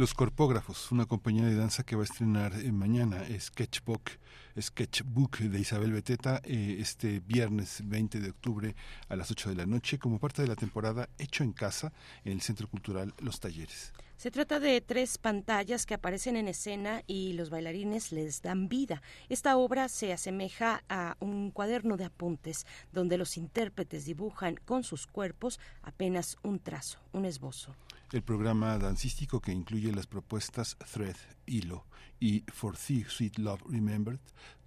Los 0.00 0.14
Corpógrafos, 0.14 0.90
una 0.92 1.04
compañía 1.04 1.44
de 1.44 1.54
danza 1.54 1.82
que 1.82 1.94
va 1.94 2.00
a 2.00 2.04
estrenar 2.06 2.54
eh, 2.54 2.72
mañana 2.72 3.22
Sketchbook, 3.38 4.12
Sketchbook 4.58 5.36
de 5.40 5.60
Isabel 5.60 5.92
Beteta 5.92 6.40
eh, 6.42 6.78
este 6.80 7.20
viernes 7.20 7.82
20 7.84 8.18
de 8.18 8.30
octubre 8.30 8.74
a 9.10 9.16
las 9.16 9.30
8 9.30 9.50
de 9.50 9.56
la 9.56 9.66
noche 9.66 9.98
como 9.98 10.18
parte 10.18 10.40
de 10.40 10.48
la 10.48 10.56
temporada 10.56 11.10
Hecho 11.18 11.44
en 11.44 11.52
Casa 11.52 11.92
en 12.24 12.32
el 12.32 12.40
Centro 12.40 12.66
Cultural 12.66 13.12
Los 13.18 13.40
Talleres. 13.40 13.92
Se 14.16 14.30
trata 14.30 14.58
de 14.58 14.80
tres 14.80 15.18
pantallas 15.18 15.84
que 15.84 15.92
aparecen 15.92 16.38
en 16.38 16.48
escena 16.48 17.02
y 17.06 17.34
los 17.34 17.50
bailarines 17.50 18.10
les 18.10 18.40
dan 18.40 18.70
vida. 18.70 19.02
Esta 19.28 19.58
obra 19.58 19.90
se 19.90 20.14
asemeja 20.14 20.82
a 20.88 21.18
un 21.20 21.50
cuaderno 21.50 21.98
de 21.98 22.06
apuntes 22.06 22.64
donde 22.90 23.18
los 23.18 23.36
intérpretes 23.36 24.06
dibujan 24.06 24.56
con 24.64 24.82
sus 24.82 25.06
cuerpos 25.06 25.60
apenas 25.82 26.38
un 26.42 26.58
trazo, 26.58 27.00
un 27.12 27.26
esbozo 27.26 27.76
el 28.12 28.22
programa 28.22 28.76
dancístico 28.78 29.40
que 29.40 29.52
incluye 29.52 29.92
las 29.92 30.06
propuestas 30.06 30.76
Thread, 30.92 31.16
Hilo 31.46 31.86
y 32.18 32.44
For 32.48 32.76
Thee 32.76 33.04
Sweet 33.08 33.38
Love 33.38 33.62
Remembered 33.68 34.20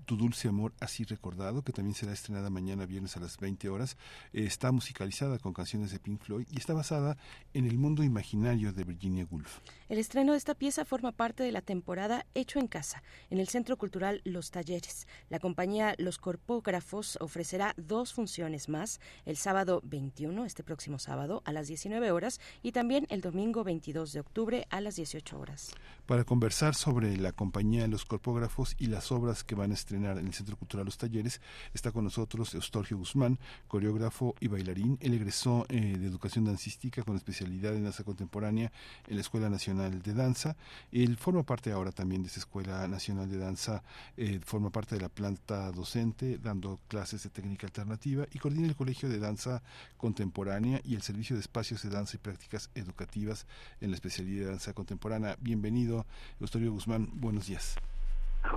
tu 0.03 0.17
dulce 0.17 0.47
amor 0.47 0.73
así 0.79 1.03
recordado, 1.03 1.63
que 1.63 1.73
también 1.73 1.95
será 1.95 2.13
estrenada 2.13 2.49
mañana 2.49 2.85
viernes 2.85 3.17
a 3.17 3.19
las 3.19 3.37
20 3.37 3.69
horas, 3.69 3.97
está 4.31 4.71
musicalizada 4.71 5.39
con 5.39 5.53
canciones 5.53 5.91
de 5.91 5.99
Pink 5.99 6.21
Floyd 6.21 6.47
y 6.49 6.57
está 6.57 6.73
basada 6.73 7.17
en 7.53 7.65
el 7.65 7.77
mundo 7.77 8.03
imaginario 8.03 8.73
de 8.73 8.83
Virginia 8.83 9.27
Woolf. 9.29 9.59
El 9.89 9.99
estreno 9.99 10.31
de 10.31 10.37
esta 10.37 10.55
pieza 10.55 10.85
forma 10.85 11.11
parte 11.11 11.43
de 11.43 11.51
la 11.51 11.61
temporada 11.61 12.25
Hecho 12.33 12.59
en 12.59 12.67
Casa, 12.67 13.03
en 13.29 13.39
el 13.39 13.47
Centro 13.47 13.77
Cultural 13.77 14.21
Los 14.23 14.51
Talleres. 14.51 15.07
La 15.29 15.39
compañía 15.39 15.95
Los 15.97 16.17
Corpógrafos 16.17 17.17
ofrecerá 17.21 17.73
dos 17.77 18.13
funciones 18.13 18.69
más, 18.69 18.99
el 19.25 19.37
sábado 19.37 19.81
21, 19.83 20.45
este 20.45 20.63
próximo 20.63 20.99
sábado, 20.99 21.41
a 21.45 21.51
las 21.51 21.67
19 21.67 22.11
horas, 22.11 22.39
y 22.61 22.71
también 22.71 23.05
el 23.09 23.21
domingo 23.21 23.63
22 23.63 24.13
de 24.13 24.19
octubre 24.19 24.67
a 24.69 24.81
las 24.81 24.95
18 24.95 25.39
horas. 25.39 25.71
Para 26.05 26.25
conversar 26.25 26.75
sobre 26.75 27.15
la 27.15 27.31
compañía 27.31 27.87
Los 27.87 28.03
Corpógrafos 28.03 28.75
y 28.77 28.87
las 28.87 29.09
obras 29.13 29.45
que 29.45 29.55
van 29.55 29.71
a 29.71 29.73
estrenar 29.73 30.17
en 30.17 30.27
el 30.27 30.33
Centro 30.33 30.57
Cultural 30.57 30.85
Los 30.85 30.97
Talleres. 30.97 31.39
Está 31.73 31.93
con 31.93 32.03
nosotros 32.03 32.53
Eustorgio 32.53 32.97
Guzmán, 32.97 33.39
coreógrafo 33.69 34.35
y 34.41 34.47
bailarín. 34.47 34.97
Él 34.99 35.13
egresó 35.13 35.65
eh, 35.69 35.97
de 35.97 36.05
educación 36.05 36.43
dancística 36.43 37.03
con 37.03 37.15
especialidad 37.15 37.73
en 37.73 37.85
danza 37.85 38.03
contemporánea 38.03 38.69
en 39.07 39.15
la 39.15 39.21
Escuela 39.21 39.49
Nacional 39.49 40.01
de 40.01 40.13
Danza. 40.13 40.57
Él 40.91 41.15
forma 41.15 41.43
parte 41.43 41.71
ahora 41.71 41.93
también 41.93 42.21
de 42.21 42.27
esa 42.27 42.41
Escuela 42.41 42.85
Nacional 42.89 43.29
de 43.29 43.37
Danza, 43.37 43.81
eh, 44.17 44.41
forma 44.43 44.71
parte 44.71 44.95
de 44.95 45.01
la 45.01 45.09
planta 45.09 45.71
docente, 45.71 46.37
dando 46.37 46.81
clases 46.89 47.23
de 47.23 47.29
técnica 47.29 47.65
alternativa 47.65 48.25
y 48.29 48.39
coordina 48.39 48.67
el 48.67 48.75
Colegio 48.75 49.07
de 49.07 49.19
Danza 49.19 49.63
Contemporánea 49.95 50.81
y 50.83 50.95
el 50.95 51.01
Servicio 51.01 51.37
de 51.37 51.41
Espacios 51.41 51.81
de 51.81 51.89
Danza 51.91 52.17
y 52.17 52.19
Prácticas 52.19 52.69
Educativas 52.75 53.47
en 53.79 53.91
la 53.91 53.95
especialidad 53.95 54.45
de 54.45 54.51
danza 54.51 54.73
contemporánea. 54.73 55.37
Bienvenido, 55.39 55.92
Eustorgio 56.39 56.71
Guzmán. 56.71 57.09
Buenos 57.13 57.47
días. 57.47 57.75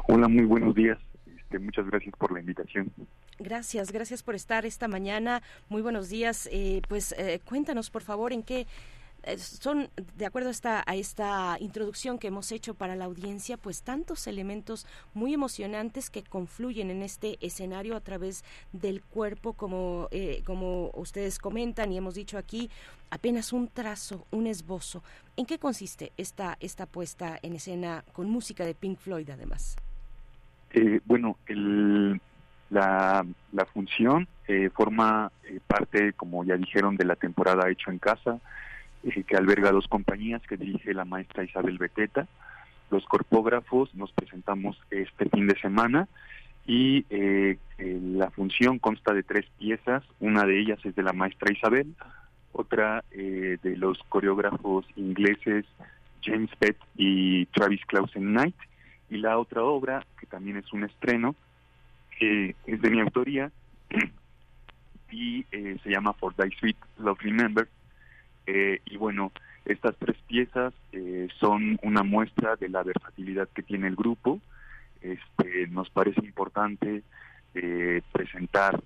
Hola, 0.09 0.29
muy 0.29 0.45
buenos 0.45 0.75
días. 0.75 0.99
Este, 1.37 1.59
muchas 1.59 1.87
gracias 1.87 2.15
por 2.19 2.33
la 2.33 2.41
invitación. 2.41 2.93
Gracias, 3.39 3.93
gracias 3.93 4.23
por 4.23 4.35
estar 4.35 4.65
esta 4.65 4.89
mañana. 4.89 5.43
Muy 5.69 5.83
buenos 5.83 6.09
días. 6.09 6.49
Eh, 6.51 6.81
pues 6.89 7.15
eh, 7.19 7.41
cuéntanos, 7.45 7.91
por 7.91 8.03
favor, 8.03 8.33
en 8.33 8.43
qué 8.43 8.67
son, 9.39 9.89
de 10.17 10.27
acuerdo 10.27 10.49
a 10.49 10.53
esta, 10.53 10.85
a 10.87 10.95
esta 10.95 11.57
introducción 11.61 12.19
que 12.19 12.29
hemos 12.29 12.53
hecho 12.53 12.75
para 12.75 12.97
la 12.97 13.07
audiencia, 13.07 13.57
pues 13.57 13.83
tantos 13.83 14.27
elementos 14.27 14.87
muy 15.15 15.35
emocionantes 15.35 16.11
que 16.11 16.23
confluyen 16.23 16.91
en 16.91 17.03
este 17.03 17.39
escenario 17.41 17.97
a 17.97 18.01
través 18.01 18.45
del 18.73 19.03
cuerpo, 19.03 19.53
como, 19.53 20.09
como 20.45 20.91
ustedes 20.95 21.39
comentan 21.39 21.93
y 21.93 21.99
hemos 21.99 22.15
dicho 22.15 22.39
aquí, 22.39 22.71
apenas 23.11 23.53
un 23.53 23.69
trazo, 23.69 24.27
un 24.31 24.47
esbozo. 24.47 25.03
¿En 25.37 25.47
qué 25.47 25.59
consiste 25.59 26.13
esta, 26.17 26.57
esta 26.61 26.87
puesta 26.87 27.39
en 27.43 27.55
escena 27.55 28.05
con 28.13 28.29
música 28.29 28.65
de 28.65 28.75
Pink 28.75 28.99
Floyd 28.99 29.29
además? 29.31 29.77
Eh, 30.73 31.01
bueno, 31.05 31.37
la, 32.71 33.25
función 33.73 34.29
eh, 34.49 34.71
forma 34.71 35.31
eh, 35.45 35.61
parte, 35.67 36.13
como 36.13 36.45
ya 36.45 36.57
dijeron, 36.57 36.97
de 36.97 37.05
la 37.05 37.17
temporada 37.17 37.71
Hecho 37.71 37.91
en 37.91 37.99
Casa, 37.99 38.41
que 39.27 39.37
alberga 39.37 39.73
dos 39.73 39.89
compañías 39.89 40.43
que 40.43 40.57
dirige 40.57 40.95
la 40.95 41.05
maestra 41.05 41.45
Isabel 41.45 41.79
Beteta. 41.79 42.27
Los 42.91 43.05
corpógrafos 43.07 43.95
nos 43.95 44.13
presentamos 44.13 44.81
este 44.91 45.29
fin 45.29 45.47
de 45.47 45.59
semana 45.59 46.09
y 46.67 47.05
la 47.79 48.31
función 48.31 48.79
consta 48.79 49.13
de 49.13 49.23
tres 49.23 49.47
piezas. 49.59 50.03
Una 50.21 50.45
de 50.45 50.61
ellas 50.61 50.79
es 50.85 50.95
de 50.95 51.03
la 51.03 51.13
maestra 51.13 51.53
Isabel, 51.53 51.95
otra 52.53 53.05
de 53.11 53.77
los 53.77 53.99
coreógrafos 54.09 54.87
ingleses 54.97 55.65
James 56.27 56.51
Pett 56.59 56.77
y 56.97 57.47
Travis 57.47 57.85
Clausen 57.87 58.33
Knight 58.33 58.57
y 59.09 59.19
la 59.19 59.39
otra 59.39 59.63
obra, 59.63 60.05
que 60.19 60.27
también 60.27 60.57
es 60.57 60.73
un 60.73 60.85
estreno, 60.85 61.35
es 62.19 62.83
de 62.83 62.91
mi 62.91 63.01
autoría 63.01 63.51
y 65.11 65.45
eh, 65.53 65.79
se 65.83 65.91
llama 65.91 66.13
For 66.15 66.35
Thy 66.35 66.51
Sweet 66.59 66.77
Love 66.99 67.21
Remember. 67.21 67.69
Eh, 68.47 68.81
y 68.87 68.97
bueno, 68.97 69.33
estas 69.65 69.97
tres 69.97 70.17
piezas 70.27 70.73
eh, 70.93 71.29
son 71.39 71.79
una 71.83 72.03
muestra 72.03 72.57
de 72.57 72.69
la 72.69 72.83
versatilidad 72.83 73.49
que 73.49 73.63
tiene 73.63 73.89
el 73.89 73.97
grupo. 73.97 74.41
Este, 75.01 75.67
nos 75.69 75.91
parece 75.91 76.25
importante 76.25 77.03
presentar 78.13 78.83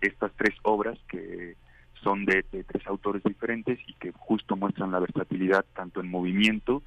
estas 0.00 0.32
tres 0.32 0.54
obras 0.62 0.98
que 1.08 1.56
son 2.02 2.24
de, 2.24 2.42
de, 2.50 2.64
tres 2.64 2.86
autores 2.86 3.22
diferentes 3.22 3.78
y 3.86 3.92
que 3.94 4.12
justo 4.12 4.56
muestran 4.56 4.90
la 4.90 4.98
versatilidad 4.98 5.64
tanto 5.74 6.00
en 6.00 6.10
movimiento 6.10 6.82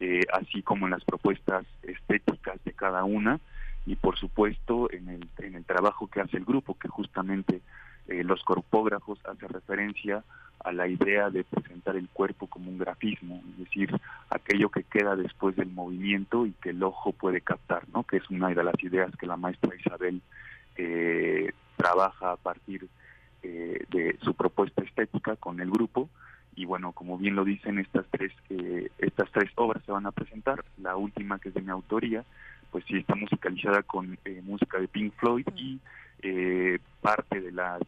eh, 0.00 0.22
así 0.32 0.60
como 0.62 0.86
en 0.86 0.90
las 0.90 1.04
propuestas 1.04 1.64
estéticas 1.82 2.62
de 2.64 2.72
cada 2.72 3.04
una 3.04 3.38
y 3.86 3.94
por 3.94 4.18
supuesto 4.18 4.90
en 4.90 5.08
el, 5.08 5.28
en 5.38 5.54
el 5.54 5.64
trabajo 5.64 6.08
que 6.08 6.20
hace 6.20 6.36
el 6.36 6.44
grupo, 6.44 6.76
que 6.76 6.88
justamente 6.88 7.60
eh, 8.08 8.24
los 8.24 8.42
corpógrafos 8.42 9.20
hace 9.24 9.46
referencia 9.46 10.16
a 10.18 10.24
la 10.72 10.88
idea 10.88 11.30
de 11.30 11.44
presentar 11.44 11.96
el 11.96 12.08
cuerpo 12.08 12.46
como 12.46 12.70
un 12.70 12.78
grafismo, 12.78 13.42
es 13.52 13.58
decir, 13.58 13.90
aquello 14.30 14.70
que 14.70 14.84
queda 14.84 15.16
después 15.16 15.56
del 15.56 15.70
movimiento 15.70 16.46
y 16.46 16.52
que 16.52 16.70
el 16.70 16.82
ojo 16.82 17.12
puede 17.12 17.40
captar, 17.40 17.82
¿no? 17.92 18.04
que 18.04 18.16
es 18.16 18.30
una 18.30 18.48
de 18.48 18.64
las 18.64 18.82
ideas 18.82 19.14
que 19.16 19.26
la 19.26 19.36
maestra 19.36 19.74
Isabel 19.78 20.22
eh, 20.76 21.52
trabaja 21.76 22.32
a 22.32 22.36
partir 22.36 22.88
de 23.42 24.16
su 24.22 24.32
propuesta 24.32 24.82
estética 24.82 25.36
con 25.36 25.60
el 25.60 25.70
grupo 25.70 26.08
y 26.56 26.64
bueno 26.64 26.92
como 26.92 27.18
bien 27.18 27.34
lo 27.34 27.44
dicen 27.44 27.78
estas 27.78 28.06
tres 28.10 28.32
eh, 28.50 28.90
estas 28.98 29.30
tres 29.32 29.50
obras 29.56 29.82
se 29.84 29.92
van 29.92 30.06
a 30.06 30.12
presentar 30.12 30.64
la 30.78 30.96
última 30.96 31.38
que 31.38 31.48
es 31.48 31.54
de 31.54 31.62
mi 31.62 31.70
autoría 31.70 32.24
pues 32.70 32.84
sí 32.86 32.96
está 32.96 33.14
musicalizada 33.14 33.82
con 33.82 34.18
eh, 34.24 34.40
música 34.44 34.78
de 34.78 34.88
Pink 34.88 35.14
Floyd 35.16 35.46
y 35.56 35.78
eh, 36.22 36.78
parte 37.00 37.40
de 37.40 37.52
las 37.52 37.80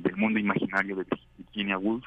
del 0.00 0.16
mundo 0.16 0.38
imaginario 0.38 0.96
de 0.96 1.06
Virginia 1.38 1.78
Woolf 1.78 2.04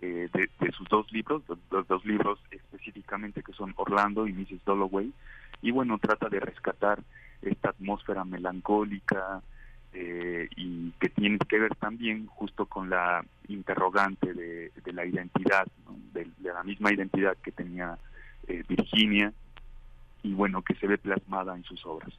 de, 0.00 0.48
sus 0.76 0.88
dos 0.88 1.10
libros 1.12 1.42
los, 1.70 1.88
dos 1.88 2.04
libros 2.04 2.38
específicamente 2.50 3.42
que 3.42 3.52
son 3.52 3.74
Orlando 3.76 4.28
y 4.28 4.32
Mrs. 4.32 4.64
Dalloway 4.64 5.12
y 5.60 5.70
bueno 5.72 5.98
trata 5.98 6.28
de 6.28 6.40
rescatar 6.40 7.02
esta 7.42 7.70
atmósfera 7.70 8.24
melancólica 8.24 9.42
eh, 9.92 10.48
y 10.56 10.90
que 11.00 11.08
tiene 11.08 11.38
que 11.38 11.58
ver 11.58 11.74
también 11.76 12.26
justo 12.26 12.66
con 12.66 12.90
la 12.90 13.24
interrogante 13.48 14.34
de, 14.34 14.70
la 14.92 15.06
identidad, 15.06 15.66
de, 16.12 16.28
la 16.42 16.62
misma 16.62 16.92
identidad 16.92 17.36
que 17.38 17.52
tenía 17.52 17.98
eh, 18.46 18.64
Virginia 18.68 19.32
y 20.28 20.34
bueno 20.34 20.60
que 20.62 20.74
se 20.74 20.86
ve 20.86 20.98
plasmada 20.98 21.56
en 21.56 21.64
sus 21.64 21.84
obras. 21.86 22.12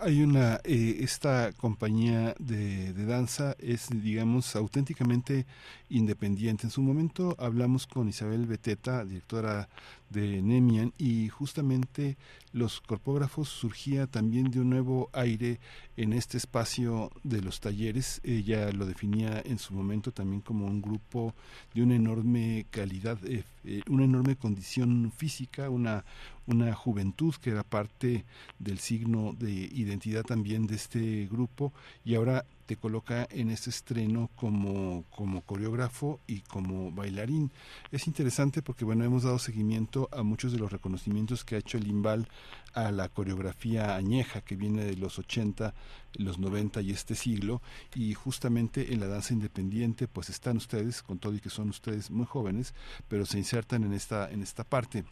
hay 0.00 0.22
una 0.22 0.60
eh, 0.64 0.98
esta 1.00 1.52
compañía 1.52 2.34
de, 2.38 2.92
de, 2.92 3.04
danza 3.04 3.56
es 3.58 3.88
digamos 3.90 4.54
auténticamente 4.54 5.44
independiente. 5.88 6.66
En 6.66 6.70
su 6.70 6.82
momento 6.82 7.34
hablamos 7.38 7.86
con 7.86 8.08
Isabel 8.08 8.46
Beteta, 8.46 9.04
directora 9.04 9.68
de 10.10 10.40
Nemian 10.40 10.92
y 10.98 11.28
justamente 11.28 12.16
los 12.52 12.80
corpógrafos 12.80 13.48
surgía 13.48 14.06
también 14.06 14.50
de 14.50 14.60
un 14.60 14.70
nuevo 14.70 15.10
aire 15.12 15.58
en 15.96 16.12
este 16.12 16.38
espacio 16.38 17.10
de 17.22 17.42
los 17.42 17.60
talleres. 17.60 18.20
Ella 18.24 18.70
lo 18.72 18.86
definía 18.86 19.42
en 19.44 19.58
su 19.58 19.74
momento 19.74 20.12
también 20.12 20.40
como 20.42 20.66
un 20.66 20.80
grupo 20.80 21.34
de 21.74 21.82
una 21.82 21.96
enorme 21.96 22.66
calidad, 22.70 23.18
eh, 23.24 23.44
eh, 23.64 23.82
una 23.88 24.04
enorme 24.04 24.36
condición 24.36 25.12
física, 25.14 25.68
una, 25.70 26.04
una 26.46 26.74
juventud 26.74 27.34
que 27.34 27.50
era 27.50 27.62
parte 27.62 28.24
del 28.58 28.78
signo 28.78 29.34
de 29.38 29.50
identidad 29.50 30.22
también 30.22 30.66
de 30.66 30.76
este 30.76 31.26
grupo 31.26 31.72
y 32.04 32.14
ahora 32.14 32.44
te 32.66 32.76
coloca 32.76 33.26
en 33.30 33.50
este 33.50 33.70
estreno 33.70 34.28
como, 34.34 35.04
como 35.10 35.40
coreógrafo 35.42 36.20
y 36.26 36.40
como 36.40 36.90
bailarín. 36.90 37.52
Es 37.92 38.06
interesante 38.06 38.60
porque 38.60 38.84
bueno, 38.84 39.04
hemos 39.04 39.22
dado 39.22 39.38
seguimiento 39.38 40.08
a 40.12 40.22
muchos 40.22 40.52
de 40.52 40.58
los 40.58 40.72
reconocimientos 40.72 41.44
que 41.44 41.54
ha 41.54 41.58
hecho 41.58 41.78
el 41.78 41.86
Imbal 41.86 42.28
a 42.74 42.90
la 42.90 43.08
coreografía 43.08 43.96
añeja 43.96 44.40
que 44.40 44.56
viene 44.56 44.84
de 44.84 44.96
los 44.96 45.18
80, 45.18 45.74
los 46.14 46.38
90 46.38 46.80
y 46.82 46.90
este 46.90 47.14
siglo 47.14 47.62
y 47.94 48.14
justamente 48.14 48.92
en 48.92 49.00
la 49.00 49.06
danza 49.06 49.32
independiente 49.32 50.08
pues 50.08 50.28
están 50.28 50.56
ustedes 50.56 51.02
con 51.02 51.18
todo 51.18 51.34
y 51.34 51.40
que 51.40 51.50
son 51.50 51.70
ustedes 51.70 52.10
muy 52.10 52.26
jóvenes, 52.26 52.74
pero 53.08 53.26
se 53.26 53.38
insertan 53.38 53.84
en 53.84 53.92
esta 53.92 54.30
en 54.30 54.42
esta 54.42 54.64
parte. 54.64 55.04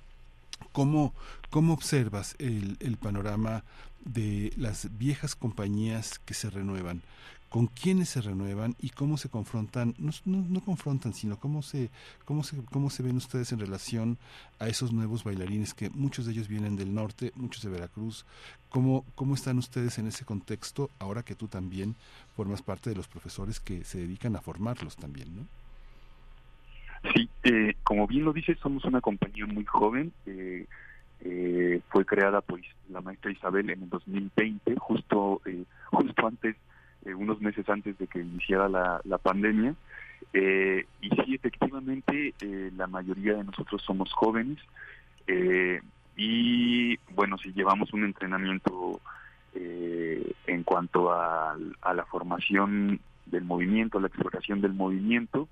¿Cómo, 0.72 1.14
¿Cómo 1.50 1.72
observas 1.72 2.34
el, 2.38 2.76
el 2.80 2.96
panorama 2.96 3.64
de 4.04 4.52
las 4.56 4.96
viejas 4.98 5.34
compañías 5.34 6.18
que 6.18 6.34
se 6.34 6.50
renuevan? 6.50 7.02
con 7.54 7.68
quiénes 7.68 8.08
se 8.08 8.20
renuevan 8.20 8.74
y 8.80 8.90
cómo 8.90 9.16
se 9.16 9.28
confrontan, 9.28 9.94
no, 9.96 10.10
no, 10.24 10.60
confrontan, 10.64 11.14
sino 11.14 11.38
cómo 11.38 11.62
se, 11.62 11.88
cómo, 12.24 12.42
se, 12.42 12.56
cómo 12.64 12.90
se 12.90 13.04
ven 13.04 13.16
ustedes 13.16 13.52
en 13.52 13.60
relación 13.60 14.18
a 14.58 14.66
esos 14.66 14.92
nuevos 14.92 15.22
bailarines 15.22 15.72
que 15.72 15.88
muchos 15.90 16.26
de 16.26 16.32
ellos 16.32 16.48
vienen 16.48 16.74
del 16.74 16.92
norte, 16.92 17.30
muchos 17.36 17.62
de 17.62 17.70
Veracruz. 17.70 18.24
¿Cómo, 18.70 19.04
cómo 19.14 19.36
están 19.36 19.58
ustedes 19.58 19.98
en 19.98 20.08
ese 20.08 20.24
contexto 20.24 20.90
ahora 20.98 21.22
que 21.22 21.36
tú 21.36 21.46
también 21.46 21.94
formas 22.34 22.60
parte 22.60 22.90
de 22.90 22.96
los 22.96 23.06
profesores 23.06 23.60
que 23.60 23.84
se 23.84 23.98
dedican 23.98 24.34
a 24.34 24.40
formarlos 24.40 24.96
también, 24.96 25.36
¿no? 25.36 25.46
Sí, 27.12 27.28
eh, 27.42 27.74
como 27.82 28.06
bien 28.06 28.24
lo 28.24 28.32
dices, 28.32 28.58
somos 28.60 28.84
una 28.84 29.00
compañía 29.00 29.46
muy 29.46 29.64
joven. 29.64 30.12
Eh, 30.26 30.66
eh, 31.20 31.80
fue 31.88 32.04
creada 32.04 32.40
por 32.40 32.60
la 32.90 33.00
maestra 33.00 33.32
Isabel 33.32 33.70
en 33.70 33.82
el 33.82 33.88
2020, 33.88 34.76
justo, 34.76 35.40
justo 35.90 36.26
antes 36.26 36.56
eh, 37.04 37.14
unos 37.14 37.40
meses 37.40 37.68
antes 37.68 37.98
de 37.98 38.06
que 38.06 38.20
iniciara 38.20 38.68
la, 38.68 39.00
la 39.04 39.18
pandemia. 39.18 39.74
Eh, 40.32 40.86
y 41.02 41.10
sí, 41.10 41.34
efectivamente, 41.34 42.34
eh, 42.40 42.70
la 42.76 42.86
mayoría 42.86 43.34
de 43.34 43.44
nosotros 43.44 43.82
somos 43.82 44.12
jóvenes 44.12 44.58
y, 46.16 46.96
bueno, 47.14 47.38
si 47.38 47.52
llevamos 47.52 47.92
un 47.92 48.04
entrenamiento 48.04 49.00
en 49.54 50.62
cuanto 50.64 51.12
a, 51.12 51.56
a, 51.80 51.94
la 51.94 52.04
formación 52.04 53.00
del 53.26 53.44
movimiento, 53.44 54.00
la 54.00 54.08
exploración 54.08 54.60
del 54.60 54.74
movimiento. 54.74 55.48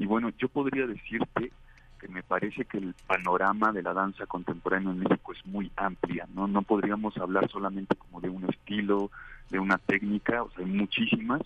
Y 0.00 0.06
bueno, 0.06 0.30
yo 0.38 0.48
podría 0.48 0.86
decirte 0.86 1.52
que 2.00 2.08
me 2.08 2.22
parece 2.22 2.64
que 2.64 2.78
el 2.78 2.94
panorama 3.06 3.70
de 3.70 3.82
la 3.82 3.92
danza 3.92 4.24
contemporánea 4.24 4.92
en 4.92 5.00
México 5.00 5.34
es 5.34 5.44
muy 5.44 5.70
amplia, 5.76 6.26
¿no? 6.34 6.48
No 6.48 6.62
podríamos 6.62 7.18
hablar 7.18 7.50
solamente 7.50 7.94
como 7.96 8.22
de 8.22 8.30
un 8.30 8.48
estilo, 8.48 9.10
de 9.50 9.58
una 9.58 9.76
técnica, 9.76 10.42
o 10.42 10.50
sea, 10.52 10.64
hay 10.64 10.70
muchísimas. 10.72 11.42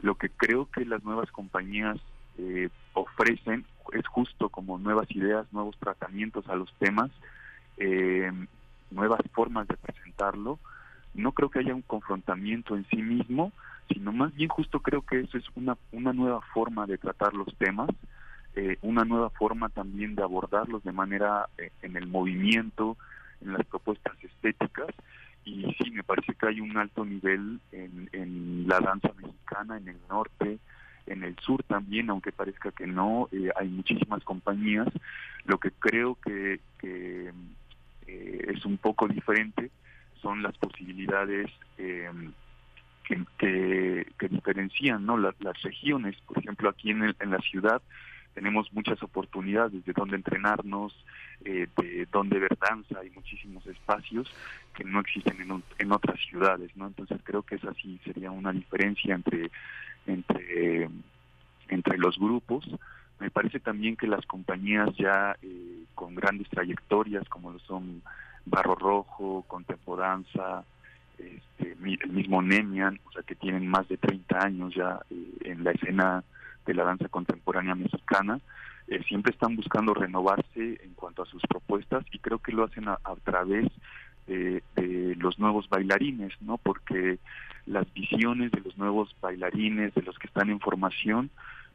Lo 0.00 0.14
que 0.14 0.30
creo 0.30 0.64
que 0.70 0.86
las 0.86 1.04
nuevas 1.04 1.30
compañías 1.30 1.98
eh, 2.38 2.70
ofrecen 2.94 3.66
es 3.92 4.06
justo 4.06 4.48
como 4.48 4.78
nuevas 4.78 5.10
ideas, 5.10 5.46
nuevos 5.52 5.76
tratamientos 5.76 6.48
a 6.48 6.56
los 6.56 6.72
temas, 6.78 7.10
eh, 7.76 8.32
nuevas 8.90 9.20
formas 9.34 9.68
de 9.68 9.76
presentarlo. 9.76 10.58
No 11.12 11.32
creo 11.32 11.50
que 11.50 11.58
haya 11.58 11.74
un 11.74 11.82
confrontamiento 11.82 12.76
en 12.76 12.86
sí 12.86 13.02
mismo, 13.02 13.52
sino 13.88 14.12
más 14.12 14.34
bien 14.34 14.48
justo 14.48 14.80
creo 14.80 15.02
que 15.02 15.20
eso 15.20 15.38
es 15.38 15.44
una, 15.54 15.76
una 15.92 16.12
nueva 16.12 16.40
forma 16.52 16.86
de 16.86 16.98
tratar 16.98 17.34
los 17.34 17.54
temas, 17.56 17.90
eh, 18.56 18.78
una 18.82 19.04
nueva 19.04 19.30
forma 19.30 19.68
también 19.68 20.14
de 20.14 20.22
abordarlos 20.22 20.84
de 20.84 20.92
manera 20.92 21.48
en 21.82 21.96
el 21.96 22.06
movimiento, 22.06 22.96
en 23.40 23.52
las 23.52 23.66
propuestas 23.66 24.14
estéticas 24.22 24.94
y 25.44 25.74
sí, 25.78 25.90
me 25.90 26.02
parece 26.02 26.34
que 26.34 26.46
hay 26.46 26.60
un 26.60 26.76
alto 26.76 27.04
nivel 27.04 27.60
en, 27.72 28.08
en 28.12 28.66
la 28.66 28.80
danza 28.80 29.10
mexicana, 29.20 29.76
en 29.76 29.88
el 29.88 29.98
norte, 30.08 30.58
en 31.06 31.22
el 31.22 31.36
sur 31.38 31.62
también, 31.64 32.08
aunque 32.08 32.32
parezca 32.32 32.70
que 32.72 32.86
no, 32.86 33.28
eh, 33.30 33.50
hay 33.56 33.68
muchísimas 33.68 34.24
compañías. 34.24 34.88
Lo 35.44 35.58
que 35.58 35.70
creo 35.72 36.16
que, 36.24 36.60
que 36.78 37.30
eh, 38.06 38.46
es 38.54 38.64
un 38.64 38.78
poco 38.78 39.06
diferente 39.06 39.70
son 40.22 40.42
las 40.42 40.56
posibilidades 40.56 41.50
eh, 43.10 43.24
que, 43.38 44.06
que, 44.18 44.28
diferencian 44.28 45.04
¿no? 45.04 45.16
las, 45.16 45.34
regiones. 45.62 46.16
Por 46.26 46.38
ejemplo, 46.38 46.68
aquí 46.68 46.90
en, 46.90 47.14
en 47.18 47.30
la 47.30 47.38
ciudad 47.38 47.82
tenemos 48.34 48.72
muchas 48.72 49.00
oportunidades 49.02 49.84
de 49.84 49.92
dónde 49.92 50.16
entrenarnos, 50.16 50.92
eh, 51.44 51.68
de 51.76 52.06
dónde 52.10 52.40
ver 52.40 52.56
danza, 52.58 52.98
hay 53.00 53.10
muchísimos 53.10 53.64
espacios 53.66 54.28
que 54.74 54.84
no 54.84 55.00
existen 55.00 55.40
en, 55.40 55.62
en 55.78 55.92
otras 55.92 56.20
ciudades, 56.20 56.76
¿no? 56.76 56.88
Entonces 56.88 57.20
creo 57.22 57.42
que 57.42 57.54
esa 57.54 57.72
sí 57.74 58.00
sería 58.04 58.32
una 58.32 58.52
diferencia 58.52 59.14
entre, 59.14 59.50
entre, 60.06 60.88
entre 61.68 61.98
los 61.98 62.18
grupos. 62.18 62.68
Me 63.20 63.30
parece 63.30 63.60
también 63.60 63.96
que 63.96 64.08
las 64.08 64.26
compañías 64.26 64.90
ya 64.96 65.36
eh, 65.40 65.84
con 65.94 66.16
grandes 66.16 66.48
trayectorias, 66.48 67.28
como 67.28 67.52
lo 67.52 67.60
son 67.60 68.02
Barro 68.44 68.74
Rojo, 68.74 69.44
Contempodanza, 69.46 70.64
este, 71.18 71.76
el 71.80 72.12
mismo 72.12 72.42
Nemian, 72.42 73.00
o 73.06 73.12
sea, 73.12 73.22
que 73.22 73.34
tienen 73.34 73.66
más 73.66 73.88
de 73.88 73.96
30 73.96 74.38
años 74.38 74.74
ya 74.74 75.00
eh, 75.10 75.32
en 75.44 75.64
la 75.64 75.72
escena 75.72 76.24
de 76.66 76.74
la 76.74 76.84
danza 76.84 77.08
contemporánea 77.08 77.74
mexicana, 77.74 78.40
eh, 78.88 79.02
siempre 79.06 79.32
están 79.32 79.56
buscando 79.56 79.94
renovarse 79.94 80.80
en 80.82 80.94
cuanto 80.94 81.22
a 81.22 81.26
sus 81.26 81.42
propuestas 81.42 82.04
y 82.12 82.18
creo 82.18 82.38
que 82.38 82.52
lo 82.52 82.64
hacen 82.64 82.88
a, 82.88 82.98
través 83.24 83.66
de, 84.26 84.62
los 85.18 85.38
nuevos 85.38 85.68
bailarines, 85.68 86.32
¿no? 86.42 86.58
Porque 86.58 87.18
las 87.66 87.90
visiones 87.94 88.50
de 88.52 88.60
los 88.60 88.76
nuevos 88.76 89.14
bailarines, 89.20 89.94
de 89.94 90.02
los 90.02 90.18
que 90.18 90.26
están 90.26 90.50
en 90.50 90.60
formación, 90.60 91.30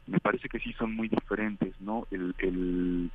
me 0.06 0.20
parece 0.20 0.48
que 0.48 0.60
sí 0.60 0.72
son 0.74 0.94
muy 0.94 1.08
diferentes, 1.08 1.74
¿no? 1.80 2.06
El 2.10 3.10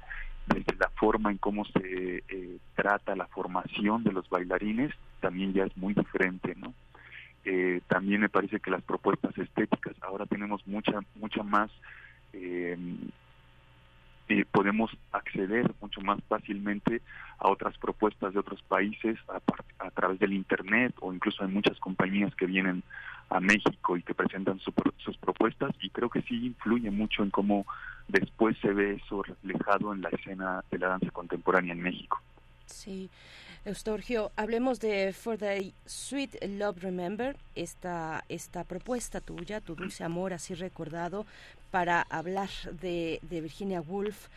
desde 0.48 0.76
la 0.80 0.90
forma 0.90 1.32
en 1.32 1.38
cómo 1.38 1.66
se 1.66 2.24
eh, 2.28 2.58
trata 2.76 3.16
la 3.16 3.28
formación 3.28 4.04
de 4.04 4.12
los 4.12 4.30
bailarines 4.30 4.94
también 5.20 5.54
ya 5.54 5.64
es 5.64 5.76
muy 5.76 5.96
diferente, 5.96 6.54
¿no? 6.56 6.74
Eh, 7.46 7.82
también 7.88 8.22
me 8.22 8.30
parece 8.30 8.60
que 8.60 8.70
las 8.70 8.84
propuestas 8.84 9.36
estéticas, 9.38 9.96
ahora 10.02 10.28
tenemos 10.28 10.66
mucha, 10.68 11.00
mucha 11.16 11.42
más, 11.42 11.72
eh, 12.34 12.78
podemos 14.52 14.96
acceder 15.12 15.72
mucho 15.82 16.02
más 16.02 16.20
fácilmente 16.28 17.02
a 17.40 17.50
otras 17.50 17.78
propuestas 17.78 18.34
de 18.34 18.40
otros 18.40 18.62
países 18.64 19.18
a, 19.80 19.90
través 19.92 20.20
del 20.20 20.34
Internet 20.34 20.94
o 21.00 21.14
incluso 21.14 21.44
hay 21.44 21.50
muchas 21.50 21.80
compañías 21.80 22.36
que 22.36 22.46
vienen 22.46 22.84
a 23.30 23.40
México 23.40 23.98
y 23.98 24.04
que 24.04 24.14
presentan 24.14 24.60
sus 24.60 25.18
propuestas 25.18 25.72
y 25.82 25.90
creo 25.90 26.10
que 26.10 26.22
sí 26.24 26.48
influye 26.48 26.92
mucho 26.92 27.24
en 27.24 27.32
cómo 27.32 27.66
después 28.08 28.58
se 28.62 28.72
ve 28.72 29.02
eso 29.04 29.24
reflejado 29.24 29.94
en 29.94 30.02
la 30.02 30.10
escena 30.10 30.64
de 30.72 30.80
la 30.80 30.90
danza 30.90 31.12
contemporánea 31.12 31.74
en 31.74 31.82
México. 31.82 32.22
Sí, 32.66 33.10
Eustorgio, 33.66 34.32
hablemos 34.36 34.80
de 34.80 35.12
For 35.12 35.38
the 35.38 35.74
Sweet 35.86 36.36
Love 36.50 36.84
Remember, 36.84 37.36
esta, 37.56 38.24
esta 38.30 38.64
propuesta 38.64 39.22
tuya, 39.22 39.60
tu 39.60 39.76
dulce 39.76 40.04
amor 40.04 40.34
así 40.34 40.54
recordado, 40.54 41.26
para 41.72 42.02
hablar 42.04 42.50
de, 42.80 43.20
Virginia 43.24 43.82
Woolf 43.82 44.28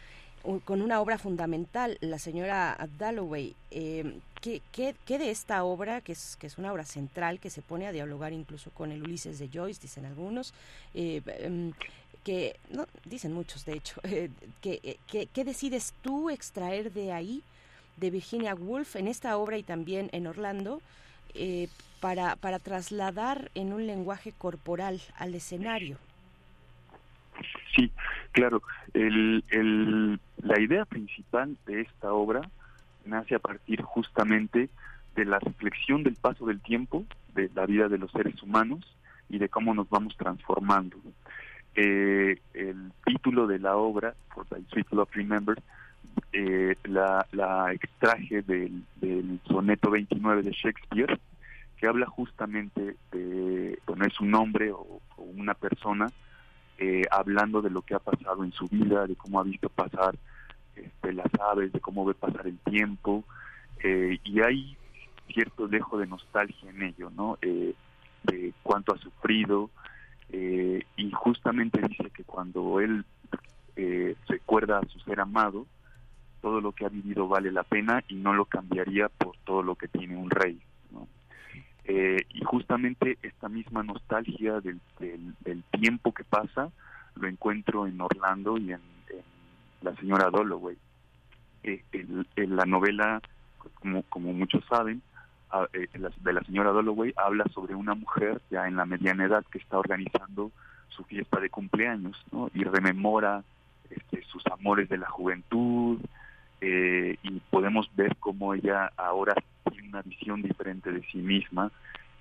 con 0.64 0.82
una 0.82 1.00
obra 1.00 1.18
fundamental, 1.18 1.98
la 2.00 2.18
señora 2.18 2.76
Dalloway. 2.98 3.54
Eh, 3.70 4.18
¿qué, 4.40 4.62
qué, 4.72 5.18
de 5.18 5.30
esta 5.30 5.64
obra, 5.64 6.00
que 6.00 6.12
es, 6.12 6.36
que 6.36 6.46
es 6.46 6.58
una 6.58 6.72
obra 6.72 6.84
central, 6.84 7.40
que 7.40 7.50
se 7.50 7.62
pone 7.62 7.86
a 7.86 7.92
dialogar 7.92 8.32
incluso 8.32 8.70
con 8.70 8.92
el 8.92 9.02
Ulises 9.02 9.38
de 9.38 9.48
Joyce, 9.52 9.80
dicen 9.82 10.06
algunos, 10.06 10.54
eh, 10.94 11.22
em, 11.40 11.72
que, 12.24 12.56
no, 12.70 12.86
dicen 13.04 13.32
muchos 13.32 13.64
de 13.64 13.74
hecho, 13.74 14.00
eh, 14.04 14.30
que, 14.60 14.98
que, 15.06 15.26
¿qué 15.26 15.44
decides 15.44 15.94
tú 16.02 16.30
extraer 16.30 16.92
de 16.92 17.12
ahí 17.12 17.42
de 17.96 18.10
Virginia 18.10 18.54
Woolf 18.54 18.96
en 18.96 19.08
esta 19.08 19.36
obra 19.36 19.58
y 19.58 19.62
también 19.62 20.08
en 20.12 20.26
Orlando 20.26 20.80
eh, 21.34 21.68
para, 22.00 22.36
para 22.36 22.58
trasladar 22.58 23.50
en 23.54 23.72
un 23.72 23.86
lenguaje 23.86 24.32
corporal 24.32 25.00
al 25.16 25.34
escenario. 25.34 25.98
Sí, 27.74 27.90
claro. 28.32 28.62
El, 28.94 29.44
el, 29.50 30.20
la 30.42 30.60
idea 30.60 30.84
principal 30.84 31.56
de 31.66 31.82
esta 31.82 32.12
obra 32.12 32.42
nace 33.04 33.34
a 33.34 33.38
partir 33.38 33.82
justamente 33.82 34.68
de 35.16 35.24
la 35.24 35.38
reflexión 35.38 36.02
del 36.02 36.14
paso 36.14 36.46
del 36.46 36.60
tiempo, 36.60 37.04
de 37.34 37.50
la 37.54 37.66
vida 37.66 37.88
de 37.88 37.98
los 37.98 38.10
seres 38.12 38.42
humanos 38.42 38.96
y 39.28 39.38
de 39.38 39.48
cómo 39.48 39.74
nos 39.74 39.88
vamos 39.90 40.16
transformando. 40.16 40.96
Eh, 41.74 42.38
el 42.54 42.92
título 43.04 43.46
de 43.46 43.58
la 43.58 43.76
obra, 43.76 44.14
For 44.34 44.46
the 44.46 44.56
Sweet 44.70 44.92
of 44.92 45.14
Remember, 45.14 45.60
eh, 46.32 46.76
la, 46.84 47.72
extraje 47.72 48.42
del, 48.42 48.82
soneto 49.46 49.90
29 49.90 50.42
de 50.42 50.52
Shakespeare, 50.52 51.18
que 51.76 51.86
habla 51.86 52.06
justamente 52.06 52.96
de, 53.12 53.78
bueno, 53.86 54.04
es 54.04 54.18
un 54.20 54.34
hombre 54.34 54.72
o 54.72 55.00
una 55.16 55.54
persona 55.54 56.10
eh, 56.78 57.02
hablando 57.10 57.60
de 57.60 57.70
lo 57.70 57.82
que 57.82 57.94
ha 57.94 57.98
pasado 57.98 58.44
en 58.44 58.52
su 58.52 58.66
vida, 58.68 59.06
de 59.06 59.16
cómo 59.16 59.40
ha 59.40 59.44
visto 59.44 59.68
pasar 59.68 60.16
este, 60.76 61.12
las 61.12 61.32
aves, 61.40 61.72
de 61.72 61.80
cómo 61.80 62.04
ve 62.04 62.14
pasar 62.14 62.46
el 62.46 62.58
tiempo, 62.58 63.24
eh, 63.82 64.18
y 64.24 64.40
hay 64.40 64.76
cierto 65.32 65.68
dejo 65.68 65.98
de 65.98 66.06
nostalgia 66.06 66.70
en 66.70 66.82
ello, 66.82 67.10
¿no? 67.10 67.38
Eh, 67.42 67.74
de 68.24 68.52
cuánto 68.62 68.94
ha 68.94 68.98
sufrido, 68.98 69.70
eh, 70.30 70.82
y 70.96 71.10
justamente 71.12 71.80
dice 71.80 72.10
que 72.10 72.24
cuando 72.24 72.80
él 72.80 73.04
eh, 73.76 74.16
recuerda 74.26 74.78
a 74.78 74.86
su 74.88 74.98
ser 75.00 75.20
amado, 75.20 75.66
todo 76.40 76.60
lo 76.60 76.72
que 76.72 76.84
ha 76.84 76.88
vivido 76.88 77.28
vale 77.28 77.50
la 77.50 77.64
pena 77.64 78.04
y 78.08 78.14
no 78.16 78.32
lo 78.32 78.44
cambiaría 78.44 79.08
por 79.08 79.36
todo 79.44 79.62
lo 79.62 79.74
que 79.74 79.88
tiene 79.88 80.16
un 80.16 80.30
rey. 80.30 80.60
Eh, 81.90 82.26
y 82.34 82.44
justamente 82.44 83.16
esta 83.22 83.48
misma 83.48 83.82
nostalgia 83.82 84.60
del, 84.60 84.78
del, 84.98 85.64
tiempo 85.80 86.12
que 86.12 86.22
pasa 86.22 86.70
lo 87.14 87.26
encuentro 87.26 87.86
en 87.86 87.98
Orlando 87.98 88.58
y 88.58 88.72
en, 88.72 88.80
La 89.80 89.96
señora 89.96 90.30
Dalloway. 90.30 90.76
Eh, 91.62 91.82
en, 91.92 92.56
la 92.56 92.66
novela, 92.66 93.22
como, 93.80 94.02
como 94.04 94.34
muchos 94.34 94.62
saben, 94.66 95.00
eh, 95.72 95.88
de 95.94 96.32
la 96.32 96.42
señora 96.42 96.72
Dalloway 96.72 97.14
habla 97.16 97.44
sobre 97.54 97.74
una 97.74 97.94
mujer 97.94 98.42
ya 98.50 98.68
en 98.68 98.76
la 98.76 98.84
mediana 98.84 99.24
edad 99.24 99.44
que 99.50 99.56
está 99.56 99.78
organizando 99.78 100.52
su 100.90 101.04
fiesta 101.04 101.40
de 101.40 101.48
cumpleaños 101.48 102.22
y 102.52 102.64
rememora 102.64 103.42
este, 103.88 104.22
sus 104.24 104.42
amores 104.48 104.90
de 104.90 104.98
la 104.98 105.08
juventud 105.08 105.98
eh, 106.60 107.16
y 107.22 107.40
podemos 107.50 107.88
ver 107.96 108.16
cómo 108.16 108.52
ella 108.52 108.92
ahora 108.96 109.34
tiene 109.70 109.88
una 109.88 110.02
visión 110.02 110.42
diferente 110.42 110.92
de 110.92 111.02
sí 111.10 111.18
misma 111.18 111.70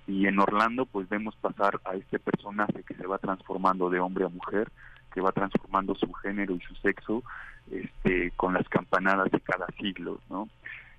y 0.06 0.26
en 0.26 0.38
Orlando 0.38 0.86
pues 0.86 1.08
vemos 1.08 1.36
pasar 1.36 1.80
a 1.84 1.94
este 1.94 2.18
personaje 2.18 2.82
que 2.82 2.94
se 2.94 3.06
va 3.06 3.18
transformando 3.18 3.90
de 3.90 4.00
hombre 4.00 4.24
a 4.24 4.28
mujer 4.28 4.70
que 5.12 5.20
va 5.20 5.32
transformando 5.32 5.94
su 5.94 6.12
género 6.14 6.54
y 6.54 6.60
su 6.60 6.74
sexo 6.76 7.22
este 7.70 8.32
con 8.36 8.54
las 8.54 8.68
campanadas 8.68 9.30
de 9.30 9.40
cada 9.40 9.66
siglo 9.78 10.20
no 10.30 10.48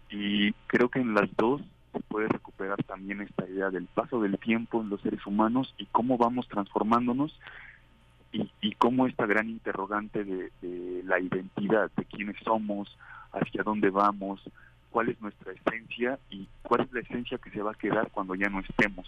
y 0.10 0.52
creo 0.68 0.90
que 0.90 1.00
en 1.00 1.14
las 1.14 1.30
dos 1.36 1.62
se 1.92 2.00
puede 2.02 2.28
recuperar 2.28 2.82
también 2.84 3.22
esta 3.22 3.48
idea 3.48 3.70
del 3.70 3.86
paso 3.86 4.22
del 4.22 4.38
tiempo 4.38 4.82
en 4.82 4.90
los 4.90 5.02
seres 5.02 5.26
humanos 5.26 5.74
y 5.78 5.86
cómo 5.88 6.18
vamos 6.18 6.48
transformándonos 6.48 7.38
y, 8.32 8.50
y 8.62 8.74
cómo 8.74 9.08
esta 9.08 9.26
gran 9.26 9.50
interrogante 9.50 10.24
de, 10.24 10.52
de, 10.62 11.04
la 11.04 11.20
identidad, 11.20 11.90
de 11.96 12.06
quiénes 12.06 12.36
somos, 12.44 12.96
hacia 13.32 13.64
dónde 13.64 13.90
vamos, 13.90 14.42
cuál 14.90 15.10
es 15.10 15.22
nuestra 15.22 15.52
esencia 15.52 16.20
y 16.30 16.48
cuál 16.62 16.82
es 16.82 16.92
la 16.92 17.02
esencia 17.02 17.38
que 17.38 17.52
se 17.52 17.62
va 17.62 17.72
a 17.72 17.76
quedar 17.76 18.10
cuando 18.12 18.36
ya 18.36 18.50
no 18.50 18.60
estemos. 18.60 19.08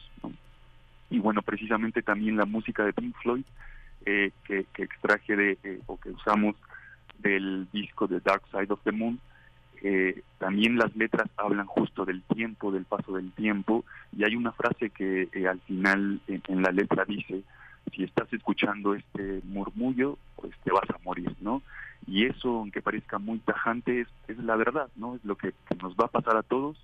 Y 1.10 1.20
bueno, 1.20 1.42
precisamente 1.42 2.02
también 2.02 2.38
la 2.38 2.46
música 2.46 2.86
de 2.86 2.94
Pink 2.94 3.16
Floyd 3.22 3.44
eh, 4.06 4.32
que, 4.46 4.66
que, 4.74 4.84
extraje 4.84 5.36
de, 5.36 5.58
eh, 5.64 5.80
o 5.86 6.00
que 6.00 6.10
usamos 6.10 6.56
del 7.20 7.68
disco 7.72 8.08
de 8.08 8.20
Dark 8.20 8.44
Side 8.52 8.72
of 8.72 8.82
the 8.84 8.92
Moon, 8.92 9.20
eh, 9.84 10.22
también 10.38 10.78
las 10.78 10.96
letras 10.96 11.28
hablan 11.38 11.66
justo 11.66 12.06
del 12.06 12.22
tiempo, 12.22 12.72
del 12.72 12.86
paso 12.86 13.14
del 13.14 13.32
tiempo, 13.32 13.84
y 14.16 14.24
hay 14.24 14.36
una 14.36 14.52
frase 14.52 14.92
que 14.92 15.28
eh, 15.34 15.48
al 15.48 15.60
final 15.62 16.22
en, 16.28 16.44
en, 16.48 16.62
la 16.62 16.72
letra 16.72 17.04
dice, 17.06 17.42
si 17.92 18.04
estás 18.04 18.32
escuchando 18.32 18.94
este 18.94 19.42
murmullo, 19.44 20.20
pues 20.36 20.54
te 20.64 20.72
vas 20.72 20.88
a 20.90 21.00
morir, 21.04 21.36
¿no? 21.42 21.64
Y 22.08 22.26
eso, 22.26 22.58
aunque 22.58 22.82
parezca 22.82 23.20
muy 23.20 23.40
tajante, 23.40 24.02
es, 24.02 24.08
es 24.28 24.38
la 24.40 24.56
verdad, 24.56 24.90
¿no? 24.96 25.16
Es 25.16 25.24
lo 25.24 25.36
que, 25.36 25.54
nos 25.82 25.96
va 25.96 26.06
a 26.06 26.12
pasar 26.12 26.36
a 26.38 26.44
todos, 26.44 26.78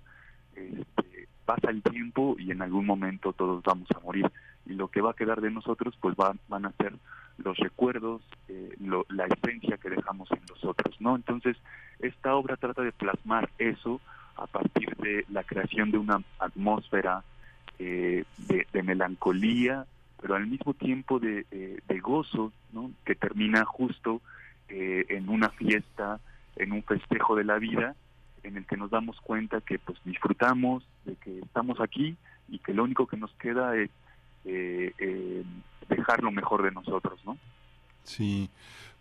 este, 0.54 1.28
pasa 1.44 1.70
el 1.70 1.82
tiempo 1.82 2.36
y 2.38 2.50
en 2.50 2.62
algún 2.62 2.86
momento 2.86 3.32
todos 3.32 3.62
vamos 3.62 3.88
a 3.94 4.00
morir, 4.00 4.30
y 4.66 4.74
lo 4.74 4.88
que 4.88 5.00
va 5.00 5.12
a 5.12 5.16
quedar 5.16 5.40
de 5.40 5.50
nosotros, 5.50 5.96
pues 6.00 6.14
va, 6.14 6.34
van 6.48 6.66
a 6.66 6.72
ser 6.72 6.94
los 7.38 7.56
recuerdos, 7.58 8.22
eh, 8.48 8.74
lo, 8.80 9.06
la 9.08 9.26
esencia 9.26 9.76
que 9.76 9.90
dejamos 9.90 10.30
en 10.32 10.40
los 10.48 10.64
otros, 10.64 11.00
¿no? 11.00 11.16
Entonces, 11.16 11.56
esta 12.00 12.34
obra 12.34 12.56
trata 12.56 12.82
de 12.82 12.92
plasmar 12.92 13.48
eso 13.58 14.00
a 14.36 14.46
partir 14.46 14.94
de 14.96 15.24
la 15.30 15.42
creación 15.42 15.90
de 15.90 15.98
una 15.98 16.22
atmósfera 16.38 17.22
eh, 17.78 18.24
de, 18.38 18.82
melancolía, 18.82 19.86
pero 20.20 20.36
al 20.36 20.46
mismo 20.46 20.74
tiempo 20.74 21.18
de, 21.18 21.44
de, 21.50 21.82
de 21.86 22.00
gozo, 22.00 22.52
¿no? 22.72 22.90
Que 23.04 23.14
termina 23.14 23.64
justo 23.64 24.20
eh, 24.68 25.06
en 25.08 25.28
una 25.28 25.50
fiesta, 25.50 26.20
en 26.56 26.72
un 26.72 26.82
festejo 26.82 27.36
de 27.36 27.44
la 27.44 27.58
vida, 27.58 27.94
en 28.42 28.56
el 28.56 28.66
que 28.66 28.76
nos 28.76 28.90
damos 28.90 29.20
cuenta 29.20 29.60
que 29.60 29.78
pues 29.78 29.98
disfrutamos, 30.04 30.84
de 31.04 31.14
que 31.16 31.38
estamos 31.40 31.80
aquí 31.80 32.16
y 32.48 32.58
que 32.58 32.74
lo 32.74 32.84
único 32.84 33.06
que 33.06 33.16
nos 33.16 33.32
queda 33.34 33.76
es 33.76 33.90
eh, 34.44 34.92
eh, 34.98 35.44
dejar 35.88 36.22
lo 36.22 36.30
mejor 36.30 36.62
de 36.62 36.70
nosotros, 36.70 37.20
¿no? 37.24 37.36
Sí, 38.04 38.48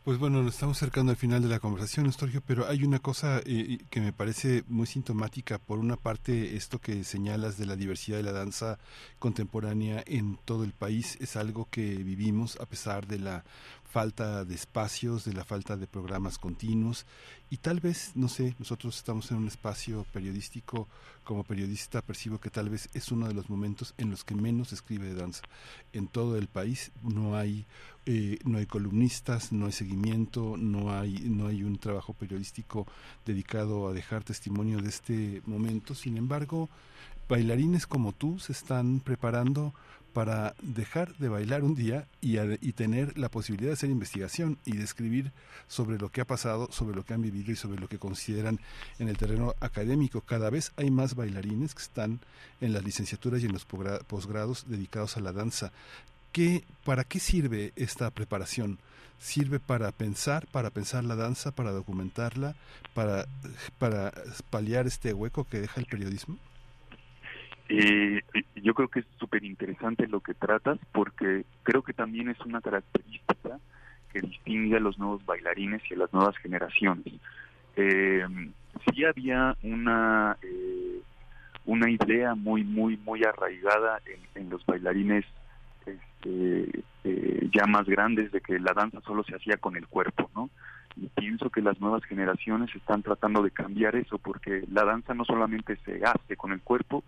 pues 0.08 0.20
bueno, 0.20 0.42
nos 0.42 0.54
estamos 0.54 0.78
acercando 0.78 1.12
al 1.12 1.18
final 1.18 1.42
de 1.42 1.50
la 1.50 1.60
conversación, 1.60 2.06
Estorgio, 2.06 2.40
pero 2.40 2.66
hay 2.66 2.86
una 2.86 3.00
cosa 3.00 3.42
eh, 3.46 3.80
que 3.90 4.00
me 4.00 4.14
parece 4.14 4.64
muy 4.70 4.88
sintomática. 4.88 5.58
Por 5.58 5.80
una 5.80 5.98
parte, 5.98 6.56
esto 6.56 6.80
que 6.80 7.04
señalas 7.04 7.58
de 7.58 7.66
la 7.66 7.76
diversidad 7.76 8.16
de 8.16 8.24
la 8.24 8.32
danza 8.32 8.80
contemporánea 9.20 10.02
en 10.08 10.40
todo 10.46 10.64
el 10.64 10.72
país 10.72 11.18
es 11.20 11.36
algo 11.36 11.68
que 11.70 11.98
vivimos 11.98 12.58
a 12.62 12.66
pesar 12.66 13.06
de 13.06 13.20
la 13.20 13.44
falta 13.84 14.46
de 14.46 14.56
espacios, 14.56 15.26
de 15.26 15.34
la 15.34 15.44
falta 15.44 15.76
de 15.76 15.88
programas 15.88 16.38
continuos 16.38 17.06
y 17.50 17.58
tal 17.58 17.80
vez, 17.80 18.12
no 18.16 18.28
sé, 18.28 18.56
nosotros 18.60 18.98
estamos 18.98 19.32
en 19.32 19.38
un 19.38 19.48
espacio 19.48 20.06
periodístico, 20.14 20.88
como 21.24 21.44
periodista 21.44 22.02
percibo 22.02 22.40
que 22.40 22.50
tal 22.50 22.70
vez 22.70 22.90
es 22.94 23.12
uno 23.12 23.28
de 23.28 23.34
los 23.34 23.50
momentos 23.50 23.94
en 23.98 24.10
los 24.10 24.24
que 24.24 24.36
menos 24.36 24.70
se 24.70 24.76
escribe 24.76 25.08
de 25.08 25.16
danza. 25.16 25.44
En 25.94 26.08
todo 26.08 26.38
el 26.38 26.48
país 26.48 26.92
no 27.04 27.36
hay 27.36 27.66
eh, 28.10 28.40
no 28.46 28.58
hay 28.58 28.66
columnistas, 28.66 29.52
no 29.52 29.66
hay 29.66 29.74
seguimiento, 29.74 30.56
no 30.58 30.98
hay 30.98 31.20
no 31.28 31.48
hay 31.48 31.64
un 31.64 31.78
trabajo 31.78 32.14
periodístico 32.14 32.88
dedicado 33.26 33.90
a 33.90 33.94
dejar 33.94 34.24
testimonio 34.24 34.80
de 34.80 34.88
este 34.88 35.42
momento. 35.46 35.94
Sin 35.94 36.16
embargo, 36.16 36.70
bailarines 37.28 37.86
como 37.86 38.14
tú 38.14 38.40
se 38.40 38.54
están 38.54 39.02
preparando 39.02 39.74
para 40.14 40.56
dejar 40.62 41.18
de 41.18 41.28
bailar 41.28 41.66
un 41.66 41.76
día 41.76 42.08
y, 42.22 42.40
y, 42.40 42.72
tener 42.72 43.18
la 43.18 43.30
posibilidad 43.30 43.72
de 43.72 43.74
hacer 43.74 43.90
investigación 43.90 44.58
y 44.64 44.78
de 44.78 44.86
escribir 44.86 45.34
sobre 45.68 46.00
lo 46.00 46.10
que 46.10 46.22
ha 46.22 46.26
pasado, 46.26 46.70
sobre 46.72 46.96
lo 46.96 47.04
que 47.04 47.14
han 47.14 47.22
vivido 47.22 47.52
y 47.52 47.58
sobre 47.58 47.80
lo 47.80 47.90
que 47.90 48.00
consideran 48.00 48.60
en 49.00 49.10
el 49.10 49.18
terreno 49.18 49.54
académico. 49.60 50.22
Cada 50.22 50.50
vez 50.50 50.72
hay 50.78 50.92
más 50.92 51.14
bailarines 51.14 51.76
que 51.76 51.84
están 51.84 52.22
en 52.62 52.72
las 52.72 52.86
licenciaturas 52.86 53.44
y 53.44 53.48
en 53.48 53.54
los 53.54 53.66
posgrados 53.66 54.66
dedicados 54.68 55.18
a 55.18 55.20
la 55.20 55.34
danza. 55.34 55.74
¿Qué, 56.32 56.64
¿Para 56.86 57.04
qué 57.04 57.20
sirve 57.20 57.74
esta 57.76 58.12
preparación? 58.12 58.80
sirve 59.20 59.60
para 59.60 59.92
pensar, 59.92 60.46
para 60.52 60.70
pensar 60.70 61.04
la 61.04 61.16
danza, 61.16 61.52
para 61.52 61.72
documentarla, 61.72 62.56
para, 62.94 63.26
para 63.80 64.12
paliar 64.50 64.88
este 64.88 65.14
hueco 65.14 65.46
que 65.46 65.60
deja 65.60 65.80
el 65.80 65.88
periodismo? 65.88 66.38
Eh, 67.70 68.22
yo 68.56 68.74
creo 68.74 68.88
que 68.88 69.02
es 69.02 69.06
súper 69.20 69.44
interesante 69.44 70.08
lo 70.08 70.22
que 70.22 70.34
tratas 70.34 70.80
porque 70.94 71.44
creo 71.64 71.82
que 71.82 71.94
también 71.94 72.30
es 72.30 72.40
una 72.42 72.62
característica 72.62 73.60
que 74.14 74.22
distingue 74.22 74.78
a 74.78 74.80
los 74.80 74.98
nuevos 74.98 75.26
bailarines 75.26 75.82
y 75.90 75.96
a 75.96 75.98
las 75.98 76.14
nuevas 76.14 76.38
generaciones. 76.38 77.14
Eh, 77.76 78.26
sí 78.90 79.04
había 79.04 79.56
una 79.64 80.38
eh, 80.42 81.02
una 81.66 81.92
idea 81.92 82.36
muy 82.36 82.64
muy 82.64 82.96
muy 82.98 83.24
arraigada 83.26 84.00
en, 84.06 84.44
en 84.44 84.50
los 84.50 84.66
bailarines 84.66 85.26
este, 85.88 86.84
eh, 87.04 87.50
ya 87.54 87.66
más 87.66 87.86
grandes 87.86 88.32
de 88.32 88.42
que 88.42 88.60
la 88.60 88.74
danza 88.74 89.02
solo 89.02 89.24
se 89.24 89.36
hacía 89.36 89.58
con 89.58 89.76
el 89.76 89.88
cuerpo, 89.88 90.30
¿no? 90.36 90.50
Y 90.96 91.08
pienso 91.08 91.50
que 91.50 91.62
las 91.62 91.80
nuevas 91.80 92.04
generaciones 92.06 92.74
están 92.76 93.04
tratando 93.04 93.44
de 93.44 93.52
cambiar 93.52 93.96
eso 93.96 94.18
porque 94.18 94.64
la 94.72 94.84
danza 94.84 95.14
no 95.14 95.26
solamente 95.26 95.78
se 95.86 96.04
hace 96.04 96.36
con 96.36 96.52
el 96.52 96.62
cuerpo, 96.62 97.04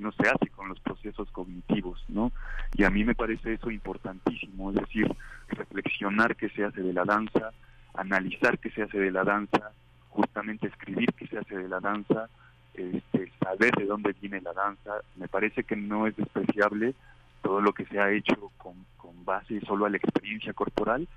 no 0.00 0.12
se 0.12 0.28
hace 0.28 0.48
con 0.48 0.68
los 0.68 0.80
procesos 0.80 1.30
cognitivos, 1.30 2.02
¿no? 2.08 2.32
Y 2.74 2.84
a 2.84 2.90
mí 2.90 3.04
me 3.04 3.14
parece 3.14 3.54
eso 3.54 3.70
importantísimo, 3.70 4.70
es 4.70 4.76
decir, 4.76 5.14
reflexionar 5.48 6.36
qué 6.36 6.48
se 6.50 6.64
hace 6.64 6.80
de 6.80 6.92
la 6.92 7.04
danza, 7.04 7.52
analizar 7.94 8.58
qué 8.58 8.70
se 8.70 8.82
hace 8.82 8.98
de 8.98 9.10
la 9.10 9.24
danza, 9.24 9.72
justamente 10.08 10.66
escribir 10.66 11.12
qué 11.14 11.26
se 11.26 11.38
hace 11.38 11.56
de 11.56 11.68
la 11.68 11.80
danza, 11.80 12.28
este, 12.74 13.32
saber 13.42 13.72
de 13.76 13.86
dónde 13.86 14.14
viene 14.20 14.40
la 14.40 14.52
danza. 14.52 14.92
Me 15.16 15.28
parece 15.28 15.64
que 15.64 15.76
no 15.76 16.06
es 16.06 16.16
despreciable 16.16 16.94
todo 17.42 17.60
lo 17.60 17.72
que 17.72 17.86
se 17.86 17.98
ha 17.98 18.10
hecho 18.12 18.50
con, 18.58 18.86
con 18.96 19.24
base 19.24 19.60
solo 19.62 19.86
a 19.86 19.90
la 19.90 19.96
experiencia 19.96 20.52
corporal, 20.52 21.08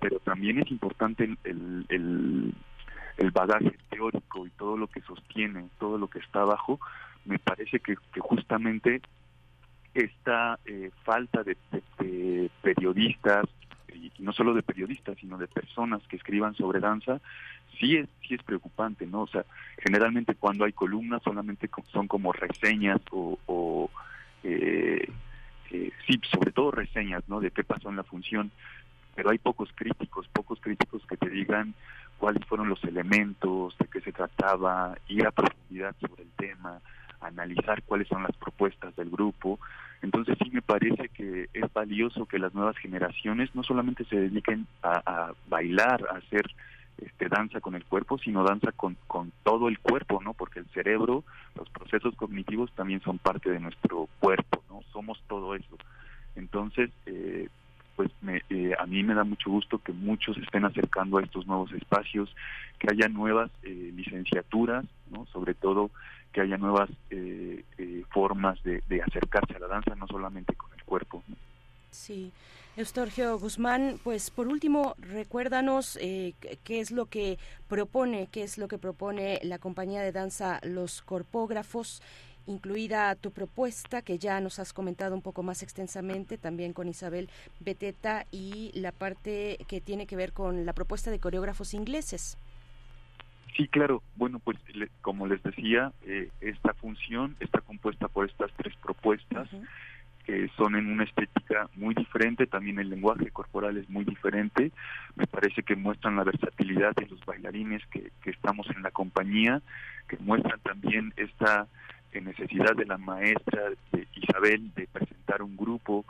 pero 0.00 0.18
también 0.20 0.60
es 0.60 0.70
importante 0.70 1.24
el, 1.24 1.86
el, 1.88 2.54
el, 3.16 3.30
bagaje 3.30 3.76
teórico 3.90 4.46
y 4.46 4.50
todo 4.50 4.76
lo 4.76 4.86
que 4.86 5.00
sostiene, 5.02 5.68
todo 5.78 5.98
lo 5.98 6.08
que 6.08 6.20
está 6.20 6.42
abajo. 6.42 6.78
Me 7.24 7.38
parece 7.38 7.80
que, 7.80 7.96
que 8.12 8.20
justamente 8.20 9.02
esta 9.94 10.58
eh, 10.64 10.90
falta 11.04 11.42
de, 11.42 11.56
periodistas, 12.62 13.46
y 13.92 14.12
no 14.20 14.32
solo 14.32 14.54
de 14.54 14.62
periodistas, 14.62 15.16
sino 15.18 15.38
de 15.38 15.48
personas 15.48 16.02
que 16.08 16.16
escriban 16.16 16.54
sobre 16.54 16.80
danza, 16.80 17.20
sí 17.78 17.96
es, 17.96 18.08
sí 18.26 18.34
es 18.34 18.42
preocupante, 18.42 19.06
¿no? 19.06 19.22
O 19.22 19.26
sea, 19.26 19.44
generalmente 19.78 20.34
cuando 20.34 20.64
hay 20.64 20.72
columnas 20.72 21.22
solamente 21.22 21.68
son 21.92 22.06
como 22.06 22.32
reseñas 22.32 23.00
o, 23.10 23.90
eh, 24.44 25.10
eh, 25.70 25.92
sí, 26.06 26.20
sobre 26.30 26.52
todo 26.52 26.70
reseñas, 26.70 27.22
¿no? 27.28 27.40
De 27.40 27.50
qué 27.50 27.64
pasó 27.64 27.88
en 27.90 27.96
la 27.96 28.04
función, 28.04 28.50
pero 29.14 29.30
hay 29.30 29.38
pocos 29.38 29.70
críticos, 29.74 30.28
pocos 30.28 30.60
críticos 30.60 31.02
que 31.06 31.16
te 31.16 31.28
digan 31.28 31.74
cuáles 32.18 32.44
fueron 32.46 32.68
los 32.68 32.82
elementos, 32.84 33.76
de 33.78 33.86
qué 33.86 34.00
se 34.00 34.12
trataba, 34.12 34.96
ir 35.08 35.26
a 35.26 35.30
profundidad 35.30 35.94
sobre 36.00 36.24
el 36.24 36.30
tema, 36.30 36.80
analizar 37.20 37.82
cuáles 37.82 38.08
son 38.08 38.22
las 38.22 38.36
propuestas 38.36 38.94
del 38.96 39.10
grupo. 39.10 39.58
Entonces 40.02 40.36
sí 40.42 40.50
me 40.52 40.62
parece 40.62 41.08
que 41.08 41.48
es 41.52 41.72
valioso 41.72 42.26
que 42.26 42.38
las 42.38 42.54
nuevas 42.54 42.76
generaciones 42.78 43.54
no 43.54 43.62
solamente 43.62 44.04
se 44.04 44.16
dediquen 44.16 44.66
a, 44.82 45.32
bailar, 45.48 46.04
a 46.10 46.18
hacer 46.18 46.48
este, 46.98 47.28
danza 47.28 47.60
con 47.60 47.74
el 47.74 47.84
cuerpo, 47.84 48.18
sino 48.18 48.44
danza 48.44 48.72
con, 48.72 48.96
con 49.06 49.32
todo 49.42 49.68
el 49.68 49.78
cuerpo, 49.78 50.20
¿no? 50.22 50.34
Porque 50.34 50.60
el 50.60 50.66
cerebro, 50.66 51.24
los 51.54 51.68
procesos 51.70 52.14
cognitivos 52.16 52.72
también 52.72 53.00
son 53.02 53.18
parte 53.18 53.50
de 53.50 53.60
nuestro 53.60 54.08
cuerpo, 54.20 54.62
¿no? 54.68 54.82
Somos 54.92 55.22
todo 55.28 55.54
eso. 55.54 55.76
Entonces, 56.36 56.90
eh, 57.06 57.48
pues 57.96 58.10
me, 58.20 58.42
eh, 58.50 58.74
a 58.78 58.86
mí 58.86 59.02
me 59.02 59.14
da 59.14 59.24
mucho 59.24 59.50
gusto 59.50 59.78
que 59.78 59.92
muchos 59.92 60.36
estén 60.38 60.64
acercando 60.64 61.18
a 61.18 61.22
estos 61.22 61.46
nuevos 61.46 61.72
espacios, 61.72 62.34
que 62.78 62.88
haya 62.90 63.08
nuevas 63.08 63.50
eh, 63.64 63.92
licenciaturas, 63.94 64.84
¿no? 65.10 65.26
Sobre 65.26 65.54
todo 65.54 65.90
que 66.32 66.40
haya 66.40 66.56
nuevas 66.56 66.90
eh, 67.10 67.64
eh, 67.78 68.04
formas 68.10 68.62
de, 68.62 68.82
acercarse 69.02 69.56
a 69.56 69.60
la 69.60 69.66
danza, 69.66 69.94
no 69.94 70.06
solamente 70.06 70.54
con 70.54 70.70
el 70.74 70.84
cuerpo. 70.84 71.22
Sí. 71.90 72.32
Eustorgio 72.76 73.36
Guzmán, 73.40 73.98
pues 74.04 74.30
por 74.30 74.46
último, 74.46 74.94
recuérdanos 74.98 75.98
eh, 76.00 76.34
qué 76.62 76.78
es 76.78 76.92
lo 76.92 77.06
que 77.06 77.36
propone, 77.66 78.28
qué 78.30 78.44
es 78.44 78.56
lo 78.56 78.68
que 78.68 78.78
propone 78.78 79.40
la 79.42 79.58
compañía 79.58 80.00
de 80.00 80.12
danza 80.12 80.60
Los 80.62 81.02
Corpógrafos, 81.02 82.00
incluida 82.46 83.16
tu 83.16 83.32
propuesta 83.32 84.02
que 84.02 84.18
ya 84.18 84.40
nos 84.40 84.60
has 84.60 84.72
comentado 84.72 85.14
un 85.16 85.22
poco 85.22 85.42
más 85.42 85.64
extensamente, 85.64 86.38
también 86.38 86.72
con 86.72 86.88
Isabel 86.88 87.28
Beteta 87.58 88.26
y 88.30 88.70
la 88.74 88.92
parte 88.92 89.58
que 89.66 89.80
tiene 89.80 90.06
que 90.06 90.14
ver 90.14 90.32
con 90.32 90.64
la 90.64 90.72
propuesta 90.72 91.10
de 91.10 91.18
coreógrafos 91.18 91.74
ingleses. 91.74 92.38
Sí, 93.56 93.66
claro. 93.66 94.04
Bueno, 94.14 94.38
pues 94.38 94.56
como 95.00 95.26
les 95.26 95.42
decía, 95.42 95.92
eh, 96.02 96.30
esta 96.40 96.74
función 96.74 97.36
está 97.40 97.60
compuesta 97.60 98.06
por 98.06 98.30
estas 98.30 98.52
tres 98.56 98.72
propuestas 98.76 99.48
que 100.28 100.50
son 100.58 100.76
en 100.76 100.92
una 100.92 101.04
estética 101.04 101.70
muy 101.74 101.94
diferente, 101.94 102.46
también 102.46 102.78
el 102.78 102.90
lenguaje 102.90 103.30
corporal 103.30 103.78
es 103.78 103.88
muy 103.88 104.04
diferente. 104.04 104.72
Me 105.16 105.26
parece 105.26 105.62
que 105.62 105.74
muestran 105.74 106.16
la 106.16 106.24
versatilidad 106.24 106.94
de 106.94 107.06
los 107.06 107.24
bailarines 107.24 107.80
que, 107.86 108.12
estamos 108.26 108.68
en 108.76 108.82
la 108.82 108.90
compañía, 108.90 109.62
que 110.06 110.18
muestran 110.18 110.60
también 110.60 111.14
esta 111.16 111.66
eh, 112.12 112.20
necesidad 112.20 112.76
de 112.76 112.84
la 112.84 112.98
maestra 112.98 113.70
de 113.90 114.06
Isabel 114.16 114.70
de 114.74 114.86
presentar 114.86 115.40
un 115.40 115.56
grupo 115.56 116.04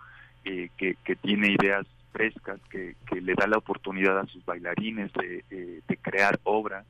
eh, 0.45 0.71
que, 0.77 0.97
que 1.05 1.15
tiene 1.15 1.53
ideas 1.53 1.87
frescas, 2.11 2.59
que, 2.71 2.97
que 3.09 3.21
le 3.21 3.35
da 3.35 3.47
la 3.47 3.59
oportunidad 3.59 4.19
a 4.19 4.27
sus 4.27 4.45
bailarines 4.45 5.13
de, 5.13 5.45
de 5.87 5.97
crear 5.99 6.41
obra 6.43 6.83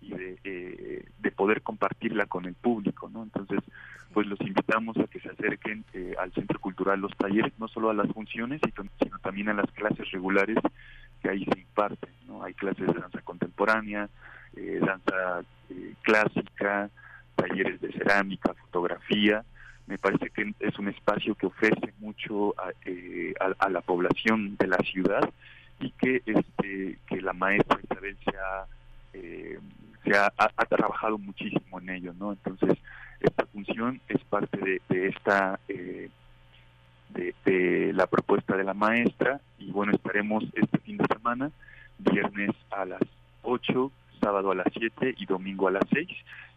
y 0.00 0.14
eh, 0.14 1.04
de, 1.18 1.30
poder 1.30 1.60
compartirla 1.60 2.24
con 2.24 2.46
el 2.46 2.54
público, 2.54 3.10
¿no? 3.10 3.22
Entonces, 3.22 3.60
pues 4.12 4.26
los 4.26 4.40
invitamos 4.40 4.96
a 4.98 5.06
que 5.06 5.20
se 5.20 5.30
acerquen 5.30 5.84
eh, 5.92 6.14
al 6.18 6.32
Centro 6.32 6.58
Cultural 6.58 7.00
Los 7.00 7.16
Talleres, 7.16 7.52
no 7.58 7.68
solo 7.68 7.90
a 7.90 7.94
las 7.94 8.10
funciones, 8.12 8.60
sino 8.64 9.18
también 9.18 9.48
a 9.48 9.54
las 9.54 9.70
clases 9.72 10.10
regulares 10.10 10.58
que 11.22 11.30
ahí 11.30 11.44
se 11.44 11.60
imparten, 11.60 12.10
¿no? 12.26 12.42
Hay 12.42 12.54
clases 12.54 12.86
de 12.86 13.00
danza 13.00 13.20
contemporánea, 13.22 14.08
eh, 14.56 14.80
danza 14.80 15.42
clásica, 16.02 16.90
talleres 17.36 17.80
de 17.80 17.92
cerámica, 17.92 18.54
fotografía, 18.54 19.44
me 19.86 19.98
parece 19.98 20.30
que 20.30 20.54
es 20.60 20.78
un 20.78 20.88
espacio 20.88 21.34
que 21.34 21.46
ofrece 21.46 21.92
mucho 21.98 22.54
a, 22.58 22.70
a, 23.58 23.68
la 23.68 23.80
población 23.80 24.56
de 24.56 24.68
la 24.68 24.78
ciudad 24.78 25.28
y 25.80 25.90
que 25.92 26.22
este 26.26 26.98
que 27.06 27.20
la 27.20 27.32
maestra 27.32 27.80
Isabel 27.82 28.16
se 28.24 28.30
ha 28.36 28.66
eh, 29.14 29.58
se 30.04 30.16
ha, 30.16 30.30
trabajado 30.68 31.18
muchísimo 31.18 31.80
en 31.80 31.90
ello, 31.90 32.14
¿no? 32.18 32.32
Entonces, 32.32 32.78
esta 33.20 33.46
función 33.46 34.00
es 34.08 34.22
parte 34.24 34.80
de, 34.88 35.08
esta, 35.08 35.60
eh, 35.68 36.08
de, 37.10 37.92
la 37.92 38.06
propuesta 38.06 38.56
de 38.56 38.64
la 38.64 38.74
maestra 38.74 39.40
y 39.58 39.70
bueno, 39.70 39.92
estaremos 39.92 40.44
este 40.54 40.78
fin 40.78 40.96
de 40.96 41.06
semana, 41.06 41.50
viernes 41.98 42.50
a 42.70 42.84
las 42.84 43.02
8, 43.42 43.92
sábado 44.20 44.52
a 44.52 44.54
las 44.54 44.68
7 44.72 45.14
y 45.18 45.26
domingo 45.26 45.68
a 45.68 45.72
las 45.72 45.84
6. 45.92 46.08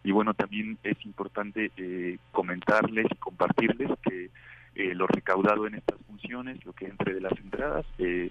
Y 0.03 0.11
bueno, 0.11 0.33
también 0.33 0.77
es 0.83 1.03
importante 1.05 1.71
eh, 1.77 2.17
comentarles 2.31 3.07
y 3.09 3.15
compartirles 3.15 3.89
que 4.03 4.29
eh, 4.75 4.95
lo 4.95 5.07
recaudado 5.07 5.67
en 5.67 5.75
estas 5.75 5.99
funciones, 6.07 6.63
lo 6.65 6.73
que 6.73 6.85
entre 6.85 7.13
de 7.13 7.21
las 7.21 7.37
entradas, 7.39 7.85
eh, 7.99 8.29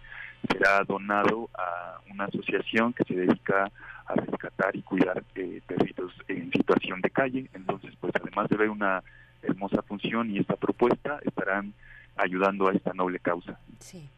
será 0.51 0.85
donado 0.85 1.48
a 1.55 2.01
una 2.10 2.24
asociación 2.24 2.93
que 2.93 3.05
se 3.05 3.14
dedica 3.14 3.70
a 4.06 4.14
rescatar 4.14 4.74
y 4.77 4.82
cuidar 4.82 5.23
eh, 5.35 5.60
perritos 5.66 6.12
en 6.28 6.51
situación 6.52 7.01
de 7.01 7.10
calle. 7.10 7.48
Entonces, 7.55 7.94
pues 8.01 8.12
además 8.20 8.48
de 8.48 8.56
ver 8.56 8.70
una 8.70 9.02
hermosa 9.43 9.82
función 9.82 10.31
y 10.31 10.39
esta 10.39 10.56
propuesta, 10.56 11.19
estarán 11.24 11.74
ayudando 12.16 12.69
a 12.69 12.73
esta 12.73 12.93
noble 12.93 13.19
causa. 13.19 13.59
Sí. 13.78 14.09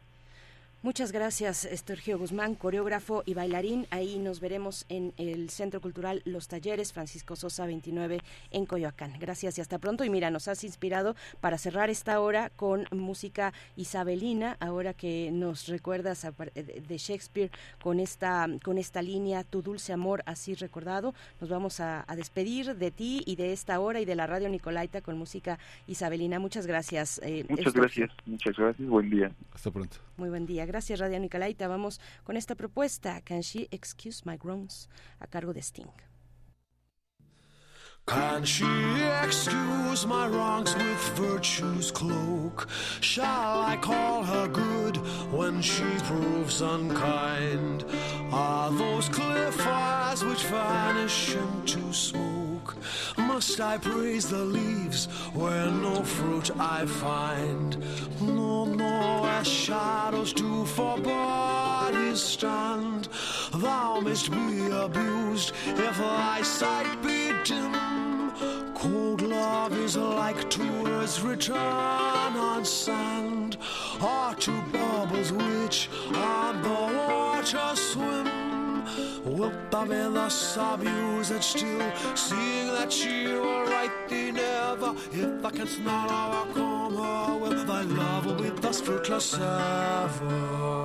Muchas 0.85 1.11
gracias, 1.11 1.65
Estergio 1.65 2.19
Guzmán, 2.19 2.53
coreógrafo 2.53 3.23
y 3.25 3.33
bailarín. 3.33 3.87
Ahí 3.89 4.19
nos 4.19 4.39
veremos 4.39 4.85
en 4.87 5.13
el 5.17 5.49
Centro 5.49 5.81
Cultural 5.81 6.21
Los 6.25 6.47
Talleres, 6.47 6.93
Francisco 6.93 7.35
Sosa 7.35 7.65
29, 7.65 8.19
en 8.51 8.67
Coyoacán. 8.67 9.13
Gracias 9.19 9.57
y 9.57 9.61
hasta 9.61 9.79
pronto. 9.79 10.03
Y 10.03 10.11
mira, 10.11 10.29
nos 10.29 10.47
has 10.47 10.63
inspirado 10.63 11.15
para 11.41 11.57
cerrar 11.57 11.89
esta 11.89 12.19
hora 12.19 12.51
con 12.55 12.85
música 12.91 13.51
isabelina, 13.75 14.57
ahora 14.59 14.93
que 14.93 15.31
nos 15.33 15.67
recuerdas 15.69 16.27
de 16.53 16.97
Shakespeare 16.99 17.49
con 17.81 17.99
esta, 17.99 18.47
con 18.63 18.77
esta 18.77 19.01
línea, 19.01 19.43
Tu 19.43 19.63
dulce 19.63 19.91
amor, 19.91 20.21
así 20.27 20.53
recordado. 20.53 21.15
Nos 21.41 21.49
vamos 21.49 21.79
a, 21.79 22.05
despedir 22.15 22.75
de 22.75 22.91
ti 22.91 23.23
y 23.25 23.37
de 23.37 23.53
esta 23.53 23.79
hora 23.79 24.01
y 24.01 24.05
de 24.05 24.13
la 24.13 24.27
radio 24.27 24.49
Nicolaita 24.49 25.01
con 25.01 25.17
música 25.17 25.57
isabelina. 25.87 26.37
Muchas 26.37 26.67
gracias. 26.67 27.19
Eh, 27.23 27.43
muchas 27.49 27.73
gracias, 27.73 28.11
muchas 28.27 28.55
gracias. 28.55 28.87
Buen 28.87 29.09
día. 29.09 29.31
Hasta 29.51 29.71
pronto. 29.71 29.97
Muy 30.17 30.29
buen 30.29 30.45
día. 30.45 30.74
Gracias, 30.75 30.99
Radio 30.99 31.21
Nicolaita. 31.21 31.69
Vamos 31.69 32.01
con 32.25 32.35
esta 32.35 32.53
propuesta, 32.53 33.21
Can 33.21 33.41
She 33.41 33.69
Excuse 33.71 34.23
My 34.25 34.35
Groans, 34.35 34.89
a 35.21 35.25
cargo 35.25 35.53
de 35.53 35.61
Sting. 35.61 35.87
Can 38.05 38.43
she 38.43 38.65
excuse 39.23 40.05
my 40.05 40.27
wrongs 40.27 40.75
with 40.75 41.17
virtue's 41.17 41.93
cloak? 41.93 42.67
Shall 42.99 43.61
I 43.63 43.77
call 43.77 44.25
her 44.25 44.49
good 44.49 44.97
when 45.31 45.61
she 45.61 45.85
proves 46.03 46.61
unkind? 46.61 47.85
Are 48.33 48.69
those 48.69 49.07
clear 49.07 49.53
fires 49.53 50.25
which 50.25 50.43
vanish 50.43 51.37
into 51.37 51.93
smoke? 51.93 52.34
Must 53.17 53.59
I 53.59 53.77
praise 53.77 54.29
the 54.29 54.43
leaves 54.43 55.05
where 55.33 55.69
no 55.69 56.03
fruit 56.03 56.51
I 56.59 56.85
find? 56.85 57.77
No, 58.21 58.65
no, 58.65 59.25
as 59.25 59.47
shadows 59.47 60.33
do 60.33 60.65
for 60.65 60.97
bodies 60.97 62.21
stand. 62.21 63.07
Thou 63.53 63.99
mayst 63.99 64.31
be 64.31 64.69
abused 64.71 65.53
if 65.65 65.97
thy 65.97 66.41
sight 66.41 67.01
be 67.01 67.31
dim. 67.43 67.73
Cold 68.73 69.21
love 69.21 69.77
is 69.77 69.95
like 69.97 70.49
tours 70.49 71.21
return 71.21 71.57
on 71.57 72.65
sand, 72.65 73.57
or 74.01 74.33
to 74.35 74.51
bubbles 74.71 75.31
which 75.31 75.89
on 76.13 76.61
the 76.61 76.69
water 76.97 77.75
swim. 77.75 78.44
Opavila 79.25 80.29
sa 80.29 80.75
And 80.75 81.43
still 81.43 81.91
Seeing 82.15 82.67
that 82.67 82.91
she 82.91 83.27
were 83.27 83.65
right 83.65 83.91
than 84.09 84.37
ever 84.37 84.95
If 85.11 85.45
I 85.45 85.51
can 85.51 85.67
smile 85.67 86.09
how 86.09 86.89
her 86.89 87.37
will 87.39 87.65
Thy 87.65 87.81
love 87.81 88.25
will 88.25 88.35
be 88.35 88.49
thus 88.61 88.81
fruitless 88.81 89.33
ever 89.33 90.75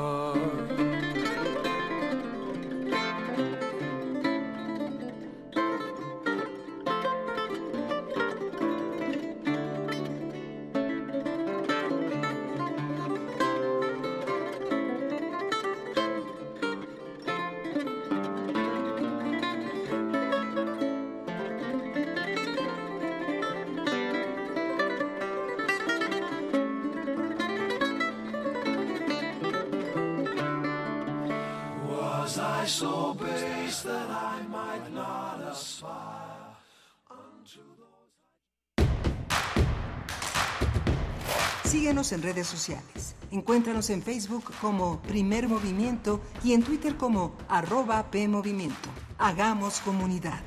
Síguenos 41.65 42.11
en 42.13 42.23
redes 42.23 42.49
sociales. 42.49 43.15
Encuéntranos 43.31 43.91
en 43.91 44.03
Facebook 44.03 44.53
como 44.61 45.01
Primer 45.03 45.49
Movimiento 45.49 46.21
y 46.43 46.53
en 46.53 46.65
Twitter 46.65 46.97
como 46.97 47.37
arroba 47.49 48.11
PMovimiento. 48.11 48.89
Hagamos 49.19 49.81
comunidad. 49.81 50.43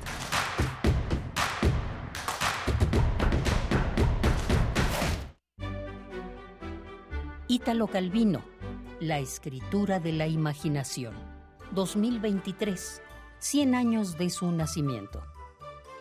Ítalo 7.48 7.86
Calvino, 7.86 8.42
La 9.00 9.18
escritura 9.18 10.00
de 10.00 10.12
la 10.12 10.26
imaginación. 10.26 11.14
2023, 11.72 13.00
100 13.44 13.74
años 13.74 14.16
de 14.16 14.30
su 14.30 14.50
nacimiento. 14.52 15.22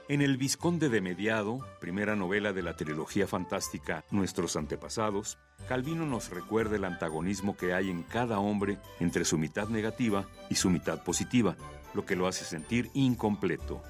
En 0.07 0.21
El 0.21 0.37
Visconde 0.37 0.87
de 0.87 1.01
Mediado, 1.01 1.59
primera 1.81 2.15
novela 2.15 2.53
de 2.53 2.61
la 2.61 2.77
trilogía 2.77 3.27
fantástica 3.27 4.05
Nuestros 4.11 4.55
antepasados, 4.55 5.37
Calvino 5.67 6.05
nos 6.05 6.29
recuerda 6.29 6.77
el 6.77 6.85
antagonismo 6.85 7.57
que 7.57 7.73
hay 7.73 7.89
en 7.89 8.03
cada 8.03 8.39
hombre 8.39 8.77
entre 9.01 9.25
su 9.25 9.37
mitad 9.37 9.67
negativa 9.67 10.25
y 10.49 10.55
su 10.55 10.69
mitad 10.69 11.03
positiva, 11.03 11.57
lo 11.93 12.05
que 12.05 12.15
lo 12.15 12.27
hace 12.27 12.45
sentir 12.45 12.89
incompleto. 12.93 13.83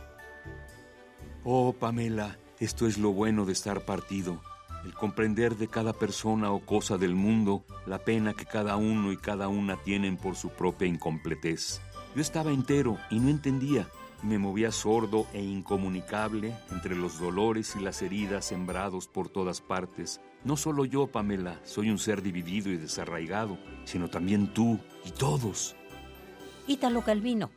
Oh, 1.43 1.73
Pamela, 1.73 2.39
esto 2.59 2.87
es 2.87 2.97
lo 2.97 3.11
bueno 3.11 3.45
de 3.45 3.53
estar 3.53 3.85
partido, 3.85 4.41
el 4.83 4.95
comprender 4.95 5.57
de 5.57 5.67
cada 5.67 5.93
persona 5.93 6.51
o 6.51 6.65
cosa 6.65 6.97
del 6.97 7.13
mundo 7.13 7.65
la 7.85 7.99
pena 7.99 8.33
que 8.33 8.47
cada 8.47 8.77
uno 8.77 9.11
y 9.11 9.17
cada 9.17 9.47
una 9.47 9.77
tienen 9.83 10.17
por 10.17 10.35
su 10.35 10.49
propia 10.49 10.87
incompletez. 10.87 11.81
Yo 12.15 12.21
estaba 12.21 12.51
entero 12.51 12.97
y 13.09 13.19
no 13.19 13.29
entendía, 13.29 13.87
me 14.21 14.37
movía 14.37 14.71
sordo 14.71 15.25
e 15.33 15.41
incomunicable 15.41 16.55
entre 16.71 16.95
los 16.95 17.19
dolores 17.19 17.75
y 17.75 17.79
las 17.79 18.01
heridas 18.01 18.45
sembrados 18.45 19.07
por 19.07 19.29
todas 19.29 19.61
partes. 19.61 20.21
No 20.43 20.55
solo 20.55 20.85
yo, 20.85 21.07
Pamela, 21.07 21.59
soy 21.63 21.89
un 21.89 21.97
ser 21.97 22.21
dividido 22.21 22.69
y 22.69 22.77
desarraigado, 22.77 23.57
sino 23.85 24.09
también 24.09 24.53
tú 24.53 24.79
y 25.05 25.11
todos. 25.11 25.75
Ítalo 26.67 27.01
Calvino, 27.03 27.49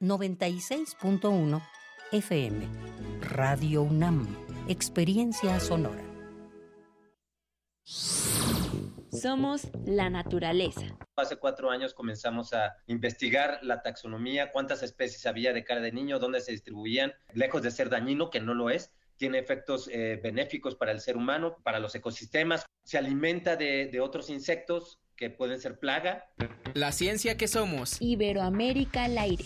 96.1 0.00 1.62
FM, 2.12 2.66
Radio 3.22 3.82
UNAM, 3.82 4.26
Experiencia 4.68 5.58
Sonora. 5.60 6.04
Somos 9.12 9.68
la 9.84 10.08
naturaleza. 10.08 10.96
Hace 11.16 11.36
cuatro 11.36 11.70
años 11.70 11.92
comenzamos 11.92 12.54
a 12.54 12.72
investigar 12.86 13.58
la 13.62 13.82
taxonomía, 13.82 14.50
cuántas 14.50 14.82
especies 14.82 15.26
había 15.26 15.52
de 15.52 15.64
cara 15.64 15.82
de 15.82 15.92
niño, 15.92 16.18
dónde 16.18 16.40
se 16.40 16.52
distribuían, 16.52 17.12
lejos 17.34 17.62
de 17.62 17.70
ser 17.70 17.90
dañino, 17.90 18.30
que 18.30 18.40
no 18.40 18.54
lo 18.54 18.70
es, 18.70 18.94
tiene 19.18 19.38
efectos 19.38 19.90
eh, 19.92 20.18
benéficos 20.22 20.76
para 20.76 20.92
el 20.92 21.00
ser 21.00 21.18
humano, 21.18 21.58
para 21.62 21.78
los 21.78 21.94
ecosistemas, 21.94 22.64
se 22.84 22.96
alimenta 22.96 23.56
de, 23.56 23.86
de 23.92 24.00
otros 24.00 24.30
insectos 24.30 24.98
que 25.14 25.28
pueden 25.28 25.60
ser 25.60 25.78
plaga. 25.78 26.30
La 26.72 26.90
ciencia 26.90 27.36
que 27.36 27.48
somos. 27.48 28.00
Iberoamérica 28.00 29.04
al 29.04 29.18
aire. 29.18 29.44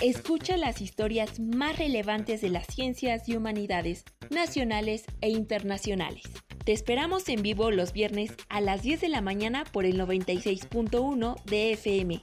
Escucha 0.00 0.56
las 0.56 0.80
historias 0.80 1.38
más 1.38 1.78
relevantes 1.78 2.40
de 2.40 2.48
las 2.48 2.66
ciencias 2.66 3.28
y 3.28 3.36
humanidades, 3.36 4.04
nacionales 4.30 5.04
e 5.20 5.28
internacionales. 5.28 6.22
Te 6.64 6.72
esperamos 6.72 7.28
en 7.30 7.42
vivo 7.42 7.70
los 7.70 7.92
viernes 7.92 8.32
a 8.50 8.60
las 8.60 8.82
10 8.82 9.00
de 9.00 9.08
la 9.08 9.22
mañana 9.22 9.64
por 9.64 9.86
el 9.86 9.98
96.1 9.98 11.42
de 11.44 11.72
FM. 11.72 12.20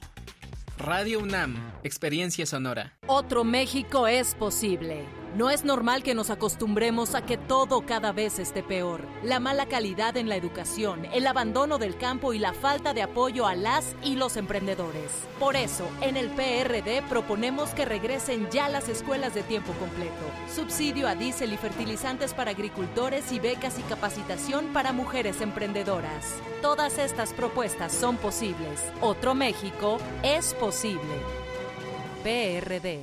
Radio 0.78 1.18
UNAM, 1.18 1.56
Experiencia 1.82 2.46
Sonora. 2.46 2.96
Otro 3.08 3.42
México 3.42 4.06
es 4.06 4.36
posible. 4.36 5.02
No 5.36 5.50
es 5.50 5.62
normal 5.62 6.02
que 6.02 6.14
nos 6.14 6.30
acostumbremos 6.30 7.14
a 7.14 7.24
que 7.24 7.36
todo 7.36 7.82
cada 7.82 8.12
vez 8.12 8.38
esté 8.38 8.62
peor. 8.62 9.02
La 9.22 9.40
mala 9.40 9.66
calidad 9.66 10.16
en 10.16 10.28
la 10.28 10.36
educación, 10.36 11.04
el 11.12 11.26
abandono 11.26 11.76
del 11.76 11.98
campo 11.98 12.32
y 12.32 12.38
la 12.38 12.54
falta 12.54 12.94
de 12.94 13.02
apoyo 13.02 13.46
a 13.46 13.54
las 13.54 13.94
y 14.02 14.16
los 14.16 14.38
emprendedores. 14.38 15.12
Por 15.38 15.54
eso, 15.54 15.86
en 16.00 16.16
el 16.16 16.30
PRD 16.30 17.02
proponemos 17.08 17.70
que 17.70 17.84
regresen 17.84 18.48
ya 18.50 18.70
las 18.70 18.88
escuelas 18.88 19.34
de 19.34 19.42
tiempo 19.42 19.74
completo, 19.74 20.14
subsidio 20.54 21.06
a 21.06 21.14
diésel 21.14 21.52
y 21.52 21.58
fertilizantes 21.58 22.32
para 22.32 22.52
agricultores 22.52 23.30
y 23.30 23.38
becas 23.38 23.78
y 23.78 23.82
capacitación 23.82 24.72
para 24.72 24.92
mujeres 24.92 25.42
emprendedoras. 25.42 26.36
Todas 26.62 26.96
estas 26.98 27.34
propuestas 27.34 27.92
son 27.92 28.16
posibles. 28.16 28.82
Otro 29.02 29.34
México 29.34 29.98
es 30.22 30.54
posible. 30.54 31.02
PRD. 32.24 33.02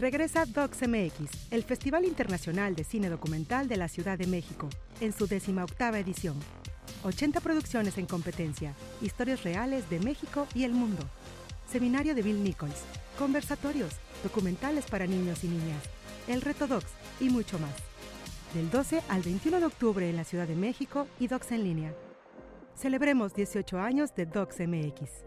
Regresa 0.00 0.46
DocsMX, 0.46 1.50
el 1.50 1.62
Festival 1.62 2.06
Internacional 2.06 2.74
de 2.74 2.84
Cine 2.84 3.10
Documental 3.10 3.68
de 3.68 3.76
la 3.76 3.86
Ciudad 3.86 4.16
de 4.16 4.26
México, 4.26 4.70
en 4.98 5.12
su 5.12 5.26
décima 5.26 5.62
octava 5.62 5.98
edición. 5.98 6.36
80 7.04 7.38
producciones 7.42 7.98
en 7.98 8.06
competencia, 8.06 8.72
historias 9.02 9.42
reales 9.42 9.90
de 9.90 10.00
México 10.00 10.46
y 10.54 10.64
el 10.64 10.72
mundo. 10.72 11.04
Seminario 11.70 12.14
de 12.14 12.22
Bill 12.22 12.42
Nichols, 12.42 12.82
conversatorios, 13.18 13.92
documentales 14.22 14.86
para 14.86 15.06
niños 15.06 15.44
y 15.44 15.48
niñas, 15.48 15.82
el 16.28 16.40
reto 16.40 16.66
Docs 16.66 16.92
y 17.20 17.28
mucho 17.28 17.58
más. 17.58 17.74
Del 18.54 18.70
12 18.70 19.02
al 19.10 19.20
21 19.20 19.60
de 19.60 19.66
octubre 19.66 20.08
en 20.08 20.16
la 20.16 20.24
Ciudad 20.24 20.48
de 20.48 20.56
México 20.56 21.08
y 21.18 21.28
Docs 21.28 21.52
en 21.52 21.62
línea. 21.62 21.94
Celebremos 22.74 23.34
18 23.34 23.78
años 23.78 24.14
de 24.14 24.24
DocsMX. 24.24 25.26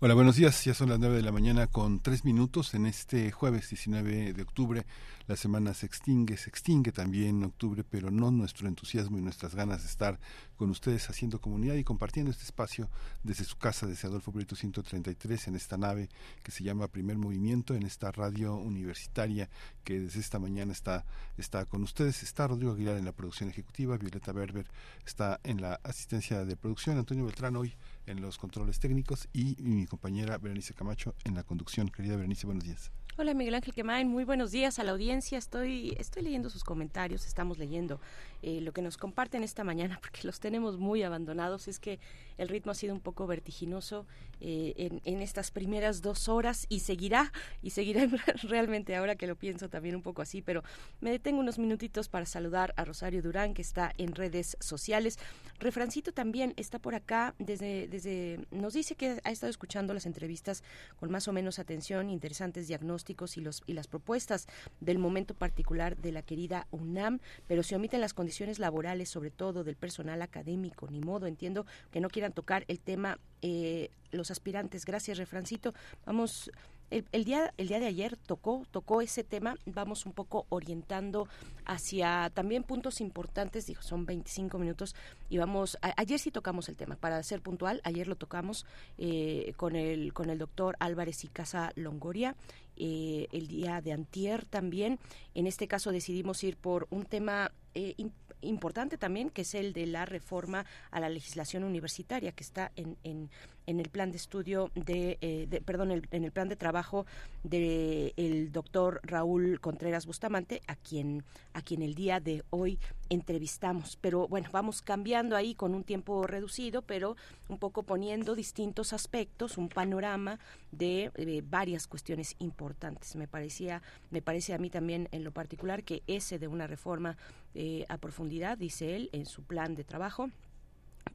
Hola, 0.00 0.14
buenos 0.14 0.36
días. 0.36 0.64
Ya 0.64 0.74
son 0.74 0.90
las 0.90 1.00
9 1.00 1.16
de 1.16 1.22
la 1.22 1.32
mañana 1.32 1.66
con 1.66 1.98
tres 1.98 2.24
minutos 2.24 2.72
en 2.74 2.86
este 2.86 3.32
jueves 3.32 3.68
19 3.68 4.32
de 4.32 4.42
octubre. 4.42 4.86
La 5.26 5.34
semana 5.34 5.74
se 5.74 5.86
extingue, 5.86 6.36
se 6.36 6.48
extingue 6.48 6.92
también 6.92 7.38
en 7.38 7.42
octubre, 7.42 7.82
pero 7.82 8.12
no 8.12 8.30
nuestro 8.30 8.68
entusiasmo 8.68 9.18
y 9.18 9.22
nuestras 9.22 9.56
ganas 9.56 9.82
de 9.82 9.88
estar 9.88 10.20
con 10.56 10.70
ustedes 10.70 11.10
haciendo 11.10 11.40
comunidad 11.40 11.74
y 11.74 11.82
compartiendo 11.82 12.30
este 12.30 12.44
espacio 12.44 12.88
desde 13.24 13.42
su 13.42 13.58
casa, 13.58 13.88
desde 13.88 14.06
Adolfo 14.06 14.30
Prieto 14.30 14.54
133, 14.54 15.48
en 15.48 15.56
esta 15.56 15.76
nave 15.76 16.08
que 16.44 16.52
se 16.52 16.62
llama 16.62 16.86
Primer 16.86 17.18
Movimiento, 17.18 17.74
en 17.74 17.82
esta 17.82 18.12
radio 18.12 18.54
universitaria 18.54 19.50
que 19.82 19.98
desde 19.98 20.20
esta 20.20 20.38
mañana 20.38 20.70
está, 20.70 21.06
está 21.36 21.64
con 21.64 21.82
ustedes. 21.82 22.22
Está 22.22 22.46
Rodrigo 22.46 22.70
Aguilar 22.70 22.98
en 22.98 23.04
la 23.04 23.12
producción 23.12 23.50
ejecutiva, 23.50 23.98
Violeta 23.98 24.30
Berber 24.30 24.70
está 25.04 25.40
en 25.42 25.60
la 25.60 25.80
asistencia 25.82 26.44
de 26.44 26.56
producción, 26.56 26.98
Antonio 26.98 27.24
Beltrán 27.24 27.56
hoy 27.56 27.74
en 28.08 28.20
los 28.20 28.38
controles 28.38 28.80
técnicos 28.80 29.28
y 29.32 29.56
mi 29.60 29.86
compañera 29.86 30.38
Berenice 30.38 30.74
Camacho 30.74 31.14
en 31.24 31.34
la 31.34 31.42
conducción. 31.44 31.88
Querida 31.88 32.16
Berenice, 32.16 32.46
buenos 32.46 32.64
días. 32.64 32.90
Hola 33.16 33.34
Miguel 33.34 33.56
Ángel 33.56 33.74
Quemain, 33.74 34.08
muy 34.08 34.22
buenos 34.22 34.52
días 34.52 34.78
a 34.78 34.84
la 34.84 34.92
audiencia. 34.92 35.38
Estoy, 35.38 35.94
estoy 35.98 36.22
leyendo 36.22 36.50
sus 36.50 36.62
comentarios, 36.62 37.26
estamos 37.26 37.58
leyendo 37.58 38.00
eh, 38.42 38.60
lo 38.60 38.72
que 38.72 38.82
nos 38.82 38.96
comparten 38.96 39.42
esta 39.42 39.64
mañana 39.64 39.98
porque 40.00 40.20
los 40.24 40.40
tenemos 40.40 40.78
muy 40.78 41.02
abandonados. 41.02 41.68
Es 41.68 41.78
que 41.80 41.98
el 42.36 42.48
ritmo 42.48 42.72
ha 42.72 42.74
sido 42.74 42.94
un 42.94 43.00
poco 43.00 43.26
vertiginoso 43.26 44.06
eh, 44.40 44.74
en, 44.76 45.00
en, 45.04 45.20
estas 45.20 45.50
primeras 45.50 46.02
dos 46.02 46.28
horas 46.28 46.66
y 46.68 46.80
seguirá, 46.80 47.32
y 47.62 47.70
seguirá 47.70 48.06
realmente 48.44 48.94
ahora 48.94 49.16
que 49.16 49.26
lo 49.26 49.34
pienso 49.34 49.68
también 49.68 49.96
un 49.96 50.02
poco 50.02 50.22
así, 50.22 50.40
pero 50.42 50.62
me 51.00 51.10
detengo 51.10 51.40
unos 51.40 51.58
minutitos 51.58 52.08
para 52.08 52.26
saludar 52.26 52.72
a 52.76 52.84
Rosario 52.84 53.20
Durán 53.22 53.54
que 53.54 53.62
está 53.62 53.92
en 53.98 54.14
redes 54.14 54.56
sociales. 54.60 55.18
Refrancito 55.58 56.12
también 56.12 56.54
está 56.56 56.78
por 56.78 56.94
acá 56.94 57.34
desde, 57.40 57.88
desde, 57.88 58.46
nos 58.52 58.74
dice 58.74 58.94
que 58.94 59.20
ha 59.24 59.30
estado 59.32 59.50
escuchando 59.50 59.92
las 59.92 60.06
entrevistas 60.06 60.62
con 61.00 61.10
más 61.10 61.26
o 61.26 61.32
menos 61.32 61.58
atención, 61.58 62.08
interesantes 62.08 62.68
diagnósticos 62.68 63.36
y, 63.36 63.40
los, 63.40 63.64
y 63.66 63.72
las 63.72 63.88
propuestas 63.88 64.46
del 64.80 64.98
momento 64.98 65.34
particular 65.34 65.96
de 65.96 66.12
la 66.12 66.22
querida 66.22 66.68
UNAM, 66.70 67.18
pero 67.48 67.64
se 67.64 67.74
omiten 67.74 68.00
las 68.00 68.14
condiciones 68.14 68.27
laborales, 68.58 69.08
sobre 69.08 69.30
todo 69.30 69.64
del 69.64 69.76
personal 69.76 70.22
académico, 70.22 70.88
ni 70.90 71.00
modo, 71.00 71.26
entiendo 71.26 71.66
que 71.90 72.00
no 72.00 72.08
quieran 72.08 72.32
tocar 72.32 72.64
el 72.68 72.80
tema 72.80 73.18
eh, 73.42 73.90
los 74.10 74.30
aspirantes. 74.30 74.84
Gracias, 74.84 75.18
Refrancito. 75.18 75.74
Vamos 76.06 76.50
el, 76.90 77.24
día 77.24 77.52
el 77.56 77.68
día 77.68 77.80
de 77.80 77.86
ayer 77.86 78.16
tocó 78.16 78.66
tocó 78.70 79.02
ese 79.02 79.24
tema 79.24 79.56
vamos 79.66 80.06
un 80.06 80.12
poco 80.12 80.46
orientando 80.48 81.28
hacia 81.64 82.30
también 82.32 82.62
puntos 82.62 83.00
importantes 83.00 83.66
dijo 83.66 83.82
son 83.82 84.06
25 84.06 84.58
minutos 84.58 84.94
y 85.28 85.38
vamos 85.38 85.76
ayer 85.96 86.18
sí 86.18 86.30
tocamos 86.30 86.68
el 86.68 86.76
tema 86.76 86.96
para 86.96 87.22
ser 87.22 87.42
puntual 87.42 87.80
ayer 87.84 88.08
lo 88.08 88.16
tocamos 88.16 88.64
eh, 88.96 89.52
con 89.56 89.76
el 89.76 90.12
con 90.12 90.30
el 90.30 90.38
doctor 90.38 90.76
Álvarez 90.80 91.24
y 91.24 91.28
Casa 91.28 91.72
Longoria 91.74 92.36
eh, 92.76 93.26
el 93.32 93.48
día 93.48 93.80
de 93.80 93.92
antier 93.92 94.44
también 94.46 94.98
en 95.34 95.46
este 95.46 95.68
caso 95.68 95.92
decidimos 95.92 96.42
ir 96.42 96.56
por 96.56 96.86
un 96.90 97.04
tema 97.04 97.52
eh, 97.78 97.94
importante 98.40 98.98
también 98.98 99.30
que 99.30 99.42
es 99.42 99.54
el 99.54 99.72
de 99.72 99.86
la 99.86 100.04
reforma 100.04 100.66
a 100.90 101.00
la 101.00 101.08
legislación 101.08 101.64
universitaria 101.64 102.32
que 102.32 102.44
está 102.44 102.72
en, 102.76 102.96
en 103.04 103.30
en 103.68 103.80
el 103.80 103.90
plan 103.90 104.10
de 104.10 104.16
estudio 104.16 104.70
de, 104.74 105.18
eh, 105.20 105.62
perdón, 105.64 106.02
en 106.10 106.24
el 106.24 106.32
plan 106.32 106.48
de 106.48 106.56
trabajo 106.56 107.04
del 107.42 108.14
el 108.16 108.50
doctor 108.50 109.00
Raúl 109.02 109.60
Contreras 109.60 110.06
Bustamante, 110.06 110.62
a 110.66 110.74
quien, 110.74 111.22
a 111.52 111.60
quien 111.60 111.82
el 111.82 111.94
día 111.94 112.18
de 112.18 112.44
hoy 112.48 112.78
entrevistamos. 113.10 113.98
Pero 114.00 114.26
bueno, 114.26 114.48
vamos 114.52 114.80
cambiando 114.80 115.36
ahí 115.36 115.54
con 115.54 115.74
un 115.74 115.84
tiempo 115.84 116.26
reducido, 116.26 116.80
pero 116.80 117.14
un 117.48 117.58
poco 117.58 117.82
poniendo 117.82 118.34
distintos 118.34 118.94
aspectos, 118.94 119.58
un 119.58 119.68
panorama 119.68 120.38
de, 120.72 121.12
varias 121.46 121.86
cuestiones 121.86 122.36
importantes. 122.38 123.16
Me 123.16 123.28
parecía, 123.28 123.82
me 124.10 124.22
parece 124.22 124.54
a 124.54 124.58
mí 124.58 124.70
también 124.70 125.08
en 125.12 125.24
lo 125.24 125.32
particular 125.32 125.84
que 125.84 126.02
ese 126.06 126.38
de 126.38 126.48
una 126.48 126.66
reforma 126.66 127.18
eh, 127.54 127.84
a 127.90 127.98
profundidad, 127.98 128.56
dice 128.56 128.96
él, 128.96 129.10
en 129.12 129.26
su 129.26 129.42
plan 129.42 129.74
de 129.74 129.84
trabajo, 129.84 130.30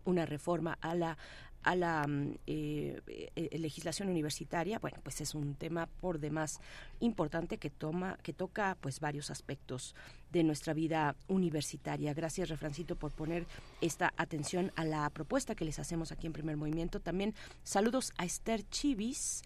una 0.05 0.25
reforma 0.25 0.77
a 0.81 0.95
la 0.95 1.17
a 1.64 1.76
la 1.76 2.06
mm, 2.07 2.35
eh, 2.48 3.02
eh, 3.35 3.57
legislación 3.57 4.10
universitaria, 4.10 4.80
bueno, 4.80 4.98
pues 5.03 5.22
es 5.22 5.35
un 5.35 5.56
tema 5.56 5.88
por 6.02 6.19
demás 6.19 6.60
importante 6.99 7.57
que 7.57 7.69
toma, 7.69 8.18
que 8.23 8.34
toca 8.34 8.77
pues 8.81 8.99
varios 8.99 9.30
aspectos 9.31 9.95
de 10.31 10.44
nuestra 10.44 10.73
vida 10.73 11.15
universitaria. 11.27 12.14
Gracias, 12.14 12.49
Refrancito, 12.49 12.95
por 12.95 13.11
poner 13.11 13.45
esta 13.81 14.14
atención 14.18 14.72
a 14.76 14.85
la 14.85 15.10
propuesta 15.10 15.56
que 15.56 15.65
les 15.65 15.80
hacemos 15.80 16.11
aquí 16.11 16.27
en 16.27 16.34
Primer 16.34 16.57
Movimiento. 16.57 16.99
También 16.99 17.34
saludos 17.64 18.14
a 18.18 18.26
Esther 18.26 18.68
Chivis 18.69 19.44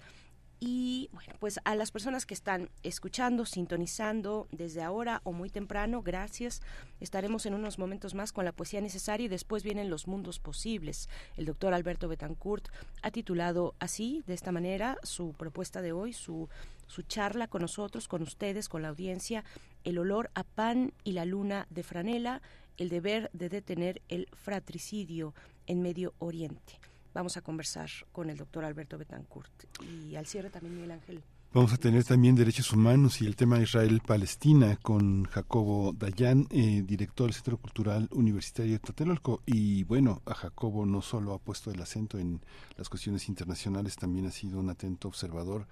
y 0.59 1.09
bueno, 1.11 1.33
pues 1.39 1.59
a 1.65 1.75
las 1.75 1.91
personas 1.91 2.25
que 2.25 2.33
están 2.33 2.69
escuchando, 2.81 3.45
sintonizando 3.45 4.47
desde 4.51 4.81
ahora 4.81 5.21
o 5.23 5.31
muy 5.31 5.49
temprano, 5.49 6.01
gracias. 6.01 6.61
Estaremos 6.99 7.45
en 7.45 7.53
unos 7.53 7.77
momentos 7.77 8.15
más 8.15 8.31
con 8.33 8.43
la 8.43 8.51
poesía 8.51 8.81
necesaria 8.81 9.25
y 9.25 9.29
después 9.29 9.63
vienen 9.63 9.91
los 9.91 10.07
mundos 10.07 10.39
posibles. 10.39 11.09
El 11.35 11.45
doctor 11.45 11.73
Alberto 11.73 12.07
Betancourt 12.07 12.69
ha 13.03 13.11
titulado 13.11 13.75
así, 13.79 14.23
de 14.25 14.33
esta 14.33 14.51
manera, 14.51 14.97
su 15.03 15.33
propuesta 15.33 15.83
de 15.83 15.91
hoy, 15.91 16.11
su, 16.13 16.49
su 16.87 17.03
charla 17.03 17.47
con 17.47 17.61
nosotros, 17.61 18.07
con 18.07 18.23
ustedes, 18.23 18.67
con 18.67 18.81
la 18.81 18.89
audiencia, 18.89 19.43
el 19.83 19.99
olor 19.99 20.31
a 20.33 20.43
pan 20.43 20.91
y 21.03 21.11
la 21.11 21.25
luna 21.25 21.67
de 21.69 21.83
franela, 21.83 22.41
el 22.77 22.89
deber 22.89 23.29
de 23.33 23.49
detener 23.49 24.01
el 24.09 24.27
fratricidio 24.33 25.35
en 25.67 25.81
Medio 25.83 26.13
Oriente. 26.17 26.79
Vamos 27.17 27.35
a 27.35 27.41
conversar 27.41 27.89
con 28.11 28.29
el 28.29 28.37
doctor 28.37 28.63
Alberto 28.63 28.95
Betancourt. 28.95 29.51
Y 29.83 30.15
al 30.15 30.27
cierre 30.27 30.51
también 30.51 30.75
Miguel 30.75 30.91
Ángel. 30.91 31.23
Vamos 31.51 31.73
a 31.73 31.77
tener 31.77 32.03
también 32.03 32.35
derechos 32.35 32.71
humanos 32.71 33.23
y 33.23 33.25
el 33.25 33.35
tema 33.35 33.59
Israel-Palestina 33.59 34.77
con 34.83 35.23
Jacobo 35.23 35.93
Dayan, 35.93 36.45
eh, 36.51 36.83
director 36.85 37.25
del 37.25 37.33
Centro 37.33 37.57
Cultural 37.57 38.07
Universitario 38.11 38.73
de 38.73 38.79
Tlatelolco. 38.79 39.41
Y 39.47 39.83
bueno, 39.85 40.21
a 40.27 40.35
Jacobo 40.35 40.85
no 40.85 41.01
solo 41.01 41.33
ha 41.33 41.39
puesto 41.39 41.71
el 41.71 41.81
acento 41.81 42.19
en 42.19 42.39
las 42.75 42.87
cuestiones 42.87 43.27
internacionales, 43.29 43.95
también 43.95 44.27
ha 44.27 44.31
sido 44.31 44.59
un 44.59 44.69
atento 44.69 45.07
observador 45.07 45.67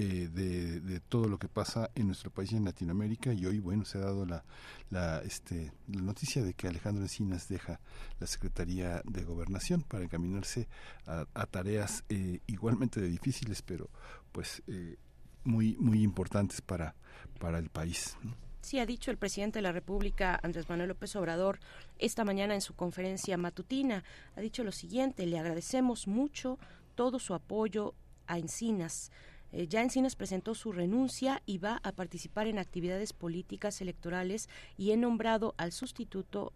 eh, 0.00 0.28
de, 0.32 1.00
todo 1.00 1.26
lo 1.26 1.40
que 1.40 1.48
pasa 1.48 1.90
en 1.96 2.06
nuestro 2.06 2.30
país 2.30 2.52
y 2.52 2.56
en 2.56 2.64
Latinoamérica 2.64 3.32
y 3.32 3.46
hoy 3.46 3.58
bueno 3.58 3.84
se 3.84 3.98
ha 3.98 4.02
dado 4.02 4.24
la, 4.24 4.44
la, 4.90 5.18
este, 5.22 5.72
la 5.88 6.02
noticia 6.02 6.44
de 6.44 6.54
que 6.54 6.68
Alejandro 6.68 7.02
Encinas 7.02 7.48
deja 7.48 7.80
la 8.20 8.28
Secretaría 8.28 9.02
de 9.04 9.24
Gobernación 9.24 9.82
para 9.82 10.04
encaminarse 10.04 10.68
a, 11.04 11.24
tareas 11.46 12.04
eh, 12.10 12.38
igualmente 12.46 13.00
difíciles 13.00 13.60
pero 13.62 13.90
pues 14.30 14.62
eh, 14.68 14.98
muy 15.42 15.76
muy 15.80 16.04
importantes 16.04 16.60
para 16.60 16.94
para 17.40 17.58
el 17.58 17.68
país 17.68 18.16
Sí, 18.60 18.78
ha 18.78 18.86
dicho 18.86 19.10
el 19.10 19.16
presidente 19.16 19.58
de 19.58 19.62
la 19.62 19.72
República, 19.72 20.38
Andrés 20.44 20.68
Manuel 20.68 20.90
López 20.90 21.16
Obrador, 21.16 21.58
esta 21.98 22.24
mañana 22.24 22.54
en 22.54 22.60
su 22.60 22.74
conferencia 22.74 23.36
matutina, 23.36 24.04
ha 24.36 24.40
dicho 24.40 24.62
lo 24.62 24.72
siguiente, 24.72 25.26
le 25.26 25.38
agradecemos 25.38 26.06
mucho 26.06 26.58
todo 26.94 27.18
su 27.18 27.34
apoyo 27.34 27.94
a 28.26 28.38
Encinas 28.38 29.10
eh, 29.52 29.66
ya 29.66 29.82
Encinas 29.82 30.16
presentó 30.16 30.54
su 30.54 30.72
renuncia 30.72 31.42
y 31.46 31.58
va 31.58 31.80
a 31.82 31.92
participar 31.92 32.46
en 32.46 32.58
actividades 32.58 33.12
políticas 33.12 33.80
electorales 33.80 34.48
y 34.76 34.90
he 34.90 34.96
nombrado 34.96 35.54
al 35.56 35.72
sustituto 35.72 36.52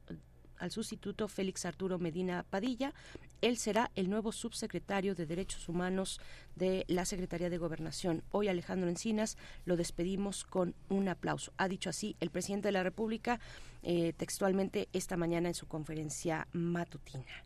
al 0.63 0.71
sustituto 0.71 1.27
Félix 1.27 1.65
Arturo 1.65 1.99
Medina 1.99 2.45
Padilla. 2.49 2.95
Él 3.41 3.57
será 3.57 3.91
el 3.97 4.09
nuevo 4.09 4.31
subsecretario 4.31 5.17
de 5.17 5.27
Derechos 5.27 5.69
Humanos 5.69 6.21
de 6.55 6.85
la 6.87 7.05
Secretaría 7.05 7.51
de 7.51 7.59
Gobernación. 7.59 8.23
Hoy 8.31 8.47
Alejandro 8.47 8.89
Encinas 8.89 9.37
lo 9.65 9.77
despedimos 9.77 10.45
con 10.45 10.77
un 10.89 11.09
aplauso. 11.09 11.53
Ha 11.57 11.67
dicho 11.67 11.91
así 11.91 12.15
el 12.21 12.31
presidente 12.31 12.69
de 12.69 12.73
la 12.73 12.85
República 12.85 13.41
eh, 13.83 14.13
textualmente 14.17 14.89
esta 14.93 15.17
mañana 15.17 15.49
en 15.49 15.55
su 15.55 15.67
conferencia 15.67 16.47
matutina. 16.53 17.45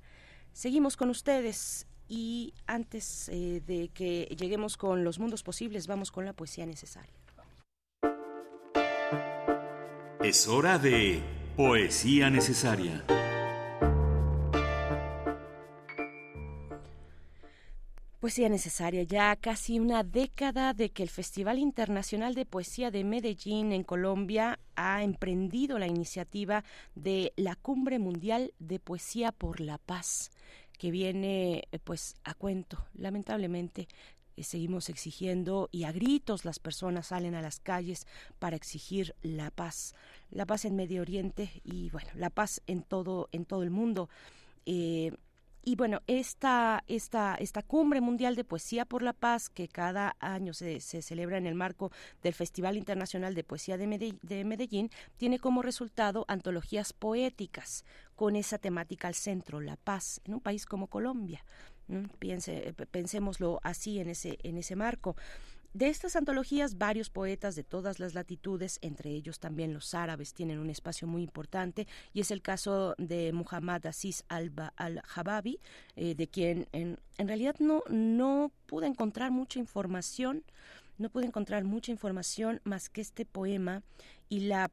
Seguimos 0.52 0.98
con 0.98 1.08
ustedes. 1.08 1.86
Y 2.08 2.54
antes 2.66 3.28
eh, 3.28 3.62
de 3.66 3.88
que 3.88 4.34
lleguemos 4.38 4.76
con 4.76 5.04
los 5.04 5.18
mundos 5.18 5.42
posibles, 5.42 5.86
vamos 5.86 6.10
con 6.10 6.24
la 6.24 6.32
poesía 6.32 6.66
necesaria. 6.66 7.14
Es 10.22 10.48
hora 10.48 10.78
de 10.78 11.22
poesía 11.56 12.30
necesaria. 12.30 13.04
Poesía 18.18 18.48
necesaria, 18.48 19.04
ya 19.04 19.36
casi 19.36 19.78
una 19.78 20.02
década 20.02 20.74
de 20.74 20.90
que 20.90 21.04
el 21.04 21.10
Festival 21.10 21.60
Internacional 21.60 22.34
de 22.34 22.44
Poesía 22.44 22.90
de 22.90 23.04
Medellín 23.04 23.70
en 23.70 23.84
Colombia 23.84 24.58
ha 24.74 25.04
emprendido 25.04 25.78
la 25.78 25.86
iniciativa 25.86 26.64
de 26.96 27.32
la 27.36 27.54
Cumbre 27.54 28.00
Mundial 28.00 28.52
de 28.58 28.80
Poesía 28.80 29.30
por 29.30 29.60
la 29.60 29.78
Paz 29.78 30.32
que 30.78 30.90
viene 30.90 31.68
eh, 31.72 31.78
pues 31.78 32.16
a 32.24 32.34
cuento. 32.34 32.84
Lamentablemente 32.94 33.88
eh, 34.36 34.44
seguimos 34.44 34.88
exigiendo 34.88 35.68
y 35.72 35.84
a 35.84 35.92
gritos 35.92 36.44
las 36.44 36.58
personas 36.58 37.08
salen 37.08 37.34
a 37.34 37.42
las 37.42 37.60
calles 37.60 38.06
para 38.38 38.56
exigir 38.56 39.14
la 39.22 39.50
paz, 39.50 39.94
la 40.30 40.46
paz 40.46 40.64
en 40.64 40.76
Medio 40.76 41.02
Oriente 41.02 41.50
y 41.64 41.90
bueno, 41.90 42.08
la 42.14 42.30
paz 42.30 42.62
en 42.66 42.82
todo 42.82 43.28
en 43.32 43.44
todo 43.44 43.62
el 43.62 43.70
mundo. 43.70 44.08
Eh, 44.66 45.12
y 45.68 45.74
bueno, 45.74 46.00
esta, 46.06 46.84
esta, 46.86 47.34
esta 47.34 47.60
cumbre 47.60 48.00
mundial 48.00 48.36
de 48.36 48.44
poesía 48.44 48.84
por 48.84 49.02
la 49.02 49.12
paz 49.12 49.50
que 49.50 49.66
cada 49.66 50.14
año 50.20 50.54
se, 50.54 50.78
se 50.78 51.02
celebra 51.02 51.38
en 51.38 51.46
el 51.46 51.56
marco 51.56 51.90
del 52.22 52.34
Festival 52.34 52.76
Internacional 52.76 53.34
de 53.34 53.42
Poesía 53.42 53.76
de 53.76 53.88
Medellín, 53.88 54.20
de 54.22 54.44
Medellín, 54.44 54.90
tiene 55.16 55.40
como 55.40 55.62
resultado 55.62 56.24
antologías 56.28 56.92
poéticas 56.92 57.84
con 58.14 58.36
esa 58.36 58.58
temática 58.58 59.08
al 59.08 59.16
centro, 59.16 59.60
la 59.60 59.74
paz, 59.74 60.20
en 60.24 60.34
un 60.34 60.40
país 60.40 60.66
como 60.66 60.86
Colombia. 60.86 61.44
Piense, 62.20 62.72
pensémoslo 62.92 63.58
así 63.64 63.98
en 63.98 64.10
ese, 64.10 64.38
en 64.44 64.58
ese 64.58 64.76
marco. 64.76 65.16
De 65.76 65.88
estas 65.88 66.16
antologías, 66.16 66.78
varios 66.78 67.10
poetas 67.10 67.54
de 67.54 67.62
todas 67.62 68.00
las 68.00 68.14
latitudes, 68.14 68.78
entre 68.80 69.10
ellos 69.10 69.38
también 69.38 69.74
los 69.74 69.92
árabes, 69.92 70.32
tienen 70.32 70.58
un 70.58 70.70
espacio 70.70 71.06
muy 71.06 71.22
importante 71.22 71.86
y 72.14 72.20
es 72.20 72.30
el 72.30 72.40
caso 72.40 72.94
de 72.96 73.30
Muhammad 73.34 73.84
Aziz 73.84 74.24
al-Jababi, 74.28 75.60
eh, 75.96 76.14
de 76.14 76.28
quien 76.28 76.66
en, 76.72 76.96
realidad 77.18 77.56
no, 77.58 77.82
no 77.90 78.52
pude 78.64 78.86
encontrar 78.86 79.30
mucha 79.32 79.58
información, 79.58 80.44
no 80.96 81.10
pude 81.10 81.26
encontrar 81.26 81.64
mucha 81.64 81.92
información 81.92 82.62
más 82.64 82.88
que 82.88 83.02
este 83.02 83.26
poema 83.26 83.82
y 84.30 84.46
la 84.46 84.70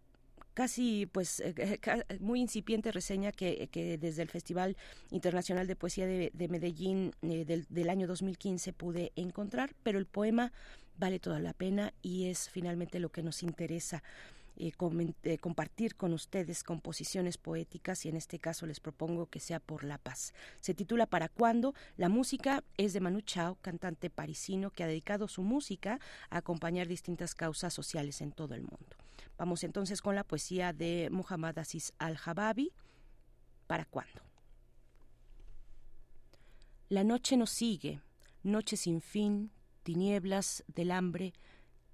casi 0.54 1.08
pues 1.08 1.42
eh, 1.42 1.54
eh, 1.58 2.04
muy 2.22 2.40
incipiente 2.40 2.94
reseña 2.94 3.34
que, 3.34 3.68
que, 3.72 3.98
desde 3.98 4.22
el 4.22 4.30
Festival 4.30 4.78
Internacional 5.12 5.68
de 5.68 5.76
Poesía 5.76 6.06
de, 6.08 6.48
Medellín 6.50 7.12
del, 7.22 7.66
del, 7.68 7.90
año 7.90 8.08
2015 8.08 8.72
pude 8.72 9.12
encontrar, 9.16 9.74
pero 9.84 10.00
el 10.00 10.06
poema 10.06 10.54
vale 10.98 11.20
toda 11.20 11.40
la 11.40 11.54
pena 11.54 11.94
y 12.02 12.26
es 12.26 12.50
finalmente 12.50 13.00
lo 13.00 13.10
que 13.10 13.24
nos 13.24 13.44
interesa. 13.44 14.04
eh, 14.56 14.72
eh, 15.24 15.38
compartir 15.40 15.96
con 15.96 16.14
ustedes 16.14 16.64
composiciones 16.64 17.38
poéticas 17.38 18.06
y 18.06 18.10
en 18.10 18.16
este 18.16 18.38
caso 18.38 18.68
les 18.68 18.80
propongo 18.80 19.26
que 19.26 19.40
sea 19.40 19.60
por 19.60 19.84
la 19.84 19.98
paz. 19.98 20.34
Se 20.62 20.74
titula 20.74 21.08
¿Para 21.08 21.28
cuándo? 21.30 21.74
La 21.98 22.10
música 22.10 22.64
es 22.78 22.94
de 22.94 23.00
Manu 23.00 23.22
Chao, 23.22 23.58
cantante 23.62 24.10
parisino 24.10 24.70
que 24.70 24.84
ha 24.84 24.88
dedicado 24.88 25.28
su 25.28 25.42
música 25.42 26.00
a 26.30 26.38
acompañar 26.38 26.88
distintas 26.88 27.34
causas 27.34 27.74
sociales 27.74 28.22
en 28.22 28.32
todo 28.32 28.54
el 28.54 28.62
mundo. 28.62 28.96
Vamos 29.38 29.64
entonces 29.64 30.02
con 30.02 30.16
la 30.16 30.24
poesía 30.24 30.74
de 30.74 31.10
Muhammad 31.12 31.58
Aziz 31.58 31.94
al-Jababi. 31.98 32.72
¿Para 33.66 33.86
cuándo? 33.86 34.22
La 36.90 37.04
noche 37.04 37.38
nos 37.38 37.50
sigue, 37.50 38.02
noche 38.44 38.78
sin 38.78 39.02
fin, 39.02 39.52
tinieblas 39.84 40.64
del 40.68 40.92
hambre, 40.92 41.34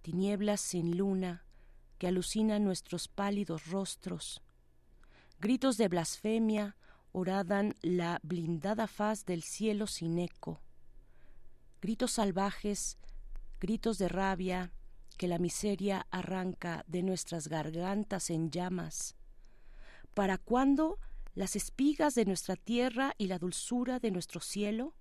tinieblas 0.02 0.62
sin 0.62 0.98
luna, 0.98 1.44
que 1.98 2.08
alucinan 2.08 2.64
nuestros 2.64 3.08
pálidos 3.08 3.68
rostros. 3.68 4.42
Gritos 5.40 5.78
de 5.78 5.88
blasfemia 5.88 6.78
oradan 7.12 7.76
la 7.82 8.20
blindada 8.24 8.88
faz 8.88 9.26
del 9.26 9.44
cielo 9.44 9.88
sin 9.88 10.20
eco. 10.20 10.62
Gritos 11.82 12.14
salvajes, 12.14 12.98
gritos 13.60 13.98
de 13.98 14.08
rabia 14.08 14.72
que 15.18 15.28
la 15.28 15.38
miseria 15.38 16.08
arranca 16.12 16.86
de 16.88 17.04
nuestras 17.04 17.50
gargantas 17.50 18.30
en 18.30 18.52
llamas. 18.52 19.16
¿Para 20.14 20.38
cuándo 20.38 20.98
las 21.34 21.58
espigas 21.58 22.16
de 22.16 22.26
nuestra 22.26 22.56
tierra 22.56 23.14
y 23.18 23.28
la 23.28 23.38
dulzura 23.38 24.00
de 24.00 24.12
nuestro 24.12 24.40
cielo? 24.40 24.94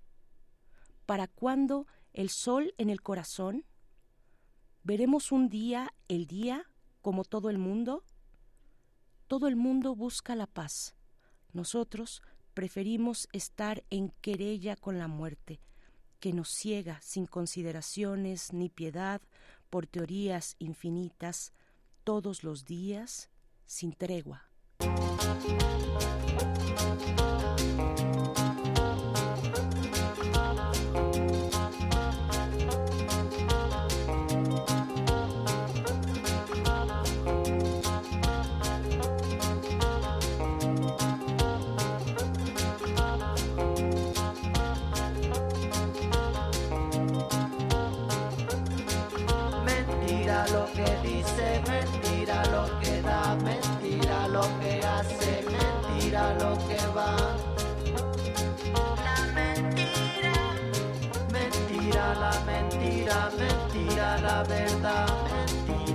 ¿Para 1.07 1.29
cuándo 1.29 1.87
el 2.19 2.31
sol 2.31 2.75
en 2.79 2.91
el 2.91 3.01
corazón? 3.01 3.65
¿Veremos 4.83 5.31
un 5.31 5.49
día 5.49 5.95
el 6.09 6.27
día 6.27 6.69
como 7.01 7.23
todo 7.23 7.49
el 7.49 7.59
mundo? 7.59 8.03
Todo 9.29 9.47
el 9.47 9.55
mundo 9.55 9.95
busca 9.95 10.35
la 10.35 10.49
paz. 10.49 10.97
Nosotros 11.53 12.21
preferimos 12.55 13.29
estar 13.33 13.85
en 13.91 14.11
querella 14.21 14.75
con 14.75 14.99
la 14.99 15.07
muerte, 15.07 15.61
que 16.19 16.33
nos 16.33 16.49
ciega 16.49 17.01
sin 17.03 17.27
consideraciones 17.27 18.53
ni 18.53 18.69
piedad 18.69 19.23
por 19.71 19.87
teorías 19.87 20.57
infinitas 20.59 21.53
todos 22.03 22.43
los 22.43 22.65
días 22.65 23.31
sin 23.65 23.93
tregua. 23.93 24.51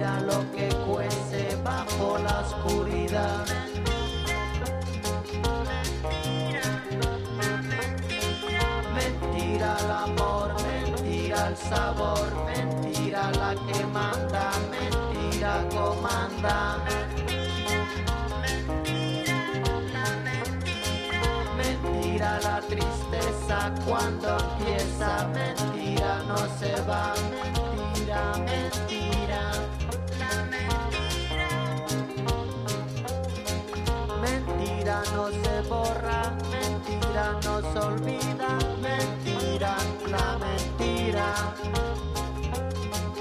Mentira 0.04 0.20
lo 0.22 0.52
que 0.52 0.68
cuece 0.86 1.56
bajo 1.64 2.18
la 2.18 2.40
oscuridad. 2.42 3.46
Mentira 8.94 9.78
el 9.80 9.92
amor, 9.92 10.54
mentira 10.64 11.48
el 11.48 11.58
sabor, 11.58 12.28
mentira 12.46 13.32
la 13.32 13.56
que 13.66 13.86
manda, 13.86 14.52
mentira 14.72 15.66
comanda. 15.70 16.80
la 22.42 22.62
tristeza 22.62 23.74
cuando 23.86 24.38
empieza. 24.40 25.28
Mentira 25.28 26.24
no 26.28 26.38
se 26.58 26.72
va, 26.84 27.14
mentira, 27.30 28.34
mentira. 28.38 28.73
Mentira 37.14 37.40
no 37.44 37.62
se 37.62 37.80
olvida. 37.80 38.50
Mentira, 38.82 39.78
la 40.10 40.38
mentira. 40.40 41.28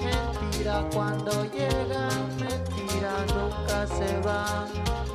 Mentira 0.01 0.89
cuando 0.93 1.45
llega, 1.53 2.09
mentira 2.39 3.13
nunca 3.35 3.87
se 3.87 4.21
va. 4.21 4.67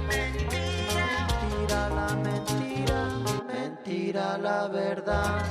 Mentira, 0.08 1.28
mentira 1.42 1.90
la 1.90 2.16
mentira 2.16 3.10
mentira 3.48 4.38
la 4.38 4.68
verdad. 4.68 5.44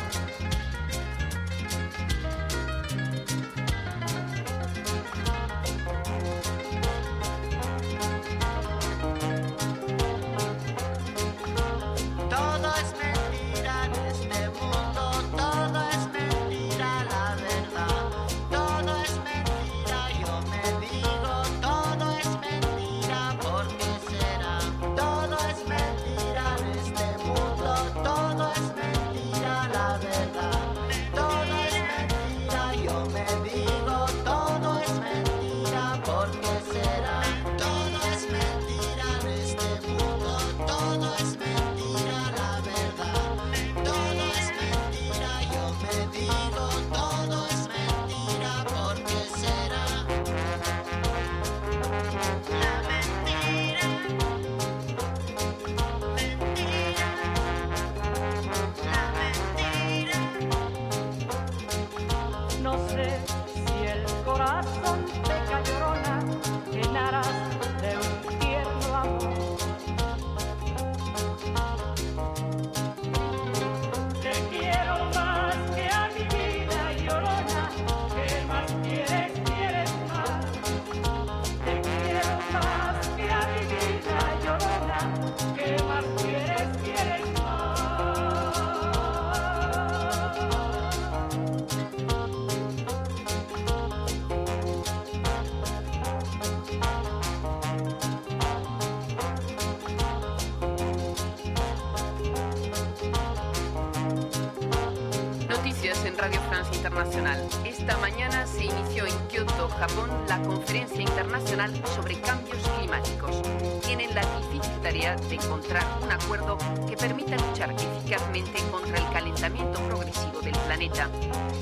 De 114.96 115.34
encontrar 115.34 115.84
un 116.02 116.10
acuerdo 116.10 116.56
que 116.88 116.96
permita 116.96 117.36
luchar 117.36 117.70
eficazmente 117.70 118.62
contra 118.70 118.96
el 118.96 119.12
calentamiento 119.12 119.78
progresivo 119.80 120.40
del 120.40 120.56
planeta. 120.60 121.10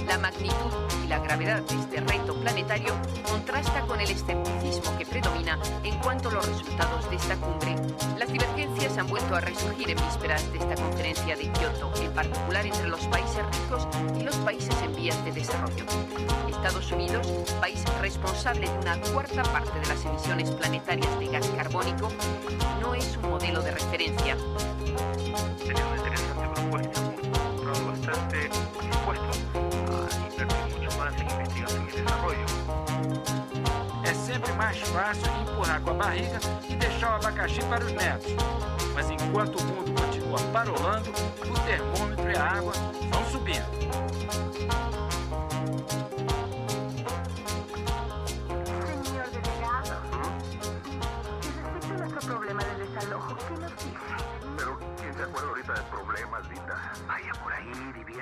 La 0.06 0.18
magnitud 0.18 0.54
y 1.04 1.08
la 1.08 1.18
gravedad 1.18 1.60
de 1.62 1.74
este 1.74 2.00
reto 2.00 2.34
planetario 2.34 2.94
contrasta 3.28 3.80
con 3.82 4.00
el 4.00 4.08
escepticismo 4.08 4.96
que 4.96 5.06
predomina 5.06 5.58
en 5.82 5.98
cuanto 5.98 6.28
a 6.28 6.34
los 6.34 6.46
resultados 6.46 7.10
de 7.10 7.16
esta 7.16 7.36
cumbre. 7.36 7.74
Las 8.20 8.32
divergencias 8.32 8.98
han 8.98 9.08
vuelto 9.08 9.34
a 9.34 9.40
resurgir 9.40 9.90
en 9.90 9.96
vísperas 9.96 10.52
de 10.52 10.58
esta 10.58 10.76
conferencia 10.76 11.36
de 11.36 11.50
Kyoto, 11.50 11.92
en 12.00 12.12
particular 12.12 12.64
entre 12.64 12.86
los 12.86 13.04
países 13.08 13.44
ricos 13.46 13.88
y 14.16 14.22
los 14.22 14.36
países 14.36 14.76
en 14.80 14.94
vías 14.94 15.24
de 15.24 15.32
desarrollo. 15.32 15.84
Estados 16.48 16.92
Unidos, 16.92 17.26
país 17.60 17.83
responsable 18.04 18.68
de 18.68 18.78
una 18.80 19.00
cuarta 19.00 19.42
parte 19.44 19.80
de 19.80 19.86
las 19.86 20.04
emisiones 20.04 20.50
planetarias 20.50 21.18
de 21.18 21.26
gas 21.26 21.48
carbónico, 21.56 22.10
no 22.78 22.94
es 22.94 23.16
un 23.16 23.30
modelo 23.30 23.62
de 23.62 23.70
referencia. 23.70 24.36
Sería 25.56 25.86
una 25.86 25.96
interesante 25.96 26.46
propuesta, 26.54 27.00
comprado 27.00 27.86
bastante 27.86 28.50
presupuesto 28.76 29.30
a 29.88 30.30
invertir 30.30 30.78
mucho 30.78 30.98
más 30.98 31.14
en 31.18 31.30
investigación 31.30 31.88
y 31.88 31.92
desarrollo. 31.92 32.46
É 34.04 34.12
sempre 34.12 34.52
mais 34.52 34.78
fácil 34.80 35.30
empurrar 35.40 35.80
com 35.80 35.90
a 35.92 35.94
barriga 35.94 36.38
e 36.68 36.76
deixar 36.76 37.12
o 37.12 37.14
abacaxi 37.14 37.60
para 37.70 37.86
os 37.86 37.92
netos. 37.92 38.34
Mas 38.94 39.08
enquanto 39.08 39.56
o 39.56 39.64
mundo 39.64 39.94
continua 39.98 40.38
parolando, 40.52 41.10
o 41.10 41.58
termômetro 41.60 42.30
e 42.30 42.36
a 42.36 42.44
água 42.44 42.72
vão 43.10 43.24
subindo. 43.30 43.83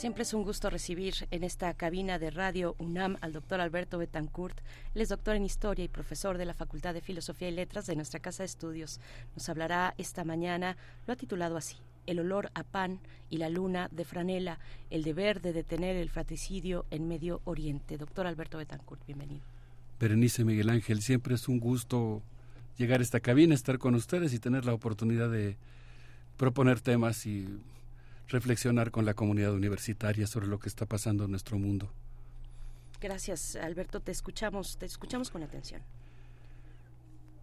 Siempre 0.00 0.22
es 0.22 0.32
un 0.32 0.44
gusto 0.44 0.70
recibir 0.70 1.12
en 1.30 1.44
esta 1.44 1.74
cabina 1.74 2.18
de 2.18 2.30
radio 2.30 2.74
UNAM 2.78 3.18
al 3.20 3.34
doctor 3.34 3.60
Alberto 3.60 3.98
Betancourt. 3.98 4.58
Él 4.94 5.02
es 5.02 5.10
doctor 5.10 5.36
en 5.36 5.44
Historia 5.44 5.84
y 5.84 5.88
profesor 5.88 6.38
de 6.38 6.46
la 6.46 6.54
Facultad 6.54 6.94
de 6.94 7.02
Filosofía 7.02 7.50
y 7.50 7.52
Letras 7.52 7.84
de 7.84 7.96
nuestra 7.96 8.18
Casa 8.18 8.42
de 8.42 8.46
Estudios. 8.46 8.98
Nos 9.36 9.50
hablará 9.50 9.94
esta 9.98 10.24
mañana, 10.24 10.78
lo 11.06 11.12
ha 11.12 11.16
titulado 11.16 11.58
así, 11.58 11.76
El 12.06 12.18
olor 12.20 12.50
a 12.54 12.62
pan 12.62 12.98
y 13.28 13.36
la 13.36 13.50
luna 13.50 13.90
de 13.92 14.06
franela, 14.06 14.58
el 14.88 15.02
deber 15.02 15.42
de 15.42 15.52
detener 15.52 15.96
el 15.96 16.08
fratricidio 16.08 16.86
en 16.90 17.06
Medio 17.06 17.42
Oriente. 17.44 17.98
Doctor 17.98 18.26
Alberto 18.26 18.56
Betancourt, 18.56 19.04
bienvenido. 19.04 19.42
Berenice 20.00 20.46
Miguel 20.46 20.70
Ángel, 20.70 21.02
siempre 21.02 21.34
es 21.34 21.46
un 21.46 21.60
gusto 21.60 22.22
llegar 22.78 23.00
a 23.00 23.02
esta 23.02 23.20
cabina, 23.20 23.54
estar 23.54 23.78
con 23.78 23.94
ustedes 23.94 24.32
y 24.32 24.38
tener 24.38 24.64
la 24.64 24.72
oportunidad 24.72 25.30
de 25.30 25.58
proponer 26.38 26.80
temas 26.80 27.26
y 27.26 27.60
reflexionar 28.30 28.90
con 28.90 29.04
la 29.04 29.14
comunidad 29.14 29.52
universitaria 29.52 30.26
sobre 30.26 30.46
lo 30.46 30.58
que 30.58 30.68
está 30.68 30.86
pasando 30.86 31.24
en 31.24 31.30
nuestro 31.30 31.58
mundo. 31.58 31.92
Gracias, 33.00 33.56
Alberto. 33.56 34.00
Te 34.00 34.12
escuchamos, 34.12 34.76
te 34.78 34.86
escuchamos 34.86 35.30
con 35.30 35.42
atención. 35.42 35.82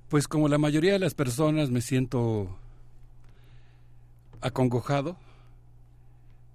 Pues 0.09 0.27
como 0.27 0.47
la 0.47 0.57
mayoría 0.57 0.93
de 0.93 0.99
las 0.99 1.13
personas 1.13 1.69
me 1.69 1.81
siento 1.81 2.57
acongojado, 4.39 5.17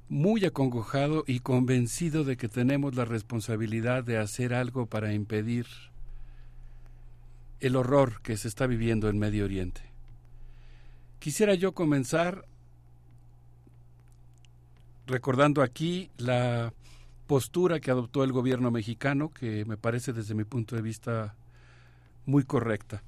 muy 0.08 0.44
acongojado 0.44 1.24
y 1.26 1.40
convencido 1.40 2.24
de 2.24 2.36
que 2.36 2.48
tenemos 2.48 2.94
la 2.94 3.04
responsabilidad 3.04 4.04
de 4.04 4.18
hacer 4.18 4.54
algo 4.54 4.86
para 4.86 5.12
impedir 5.12 5.66
el 7.60 7.76
horror 7.76 8.22
que 8.22 8.36
se 8.36 8.48
está 8.48 8.66
viviendo 8.66 9.08
en 9.08 9.18
Medio 9.18 9.44
Oriente. 9.44 9.82
Quisiera 11.18 11.54
yo 11.54 11.72
comenzar 11.72 12.44
recordando 15.06 15.62
aquí 15.62 16.10
la 16.18 16.72
postura 17.26 17.80
que 17.80 17.90
adoptó 17.90 18.24
el 18.24 18.32
gobierno 18.32 18.70
mexicano, 18.70 19.30
que 19.30 19.64
me 19.64 19.76
parece 19.76 20.12
desde 20.12 20.34
mi 20.34 20.44
punto 20.44 20.76
de 20.76 20.82
vista 20.82 21.34
muy 22.26 22.44
correcta. 22.44 23.02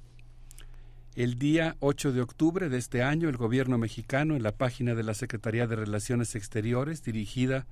El 1.15 1.39
día 1.39 1.77
8 1.79 2.11
de 2.11 2.21
octubre 2.21 2.67
de 2.67 2.77
este 2.77 3.01
año, 3.01 3.29
el 3.29 3.37
gobierno 3.37 3.77
mexicano, 3.77 4.35
en 4.35 4.43
la 4.43 4.51
página 4.51 4.95
de 4.95 5.03
la 5.03 5.13
Secretaría 5.13 5.65
de 5.65 5.77
Relaciones 5.77 6.35
Exteriores, 6.35 7.03
dirigida 7.03 7.65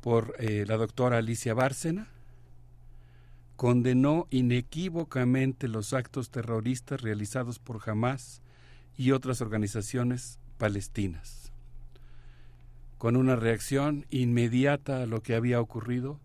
por 0.00 0.36
eh, 0.38 0.64
la 0.68 0.76
doctora 0.76 1.18
Alicia 1.18 1.54
Bárcena, 1.54 2.06
condenó 3.56 4.26
inequívocamente 4.30 5.68
los 5.68 5.92
actos 5.92 6.30
terroristas 6.30 7.00
realizados 7.00 7.58
por 7.58 7.80
Hamas 7.88 8.42
y 8.96 9.10
otras 9.12 9.40
organizaciones 9.40 10.38
palestinas. 10.58 11.41
Con 13.02 13.16
una 13.16 13.34
reacción 13.34 14.06
inmediata 14.10 15.02
a 15.02 15.06
lo 15.06 15.24
que 15.24 15.34
había 15.34 15.60
ocurrido, 15.60 16.20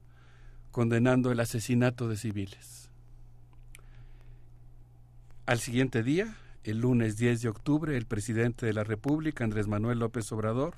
condenando 0.70 1.32
el 1.32 1.40
asesinato 1.40 2.08
de 2.08 2.18
civiles. 2.18 2.92
Al 5.48 5.58
siguiente 5.58 6.04
día, 6.04 6.38
el 6.64 6.82
lunes 6.82 7.18
10 7.18 7.42
de 7.42 7.50
octubre, 7.50 7.98
el 7.98 8.06
presidente 8.06 8.68
de 8.68 8.74
la 8.74 8.84
República, 8.84 9.44
Andrés 9.44 9.68
Manuel 9.68 9.98
López 9.98 10.32
Obrador, 10.32 10.76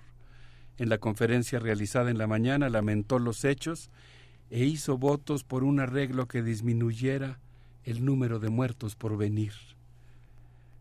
en 0.77 0.87
la 0.87 0.99
conferencia 0.99 1.59
realizada 1.59 2.09
en 2.09 2.17
la 2.17 2.27
mañana, 2.27 2.69
lamentó 2.69 3.19
los 3.19 3.43
hechos 3.43 3.91
e 4.49 4.63
hizo 4.63 4.97
votos 4.97 5.43
por 5.43 5.65
un 5.65 5.81
arreglo 5.81 6.29
que 6.29 6.41
disminuyera 6.41 7.41
el 7.83 8.05
número 8.05 8.39
de 8.39 8.47
muertos 8.47 8.95
por 8.95 9.17
venir. 9.17 9.51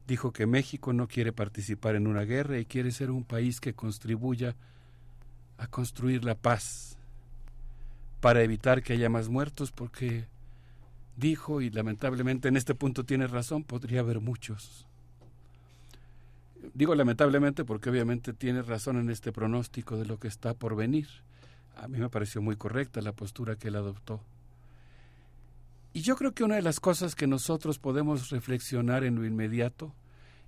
Dijo 0.07 0.33
que 0.33 0.47
México 0.47 0.93
no 0.93 1.09
quiere 1.09 1.33
participar 1.33 1.97
en 1.97 2.07
una 2.07 2.23
guerra 2.23 2.61
y 2.61 2.67
quiere 2.67 2.93
ser 2.93 3.11
un 3.11 3.25
país 3.25 3.61
que 3.61 3.75
contribuya 3.75 4.55
construir 5.67 6.25
la 6.25 6.37
paz 6.37 6.97
para 8.21 8.43
evitar 8.43 8.83
que 8.83 8.95
haya 8.95 9.09
más 9.09 9.29
muertos 9.29 9.73
porque 9.73 10.27
dijo, 11.17 11.61
y 11.61 11.71
lamentablemente 11.71 12.49
en 12.49 12.57
este 12.57 12.75
punto 12.75 13.05
tiene 13.05 13.27
razón, 13.27 13.65
podría 13.65 14.01
haber 14.01 14.21
muchos. 14.21 14.87
Digo 16.75 16.95
lamentablemente 16.95 17.65
porque 17.65 17.91
obviamente 17.91 18.33
tiene 18.33 18.63
razón 18.63 18.99
en 18.99 19.11
este 19.11 19.33
pronóstico 19.33 19.97
de 19.97 20.07
lo 20.07 20.19
que 20.19 20.29
está 20.29 20.55
por 20.55 20.77
venir. 20.77 21.09
A 21.77 21.89
mí 21.89 21.99
me 21.99 22.09
pareció 22.09 22.43
muy 22.43 22.57
correcta 22.57 23.01
la 23.01 23.13
postura 23.13 23.57
que 23.57 23.69
él 23.69 23.77
adoptó. 23.77 24.21
Y 25.93 26.03
yo 26.03 26.17
creo 26.17 26.33
que 26.33 26.45
una 26.45 26.57
de 26.57 26.63
las 26.63 26.81
cosas 26.81 27.15
que 27.15 27.27
nosotros 27.27 27.79
podemos 27.79 28.31
reflexionar 28.31 29.05
en 29.05 29.17
lo 29.17 29.25
inmediato 29.25 29.93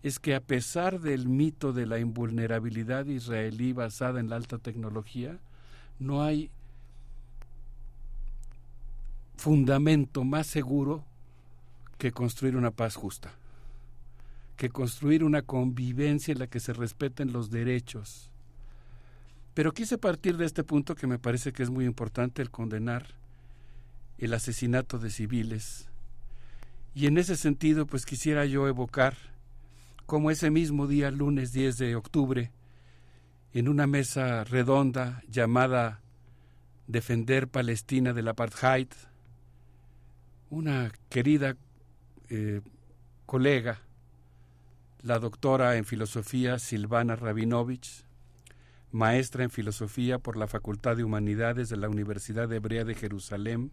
es 0.03 0.19
que 0.19 0.35
a 0.35 0.41
pesar 0.41 1.01
del 1.01 1.29
mito 1.29 1.73
de 1.73 1.87
la 1.87 1.99
invulnerabilidad 1.99 3.07
israelí 3.07 3.73
basada 3.73 4.21
en 4.21 4.31
la 4.31 4.37
alta 4.37 4.59
tecnología, 4.59 5.39
no 5.99 6.23
hay 6.23 6.51
fundamento 9.37 10.25
más 10.25 10.47
seguro 10.47 11.05
que 11.99 12.13
construir 12.13 12.57
una 12.57 12.71
paz 12.71 12.95
justa, 12.95 13.33
que 14.57 14.71
construir 14.71 15.23
una 15.23 15.43
convivencia 15.43 16.33
en 16.33 16.39
la 16.39 16.47
que 16.47 16.61
se 16.61 16.73
respeten 16.73 17.33
los 17.33 17.51
derechos. 17.51 18.31
Pero 19.53 19.73
quise 19.73 19.99
partir 19.99 20.37
de 20.39 20.47
este 20.47 20.65
punto 20.65 20.95
que 20.95 21.07
me 21.07 21.19
parece 21.19 21.53
que 21.53 21.63
es 21.63 21.71
muy 21.71 21.85
importante, 21.85 22.41
el 22.41 22.51
condenar 22.51 23.07
el 24.17 24.35
asesinato 24.35 24.99
de 24.99 25.11
civiles. 25.11 25.89
Y 26.95 27.07
en 27.07 27.19
ese 27.19 27.37
sentido, 27.37 27.87
pues 27.87 28.07
quisiera 28.07 28.45
yo 28.45 28.69
evocar 28.69 29.17
como 30.11 30.33
ese 30.33 30.51
mismo 30.51 30.89
día, 30.89 31.13
lunes 31.13 31.53
10 31.53 31.79
de 31.79 31.95
octubre, 31.95 32.51
en 33.53 33.69
una 33.69 33.87
mesa 33.87 34.43
redonda 34.43 35.23
llamada 35.29 36.03
Defender 36.89 37.47
Palestina 37.47 38.13
del 38.13 38.27
Apartheid, 38.27 38.89
una 40.49 40.91
querida 41.11 41.57
eh, 42.29 42.61
colega, 43.25 43.83
la 45.01 45.21
doctora 45.21 45.77
en 45.77 45.85
filosofía 45.85 46.59
Silvana 46.59 47.15
Rabinovich, 47.15 48.05
maestra 48.91 49.45
en 49.45 49.51
filosofía 49.51 50.19
por 50.19 50.37
la 50.37 50.49
Facultad 50.49 50.97
de 50.97 51.05
Humanidades 51.05 51.69
de 51.69 51.77
la 51.77 51.89
Universidad 51.89 52.53
Hebrea 52.53 52.83
de 52.83 52.97
Jerusalén 52.97 53.71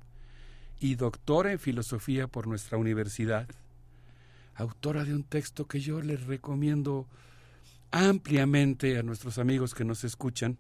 y 0.80 0.94
doctora 0.98 1.52
en 1.52 1.58
filosofía 1.58 2.28
por 2.28 2.46
nuestra 2.46 2.78
universidad, 2.78 3.48
autora 4.58 5.04
de 5.06 5.14
un 5.14 5.24
texto 5.24 5.68
que 5.68 5.80
yo 5.80 6.02
les 6.02 6.26
recomiendo 6.26 7.08
ampliamente 7.92 8.98
a 8.98 9.04
nuestros 9.04 9.38
amigos 9.38 9.74
que 9.74 9.86
nos 9.86 10.04
escuchan 10.04 10.58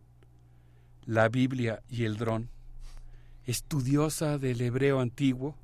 la 1.05 1.29
Biblia 1.29 1.81
y 1.89 2.03
el 2.03 2.17
dron, 2.17 2.49
estudiosa 3.45 4.37
del 4.37 4.61
hebreo 4.61 4.99
antiguo, 4.99 5.55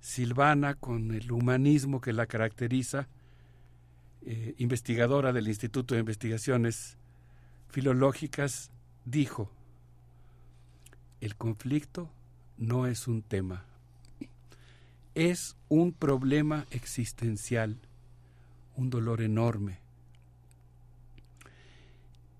Silvana 0.00 0.74
con 0.74 1.12
el 1.12 1.32
humanismo 1.32 2.00
que 2.00 2.12
la 2.12 2.26
caracteriza, 2.26 3.08
eh, 4.26 4.54
investigadora 4.58 5.32
del 5.32 5.48
Instituto 5.48 5.94
de 5.94 6.00
Investigaciones 6.00 6.96
Filológicas, 7.68 8.70
dijo, 9.04 9.50
el 11.20 11.36
conflicto 11.36 12.10
no 12.58 12.86
es 12.86 13.08
un 13.08 13.22
tema, 13.22 13.64
es 15.14 15.56
un 15.68 15.92
problema 15.92 16.66
existencial, 16.70 17.78
un 18.76 18.90
dolor 18.90 19.22
enorme. 19.22 19.78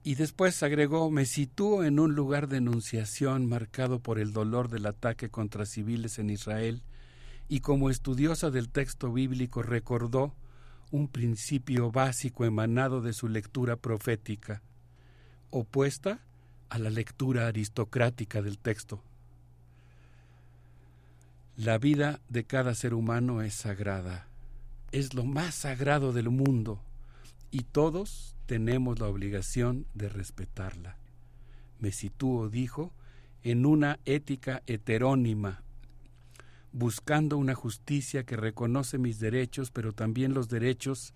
Y 0.03 0.17
después 0.17 0.63
agregó, 0.63 1.11
me 1.11 1.25
sitúo 1.25 1.85
en 1.85 1.99
un 1.99 2.15
lugar 2.15 2.49
de 2.49 2.59
enunciación 2.59 3.47
marcado 3.47 4.01
por 4.01 4.19
el 4.19 4.33
dolor 4.33 4.69
del 4.69 4.87
ataque 4.87 5.31
contra 5.31 5.65
civiles 5.65 6.19
en 6.19 6.29
Israel 6.31 6.83
y 7.49 7.61
como 7.61 7.91
estudiosa 7.91 8.51
del 8.51 8.69
texto 8.69 9.13
bíblico 9.13 9.63
recordó 9.63 10.35
un 10.91 11.09
principio 11.09 11.91
básico 11.91 12.45
emanado 12.45 13.01
de 13.01 13.13
su 13.13 13.29
lectura 13.29 13.77
profética, 13.77 14.63
opuesta 15.51 16.21
a 16.69 16.79
la 16.79 16.91
lectura 16.91 17.47
aristocrática 17.47 18.43
del 18.43 18.59
texto. 18.59 19.03
La 21.57 21.79
vida 21.79 22.21
de 22.29 22.43
cada 22.43 22.75
ser 22.75 22.95
humano 22.95 23.41
es 23.41 23.55
sagrada, 23.55 24.27
es 24.91 25.15
lo 25.15 25.25
más 25.25 25.55
sagrado 25.55 26.13
del 26.13 26.29
mundo 26.29 26.81
y 27.53 27.63
todos 27.63 28.35
tenemos 28.47 28.99
la 28.99 29.07
obligación 29.07 29.87
de 29.95 30.09
respetarla. 30.09 30.97
Me 31.79 31.93
sitúo, 31.93 32.49
dijo, 32.49 32.93
en 33.45 33.67
una 33.67 34.01
ética 34.05 34.65
heterónima, 34.67 35.63
buscando 36.73 37.39
una 37.39 37.55
justicia 37.55 38.25
que 38.25 38.35
reconoce 38.37 38.99
mis 38.99 39.21
derechos, 39.21 39.71
pero 39.71 39.93
también 39.93 40.35
los 40.35 40.49
derechos 40.49 41.15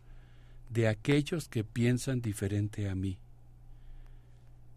de 0.70 0.86
aquellos 0.86 1.48
que 1.48 1.65
piensan 1.65 2.20
diferente 2.20 2.89
a 2.89 2.94
mí. 2.94 3.19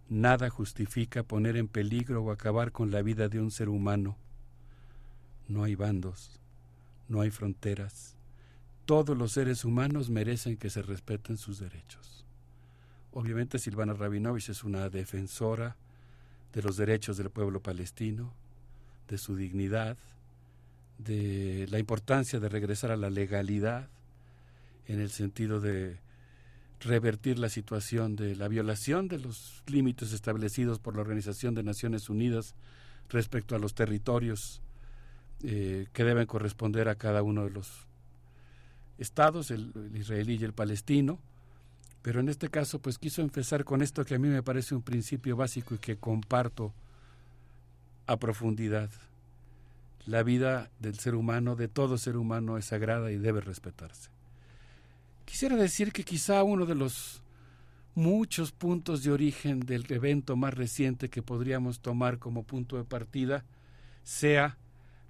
Nada 0.10 0.50
justifica 0.50 1.22
poner 1.22 1.56
en 1.56 1.68
peligro 1.68 2.24
o 2.24 2.32
acabar 2.32 2.72
con 2.72 2.90
la 2.90 3.04
vida 3.04 3.30
de 3.30 3.40
un 3.40 3.52
ser 3.52 3.70
humano. 3.70 4.18
No 5.52 5.66
hay 5.66 5.76
bandos, 5.76 6.40
no 7.10 7.20
hay 7.20 7.30
fronteras. 7.30 8.16
Todos 8.86 9.18
los 9.18 9.34
seres 9.34 9.66
humanos 9.66 10.10
merecen 10.10 10.56
que 10.56 10.70
se 10.70 10.82
respeten 10.82 11.38
sus 11.38 11.60
derechos. 11.60 12.24
Obviamente 13.12 13.60
Silvana 13.60 13.94
Rabinovich 13.94 14.48
es 14.48 14.64
una 14.64 14.90
defensora 14.90 15.76
de 16.54 16.62
los 16.62 16.78
derechos 16.78 17.18
del 17.18 17.32
pueblo 17.32 17.62
palestino, 17.62 18.32
de 19.10 19.18
su 19.18 19.36
dignidad, 19.36 19.98
de 20.98 21.68
la 21.70 21.80
importancia 21.80 22.40
de 22.40 22.48
regresar 22.48 22.92
a 22.92 22.96
la 22.96 23.10
legalidad 23.10 23.90
en 24.88 25.02
el 25.02 25.10
sentido 25.10 25.60
de 25.60 26.00
revertir 26.80 27.40
la 27.40 27.50
situación 27.50 28.16
de 28.16 28.38
la 28.38 28.48
violación 28.48 29.10
de 29.10 29.20
los 29.20 29.64
límites 29.68 30.14
establecidos 30.14 30.80
por 30.80 30.96
la 30.96 31.02
Organización 31.02 31.56
de 31.56 31.64
Naciones 31.64 32.10
Unidas 32.10 32.56
respecto 33.10 33.54
a 33.54 33.60
los 33.60 33.76
territorios 33.76 34.62
eh, 35.44 35.88
que 35.94 36.04
deben 36.04 36.26
corresponder 36.26 36.90
a 36.90 36.96
cada 36.96 37.24
uno 37.24 37.44
de 37.44 37.52
los 37.52 37.88
estados, 38.98 39.52
el, 39.52 39.72
el, 39.76 39.96
israelí 39.98 40.38
y 40.40 40.44
el 40.44 40.54
palestino. 40.54 41.20
Pero 42.02 42.20
en 42.20 42.30
este 42.30 42.50
caso, 42.50 42.80
pues 42.80 42.98
quiso 42.98 43.22
empezar 43.22 43.64
con 43.64 43.82
esto 43.82 44.06
que 44.06 44.16
a 44.16 44.20
mí 44.20 44.28
me 44.28 44.44
parece 44.44 44.74
un 44.74 44.82
principio 44.82 45.36
básico 45.36 45.76
y 45.76 45.78
que 45.78 45.98
comparto 45.98 46.74
a 48.08 48.18
profundidad 48.18 48.90
la 50.06 50.24
vida 50.24 50.70
del 50.80 50.98
ser 50.98 51.16
humano, 51.16 51.56
de 51.56 51.68
todo 51.68 51.98
ser 51.98 52.18
humano, 52.18 52.58
es 52.58 52.66
sagrada 52.66 53.12
y 53.12 53.18
debe 53.18 53.42
respetarse. 53.42 54.10
Quisiera 55.26 55.56
decir 55.56 55.94
que 55.94 56.04
quizá 56.04 56.44
uno 56.44 56.66
de 56.66 56.76
los 56.76 57.22
muchos 57.94 58.52
puntos 58.52 59.04
de 59.04 59.12
origen 59.12 59.60
del 59.60 59.86
evento 59.92 60.36
más 60.36 60.54
reciente 60.54 61.10
que 61.10 61.22
podríamos 61.22 61.82
tomar 61.82 62.20
como 62.20 62.44
punto 62.44 62.78
de 62.78 62.84
partida 62.84 63.46
sea 64.04 64.58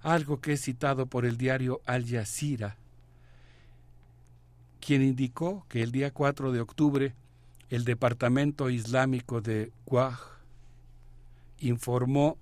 algo 0.02 0.40
que 0.40 0.52
es 0.52 0.62
citado 0.62 1.06
por 1.06 1.24
el 1.24 1.36
diario 1.36 1.80
Al 1.86 2.06
Jazeera, 2.06 2.76
quien 4.80 5.02
indicó 5.02 5.64
que 5.68 5.82
el 5.82 5.92
día 5.92 6.10
4 6.10 6.52
de 6.52 6.60
octubre 6.60 7.14
el 7.70 7.84
Departamento 7.84 8.68
Islámico 8.68 9.40
de 9.40 9.72
Guaj 9.86 10.20
informó 11.60 12.36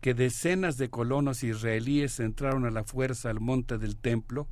que 0.00 0.14
decenas 0.14 0.76
de 0.76 0.90
colonos 0.90 1.42
israelíes 1.42 2.20
entraron 2.20 2.66
a 2.66 2.70
la 2.70 2.84
fuerza 2.84 3.30
al 3.30 3.40
monte 3.40 3.78
del 3.78 3.96
templo, 3.96 4.46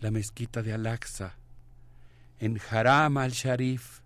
la 0.00 0.10
mezquita 0.10 0.62
de 0.62 0.72
Al-Aqsa, 0.72 1.36
en 2.38 2.58
Haram 2.70 3.18
al-Sharif, 3.18 4.00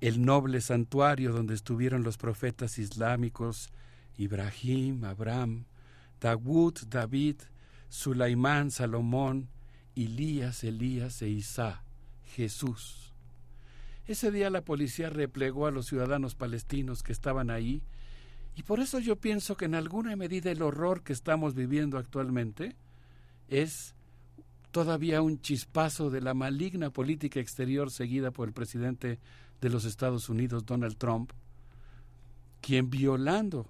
el 0.00 0.24
noble 0.24 0.60
santuario 0.60 1.32
donde 1.32 1.54
estuvieron 1.54 2.04
los 2.04 2.16
profetas 2.16 2.78
islámicos 2.78 3.70
Ibrahim, 4.18 5.04
Abraham, 5.04 5.64
Dawud, 6.20 6.74
David, 6.88 7.36
Sulaimán, 7.88 8.70
Salomón, 8.70 9.48
Elías, 9.94 10.64
Elías 10.64 11.22
e 11.22 11.28
Isa, 11.28 11.82
Jesús. 12.24 13.12
Ese 14.06 14.30
día 14.30 14.50
la 14.50 14.62
policía 14.62 15.10
replegó 15.10 15.66
a 15.66 15.70
los 15.70 15.86
ciudadanos 15.86 16.34
palestinos 16.34 17.02
que 17.02 17.12
estaban 17.12 17.50
ahí 17.50 17.82
y 18.54 18.62
por 18.62 18.80
eso 18.80 18.98
yo 19.00 19.16
pienso 19.16 19.56
que 19.56 19.66
en 19.66 19.74
alguna 19.74 20.16
medida 20.16 20.50
el 20.50 20.62
horror 20.62 21.02
que 21.02 21.12
estamos 21.12 21.54
viviendo 21.54 21.98
actualmente 21.98 22.76
es 23.48 23.94
todavía 24.70 25.22
un 25.22 25.40
chispazo 25.40 26.10
de 26.10 26.20
la 26.20 26.34
maligna 26.34 26.90
política 26.90 27.40
exterior 27.40 27.90
seguida 27.90 28.30
por 28.30 28.48
el 28.48 28.54
presidente 28.54 29.18
de 29.60 29.70
los 29.70 29.84
Estados 29.84 30.28
Unidos, 30.28 30.66
Donald 30.66 30.96
Trump, 30.96 31.32
quien 32.60 32.90
violando 32.90 33.68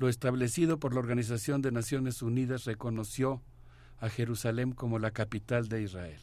lo 0.00 0.08
establecido 0.08 0.80
por 0.80 0.94
la 0.94 1.00
Organización 1.00 1.60
de 1.60 1.72
Naciones 1.72 2.22
Unidas 2.22 2.64
reconoció 2.64 3.42
a 4.00 4.08
Jerusalén 4.08 4.72
como 4.72 4.98
la 4.98 5.10
capital 5.10 5.68
de 5.68 5.82
Israel, 5.82 6.18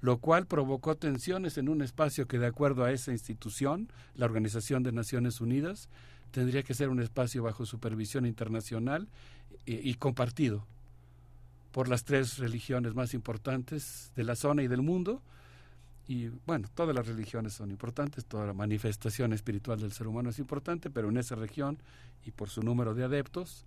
lo 0.00 0.18
cual 0.18 0.46
provocó 0.46 0.94
tensiones 0.94 1.58
en 1.58 1.68
un 1.68 1.82
espacio 1.82 2.28
que 2.28 2.38
de 2.38 2.46
acuerdo 2.46 2.84
a 2.84 2.92
esa 2.92 3.10
institución, 3.10 3.88
la 4.14 4.26
Organización 4.26 4.84
de 4.84 4.92
Naciones 4.92 5.40
Unidas, 5.40 5.88
tendría 6.30 6.62
que 6.62 6.74
ser 6.74 6.90
un 6.90 7.00
espacio 7.00 7.42
bajo 7.42 7.66
supervisión 7.66 8.24
internacional 8.24 9.08
y, 9.66 9.90
y, 9.90 9.94
compartido 9.94 10.64
por 11.72 11.88
las 11.88 12.04
tres 12.04 12.38
religiones 12.38 12.94
más 12.94 13.14
importantes 13.14 14.12
de 14.14 14.22
la 14.22 14.36
zona 14.36 14.62
y 14.62 14.68
del 14.68 14.82
mundo. 14.82 15.22
Y 16.06 16.28
bueno, 16.46 16.68
todas 16.74 16.94
las 16.94 17.06
religiones 17.06 17.54
son 17.54 17.70
importantes, 17.70 18.26
toda 18.26 18.46
la 18.46 18.52
manifestación 18.52 19.32
espiritual 19.32 19.80
del 19.80 19.92
ser 19.92 20.06
humano 20.06 20.30
es 20.30 20.38
importante, 20.38 20.90
pero 20.90 21.08
en 21.08 21.16
esa 21.16 21.34
región 21.34 21.78
y 22.24 22.30
por 22.30 22.50
su 22.50 22.62
número 22.62 22.94
de 22.94 23.04
adeptos. 23.04 23.64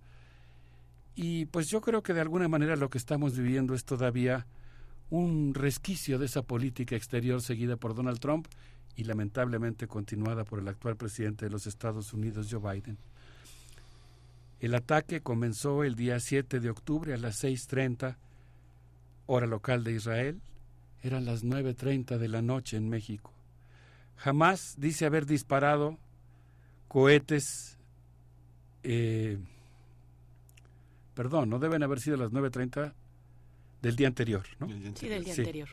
Y 1.16 1.46
pues 1.46 1.68
yo 1.68 1.80
creo 1.80 2.02
que 2.02 2.14
de 2.14 2.20
alguna 2.20 2.46
manera 2.46 2.76
lo 2.76 2.90
que 2.90 2.98
estamos 2.98 3.36
viviendo 3.36 3.74
es 3.74 3.84
todavía 3.84 4.46
un 5.10 5.54
resquicio 5.54 6.18
de 6.18 6.26
esa 6.26 6.42
política 6.42 6.94
exterior 6.94 7.42
seguida 7.42 7.76
por 7.76 7.94
Donald 7.94 8.20
Trump 8.20 8.46
y 8.94 9.04
lamentablemente 9.04 9.88
continuada 9.88 10.44
por 10.44 10.60
el 10.60 10.68
actual 10.68 10.96
presidente 10.96 11.46
de 11.46 11.50
los 11.50 11.66
Estados 11.66 12.12
Unidos, 12.12 12.48
Joe 12.50 12.60
Biden. 12.60 12.98
El 14.60 14.74
ataque 14.74 15.20
comenzó 15.20 15.84
el 15.84 15.94
día 15.94 16.18
7 16.18 16.58
de 16.60 16.70
octubre 16.70 17.14
a 17.14 17.16
las 17.16 17.42
6.30 17.42 18.16
hora 19.26 19.46
local 19.46 19.84
de 19.84 19.92
Israel. 19.92 20.40
Eran 21.02 21.24
las 21.24 21.44
9.30 21.44 22.18
de 22.18 22.28
la 22.28 22.42
noche 22.42 22.76
en 22.76 22.88
México. 22.88 23.32
Jamás 24.16 24.74
dice 24.78 25.06
haber 25.06 25.26
disparado 25.26 25.96
cohetes. 26.88 27.78
Eh, 28.82 29.38
perdón, 31.14 31.50
no 31.50 31.58
deben 31.58 31.82
haber 31.82 32.00
sido 32.00 32.16
las 32.16 32.32
9.30 32.32 32.92
del 33.82 33.96
día 33.96 34.08
anterior, 34.08 34.44
¿no? 34.58 34.66
Sí, 34.94 35.08
del 35.08 35.24
día 35.24 35.34
sí. 35.34 35.40
anterior. 35.42 35.68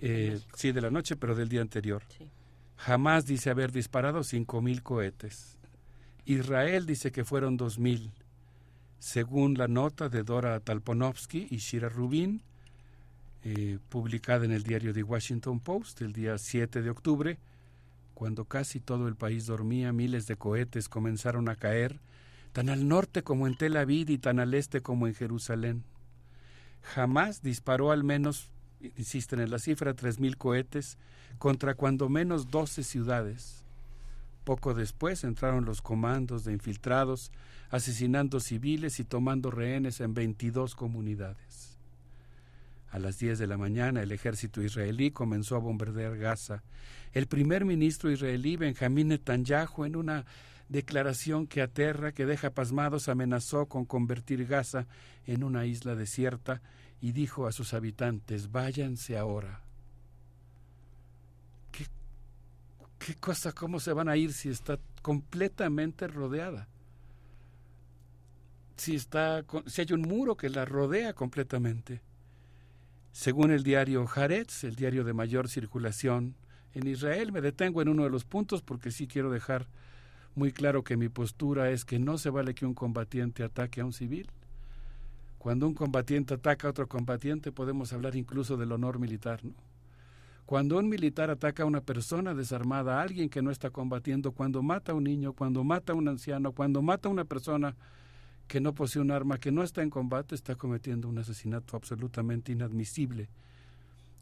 Eh, 0.00 0.40
sí, 0.54 0.72
de 0.72 0.80
la 0.80 0.90
noche, 0.90 1.16
pero 1.16 1.34
del 1.34 1.48
día 1.48 1.60
anterior. 1.60 2.02
Sí. 2.08 2.28
Jamás 2.76 3.26
dice 3.26 3.50
haber 3.50 3.72
disparado 3.72 4.24
cinco 4.24 4.60
mil 4.60 4.82
cohetes. 4.82 5.58
Israel 6.24 6.86
dice 6.86 7.12
que 7.12 7.24
fueron 7.24 7.56
dos 7.56 7.78
mil. 7.78 8.12
Según 8.98 9.54
la 9.54 9.68
nota 9.68 10.08
de 10.08 10.22
Dora 10.22 10.58
Talponovsky 10.60 11.46
y 11.50 11.58
Shira 11.58 11.88
Rubin, 11.88 12.42
eh, 13.44 13.78
publicada 13.88 14.44
en 14.44 14.52
el 14.52 14.62
diario 14.62 14.92
The 14.92 15.02
Washington 15.02 15.60
Post 15.60 16.00
el 16.02 16.12
día 16.12 16.38
7 16.38 16.82
de 16.82 16.90
octubre, 16.90 17.38
cuando 18.14 18.44
casi 18.46 18.80
todo 18.80 19.06
el 19.06 19.16
país 19.16 19.46
dormía, 19.46 19.92
miles 19.92 20.26
de 20.26 20.36
cohetes 20.36 20.88
comenzaron 20.88 21.48
a 21.48 21.56
caer, 21.56 22.00
tan 22.52 22.68
al 22.68 22.88
norte 22.88 23.22
como 23.22 23.46
en 23.46 23.56
Tel 23.56 23.76
Aviv 23.76 24.10
y 24.10 24.18
tan 24.18 24.40
al 24.40 24.54
este 24.54 24.80
como 24.80 25.06
en 25.06 25.14
Jerusalén. 25.14 25.84
Jamás 26.82 27.42
disparó 27.42 27.90
al 27.92 28.04
menos 28.04 28.50
insisten 28.96 29.40
en 29.40 29.50
la 29.50 29.58
cifra, 29.58 29.94
3.000 29.94 30.36
cohetes 30.36 30.98
contra 31.38 31.74
cuando 31.74 32.08
menos 32.08 32.50
12 32.50 32.82
ciudades. 32.82 33.64
Poco 34.44 34.74
después 34.74 35.24
entraron 35.24 35.64
los 35.64 35.80
comandos 35.80 36.44
de 36.44 36.52
infiltrados, 36.52 37.32
asesinando 37.70 38.40
civiles 38.40 39.00
y 39.00 39.04
tomando 39.04 39.50
rehenes 39.50 40.00
en 40.00 40.14
22 40.14 40.74
comunidades. 40.74 41.53
A 42.94 43.00
las 43.00 43.18
10 43.18 43.40
de 43.40 43.48
la 43.48 43.58
mañana 43.58 44.04
el 44.04 44.12
ejército 44.12 44.62
israelí 44.62 45.10
comenzó 45.10 45.56
a 45.56 45.58
bombardear 45.58 46.16
Gaza. 46.16 46.62
El 47.12 47.26
primer 47.26 47.64
ministro 47.64 48.08
israelí 48.08 48.56
Benjamín 48.56 49.08
Netanyahu 49.08 49.84
en 49.84 49.96
una 49.96 50.24
declaración 50.68 51.48
que 51.48 51.60
aterra, 51.60 52.12
que 52.12 52.24
deja 52.24 52.50
pasmados, 52.50 53.08
amenazó 53.08 53.66
con 53.66 53.84
convertir 53.84 54.46
Gaza 54.46 54.86
en 55.26 55.42
una 55.42 55.66
isla 55.66 55.96
desierta 55.96 56.62
y 57.00 57.10
dijo 57.10 57.48
a 57.48 57.52
sus 57.52 57.74
habitantes, 57.74 58.52
váyanse 58.52 59.18
ahora. 59.18 59.60
¿Qué, 61.72 61.88
qué 63.00 63.16
cosa, 63.16 63.50
cómo 63.50 63.80
se 63.80 63.92
van 63.92 64.08
a 64.08 64.16
ir 64.16 64.32
si 64.32 64.50
está 64.50 64.78
completamente 65.02 66.06
rodeada? 66.06 66.68
Si, 68.76 68.94
está, 68.94 69.44
si 69.66 69.80
hay 69.80 69.92
un 69.92 70.02
muro 70.02 70.36
que 70.36 70.48
la 70.48 70.64
rodea 70.64 71.12
completamente. 71.12 72.00
Según 73.14 73.52
el 73.52 73.62
diario 73.62 74.08
Haaretz, 74.12 74.64
el 74.64 74.74
diario 74.74 75.04
de 75.04 75.12
mayor 75.12 75.48
circulación 75.48 76.34
en 76.74 76.88
Israel, 76.88 77.30
me 77.30 77.40
detengo 77.40 77.80
en 77.80 77.88
uno 77.88 78.02
de 78.02 78.10
los 78.10 78.24
puntos 78.24 78.60
porque 78.60 78.90
sí 78.90 79.06
quiero 79.06 79.30
dejar 79.30 79.68
muy 80.34 80.50
claro 80.50 80.82
que 80.82 80.96
mi 80.96 81.08
postura 81.08 81.70
es 81.70 81.84
que 81.84 82.00
no 82.00 82.18
se 82.18 82.28
vale 82.28 82.56
que 82.56 82.66
un 82.66 82.74
combatiente 82.74 83.44
ataque 83.44 83.80
a 83.80 83.84
un 83.84 83.92
civil. 83.92 84.32
Cuando 85.38 85.68
un 85.68 85.74
combatiente 85.74 86.34
ataca 86.34 86.66
a 86.66 86.72
otro 86.72 86.88
combatiente 86.88 87.52
podemos 87.52 87.92
hablar 87.92 88.16
incluso 88.16 88.56
del 88.56 88.72
honor 88.72 88.98
militar. 88.98 89.38
Cuando 90.44 90.76
un 90.76 90.88
militar 90.88 91.30
ataca 91.30 91.62
a 91.62 91.66
una 91.66 91.82
persona 91.82 92.34
desarmada, 92.34 92.98
a 92.98 93.02
alguien 93.02 93.28
que 93.28 93.42
no 93.42 93.52
está 93.52 93.70
combatiendo, 93.70 94.32
cuando 94.32 94.60
mata 94.60 94.90
a 94.90 94.96
un 94.96 95.04
niño, 95.04 95.34
cuando 95.34 95.62
mata 95.62 95.92
a 95.92 95.96
un 95.96 96.08
anciano, 96.08 96.50
cuando 96.50 96.82
mata 96.82 97.08
a 97.08 97.12
una 97.12 97.24
persona 97.24 97.76
que 98.46 98.60
no 98.60 98.74
posee 98.74 99.00
un 99.02 99.10
arma, 99.10 99.38
que 99.38 99.52
no 99.52 99.62
está 99.62 99.82
en 99.82 99.90
combate, 99.90 100.34
está 100.34 100.54
cometiendo 100.54 101.08
un 101.08 101.18
asesinato 101.18 101.76
absolutamente 101.76 102.52
inadmisible. 102.52 103.28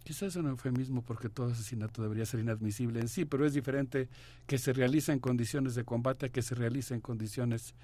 Quizás 0.04 0.30
es 0.30 0.36
un 0.36 0.48
eufemismo 0.48 1.02
porque 1.02 1.28
todo 1.28 1.52
asesinato 1.52 2.02
debería 2.02 2.26
ser 2.26 2.40
inadmisible 2.40 3.00
en 3.00 3.08
sí, 3.08 3.24
pero 3.24 3.46
es 3.46 3.54
diferente 3.54 4.08
que 4.46 4.58
se 4.58 4.72
realice 4.72 5.12
en 5.12 5.20
condiciones 5.20 5.74
de 5.74 5.84
combate 5.84 6.26
a 6.26 6.28
que 6.28 6.42
se 6.42 6.54
realice 6.54 6.94
en 6.94 7.00
condiciones 7.00 7.74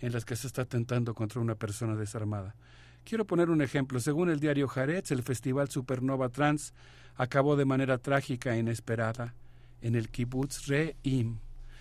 en 0.00 0.12
las 0.12 0.24
que 0.24 0.34
se 0.34 0.48
está 0.48 0.62
atentando 0.62 1.14
contra 1.14 1.40
una 1.40 1.54
persona 1.54 1.94
desarmada. 1.94 2.56
Quiero 3.04 3.26
poner 3.26 3.50
un 3.50 3.62
ejemplo. 3.62 4.00
Según 4.00 4.30
el 4.30 4.40
diario 4.40 4.68
Haaretz, 4.72 5.10
el 5.12 5.22
festival 5.22 5.68
Supernova 5.68 6.28
Trans 6.28 6.72
acabó 7.16 7.56
de 7.56 7.64
manera 7.64 7.98
trágica 7.98 8.54
e 8.54 8.58
inesperada 8.58 9.34
en 9.80 9.94
el 9.94 10.08
kibbutz 10.08 10.66
Re'im, 10.66 11.38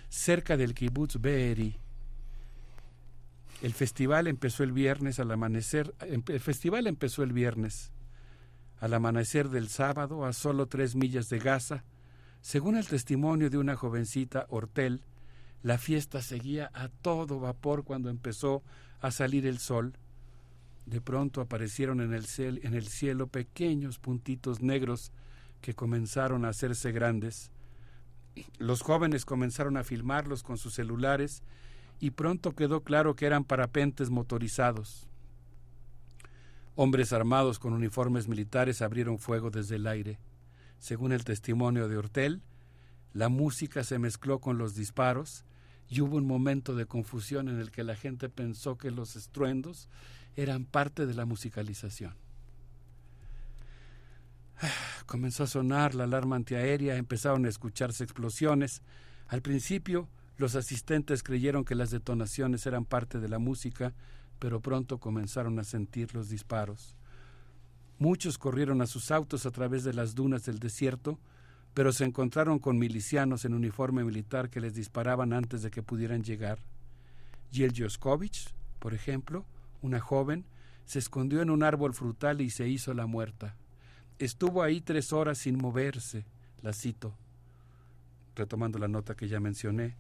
cerca 0.10 0.58
del 0.58 0.74
kibbutz 0.74 1.20
Be'eri. 1.20 1.78
El 3.62 3.74
festival 3.74 4.28
empezó 4.28 4.64
el 4.64 4.72
viernes 4.72 5.20
al 5.20 5.32
amanecer. 5.32 5.94
Em, 6.02 6.24
el 6.28 6.40
festival 6.40 6.88
empezó 6.88 7.22
el 7.24 7.32
viernes 7.32 7.92
al 8.80 8.96
amanecer 8.96 9.50
del 9.50 9.70
sábado 9.70 10.26
a 10.26 10.34
solo 10.34 10.66
tres 10.66 10.96
millas 10.96 11.30
de 11.30 11.38
Gaza. 11.38 11.84
Según 12.42 12.76
el 12.76 12.88
testimonio 12.88 13.52
de 13.52 13.60
una 13.60 13.76
jovencita 13.76 14.48
Hortel, 14.50 15.04
la 15.62 15.78
fiesta 15.78 16.24
seguía 16.24 16.72
a 16.74 16.90
todo 16.90 17.40
vapor 17.40 17.84
cuando 17.84 18.10
empezó 18.10 18.64
a 19.00 19.12
salir 19.12 19.46
el 19.46 19.60
sol. 19.60 19.94
De 20.88 21.00
pronto 21.00 21.40
aparecieron 21.40 22.02
en 22.02 22.16
el, 22.16 22.26
en 22.40 22.74
el 22.74 22.88
cielo 22.88 23.28
pequeños 23.28 24.00
puntitos 24.00 24.62
negros 24.62 25.12
que 25.62 25.76
comenzaron 25.76 26.46
a 26.46 26.50
hacerse 26.50 26.92
grandes. 26.92 27.52
Los 28.58 28.82
jóvenes 28.82 29.24
comenzaron 29.24 29.78
a 29.78 29.84
filmarlos 29.84 30.42
con 30.42 30.58
sus 30.58 30.74
celulares 30.74 31.44
y 32.02 32.12
pronto 32.12 32.54
quedó 32.56 32.84
claro 32.84 33.16
que 33.16 33.28
eran 33.28 33.46
parapentes 33.46 34.10
motorizados. 34.10 35.08
Hombres 36.76 37.14
armados 37.14 37.60
con 37.60 37.74
uniformes 37.74 38.28
militares 38.28 38.82
abrieron 38.82 39.20
fuego 39.20 39.52
desde 39.52 39.76
el 39.76 39.86
aire. 39.86 40.20
Según 40.80 41.12
el 41.12 41.24
testimonio 41.24 41.88
de 41.88 41.98
Hortel, 41.98 42.42
la 43.14 43.30
música 43.30 43.84
se 43.84 44.00
mezcló 44.00 44.40
con 44.40 44.58
los 44.58 44.74
disparos 44.74 45.46
y 45.90 46.02
hubo 46.02 46.18
un 46.18 46.26
momento 46.26 46.76
de 46.76 46.88
confusión 46.88 47.50
en 47.50 47.60
el 47.60 47.70
que 47.70 47.84
la 47.84 47.96
gente 47.96 48.30
pensó 48.30 48.80
que 48.80 48.90
los 48.90 49.16
estruendos 49.16 49.88
eran 50.36 50.66
parte 50.66 51.06
de 51.06 51.14
la 51.14 51.26
musicalización. 51.26 52.16
Comenzó 55.06 55.44
a 55.44 55.48
sonar 55.48 55.94
la 55.94 56.06
alarma 56.06 56.36
antiaérea, 56.36 56.96
empezaron 56.96 57.46
a 57.46 57.50
escucharse 57.50 58.04
explosiones. 58.04 58.82
Al 59.28 59.44
principio, 59.44 60.10
los 60.42 60.56
asistentes 60.56 61.22
creyeron 61.22 61.64
que 61.64 61.76
las 61.76 61.92
detonaciones 61.92 62.66
eran 62.66 62.84
parte 62.84 63.20
de 63.20 63.30
la 63.30 63.38
música, 63.38 63.94
pero 64.40 64.60
pronto 64.60 64.98
comenzaron 64.98 65.60
a 65.60 65.64
sentir 65.64 66.16
los 66.16 66.30
disparos. 66.30 66.96
Muchos 68.00 68.40
corrieron 68.40 68.82
a 68.82 68.88
sus 68.88 69.12
autos 69.12 69.46
a 69.46 69.52
través 69.52 69.84
de 69.84 69.94
las 69.94 70.16
dunas 70.16 70.44
del 70.44 70.58
desierto, 70.58 71.20
pero 71.76 71.94
se 71.94 72.06
encontraron 72.06 72.58
con 72.58 72.80
milicianos 72.80 73.46
en 73.46 73.54
uniforme 73.54 74.04
militar 74.04 74.50
que 74.50 74.60
les 74.60 74.74
disparaban 74.74 75.32
antes 75.32 75.62
de 75.62 75.70
que 75.70 75.84
pudieran 75.84 76.24
llegar. 76.24 76.58
Yel 77.52 77.74
Joskovich, 77.78 78.52
por 78.80 78.96
ejemplo, 78.96 79.46
una 79.84 80.00
joven, 80.00 80.44
se 80.86 80.98
escondió 80.98 81.44
en 81.44 81.52
un 81.52 81.62
árbol 81.62 81.94
frutal 81.94 82.42
y 82.42 82.50
se 82.50 82.68
hizo 82.68 82.96
la 82.96 83.06
muerta. 83.06 83.56
Estuvo 84.18 84.64
ahí 84.64 84.82
tres 84.82 85.14
horas 85.14 85.38
sin 85.38 85.60
moverse, 85.60 86.26
la 86.64 86.74
cito, 86.74 87.14
retomando 88.36 88.80
la 88.80 88.88
nota 88.88 89.14
que 89.14 89.28
ya 89.28 89.40
mencioné. 89.40 89.96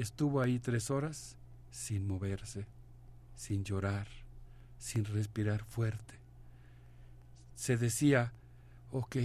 Estuvo 0.00 0.40
ahí 0.40 0.58
tres 0.58 0.90
horas 0.90 1.36
sin 1.70 2.06
moverse 2.06 2.66
sin 3.40 3.64
llorar, 3.64 4.06
sin 4.76 5.06
respirar 5.06 5.64
fuerte. 5.64 6.14
Se 7.54 7.78
decía, 7.78 8.34
ok, 8.92 9.16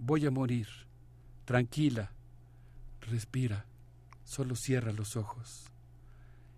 voy 0.00 0.26
a 0.26 0.32
morir, 0.32 0.66
tranquila, 1.44 2.10
respira, 3.02 3.64
solo 4.24 4.56
cierra 4.56 4.90
los 4.92 5.14
ojos. 5.16 5.66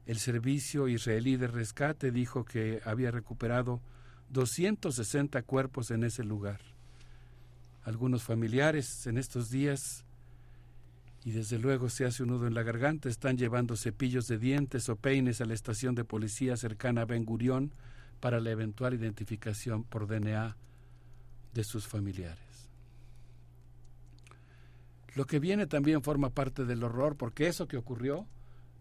El 0.07 0.18
servicio 0.18 0.89
israelí 0.89 1.36
de 1.36 1.47
rescate 1.47 2.10
dijo 2.10 2.47
que 2.47 2.81
había 2.86 3.10
recuperado 3.10 3.83
260 4.31 5.43
cuerpos 5.43 5.91
en 5.91 6.05
ese 6.05 6.25
lugar. 6.25 6.60
Algunos 7.83 8.23
familiares 8.23 9.07
en 9.07 9.18
estos 9.18 9.51
días 9.51 10.07
y 11.25 11.33
desde 11.33 11.59
luego 11.59 11.89
se 11.89 12.05
hace 12.05 12.23
un 12.23 12.31
nudo 12.31 12.47
en 12.47 12.55
la 12.55 12.62
garganta. 12.62 13.09
Están 13.09 13.39
llevando 13.39 13.77
cepillos 13.77 14.28
de 14.28 14.39
dientes 14.39 14.89
o 14.91 14.97
peines 14.97 15.41
a 15.41 15.47
la 15.47 15.55
estación 15.55 15.94
de 15.94 16.05
policía 16.05 16.57
cercana 16.57 17.03
a 17.03 17.07
Ben 17.07 17.25
Gurión 17.25 17.73
para 18.20 18.41
la 18.41 18.51
eventual 18.51 18.93
identificación 18.93 19.85
por 19.85 20.07
DNA 20.07 20.55
de 21.55 21.65
sus 21.65 21.86
familiares. 21.86 22.69
Lo 25.15 25.27
que 25.27 25.39
viene 25.39 25.67
también 25.67 26.03
forma 26.03 26.28
parte 26.28 26.67
del 26.67 26.85
horror, 26.85 27.17
porque 27.17 27.47
eso 27.47 27.69
que 27.69 27.78
ocurrió 27.78 28.27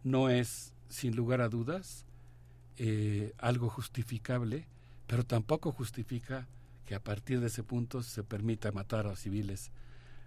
no 0.03 0.29
es, 0.29 0.73
sin 0.89 1.15
lugar 1.15 1.39
a 1.39 1.47
dudas, 1.47 2.05
eh, 2.77 3.33
algo 3.37 3.69
justificable, 3.69 4.67
pero 5.07 5.23
tampoco 5.23 5.71
justifica 5.71 6.47
que 6.85 6.95
a 6.95 6.99
partir 6.99 7.39
de 7.39 7.47
ese 7.47 7.63
punto 7.63 8.03
se 8.03 8.23
permita 8.23 8.71
matar 8.71 9.07
a 9.07 9.15
civiles 9.15 9.71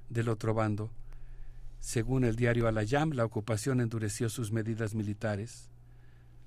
del 0.08 0.28
otro 0.28 0.54
bando 0.54 0.90
según 1.80 2.24
el 2.24 2.36
diario 2.36 2.68
Al-Ayam, 2.68 3.12
la 3.12 3.24
ocupación 3.24 3.80
endureció 3.80 4.28
sus 4.28 4.52
medidas 4.52 4.94
militares. 4.94 5.70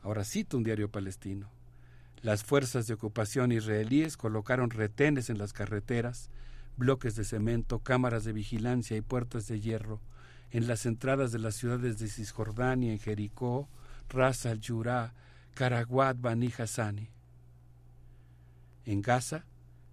Ahora 0.01 0.23
cito 0.23 0.57
un 0.57 0.63
diario 0.63 0.89
palestino. 0.89 1.49
Las 2.21 2.43
fuerzas 2.43 2.87
de 2.87 2.93
ocupación 2.95 3.51
israelíes 3.51 4.17
colocaron 4.17 4.69
retenes 4.69 5.29
en 5.29 5.37
las 5.37 5.53
carreteras, 5.53 6.29
bloques 6.75 7.15
de 7.15 7.23
cemento, 7.23 7.79
cámaras 7.79 8.23
de 8.25 8.33
vigilancia 8.33 8.97
y 8.97 9.01
puertas 9.01 9.47
de 9.47 9.59
hierro 9.61 10.01
en 10.51 10.67
las 10.67 10.85
entradas 10.85 11.31
de 11.31 11.39
las 11.39 11.55
ciudades 11.55 11.99
de 11.99 12.07
Cisjordania, 12.07 12.91
en 12.91 12.99
Jericó, 12.99 13.69
Ras 14.09 14.45
al-Jurá, 14.45 15.13
Karaguat, 15.53 16.19
Bani 16.19 16.51
Hassani. 16.57 17.09
En 18.85 19.01
Gaza, 19.01 19.45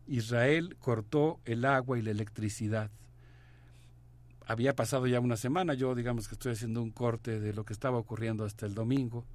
Israel 0.07 0.77
cortó 0.79 1.41
el 1.45 1.65
agua 1.65 1.99
y 1.99 2.03
la 2.03 2.13
electricidad 2.13 2.91
había 4.47 4.77
pasado 4.77 5.09
ya 5.09 5.19
una 5.19 5.37
semana, 5.37 5.75
yo 5.75 5.95
digamos 5.95 6.29
que 6.29 6.37
estoy 6.37 6.53
haciendo 6.53 6.81
un 6.81 6.93
corte 6.93 7.41
de 7.41 7.53
lo 7.53 7.65
que 7.65 7.73
estaba 7.73 7.99
ocurriendo 7.99 8.45
hasta 8.45 8.65
el 8.65 8.75
domingo 8.75 9.27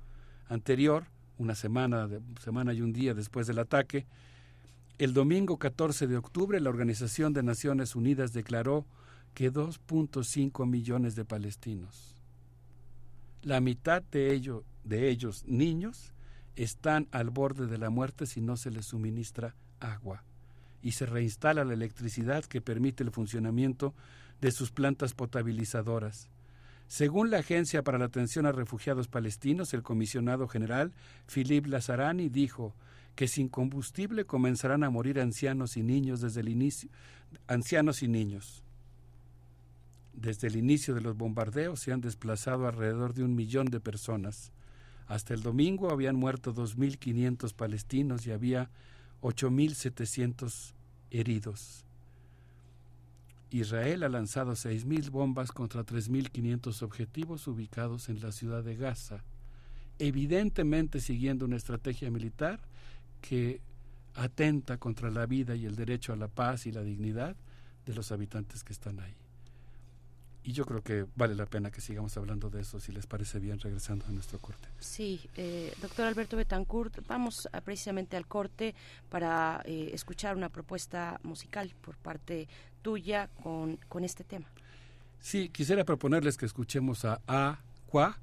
anterior, 0.47 1.05
una 1.37 1.53
semana, 1.53 2.07
semana 2.41 2.73
y 2.73 2.81
un 2.81 2.93
día 2.93 3.13
después 3.13 3.45
del 3.45 3.59
ataque. 3.59 4.05
El 4.97 5.13
domingo 5.13 5.57
14 5.57 6.07
de 6.07 6.15
octubre 6.15 6.59
la 6.61 6.69
Organización 6.69 7.33
de 7.33 7.43
Naciones 7.43 7.95
Unidas 7.95 8.31
declaró 8.31 8.85
que 9.33 9.51
2.5 9.51 10.65
millones 10.65 11.15
de 11.15 11.25
palestinos, 11.25 12.15
la 13.41 13.59
mitad 13.59 14.03
de, 14.03 14.33
ellos, 14.33 14.63
de 14.83 15.09
ellos 15.09 15.43
niños, 15.45 16.13
están 16.55 17.07
al 17.11 17.31
borde 17.31 17.67
de 17.67 17.77
la 17.77 17.89
muerte 17.89 18.25
si 18.25 18.39
no 18.39 18.55
se 18.55 18.71
les 18.71 18.85
suministra 18.85 19.55
agua. 19.79 20.23
y 20.83 20.93
se 20.93 21.05
reinstala 21.05 21.63
la 21.63 21.75
electricidad 21.75 22.43
que 22.45 22.59
permite 22.59 23.03
el 23.03 23.11
funcionamiento 23.11 23.93
de 24.41 24.51
sus 24.51 24.71
plantas 24.71 25.13
potabilizadoras. 25.13 26.29
Según 26.87 27.31
la 27.31 27.37
Agencia 27.37 27.83
para 27.83 27.97
la 27.97 28.05
Atención 28.05 28.45
a 28.45 28.51
Refugiados 28.51 29.07
Palestinos, 29.07 29.73
el 29.73 29.81
comisionado 29.81 30.47
general 30.47 30.91
Philippe 31.25 31.69
Lazarani 31.69 32.27
dijo 32.27 32.75
que 33.15 33.27
sin 33.27 33.47
combustible 33.47 34.25
comenzarán 34.25 34.83
a 34.83 34.89
morir 34.89 35.19
ancianos 35.19 35.77
y 35.77 35.83
niños 35.83 36.19
desde 36.19 36.41
el 36.41 36.49
inicio, 36.49 36.89
ancianos 37.47 38.03
y 38.03 38.07
niños. 38.07 38.63
Desde 40.13 40.47
el 40.47 40.57
inicio 40.57 40.93
de 40.93 41.01
los 41.01 41.15
bombardeos 41.15 41.79
se 41.79 41.93
han 41.93 42.01
desplazado 42.01 42.67
alrededor 42.67 43.13
de 43.13 43.23
un 43.23 43.35
millón 43.35 43.67
de 43.67 43.79
personas. 43.79 44.51
Hasta 45.07 45.33
el 45.33 45.43
domingo 45.43 45.91
habían 45.91 46.15
muerto 46.15 46.53
2.500 46.53 47.53
palestinos 47.53 48.25
y 48.27 48.31
había 48.31 48.69
8.700 49.21 50.73
heridos. 51.09 51.85
Israel 53.51 54.03
ha 54.03 54.09
lanzado 54.09 54.53
6.000 54.53 55.09
bombas 55.09 55.51
contra 55.51 55.85
3.500 55.85 56.81
objetivos 56.83 57.47
ubicados 57.47 58.09
en 58.09 58.21
la 58.21 58.31
ciudad 58.31 58.63
de 58.63 58.75
Gaza, 58.75 59.23
evidentemente 59.99 60.99
siguiendo 60.99 61.45
una 61.45 61.57
estrategia 61.57 62.09
militar 62.09 62.59
que 63.19 63.61
atenta 64.15 64.77
contra 64.77 65.11
la 65.11 65.25
vida 65.25 65.55
y 65.55 65.65
el 65.65 65.75
derecho 65.75 66.13
a 66.13 66.15
la 66.15 66.27
paz 66.27 66.65
y 66.65 66.71
la 66.71 66.83
dignidad 66.83 67.35
de 67.85 67.93
los 67.93 68.11
habitantes 68.11 68.63
que 68.63 68.73
están 68.73 68.99
ahí. 68.99 69.20
Y 70.43 70.53
yo 70.53 70.65
creo 70.65 70.81
que 70.81 71.05
vale 71.15 71.35
la 71.35 71.45
pena 71.45 71.69
que 71.69 71.81
sigamos 71.81 72.17
hablando 72.17 72.49
de 72.49 72.61
eso, 72.61 72.79
si 72.79 72.91
les 72.91 73.05
parece 73.05 73.39
bien, 73.39 73.59
regresando 73.59 74.05
a 74.07 74.11
nuestro 74.11 74.39
corte. 74.39 74.67
Sí, 74.79 75.21
eh, 75.35 75.71
doctor 75.81 76.05
Alberto 76.05 76.35
Betancourt, 76.35 77.05
vamos 77.07 77.47
precisamente 77.63 78.17
al 78.17 78.25
corte 78.25 78.73
para 79.09 79.61
eh, 79.65 79.91
escuchar 79.93 80.35
una 80.35 80.49
propuesta 80.49 81.19
musical 81.23 81.71
por 81.81 81.95
parte 81.97 82.47
tuya 82.81 83.29
con, 83.43 83.77
con 83.87 84.03
este 84.03 84.23
tema. 84.23 84.47
Sí, 85.19 85.49
quisiera 85.49 85.83
proponerles 85.85 86.35
que 86.35 86.47
escuchemos 86.47 87.05
a 87.05 87.21
Aqua 87.27 88.17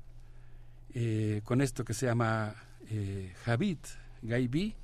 eh, 0.95 1.43
con 1.45 1.61
esto 1.61 1.85
que 1.85 1.95
se 1.95 2.07
llama 2.07 2.55
eh, 2.91 3.33
Javid 3.45 3.79
Gaibi. 4.23 4.75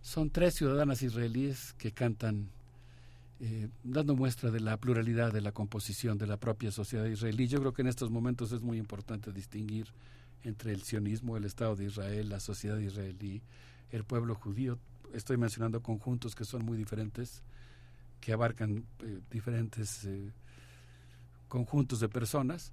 Son 0.00 0.30
tres 0.30 0.54
ciudadanas 0.54 1.02
israelíes 1.02 1.74
que 1.74 1.92
cantan 1.92 2.48
eh, 3.42 3.70
dando 3.82 4.14
muestra 4.14 4.50
de 4.50 4.60
la 4.60 4.76
pluralidad 4.76 5.32
de 5.32 5.40
la 5.40 5.52
composición 5.52 6.18
de 6.18 6.26
la 6.26 6.36
propia 6.36 6.70
sociedad 6.70 7.06
israelí. 7.06 7.48
Yo 7.48 7.58
creo 7.60 7.72
que 7.72 7.80
en 7.80 7.88
estos 7.88 8.10
momentos 8.10 8.52
es 8.52 8.60
muy 8.60 8.76
importante 8.76 9.32
distinguir 9.32 9.86
entre 10.44 10.72
el 10.72 10.82
sionismo, 10.82 11.38
el 11.38 11.46
Estado 11.46 11.74
de 11.74 11.86
Israel, 11.86 12.28
la 12.28 12.38
sociedad 12.38 12.76
israelí, 12.76 13.40
el 13.92 14.04
pueblo 14.04 14.34
judío. 14.34 14.78
Estoy 15.14 15.38
mencionando 15.38 15.82
conjuntos 15.82 16.34
que 16.34 16.44
son 16.44 16.66
muy 16.66 16.76
diferentes, 16.76 17.42
que 18.20 18.34
abarcan 18.34 18.84
eh, 18.98 19.20
diferentes 19.30 20.04
eh, 20.04 20.32
conjuntos 21.48 22.00
de 22.00 22.10
personas. 22.10 22.72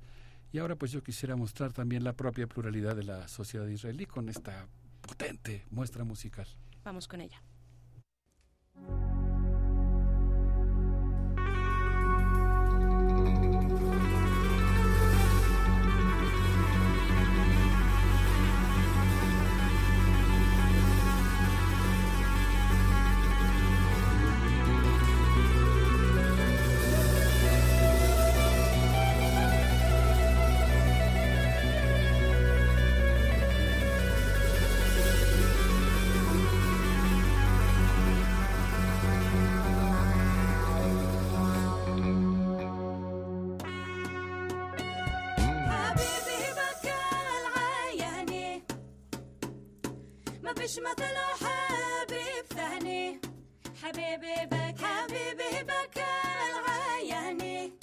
Y 0.52 0.60
ahora 0.60 0.76
pues 0.76 0.92
yo 0.92 1.02
quisiera 1.02 1.38
mostrar 1.38 1.72
también 1.72 2.04
la 2.04 2.12
propia 2.12 2.46
pluralidad 2.46 2.98
de 2.98 3.04
la 3.04 3.30
sociedad 3.30 3.68
israelí 3.68 4.06
con 4.06 4.28
esta 4.28 4.68
potente 5.02 5.66
muestra 5.72 6.04
musical. 6.04 6.48
Vamos 6.84 7.08
con 7.08 7.22
ella. 7.22 7.42
مش 50.78 50.84
مثله 50.84 51.28
حبيب 51.42 52.46
ثاني. 52.56 53.22
حبيبي 53.84 54.46
بكى 54.46 54.86
حبيبي 54.86 55.64
بك 55.64 55.98
العياني. 56.50 57.74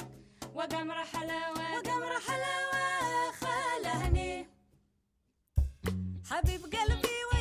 وقمر 0.54 1.04
حلاوة 1.04 1.76
وقمر 1.76 2.20
حلاوة 2.20 3.30
خلهني 3.40 4.48
حبيب 6.30 6.62
قلبي 6.62 7.18
و 7.32 7.33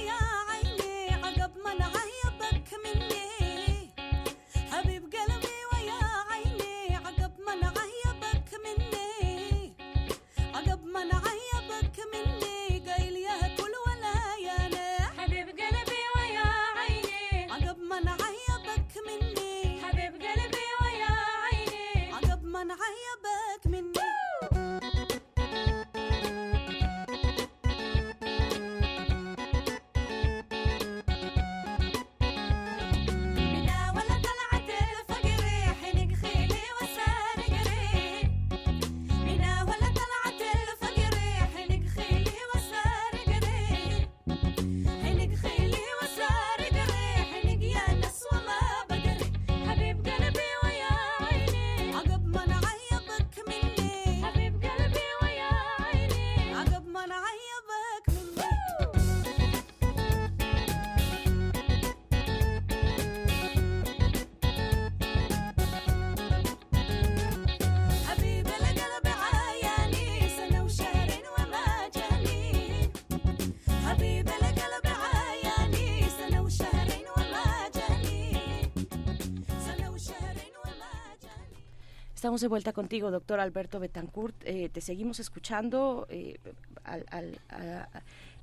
Estamos 82.23 82.39
de 82.39 82.47
vuelta 82.47 82.71
contigo, 82.71 83.11
doctor 83.11 83.41
Alberto 83.41 83.81
Betancourt. 83.81 84.33
Eh, 84.45 84.69
te 84.69 84.79
seguimos 84.79 85.19
escuchando, 85.19 86.07
eh, 86.09 86.39
a- 86.85 87.89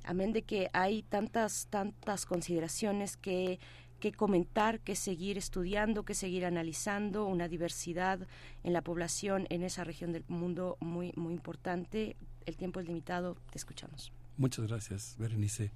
amén 0.03 0.33
de 0.33 0.43
que 0.43 0.69
hay 0.71 1.01
tantas, 1.01 1.65
tantas 1.71 2.27
consideraciones 2.27 3.17
que, 3.17 3.59
que 3.99 4.11
comentar, 4.11 4.81
que 4.81 4.95
seguir 4.95 5.39
estudiando, 5.39 6.05
que 6.05 6.13
seguir 6.13 6.45
analizando, 6.45 7.25
una 7.25 7.47
diversidad 7.47 8.19
en 8.63 8.73
la 8.73 8.83
población 8.83 9.47
en 9.49 9.63
esa 9.63 9.83
región 9.83 10.11
del 10.11 10.25
mundo 10.27 10.77
muy, 10.79 11.11
muy 11.15 11.33
importante. 11.33 12.15
El 12.45 12.57
tiempo 12.57 12.81
es 12.81 12.85
limitado, 12.85 13.35
te 13.49 13.57
escuchamos. 13.57 14.11
Muchas 14.37 14.67
gracias, 14.67 15.15
Berenice. 15.17 15.71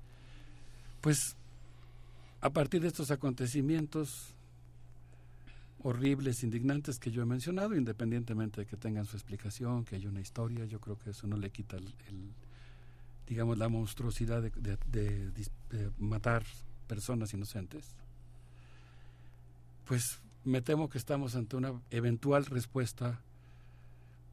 Pues 1.02 1.36
a 2.40 2.52
partir 2.52 2.84
de 2.84 2.88
estos 2.90 3.10
acontecimientos 3.10 4.35
horribles, 5.86 6.44
indignantes 6.44 6.98
que 6.98 7.12
yo 7.12 7.22
he 7.22 7.26
mencionado, 7.26 7.76
independientemente 7.76 8.62
de 8.62 8.66
que 8.66 8.76
tengan 8.76 9.06
su 9.06 9.16
explicación, 9.16 9.86
que 9.86 9.96
haya 9.96 10.10
una 10.10 10.20
historia, 10.20 10.66
yo 10.66 10.82
creo 10.82 10.98
que 10.98 11.12
eso 11.12 11.28
no 11.28 11.38
le 11.38 11.52
quita 11.52 11.78
el, 11.78 11.94
digamos, 13.28 13.60
la 13.60 13.70
monstruosidad 13.70 14.42
de, 14.42 14.52
de 14.52 15.92
matar 16.00 16.44
personas 16.88 17.32
inocentes. 17.36 17.86
Pues 19.86 20.22
me 20.44 20.64
temo 20.64 20.90
que 20.90 20.98
estamos 20.98 21.36
ante 21.36 21.56
una 21.56 21.80
eventual 21.92 22.46
respuesta 22.48 23.22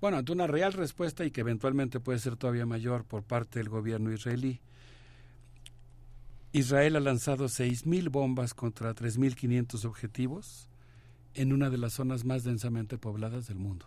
bueno, 0.00 0.16
ante 0.16 0.32
una 0.32 0.48
real 0.48 0.72
respuesta 0.72 1.24
y 1.24 1.30
que 1.30 1.42
eventualmente 1.42 2.00
puede 2.00 2.18
ser 2.18 2.36
todavía 2.36 2.66
mayor 2.66 3.04
por 3.04 3.22
parte 3.22 3.60
del 3.60 3.68
gobierno 3.68 4.10
israelí. 4.10 4.58
Israel 6.50 6.96
ha 6.96 7.00
lanzado 7.00 7.44
6.000 7.44 8.10
bombas 8.10 8.52
contra 8.52 8.96
3.500 8.96 9.84
objetivos 9.84 10.68
en 11.34 11.52
una 11.52 11.70
de 11.70 11.78
las 11.78 11.94
zonas 11.94 12.24
más 12.24 12.44
densamente 12.44 12.98
pobladas 12.98 13.46
del 13.46 13.58
mundo, 13.58 13.86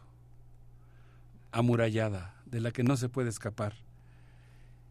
amurallada, 1.51 2.35
de 2.45 2.59
la 2.59 2.71
que 2.71 2.83
no 2.83 2.97
se 2.97 3.09
puede 3.09 3.29
escapar. 3.29 3.73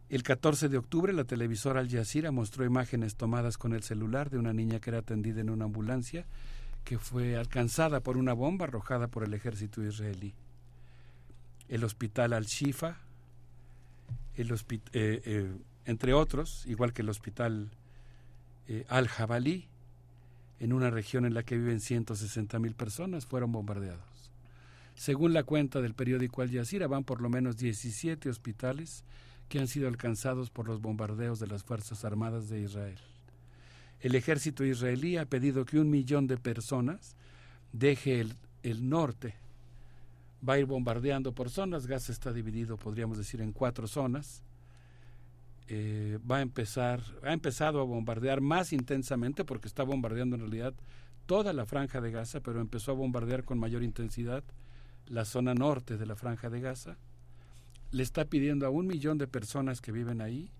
El 0.09 0.23
14 0.23 0.69
de 0.69 0.77
octubre 0.77 1.13
la 1.13 1.23
televisora 1.23 1.79
Al 1.79 1.89
Jazeera 1.89 2.31
mostró 2.31 2.63
imágenes 2.63 3.15
tomadas 3.15 3.57
con 3.57 3.73
el 3.73 3.83
celular 3.83 4.29
de 4.29 4.37
una 4.37 4.53
niña 4.53 4.79
que 4.79 4.91
era 4.91 4.99
atendida 4.99 5.41
en 5.41 5.49
una 5.49 5.65
ambulancia 5.65 6.25
que 6.83 6.99
fue 6.99 7.35
alcanzada 7.35 7.99
por 8.01 8.15
una 8.15 8.33
bomba 8.33 8.65
arrojada 8.65 9.07
por 9.07 9.23
el 9.23 9.33
ejército 9.33 9.83
israelí. 9.83 10.35
El 11.67 11.83
hospital 11.83 12.33
Al-Shifa, 12.33 12.99
eh, 14.37 14.45
eh, 14.93 15.51
entre 15.85 16.13
otros, 16.13 16.63
igual 16.67 16.93
que 16.93 17.01
el 17.01 17.09
hospital 17.09 17.71
eh, 18.67 18.85
Al-Jabalí, 18.87 19.67
en 20.59 20.73
una 20.73 20.89
región 20.89 21.25
en 21.25 21.33
la 21.33 21.43
que 21.43 21.57
viven 21.57 21.79
160 21.79 22.59
mil 22.59 22.75
personas, 22.75 23.25
fueron 23.25 23.51
bombardeados. 23.51 24.31
Según 24.95 25.33
la 25.33 25.43
cuenta 25.43 25.81
del 25.81 25.93
periódico 25.93 26.41
Al 26.41 26.51
Jazeera, 26.51 26.87
van 26.87 27.03
por 27.03 27.21
lo 27.21 27.29
menos 27.29 27.57
17 27.57 28.29
hospitales 28.29 29.03
que 29.49 29.59
han 29.59 29.67
sido 29.67 29.87
alcanzados 29.87 30.49
por 30.49 30.67
los 30.67 30.81
bombardeos 30.81 31.39
de 31.39 31.47
las 31.47 31.63
Fuerzas 31.63 32.05
Armadas 32.05 32.49
de 32.49 32.61
Israel. 32.61 32.97
El 33.99 34.15
ejército 34.15 34.63
israelí 34.63 35.17
ha 35.17 35.25
pedido 35.25 35.65
que 35.65 35.79
un 35.79 35.89
millón 35.89 36.27
de 36.27 36.37
personas 36.37 37.15
deje 37.73 38.21
el, 38.21 38.33
el 38.63 38.87
norte. 38.87 39.35
Va 40.47 40.53
a 40.53 40.59
ir 40.59 40.65
bombardeando 40.65 41.33
por 41.33 41.49
zonas. 41.49 41.87
Gaza 41.87 42.11
está 42.11 42.31
dividido, 42.31 42.77
podríamos 42.77 43.17
decir, 43.17 43.41
en 43.41 43.51
cuatro 43.51 43.87
zonas. 43.87 44.43
Eh, 45.67 46.19
va 46.29 46.37
a 46.37 46.41
empezar, 46.41 47.01
ha 47.23 47.33
empezado 47.33 47.81
a 47.81 47.85
bombardear 47.85 48.39
más 48.39 48.71
intensamente 48.71 49.43
porque 49.43 49.67
está 49.67 49.83
bombardeando 49.83 50.35
en 50.35 50.41
realidad 50.41 50.75
toda 51.25 51.53
la 51.53 51.65
franja 51.65 52.01
de 52.01 52.11
Gaza, 52.11 52.39
pero 52.41 52.61
empezó 52.61 52.91
a 52.91 52.95
bombardear 52.95 53.43
con 53.43 53.57
mayor 53.57 53.81
intensidad 53.83 54.43
la 55.07 55.25
zona 55.25 55.55
norte 55.55 55.97
de 55.97 56.05
la 56.05 56.15
franja 56.15 56.49
de 56.49 56.61
Gaza. 56.61 56.97
Le 57.91 58.03
está 58.03 58.25
pidiendo 58.25 58.67
a 58.67 58.69
un 58.69 58.85
millón 58.85 59.17
de 59.17 59.27
personas 59.27 59.81
que 59.81 59.91
viven 59.91 60.21
ahí 60.21 60.51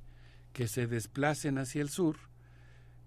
que 0.53 0.67
se 0.67 0.87
desplacen 0.87 1.57
hacia 1.57 1.81
el 1.81 1.89
sur, 1.89 2.15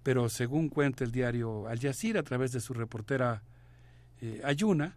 pero 0.03 0.29
según 0.29 0.69
cuenta 0.69 1.03
el 1.03 1.13
diario 1.13 1.67
Al 1.67 1.81
Jazeera 1.81 2.21
a 2.21 2.23
través 2.23 2.53
de 2.53 2.61
su 2.61 2.75
reportera 2.75 3.43
eh, 4.21 4.41
Ayuna, 4.45 4.97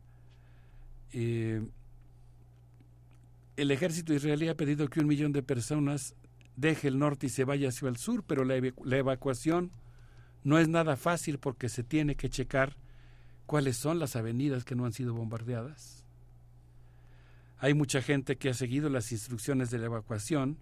eh, 1.14 1.66
el 3.56 3.72
ejército 3.72 4.14
israelí 4.14 4.50
ha 4.50 4.56
pedido 4.56 4.88
que 4.90 5.00
un 5.00 5.08
millón 5.08 5.32
de 5.32 5.44
personas 5.44 6.16
deje 6.56 6.88
el 6.88 7.00
norte 7.00 7.28
y 7.28 7.30
se 7.30 7.44
vaya 7.44 7.70
hacia 7.70 7.90
el 7.90 7.98
sur, 7.98 8.24
pero 8.24 8.44
la, 8.46 8.58
evacu- 8.58 8.86
la 8.86 8.98
evacuación 8.98 9.72
no 10.44 10.58
es 10.58 10.68
nada 10.68 10.96
fácil 10.96 11.40
porque 11.40 11.70
se 11.70 11.84
tiene 11.84 12.16
que 12.16 12.30
checar 12.30 12.76
cuáles 13.46 13.78
son 13.78 14.00
las 14.00 14.16
avenidas 14.16 14.64
que 14.64 14.76
no 14.76 14.86
han 14.86 14.94
sido 14.94 15.14
bombardeadas. 15.14 16.06
Hay 17.60 17.74
mucha 17.74 18.02
gente 18.02 18.38
que 18.38 18.50
ha 18.50 18.54
seguido 18.54 18.90
las 18.90 19.12
instrucciones 19.12 19.70
de 19.70 19.78
la 19.78 19.86
evacuación, 19.86 20.58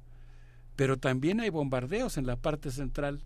pero 0.75 0.97
también 0.97 1.39
hay 1.39 1.49
bombardeos 1.49 2.17
en 2.17 2.27
la 2.27 2.35
parte 2.35 2.71
central 2.71 3.21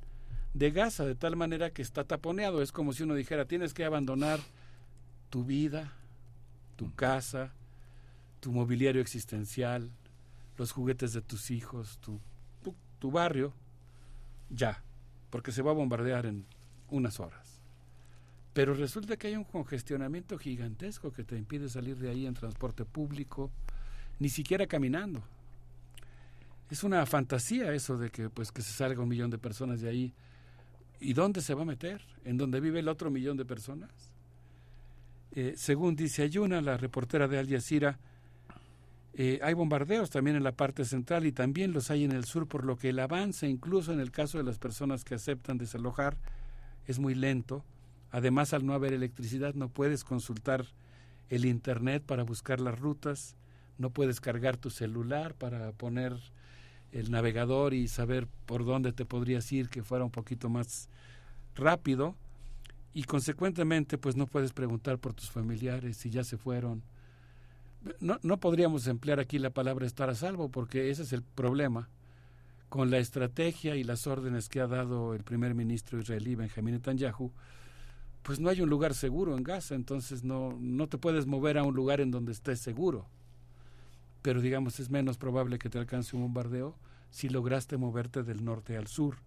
de 0.53 0.69
Gaza, 0.69 1.05
de 1.05 1.15
tal 1.15 1.35
manera 1.35 1.71
que 1.71 1.81
está 1.81 2.03
taponeado. 2.03 2.61
Es 2.61 2.71
como 2.71 2.93
si 2.93 3.03
uno 3.03 3.15
dijera, 3.15 3.45
tienes 3.45 3.73
que 3.73 3.85
abandonar 3.85 4.39
tu 5.31 5.43
vida, 5.43 5.91
tu 6.75 6.93
casa, 6.93 7.51
tu 8.39 8.51
mobiliario 8.51 9.01
existencial, 9.01 9.89
los 10.57 10.71
juguetes 10.71 11.13
de 11.13 11.21
tus 11.21 11.49
hijos, 11.49 11.97
tu, 11.99 12.19
tu, 13.03 13.11
barrio, 13.11 13.51
ya, 14.49 14.81
porque 15.29 15.51
se 15.51 15.61
va 15.61 15.71
a 15.71 15.73
bombardear 15.73 16.25
en 16.25 16.45
unas 16.89 17.19
horas. 17.19 17.59
Pero 18.53 18.73
resulta 18.73 19.17
que 19.17 19.27
hay 19.27 19.35
un 19.35 19.43
congestionamiento 19.43 20.37
gigantesco 20.37 21.11
que 21.11 21.25
te 21.25 21.37
impide 21.37 21.67
salir 21.67 21.97
de 21.97 22.09
ahí 22.09 22.25
en 22.25 22.33
transporte 22.33 22.85
público, 22.85 23.51
ni 24.19 24.29
siquiera 24.29 24.67
caminando. 24.67 25.21
Es 26.69 26.85
una 26.85 27.05
fantasía 27.05 27.73
eso 27.73 27.97
de 27.97 28.09
que 28.09 28.29
pues 28.29 28.53
que 28.53 28.61
se 28.61 28.71
salga 28.71 29.03
un 29.03 29.09
millón 29.09 29.31
de 29.31 29.37
personas 29.37 29.81
de 29.81 29.89
ahí. 29.89 30.13
¿Y 31.01 31.11
dónde 31.11 31.41
se 31.41 31.53
va 31.53 31.63
a 31.63 31.65
meter? 31.65 32.01
¿En 32.23 32.37
donde 32.37 32.61
vive 32.61 32.79
el 32.79 32.87
otro 32.87 33.11
millón 33.11 33.35
de 33.35 33.43
personas? 33.43 33.91
Eh, 35.33 35.55
según 35.57 35.97
dice 35.97 36.23
Ayuna, 36.23 36.61
la 36.61 36.77
reportera 36.77 37.27
de 37.27 37.37
Al 37.37 37.49
Jazeera, 37.49 37.99
eh, 39.15 39.39
hay 39.43 39.53
bombardeos 39.53 40.09
también 40.09 40.35
en 40.35 40.43
la 40.43 40.53
parte 40.53 40.85
central 40.85 41.25
y 41.25 41.31
también 41.31 41.71
los 41.71 41.91
hay 41.91 42.03
en 42.03 42.11
el 42.11 42.25
sur, 42.25 42.47
por 42.47 42.65
lo 42.65 42.77
que 42.77 42.89
el 42.89 42.99
avance, 42.99 43.47
incluso 43.47 43.93
en 43.93 43.99
el 43.99 44.11
caso 44.11 44.39
de 44.39 44.43
las 44.43 44.57
personas 44.57 45.03
que 45.03 45.15
aceptan 45.15 45.57
desalojar, 45.57 46.17
es 46.87 46.99
muy 46.99 47.13
lento. 47.13 47.63
Además, 48.11 48.53
al 48.53 48.65
no 48.65 48.73
haber 48.73 48.93
electricidad, 48.93 49.53
no 49.53 49.69
puedes 49.69 50.03
consultar 50.03 50.65
el 51.29 51.45
Internet 51.45 52.03
para 52.05 52.23
buscar 52.23 52.59
las 52.59 52.79
rutas, 52.79 53.35
no 53.77 53.91
puedes 53.91 54.19
cargar 54.19 54.57
tu 54.57 54.69
celular 54.69 55.35
para 55.35 55.71
poner 55.73 56.13
el 56.91 57.11
navegador 57.11 57.73
y 57.73 57.87
saber 57.87 58.27
por 58.45 58.65
dónde 58.65 58.93
te 58.93 59.05
podrías 59.05 59.51
ir 59.51 59.69
que 59.69 59.83
fuera 59.83 60.05
un 60.05 60.11
poquito 60.11 60.49
más 60.49 60.89
rápido 61.55 62.15
y 62.93 63.03
consecuentemente 63.03 63.97
pues 63.97 64.15
no 64.15 64.27
puedes 64.27 64.53
preguntar 64.53 64.99
por 64.99 65.13
tus 65.13 65.29
familiares 65.29 65.97
si 65.97 66.09
ya 66.09 66.23
se 66.23 66.37
fueron. 66.37 66.83
No, 67.99 68.19
no 68.23 68.39
podríamos 68.39 68.87
emplear 68.87 69.19
aquí 69.19 69.39
la 69.39 69.49
palabra 69.49 69.85
estar 69.85 70.09
a 70.09 70.15
salvo 70.15 70.49
porque 70.49 70.89
ese 70.89 71.03
es 71.03 71.13
el 71.13 71.21
problema 71.21 71.89
con 72.69 72.89
la 72.89 72.97
estrategia 72.97 73.75
y 73.75 73.83
las 73.83 74.07
órdenes 74.07 74.49
que 74.49 74.61
ha 74.61 74.67
dado 74.67 75.13
el 75.13 75.23
primer 75.23 75.53
ministro 75.53 75.99
israelí 75.99 76.33
Benjamín 76.35 76.73
Netanyahu, 76.73 77.31
pues 78.23 78.39
no 78.39 78.49
hay 78.49 78.61
un 78.61 78.69
lugar 78.69 78.95
seguro 78.95 79.37
en 79.37 79.43
Gaza, 79.43 79.75
entonces 79.75 80.23
no, 80.23 80.57
no 80.59 80.87
te 80.87 80.97
puedes 80.97 81.27
mover 81.27 81.57
a 81.57 81.63
un 81.63 81.75
lugar 81.75 82.01
en 82.01 82.09
donde 82.09 82.31
estés 82.31 82.59
seguro. 82.59 83.05
Pero 84.23 84.41
digamos, 84.41 84.79
es 84.79 84.89
menos 84.89 85.17
probable 85.17 85.59
que 85.59 85.69
te 85.69 85.77
alcance 85.77 86.15
un 86.15 86.23
bombardeo 86.23 86.75
si 87.11 87.29
lograste 87.29 87.77
moverte 87.77 88.23
del 88.23 88.43
norte 88.43 88.75
al 88.75 88.87
sur. 88.87 89.17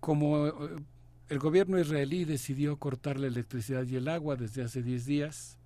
Como 0.00 0.48
eh, 0.48 0.52
el 1.28 1.38
gobierno 1.38 1.78
israelí 1.78 2.24
decidió 2.24 2.78
cortar 2.78 3.20
la 3.20 3.28
electricidad 3.28 3.86
y 3.86 3.94
el 3.94 4.08
agua 4.08 4.34
desde 4.34 4.64
hace 4.64 4.82
10 4.82 5.06
días, 5.06 5.59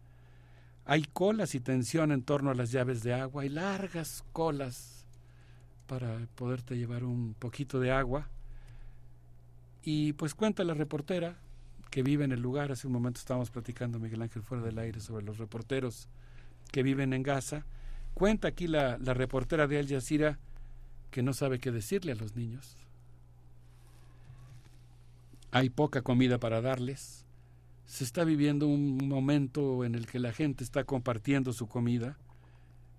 hay 0.87 1.05
colas 1.05 1.55
y 1.55 1.61
tensión 1.61 2.13
en 2.13 2.23
torno 2.23 2.51
a 2.51 2.55
las 2.55 2.71
llaves 2.71 3.03
de 3.03 3.15
agua, 3.15 3.43
hay 3.43 3.49
largas 3.49 4.25
colas 4.33 5.05
para 5.87 6.19
poderte 6.35 6.77
llevar 6.77 7.05
un 7.05 7.35
poquito 7.39 7.81
de 7.81 7.91
agua. 7.91 8.29
Y 9.83 10.15
pues 10.15 10.35
cuenta 10.35 10.65
la 10.65 10.75
reportera 10.75 11.37
que 11.91 12.03
vive 12.03 12.25
en 12.25 12.33
el 12.33 12.41
lugar, 12.41 12.73
hace 12.73 12.87
un 12.87 12.93
momento 12.93 13.21
estábamos 13.21 13.51
platicando 13.51 13.99
Miguel 13.99 14.23
Ángel 14.23 14.43
fuera 14.43 14.63
del 14.63 14.79
aire 14.79 15.01
sobre 15.01 15.25
los 15.25 15.39
reporteros 15.39 16.09
que 16.73 16.83
viven 16.83 17.13
en 17.13 17.23
Gaza. 17.23 17.65
Cuenta 18.15 18.49
aquí 18.49 18.67
la, 18.67 18.99
la 18.99 19.15
reportera 19.15 19.67
de 19.67 19.79
Al 19.79 19.89
Jazeera 19.89 20.39
que 21.11 21.23
no 21.23 21.33
sabe 21.33 21.61
qué 21.61 21.71
decirle 21.71 22.13
a 22.13 22.17
los 22.17 22.35
niños. 22.35 22.77
Hay 25.53 25.71
poca 25.71 26.03
comida 26.03 26.39
para 26.39 26.61
darles. 26.61 27.24
Se 27.87 28.05
está 28.05 28.25
viviendo 28.25 28.67
un 28.67 29.09
momento 29.09 29.85
en 29.85 29.95
el 29.95 30.07
que 30.07 30.19
la 30.19 30.33
gente 30.33 30.65
está 30.65 30.85
compartiendo 30.85 31.53
su 31.53 31.67
comida, 31.67 32.17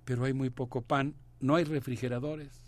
pero 0.06 0.26
hay 0.26 0.34
muy 0.34 0.50
poco 0.50 0.82
pan, 0.82 1.16
no 1.40 1.56
hay 1.56 1.64
refrigeradores, 1.64 2.66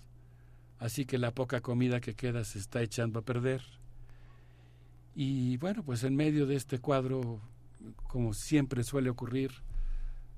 así 0.80 1.06
que 1.06 1.18
la 1.18 1.32
poca 1.32 1.62
comida 1.62 2.02
que 2.02 2.16
queda 2.16 2.44
se 2.44 2.60
está 2.60 2.82
echando 2.82 3.20
a 3.20 3.22
perder. 3.22 3.62
Y 5.16 5.58
bueno, 5.58 5.84
pues 5.84 6.04
en 6.04 6.16
medio 6.16 6.46
de 6.46 6.56
este 6.56 6.80
cuadro, 6.80 7.42
como 8.08 8.34
siempre 8.34 8.84
suele 8.84 9.10
ocurrir, 9.10 9.52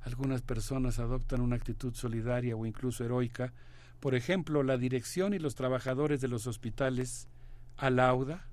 algunas 0.01 0.41
personas 0.41 0.99
adoptan 0.99 1.41
una 1.41 1.55
actitud 1.55 1.93
solidaria 1.93 2.55
o 2.55 2.65
incluso 2.65 3.03
heroica. 3.03 3.53
Por 3.99 4.15
ejemplo, 4.15 4.63
la 4.63 4.77
dirección 4.77 5.33
y 5.33 5.39
los 5.39 5.55
trabajadores 5.55 6.21
de 6.21 6.29
los 6.29 6.47
hospitales 6.47 7.27
Al-Auda 7.75 8.47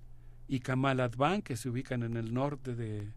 y 0.49 0.61
Kamal 0.61 1.01
Advan, 1.01 1.43
que 1.43 1.57
se 1.57 1.69
ubican 1.69 2.03
en 2.03 2.17
el 2.17 2.33
norte 2.33 2.75
de, 2.75 3.13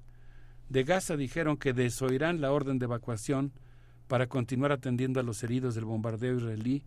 Gaza, 0.84 1.16
dijeron 1.18 1.58
que 1.58 1.74
desoirán 1.74 2.42
la 2.42 2.52
orden 2.52 2.80
de 2.80 2.86
evacuación 2.86 3.52
para 4.08 4.28
continuar 4.28 4.72
atendiendo 4.72 5.20
a 5.20 5.24
los 5.24 5.44
heridos 5.44 5.76
del 5.76 5.86
bombardeo 5.86 6.38
israelí, 6.38 6.84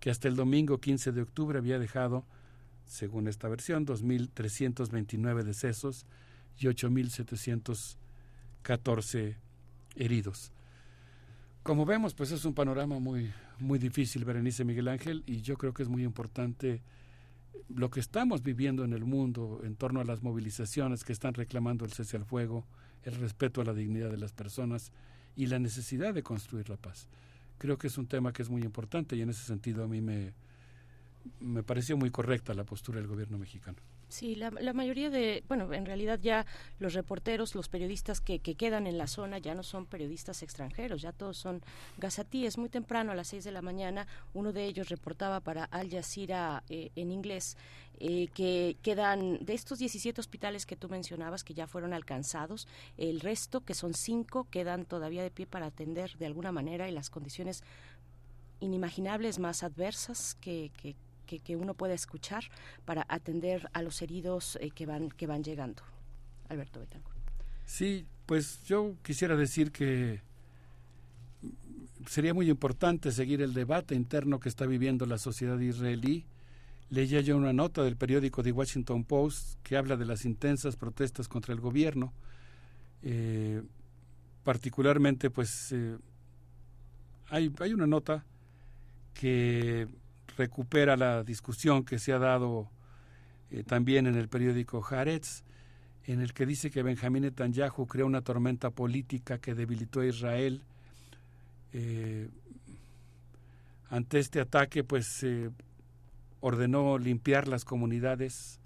que 0.00 0.10
hasta 0.10 0.26
el 0.28 0.36
domingo 0.36 0.78
15 0.78 1.12
de 1.12 1.22
octubre 1.22 1.58
había 1.58 1.78
dejado, 1.78 2.24
según 2.84 3.28
esta 3.28 3.48
versión, 3.48 3.86
2.329 3.86 5.42
decesos 5.42 6.06
y 6.58 6.66
8.714 6.66 9.36
heridos. 9.96 10.52
Como 11.62 11.86
vemos, 11.86 12.14
pues 12.14 12.32
es 12.32 12.44
un 12.44 12.54
panorama 12.54 12.98
muy, 12.98 13.32
muy 13.58 13.78
difícil, 13.78 14.24
Berenice 14.24 14.64
Miguel 14.64 14.88
Ángel, 14.88 15.22
y 15.26 15.40
yo 15.40 15.56
creo 15.56 15.72
que 15.72 15.82
es 15.82 15.88
muy 15.88 16.04
importante 16.04 16.82
lo 17.68 17.90
que 17.90 18.00
estamos 18.00 18.42
viviendo 18.42 18.84
en 18.84 18.92
el 18.92 19.04
mundo 19.04 19.60
en 19.64 19.76
torno 19.76 20.00
a 20.00 20.04
las 20.04 20.22
movilizaciones 20.22 21.04
que 21.04 21.12
están 21.12 21.34
reclamando 21.34 21.84
el 21.84 21.92
cese 21.92 22.16
al 22.16 22.24
fuego, 22.24 22.66
el 23.02 23.14
respeto 23.16 23.60
a 23.60 23.64
la 23.64 23.74
dignidad 23.74 24.10
de 24.10 24.18
las 24.18 24.32
personas 24.32 24.92
y 25.36 25.46
la 25.46 25.58
necesidad 25.58 26.14
de 26.14 26.22
construir 26.22 26.68
la 26.68 26.76
paz. 26.76 27.08
Creo 27.58 27.78
que 27.78 27.86
es 27.86 27.98
un 27.98 28.06
tema 28.06 28.32
que 28.32 28.42
es 28.42 28.50
muy 28.50 28.62
importante 28.62 29.16
y 29.16 29.22
en 29.22 29.30
ese 29.30 29.44
sentido 29.44 29.84
a 29.84 29.88
mí 29.88 30.00
me, 30.00 30.32
me 31.40 31.62
pareció 31.62 31.96
muy 31.96 32.10
correcta 32.10 32.54
la 32.54 32.64
postura 32.64 32.98
del 32.98 33.08
gobierno 33.08 33.38
mexicano. 33.38 33.78
Sí, 34.14 34.36
la, 34.36 34.72
mayoría 34.72 35.10
de, 35.10 35.42
bueno, 35.48 35.72
en 35.72 35.86
realidad 35.86 36.20
ya 36.22 36.46
los 36.78 36.94
reporteros, 36.94 37.56
los 37.56 37.68
periodistas 37.68 38.20
que, 38.20 38.38
que, 38.38 38.54
quedan 38.54 38.86
en 38.86 38.96
la 38.96 39.08
zona 39.08 39.38
ya 39.38 39.56
no 39.56 39.64
son 39.64 39.86
periodistas 39.86 40.44
extranjeros, 40.44 41.02
ya 41.02 41.10
todos 41.10 41.36
son 41.36 41.62
gazatíes. 41.98 42.56
Muy 42.56 42.68
temprano, 42.68 43.10
a 43.10 43.16
las 43.16 43.26
seis 43.26 43.42
de 43.42 43.50
la 43.50 43.60
mañana, 43.60 44.06
uno 44.32 44.52
de 44.52 44.66
ellos 44.66 44.88
reportaba 44.88 45.40
para 45.40 45.64
Al 45.64 45.90
Jazeera 45.90 46.62
eh, 46.68 46.92
en 46.94 47.10
inglés 47.10 47.56
eh, 47.98 48.28
que 48.32 48.76
quedan, 48.82 49.44
de 49.44 49.54
estos 49.54 49.80
17 49.80 50.20
hospitales 50.20 50.64
que 50.64 50.76
tú 50.76 50.88
mencionabas, 50.88 51.42
que 51.42 51.54
ya 51.54 51.66
fueron 51.66 51.92
alcanzados, 51.92 52.68
el 52.96 53.18
resto, 53.18 53.62
que 53.64 53.74
son 53.74 53.94
cinco, 53.94 54.46
quedan 54.48 54.84
todavía 54.84 55.24
de 55.24 55.32
pie 55.32 55.48
para 55.48 55.66
atender 55.66 56.16
de 56.18 56.26
alguna 56.26 56.52
manera 56.52 56.88
y 56.88 56.92
las 56.92 57.10
condiciones 57.10 57.64
inimaginables 58.60 59.40
más 59.40 59.64
adversas 59.64 60.36
que 60.36 60.70
que, 61.24 61.40
que, 61.40 61.56
uno 61.56 61.74
pueda 61.74 61.94
escuchar 61.94 62.44
para 62.84 63.04
atender 63.08 63.68
a 63.72 63.82
los 63.82 64.02
heridos 64.02 64.58
eh, 64.60 64.70
que 64.70 64.86
van 64.86 65.10
que 65.10 65.26
van 65.26 65.42
llegando. 65.42 65.82
Alberto 66.48 66.80
Betancourt. 66.80 67.18
Sí, 67.64 68.06
pues 68.26 68.62
yo 68.64 68.96
quisiera 69.02 69.36
decir 69.36 69.72
que 69.72 70.20
sería 72.06 72.34
muy 72.34 72.50
importante 72.50 73.10
seguir 73.12 73.42
el 73.42 73.54
debate 73.54 73.94
interno 73.94 74.40
que 74.40 74.48
está 74.48 74.66
viviendo 74.66 75.06
la 75.06 75.18
sociedad 75.18 75.58
israelí. 75.58 76.26
Leía 76.90 77.20
yo 77.20 77.36
una 77.36 77.52
nota 77.52 77.82
del 77.82 77.96
periódico 77.96 78.42
The 78.42 78.52
Washington 78.52 79.04
Post 79.04 79.58
que 79.62 79.76
habla 79.76 79.96
de 79.96 80.04
las 80.04 80.24
intensas 80.24 80.76
protestas 80.76 81.28
contra 81.28 81.54
el 81.54 81.60
gobierno. 81.60 82.12
Eh, 83.02 83.62
particularmente, 84.44 85.30
pues, 85.30 85.72
eh, 85.72 85.96
hay, 87.30 87.52
hay 87.58 87.72
una 87.72 87.86
nota 87.86 88.24
que 89.14 89.88
recupera 90.36 90.96
la 90.96 91.22
discusión 91.22 91.84
que 91.84 91.98
se 91.98 92.12
ha 92.12 92.18
dado 92.18 92.70
eh, 93.50 93.62
también 93.64 94.06
en 94.06 94.16
el 94.16 94.28
periódico 94.28 94.84
Haaretz, 94.84 95.42
en 96.04 96.20
el 96.20 96.34
que 96.34 96.46
dice 96.46 96.70
que 96.70 96.82
Benjamín 96.82 97.22
Netanyahu 97.22 97.86
creó 97.86 98.06
una 98.06 98.22
tormenta 98.22 98.70
política 98.70 99.38
que 99.38 99.54
debilitó 99.54 100.00
a 100.00 100.06
Israel. 100.06 100.62
Eh, 101.72 102.28
ante 103.88 104.18
este 104.18 104.40
ataque, 104.40 104.84
pues 104.84 105.24
ordenó 106.40 106.98
limpiar 106.98 107.48
las 107.48 107.64
comunidades, 107.64 108.60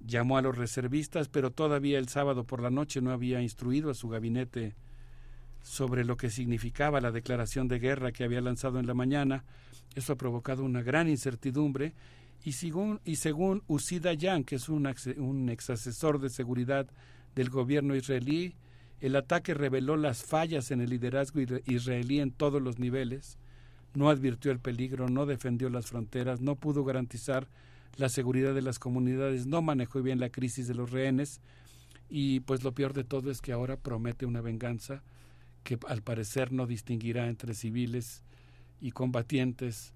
llamó 0.00 0.38
a 0.38 0.42
los 0.42 0.56
reservistas, 0.56 1.28
pero 1.28 1.50
todavía 1.50 1.98
el 1.98 2.08
sábado 2.08 2.44
por 2.44 2.62
la 2.62 2.70
noche 2.70 3.00
no 3.00 3.10
había 3.10 3.42
instruido 3.42 3.90
a 3.90 3.94
su 3.94 4.08
gabinete 4.08 4.74
sobre 5.62 6.04
lo 6.04 6.16
que 6.16 6.30
significaba 6.30 7.00
la 7.00 7.12
declaración 7.12 7.68
de 7.68 7.78
guerra 7.78 8.12
que 8.12 8.24
había 8.24 8.40
lanzado 8.40 8.78
en 8.78 8.86
la 8.86 8.94
mañana. 8.94 9.44
Eso 9.94 10.12
ha 10.12 10.16
provocado 10.16 10.64
una 10.64 10.82
gran 10.82 11.08
incertidumbre 11.08 11.94
y 12.44 12.52
según, 12.52 13.00
y 13.04 13.16
según 13.16 13.62
Usida 13.68 14.12
Yan, 14.14 14.44
que 14.44 14.56
es 14.56 14.68
un, 14.68 14.92
un 15.18 15.48
ex 15.48 15.70
asesor 15.70 16.20
de 16.20 16.30
seguridad 16.30 16.88
del 17.34 17.50
gobierno 17.50 17.94
israelí, 17.94 18.54
el 19.00 19.16
ataque 19.16 19.54
reveló 19.54 19.96
las 19.96 20.24
fallas 20.24 20.70
en 20.70 20.80
el 20.80 20.90
liderazgo 20.90 21.40
israelí 21.66 22.20
en 22.20 22.30
todos 22.30 22.60
los 22.60 22.78
niveles, 22.78 23.38
no 23.94 24.10
advirtió 24.10 24.52
el 24.52 24.60
peligro, 24.60 25.08
no 25.08 25.26
defendió 25.26 25.68
las 25.70 25.86
fronteras, 25.86 26.40
no 26.40 26.56
pudo 26.56 26.84
garantizar 26.84 27.48
la 27.96 28.08
seguridad 28.08 28.54
de 28.54 28.62
las 28.62 28.78
comunidades, 28.78 29.46
no 29.46 29.60
manejó 29.60 30.02
bien 30.02 30.20
la 30.20 30.30
crisis 30.30 30.66
de 30.66 30.74
los 30.74 30.90
rehenes 30.90 31.40
y 32.08 32.40
pues 32.40 32.62
lo 32.64 32.72
peor 32.72 32.92
de 32.92 33.04
todo 33.04 33.30
es 33.30 33.40
que 33.40 33.52
ahora 33.52 33.76
promete 33.76 34.26
una 34.26 34.40
venganza 34.40 35.02
que 35.62 35.78
al 35.86 36.02
parecer 36.02 36.52
no 36.52 36.66
distinguirá 36.66 37.28
entre 37.28 37.54
civiles 37.54 38.22
y 38.80 38.90
combatientes 38.90 39.92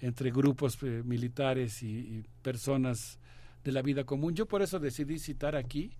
entre 0.00 0.30
grupos 0.30 0.78
eh, 0.82 1.02
militares 1.04 1.82
y, 1.82 2.24
personas 2.42 3.18
de 3.64 3.72
la 3.72 3.82
vida 3.82 4.04
común. 4.04 4.34
Yo 4.34 4.46
por 4.46 4.62
eso 4.62 4.78
decidí 4.78 5.18
citar 5.18 5.56
aquí, 5.56 5.90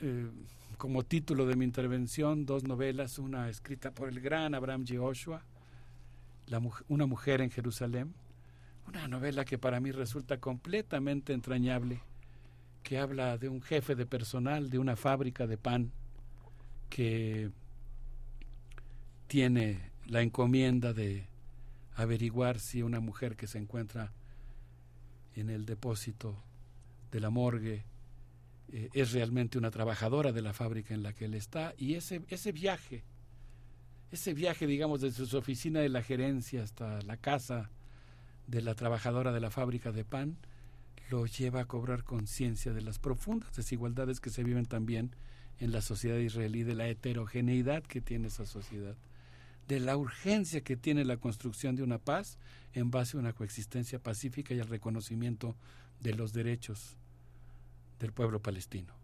eh, 0.00 0.28
como 0.76 1.04
título 1.04 1.46
de 1.46 1.56
mi 1.56 1.64
intervención, 1.64 2.44
dos 2.44 2.64
novelas, 2.64 3.18
una 3.18 3.48
escrita 3.48 3.92
por 3.92 4.08
el 4.08 4.20
gran 4.20 4.54
Abraham 4.54 4.84
Yehoshua, 4.84 5.42
la, 6.48 6.60
Una 6.88 7.06
mujer 7.06 7.40
en 7.40 7.50
Jerusalén, 7.50 8.12
una 8.86 9.08
novela 9.08 9.44
que 9.44 9.56
para 9.56 9.80
mí 9.80 9.92
resulta 9.92 10.38
completamente 10.38 11.32
entrañable, 11.32 12.00
que 12.82 12.98
habla 12.98 13.38
de 13.38 13.48
un 13.48 13.62
jefe 13.62 13.94
de 13.94 14.04
personal 14.04 14.68
de 14.68 14.78
una 14.78 14.96
fábrica 14.96 15.46
de 15.46 15.56
pan 15.56 15.90
que 16.90 17.50
tiene 19.26 19.90
la 20.06 20.22
encomienda 20.22 20.92
de 20.92 21.26
averiguar 21.94 22.58
si 22.58 22.82
una 22.82 23.00
mujer 23.00 23.36
que 23.36 23.46
se 23.46 23.58
encuentra 23.58 24.12
en 25.34 25.50
el 25.50 25.64
depósito 25.64 26.36
de 27.10 27.20
la 27.20 27.30
morgue 27.30 27.84
eh, 28.72 28.88
es 28.92 29.12
realmente 29.12 29.58
una 29.58 29.70
trabajadora 29.70 30.32
de 30.32 30.42
la 30.42 30.52
fábrica 30.52 30.94
en 30.94 31.02
la 31.02 31.12
que 31.12 31.26
él 31.26 31.34
está 31.34 31.74
y 31.78 31.94
ese, 31.94 32.22
ese 32.28 32.52
viaje, 32.52 33.04
ese 34.10 34.34
viaje 34.34 34.66
digamos 34.66 35.00
desde 35.00 35.26
su 35.26 35.36
oficina 35.36 35.80
de 35.80 35.88
la 35.88 36.02
gerencia 36.02 36.62
hasta 36.62 37.00
la 37.02 37.16
casa 37.16 37.70
de 38.46 38.62
la 38.62 38.74
trabajadora 38.74 39.32
de 39.32 39.40
la 39.40 39.50
fábrica 39.50 39.92
de 39.92 40.04
pan, 40.04 40.36
lo 41.10 41.26
lleva 41.26 41.60
a 41.60 41.64
cobrar 41.66 42.04
conciencia 42.04 42.72
de 42.72 42.82
las 42.82 42.98
profundas 42.98 43.54
desigualdades 43.54 44.20
que 44.20 44.30
se 44.30 44.44
viven 44.44 44.66
también 44.66 45.14
en 45.60 45.72
la 45.72 45.80
sociedad 45.80 46.18
israelí, 46.18 46.62
de 46.62 46.74
la 46.74 46.88
heterogeneidad 46.88 47.82
que 47.84 48.00
tiene 48.00 48.28
esa 48.28 48.44
sociedad 48.44 48.96
de 49.68 49.80
la 49.80 49.96
urgencia 49.96 50.62
que 50.62 50.76
tiene 50.76 51.04
la 51.04 51.16
construcción 51.16 51.76
de 51.76 51.82
una 51.82 51.98
paz 51.98 52.38
en 52.72 52.90
base 52.90 53.16
a 53.16 53.20
una 53.20 53.32
coexistencia 53.32 53.98
pacífica 53.98 54.54
y 54.54 54.60
al 54.60 54.68
reconocimiento 54.68 55.56
de 56.00 56.14
los 56.14 56.32
derechos 56.32 56.96
del 57.98 58.12
pueblo 58.12 58.40
palestino. 58.40 58.94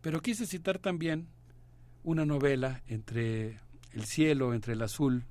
Pero 0.00 0.20
quise 0.20 0.46
citar 0.46 0.78
también 0.78 1.28
una 2.02 2.24
novela 2.24 2.82
entre 2.88 3.60
el 3.92 4.04
cielo, 4.04 4.54
entre 4.54 4.72
el 4.72 4.82
azul, 4.82 5.24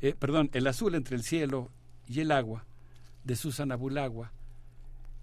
eh, 0.00 0.14
perdón, 0.18 0.50
el 0.52 0.66
azul 0.66 0.94
entre 0.94 1.16
el 1.16 1.22
cielo 1.22 1.70
y 2.08 2.20
el 2.20 2.32
agua, 2.32 2.64
de 3.24 3.36
Susan 3.36 3.72
Abulagua, 3.72 4.32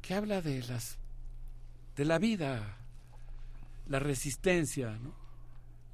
que 0.02 0.14
habla 0.14 0.42
de 0.42 0.62
las 0.64 0.98
de 1.96 2.06
la 2.06 2.20
vida, 2.20 2.78
la 3.88 4.00
resistencia, 4.00 4.98
¿no? 4.98 5.16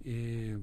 Eh, 0.06 0.58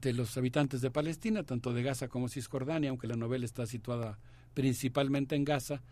de 0.00 0.12
los 0.12 0.36
habitantes 0.36 0.80
de 0.80 0.90
Palestina, 0.90 1.42
tanto 1.42 1.72
de 1.72 1.82
Gaza 1.82 2.08
como 2.08 2.28
Cisjordania, 2.28 2.90
aunque 2.90 3.08
la 3.08 3.16
novela 3.16 3.44
está 3.44 3.66
situada 3.66 4.18
principalmente 4.54 5.36
en 5.36 5.44
Gaza, 5.44 5.82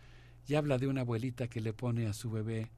y 0.47 0.55
habla 0.55 0.77
de 0.77 0.87
una 0.87 1.01
abuelita 1.01 1.47
que 1.47 1.61
le 1.61 1.73
pone 1.73 2.07
a 2.07 2.13
su 2.13 2.31
bebé 2.31 2.71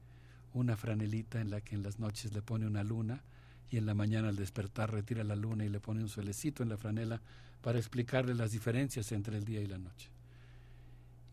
una 0.52 0.76
franelita 0.76 1.40
en 1.40 1.50
la 1.50 1.60
que 1.60 1.76
en 1.76 1.82
las 1.82 2.00
noches 2.00 2.32
le 2.32 2.42
pone 2.42 2.66
una 2.66 2.82
luna 2.82 3.22
y 3.70 3.76
en 3.76 3.86
la 3.86 3.94
mañana 3.94 4.28
al 4.28 4.36
despertar 4.36 4.92
retira 4.92 5.22
la 5.22 5.36
luna 5.36 5.64
y 5.64 5.68
le 5.68 5.78
pone 5.78 6.02
un 6.02 6.08
suelecito 6.08 6.64
en 6.64 6.68
la 6.68 6.76
franela 6.76 7.22
para 7.62 7.78
explicarle 7.78 8.34
las 8.34 8.50
diferencias 8.50 9.12
entre 9.12 9.36
el 9.36 9.44
día 9.44 9.60
y 9.60 9.66
la 9.66 9.78
noche. 9.78 10.10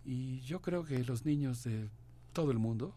Y 0.05 0.41
yo 0.41 0.61
creo 0.61 0.85
que 0.85 1.03
los 1.03 1.25
niños 1.25 1.63
de 1.63 1.89
todo 2.33 2.51
el 2.51 2.59
mundo, 2.59 2.93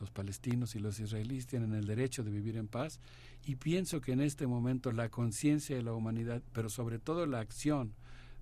los 0.00 0.10
palestinos 0.10 0.74
y 0.74 0.78
los 0.78 0.98
israelíes, 1.00 1.46
tienen 1.46 1.74
el 1.74 1.86
derecho 1.86 2.22
de 2.24 2.30
vivir 2.30 2.56
en 2.56 2.68
paz. 2.68 3.00
Y 3.44 3.56
pienso 3.56 4.00
que 4.00 4.12
en 4.12 4.20
este 4.20 4.46
momento 4.46 4.92
la 4.92 5.08
conciencia 5.08 5.76
de 5.76 5.82
la 5.82 5.92
humanidad, 5.92 6.42
pero 6.52 6.68
sobre 6.68 6.98
todo 6.98 7.26
la 7.26 7.40
acción 7.40 7.92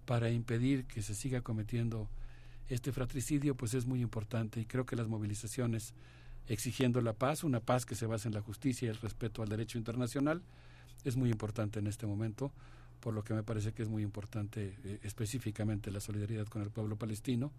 para 0.07 0.31
impedir 0.31 0.85
que 0.85 1.03
se 1.03 1.15
siga 1.15 1.41
cometiendo 1.41 2.09
este 2.69 2.93
fratricidio, 2.93 3.55
pues 3.55 3.75
es 3.75 3.87
muy 3.87 4.01
importante. 4.01 4.61
Y 4.61 4.67
creo 4.67 4.87
que 4.87 4.97
las 4.97 5.09
movilizaciones 5.09 5.95
exigiendo 6.49 7.01
la 7.01 7.15
paz, 7.15 7.45
una 7.45 7.61
paz 7.61 7.87
que 7.87 7.95
se 7.95 8.07
basa 8.07 8.29
en 8.29 8.35
la 8.35 8.41
justicia 8.41 8.87
y 8.87 8.91
el 8.91 8.97
respeto 8.97 9.43
al 9.43 9.49
derecho 9.49 9.79
internacional, 9.79 10.43
es 11.05 11.17
muy 11.17 11.31
importante 11.31 11.79
en 11.79 11.87
este 11.87 12.07
momento, 12.07 12.53
por 13.01 13.15
lo 13.15 13.23
que 13.23 13.35
me 13.35 13.43
parece 13.43 13.73
que 13.73 13.83
es 13.83 13.89
muy 13.89 14.03
importante 14.03 14.77
eh, 14.85 14.99
específicamente 15.03 15.91
la 15.91 16.01
solidaridad 16.01 16.47
con 16.47 16.63
el 16.63 16.71
pueblo 16.71 16.97
palestino 16.97 17.53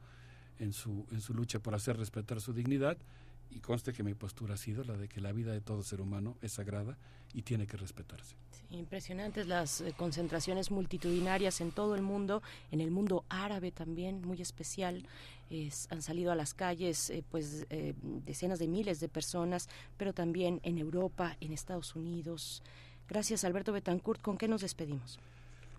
en 0.60 0.74
su, 0.74 1.06
en 1.12 1.22
su 1.22 1.34
lucha 1.34 1.60
por 1.60 1.76
hacer 1.76 1.98
respetar 1.98 2.42
su 2.42 2.54
dignidad 2.54 2.98
y 3.52 3.60
conste 3.60 3.94
que 3.94 4.04
mi 4.04 4.14
postura 4.14 4.56
ha 4.56 4.58
sido 4.58 4.84
la 4.84 4.98
de 4.98 5.08
que 5.08 5.22
la 5.22 5.32
vida 5.32 5.52
de 5.52 5.62
todo 5.62 5.84
ser 5.84 6.02
humano 6.02 6.38
es 6.42 6.54
sagrada 6.54 6.98
y 7.34 7.42
tiene 7.42 7.68
que 7.68 7.78
respetarse. 7.78 8.36
Sí, 8.52 8.78
impresionantes 8.78 9.48
las 9.48 9.82
eh, 9.82 9.94
concentraciones 9.96 10.72
multitudinarias 10.72 11.62
en 11.62 11.72
todo 11.72 11.96
el 11.96 12.02
mundo, 12.02 12.42
en 12.72 12.82
el 12.82 12.92
mundo 12.92 13.26
árabe 13.30 13.72
también, 13.72 14.22
muy 14.22 14.42
especial. 14.42 15.06
Es, 15.50 15.88
han 15.92 16.02
salido 16.02 16.32
a 16.32 16.36
las 16.36 16.54
calles 16.54 17.10
eh, 17.10 17.24
pues 17.30 17.68
eh, 17.70 17.94
decenas 18.26 18.58
de 18.60 18.68
miles 18.68 19.00
de 19.00 19.10
personas, 19.10 19.70
pero 19.98 20.14
también 20.14 20.60
en 20.64 20.78
Europa, 20.78 21.38
en 21.42 21.52
Estados 21.52 21.96
Unidos. 21.96 22.64
Gracias, 23.08 23.44
Alberto 23.44 23.72
Betancourt. 23.72 24.22
¿Con 24.22 24.38
qué 24.38 24.48
nos 24.48 24.62
despedimos? 24.62 25.20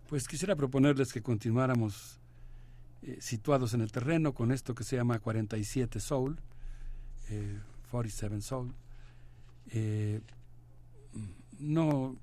Pues 0.09 0.28
quisiera 0.28 0.55
proponerles 0.55 1.12
que 1.12 1.23
continuáramos 1.23 2.20
situados 3.19 3.73
en 3.75 3.83
el 3.83 3.93
terreno 3.93 4.35
con 4.35 4.51
esto 4.51 4.75
que 4.75 4.83
se 4.83 4.97
llama 4.97 5.19
47 5.20 6.01
Soul 6.01 6.39
eh, 7.31 7.59
47 7.91 8.41
Soul. 8.41 8.75
Eh, 9.71 10.21
no, 11.59 12.17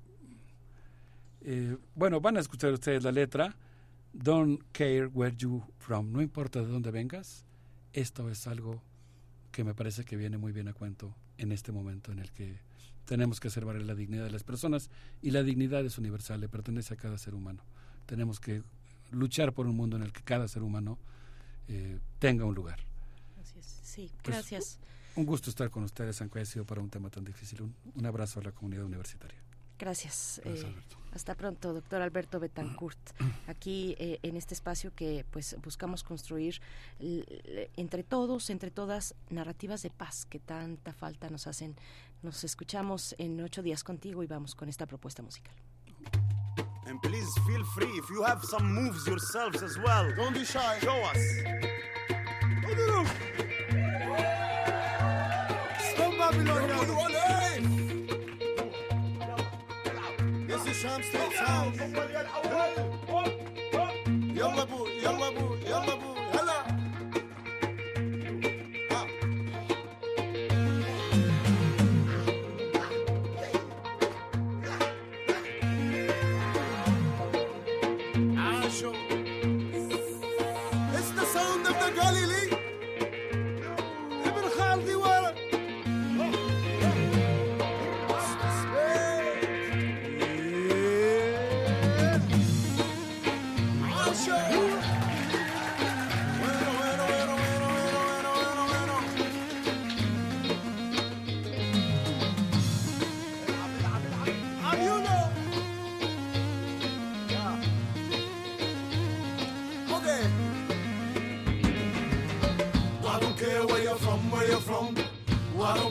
eh, 1.42 1.76
bueno, 1.94 2.20
van 2.20 2.36
a 2.36 2.40
escuchar 2.40 2.72
ustedes 2.72 3.02
la 3.02 3.12
letra. 3.12 3.54
Don't 4.12 4.62
care 4.72 5.06
where 5.06 5.34
you 5.36 5.62
from. 5.78 6.12
No 6.12 6.22
importa 6.22 6.60
de 6.60 6.66
dónde 6.66 6.90
vengas, 6.90 7.44
esto 7.92 8.30
es 8.30 8.46
algo 8.46 8.80
que 9.50 9.64
me 9.64 9.74
parece 9.74 10.04
que 10.04 10.16
viene 10.16 10.38
muy 10.38 10.52
bien 10.52 10.68
a 10.68 10.72
cuento 10.72 11.14
en 11.38 11.52
este 11.52 11.72
momento 11.72 12.12
en 12.12 12.20
el 12.20 12.30
que 12.32 12.58
tenemos 13.04 13.40
que 13.40 13.48
hacer 13.48 13.64
valer 13.64 13.82
la 13.82 13.94
dignidad 13.94 14.24
de 14.24 14.30
las 14.30 14.44
personas 14.44 14.88
y 15.20 15.30
la 15.32 15.42
dignidad 15.42 15.84
es 15.84 15.98
universal, 15.98 16.40
le 16.40 16.48
pertenece 16.48 16.94
a 16.94 16.96
cada 16.96 17.18
ser 17.18 17.34
humano. 17.34 17.62
Tenemos 18.06 18.40
que 18.40 18.62
luchar 19.10 19.52
por 19.52 19.66
un 19.66 19.76
mundo 19.76 19.96
en 19.96 20.02
el 20.02 20.12
que 20.12 20.22
cada 20.22 20.48
ser 20.48 20.62
humano 20.62 20.98
eh, 21.68 21.98
tenga 22.18 22.44
un 22.44 22.54
lugar. 22.54 22.78
Así 23.40 23.58
es. 23.58 23.66
Sí, 23.66 24.10
Pues, 24.22 24.36
gracias. 24.36 24.78
Un 25.16 25.26
gusto 25.26 25.50
estar 25.50 25.70
con 25.70 25.84
ustedes, 25.84 26.20
aunque 26.20 26.40
haya 26.40 26.46
sido 26.50 26.64
para 26.64 26.80
un 26.80 26.90
tema 26.90 27.10
tan 27.10 27.24
difícil. 27.24 27.62
Un, 27.62 27.74
un 27.94 28.06
abrazo 28.06 28.40
a 28.40 28.42
la 28.42 28.52
comunidad 28.52 28.84
universitaria. 28.84 29.38
Gracias. 29.78 30.40
Gracias, 30.44 30.66
eh, 30.66 30.74
hasta 31.12 31.34
pronto, 31.34 31.72
doctor 31.72 32.00
Alberto 32.00 32.38
Betancourt. 32.38 32.98
Aquí 33.48 33.96
eh, 33.98 34.20
en 34.22 34.36
este 34.36 34.54
espacio 34.54 34.94
que 34.94 35.24
pues 35.30 35.56
buscamos 35.62 36.02
construir 36.02 36.60
entre 37.76 38.04
todos, 38.04 38.50
entre 38.50 38.70
todas, 38.70 39.14
narrativas 39.30 39.82
de 39.82 39.90
paz 39.90 40.26
que 40.26 40.38
tanta 40.38 40.92
falta 40.92 41.28
nos 41.28 41.46
hacen. 41.46 41.76
Nos 42.22 42.44
escuchamos 42.44 43.14
en 43.18 43.40
ocho 43.40 43.62
días 43.62 43.82
contigo 43.84 44.22
y 44.22 44.26
vamos 44.26 44.54
con 44.54 44.68
esta 44.68 44.86
propuesta 44.86 45.22
musical. 45.22 45.54
And 46.86 47.00
please 47.00 47.28
feel 47.46 47.64
free 47.74 47.98
if 47.98 48.08
you 48.10 48.22
have 48.22 48.44
some 48.44 48.72
moves 48.72 49.06
yourselves 49.06 49.62
as 49.62 49.76
well. 49.78 50.14
Don't 50.14 50.34
be 50.34 50.44
shy. 50.44 50.78
Show 50.80 51.02
us. 51.02 51.18
Drumsticks, 60.84 61.38
house. 61.38 63.03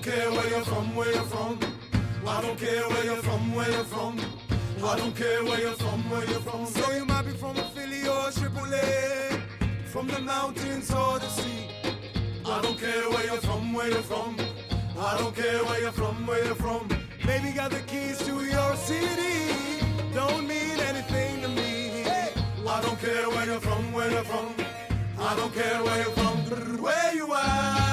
Don't 0.04 0.16
care 0.16 0.32
where 0.32 0.50
you're 0.50 0.66
from, 0.66 0.96
where 0.96 1.14
you're 1.14 1.24
from. 1.24 1.60
I 2.28 2.42
don't 2.42 2.60
care 2.60 2.90
where 2.90 3.06
you're 3.06 3.24
from, 3.24 3.56
where 3.56 3.72
you're 3.72 3.84
from. 3.86 4.20
I 4.84 4.98
don't 4.98 5.16
care 5.16 5.44
where 5.46 5.62
you're 5.62 5.76
from, 5.76 6.10
where 6.10 6.26
you're 6.26 6.40
from. 6.42 6.66
So 6.66 6.92
you 6.92 7.06
might 7.06 7.22
be 7.24 7.32
from 7.32 7.56
Philly 7.56 8.06
or 8.08 8.30
Tripoli, 8.32 9.40
from 9.86 10.08
the 10.08 10.20
mountains 10.20 10.92
or 10.92 11.20
the 11.20 11.30
sea. 11.30 11.70
I 12.46 12.62
don't 12.62 12.78
care 12.78 13.10
where 13.12 13.26
you're 13.26 13.42
from, 13.48 13.74
where 13.74 13.90
you're 13.90 14.02
from. 14.02 14.36
I 15.00 15.18
don't 15.18 15.34
care 15.36 15.64
where 15.64 15.80
you're 15.80 15.92
from, 15.92 16.28
where 16.28 16.44
you're 16.44 16.56
from. 16.56 16.90
Maybe 17.26 17.52
got 17.52 17.72
the 17.72 17.80
keys 17.82 18.18
to 18.28 18.44
your 18.44 18.76
city. 18.76 19.56
Don't 20.14 20.46
mean 20.46 20.80
anything 20.82 21.42
to 21.44 21.48
me. 21.48 22.04
I 22.68 22.82
don't 22.82 23.00
care 23.00 23.30
where 23.30 23.46
you're 23.46 23.62
from, 23.62 23.94
where 23.94 24.12
you're 24.12 24.26
from. 24.26 24.54
I 25.18 25.36
don't 25.38 25.54
care 25.54 25.82
where 25.82 25.98
you're 26.04 26.16
from, 26.18 26.82
where 26.82 27.16
you 27.16 27.32
are. 27.32 27.93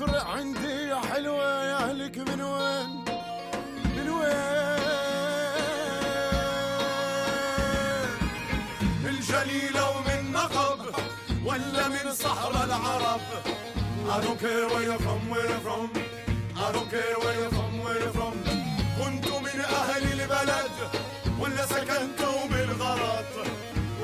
ما 0.00 0.06
بتفرق 0.06 0.26
عندي 0.26 0.88
يا 0.88 0.96
حلوة 0.96 1.64
يا 1.64 1.76
اهلك 1.76 2.18
من 2.18 2.40
وين 2.40 3.04
من 3.96 4.08
وين 4.08 4.78
من 9.04 9.20
جليله 9.20 9.90
ومن 9.96 10.32
نقب 10.32 10.78
ولا 11.44 11.88
من 11.88 12.12
صحراء 12.12 12.64
العرب 12.64 13.20
I 14.10 14.20
don't 14.20 14.38
care 14.40 14.68
where 14.68 14.82
you're 14.82 14.98
from, 14.98 15.28
where 15.30 15.46
you're 15.48 15.64
from. 15.66 15.90
I 16.56 16.72
don't 16.72 16.90
care 16.90 17.16
where 17.22 17.34
you're 17.40 17.50
from, 17.50 17.82
where 17.84 17.98
you're 17.98 18.12
from. 18.12 18.34
كنتوا 18.98 19.40
من 19.40 19.60
أهل 19.60 20.20
البلد 20.20 20.70
ولا 21.40 21.66
سكنتوا 21.66 22.46
بالغلط. 22.50 23.32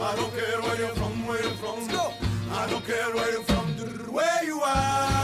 I 0.01 0.17
don't 0.17 0.33
care 0.37 0.61
where 0.61 0.79
you're 0.81 0.97
from, 0.97 1.27
where 1.27 1.43
you're 1.43 1.59
from. 1.63 1.79
I 2.53 2.71
don't 2.71 2.85
care 2.87 3.11
where 3.15 3.31
you're 3.33 3.45
from, 3.45 3.67
where 4.13 4.45
you 4.45 4.61
are. 4.61 5.24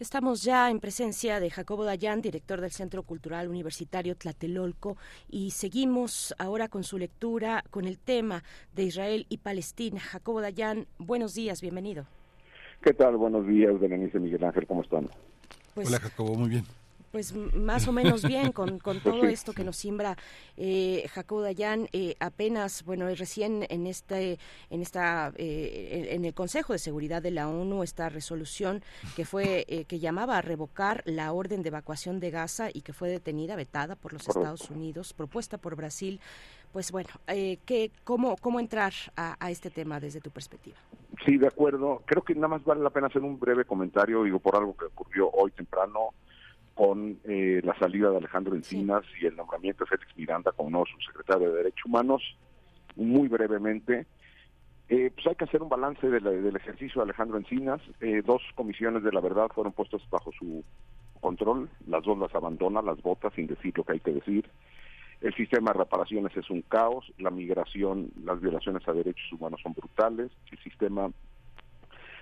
Estamos 0.00 0.42
ya 0.42 0.70
en 0.70 0.80
presencia 0.80 1.40
de 1.40 1.50
Jacobo 1.50 1.84
Dayan, 1.84 2.22
director 2.22 2.62
del 2.62 2.70
Centro 2.70 3.02
Cultural 3.02 3.50
Universitario 3.50 4.16
Tlatelolco, 4.16 4.96
y 5.28 5.50
seguimos 5.50 6.34
ahora 6.38 6.68
con 6.68 6.84
su 6.84 6.96
lectura 6.96 7.62
con 7.68 7.84
el 7.84 7.98
tema 7.98 8.42
de 8.74 8.84
Israel 8.84 9.26
y 9.28 9.36
Palestina. 9.36 10.00
Jacobo 10.00 10.40
Dayan, 10.40 10.86
buenos 10.96 11.34
días, 11.34 11.60
bienvenido. 11.60 12.06
¿Qué 12.80 12.94
tal? 12.94 13.18
Buenos 13.18 13.46
días, 13.46 13.78
Berenice 13.78 14.18
Miguel 14.18 14.42
Ángel, 14.42 14.66
¿cómo 14.66 14.80
están? 14.80 15.06
Pues, 15.74 15.86
Hola 15.86 16.00
Jacobo, 16.00 16.34
muy 16.34 16.48
bien. 16.48 16.64
Pues 17.10 17.34
más 17.34 17.88
o 17.88 17.92
menos 17.92 18.24
bien 18.24 18.52
con, 18.52 18.78
con 18.78 19.00
todo 19.02 19.24
esto 19.24 19.52
que 19.52 19.64
nos 19.64 19.76
simbra 19.76 20.16
eh, 20.56 21.08
Jacobo 21.12 21.42
Dayan. 21.42 21.88
eh, 21.92 22.14
apenas, 22.20 22.84
bueno, 22.84 23.08
eh, 23.08 23.16
recién 23.16 23.66
en 23.68 23.86
este, 23.86 24.38
en 24.70 24.80
esta, 24.80 25.32
eh, 25.36 26.08
en, 26.10 26.24
el 26.24 26.34
Consejo 26.34 26.72
de 26.72 26.78
Seguridad 26.78 27.20
de 27.20 27.32
la 27.32 27.48
ONU 27.48 27.82
esta 27.82 28.08
resolución 28.08 28.82
que 29.16 29.24
fue 29.24 29.64
eh, 29.68 29.84
que 29.86 29.98
llamaba 29.98 30.38
a 30.38 30.42
revocar 30.42 31.02
la 31.04 31.32
orden 31.32 31.62
de 31.62 31.68
evacuación 31.68 32.20
de 32.20 32.30
Gaza 32.30 32.68
y 32.72 32.82
que 32.82 32.92
fue 32.92 33.08
detenida, 33.08 33.56
vetada 33.56 33.96
por 33.96 34.12
los. 34.12 34.30
Estados 34.30 34.70
Unidos, 34.70 35.12
propuesta 35.12 35.58
por 35.58 35.76
Brasil. 35.76 36.20
Pues 36.72 36.92
bueno, 36.92 37.08
eh, 37.26 37.58
¿qué, 37.66 37.90
cómo, 38.04 38.36
¿cómo 38.36 38.60
entrar 38.60 38.92
a, 39.16 39.36
a 39.44 39.50
este 39.50 39.70
tema 39.70 39.98
desde 39.98 40.20
tu 40.20 40.30
perspectiva? 40.30 40.76
Sí, 41.24 41.36
de 41.36 41.48
acuerdo. 41.48 42.02
Creo 42.06 42.22
que 42.22 42.34
nada 42.34 42.48
más 42.48 42.64
vale 42.64 42.82
la 42.82 42.90
pena 42.90 43.08
hacer 43.08 43.22
un 43.22 43.38
breve 43.38 43.64
comentario, 43.64 44.22
digo, 44.22 44.38
por 44.38 44.56
algo 44.56 44.76
que 44.76 44.84
ocurrió 44.84 45.30
hoy 45.32 45.50
temprano 45.50 46.10
con 46.80 47.18
eh, 47.24 47.60
la 47.62 47.78
salida 47.78 48.08
de 48.08 48.16
Alejandro 48.16 48.54
Encinas 48.54 49.02
y 49.20 49.26
el 49.26 49.36
nombramiento 49.36 49.84
de 49.84 49.90
Félix 49.90 50.16
Miranda 50.16 50.50
como 50.52 50.70
nuevo 50.70 50.86
subsecretario 50.86 51.50
de 51.50 51.58
Derechos 51.58 51.84
Humanos. 51.84 52.22
Muy 52.96 53.28
brevemente, 53.28 54.06
eh, 54.88 55.10
pues 55.14 55.26
hay 55.26 55.34
que 55.34 55.44
hacer 55.44 55.60
un 55.60 55.68
balance 55.68 56.08
de 56.08 56.22
la- 56.22 56.30
del 56.30 56.56
ejercicio 56.56 57.02
de 57.02 57.04
Alejandro 57.04 57.36
Encinas. 57.36 57.82
Eh, 58.00 58.22
dos 58.24 58.40
comisiones 58.54 59.02
de 59.02 59.12
la 59.12 59.20
verdad 59.20 59.48
fueron 59.54 59.74
puestas 59.74 60.00
bajo 60.08 60.32
su 60.32 60.64
control, 61.20 61.68
las 61.86 62.02
dos 62.02 62.16
las 62.16 62.34
abandona, 62.34 62.80
las 62.80 63.02
vota 63.02 63.30
sin 63.32 63.46
decir 63.46 63.76
lo 63.76 63.84
que 63.84 63.92
hay 63.92 64.00
que 64.00 64.14
decir. 64.14 64.48
El 65.20 65.34
sistema 65.34 65.72
de 65.74 65.80
reparaciones 65.80 66.34
es 66.34 66.48
un 66.48 66.62
caos, 66.62 67.12
la 67.18 67.30
migración, 67.30 68.10
las 68.24 68.40
violaciones 68.40 68.88
a 68.88 68.94
derechos 68.94 69.30
humanos 69.34 69.60
son 69.62 69.74
brutales, 69.74 70.30
el 70.50 70.58
sistema 70.60 71.10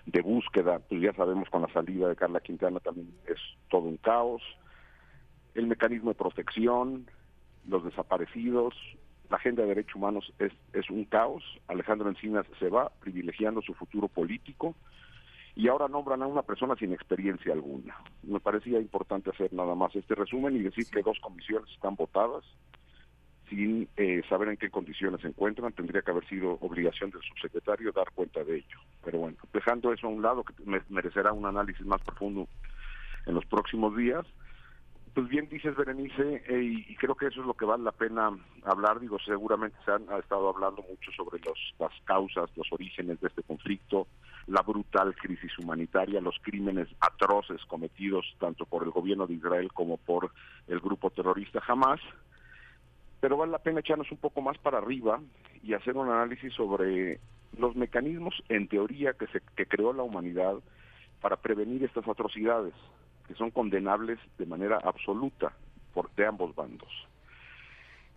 de 0.06 0.20
búsqueda, 0.22 0.78
pues 0.78 1.00
ya 1.00 1.12
sabemos 1.12 1.48
con 1.50 1.62
la 1.62 1.72
salida 1.72 2.08
de 2.08 2.16
Carla 2.16 2.40
Quintana 2.40 2.80
también 2.80 3.12
es 3.26 3.38
todo 3.68 3.82
un 3.82 3.96
caos, 3.98 4.42
el 5.54 5.66
mecanismo 5.66 6.10
de 6.10 6.16
protección, 6.16 7.06
los 7.66 7.84
desaparecidos, 7.84 8.74
la 9.30 9.36
agenda 9.36 9.62
de 9.62 9.68
derechos 9.68 9.96
humanos 9.96 10.32
es, 10.38 10.52
es 10.72 10.88
un 10.90 11.04
caos, 11.04 11.44
Alejandro 11.66 12.08
Encinas 12.08 12.46
se 12.58 12.68
va 12.68 12.90
privilegiando 13.00 13.60
su 13.62 13.74
futuro 13.74 14.08
político 14.08 14.74
y 15.54 15.68
ahora 15.68 15.88
nombran 15.88 16.22
a 16.22 16.26
una 16.26 16.42
persona 16.42 16.76
sin 16.76 16.92
experiencia 16.92 17.52
alguna. 17.52 17.96
Me 18.22 18.40
parecía 18.40 18.78
importante 18.78 19.30
hacer 19.30 19.52
nada 19.52 19.74
más 19.74 19.94
este 19.96 20.14
resumen 20.14 20.56
y 20.56 20.60
decir 20.60 20.86
que 20.90 21.02
dos 21.02 21.18
comisiones 21.20 21.68
están 21.72 21.96
votadas 21.96 22.44
sin 23.48 23.88
eh, 23.96 24.22
saber 24.28 24.48
en 24.48 24.56
qué 24.56 24.70
condiciones 24.70 25.20
se 25.20 25.28
encuentran. 25.28 25.72
Tendría 25.72 26.02
que 26.02 26.10
haber 26.10 26.26
sido 26.28 26.58
obligación 26.60 27.10
del 27.10 27.22
subsecretario 27.22 27.92
dar 27.92 28.10
cuenta 28.14 28.44
de 28.44 28.56
ello. 28.56 28.78
Pero 29.04 29.18
bueno, 29.18 29.36
dejando 29.52 29.92
eso 29.92 30.06
a 30.06 30.10
un 30.10 30.22
lado, 30.22 30.44
que 30.44 30.54
me- 30.64 30.82
merecerá 30.88 31.32
un 31.32 31.46
análisis 31.46 31.84
más 31.86 32.00
profundo 32.02 32.48
en 33.26 33.34
los 33.34 33.44
próximos 33.46 33.96
días. 33.96 34.26
Pues 35.14 35.28
bien 35.28 35.48
dices, 35.48 35.74
Berenice, 35.74 36.44
eh, 36.46 36.62
y, 36.62 36.94
creo 36.96 37.14
que 37.16 37.26
eso 37.26 37.40
es 37.40 37.46
lo 37.46 37.54
que 37.54 37.64
vale 37.64 37.82
la 37.82 37.92
pena 37.92 38.30
hablar. 38.64 39.00
Digo, 39.00 39.18
seguramente 39.18 39.76
se 39.84 39.90
han 39.90 40.04
ha 40.10 40.18
estado 40.18 40.48
hablando 40.48 40.82
mucho 40.88 41.10
sobre 41.16 41.40
los, 41.40 41.58
las 41.78 41.92
causas, 42.04 42.50
los 42.56 42.70
orígenes 42.70 43.20
de 43.20 43.28
este 43.28 43.42
conflicto, 43.42 44.06
la 44.46 44.62
brutal 44.62 45.16
crisis 45.16 45.58
humanitaria, 45.58 46.20
los 46.20 46.36
crímenes 46.42 46.88
atroces 47.00 47.64
cometidos 47.66 48.24
tanto 48.38 48.64
por 48.66 48.84
el 48.84 48.90
gobierno 48.90 49.26
de 49.26 49.34
Israel 49.34 49.72
como 49.72 49.96
por 49.96 50.30
el 50.68 50.78
grupo 50.78 51.10
terrorista 51.10 51.62
Hamas 51.66 52.00
pero 53.20 53.36
vale 53.36 53.52
la 53.52 53.58
pena 53.58 53.80
echarnos 53.80 54.10
un 54.10 54.18
poco 54.18 54.40
más 54.40 54.58
para 54.58 54.78
arriba 54.78 55.20
y 55.62 55.74
hacer 55.74 55.96
un 55.96 56.08
análisis 56.08 56.52
sobre 56.54 57.20
los 57.56 57.74
mecanismos 57.76 58.34
en 58.48 58.68
teoría 58.68 59.14
que 59.14 59.26
se 59.28 59.40
que 59.56 59.66
creó 59.66 59.92
la 59.92 60.02
humanidad 60.02 60.56
para 61.20 61.36
prevenir 61.36 61.84
estas 61.84 62.06
atrocidades 62.06 62.74
que 63.26 63.34
son 63.34 63.50
condenables 63.50 64.18
de 64.38 64.46
manera 64.46 64.78
absoluta 64.82 65.52
por 65.92 66.10
de 66.14 66.26
ambos 66.26 66.54
bandos. 66.54 66.90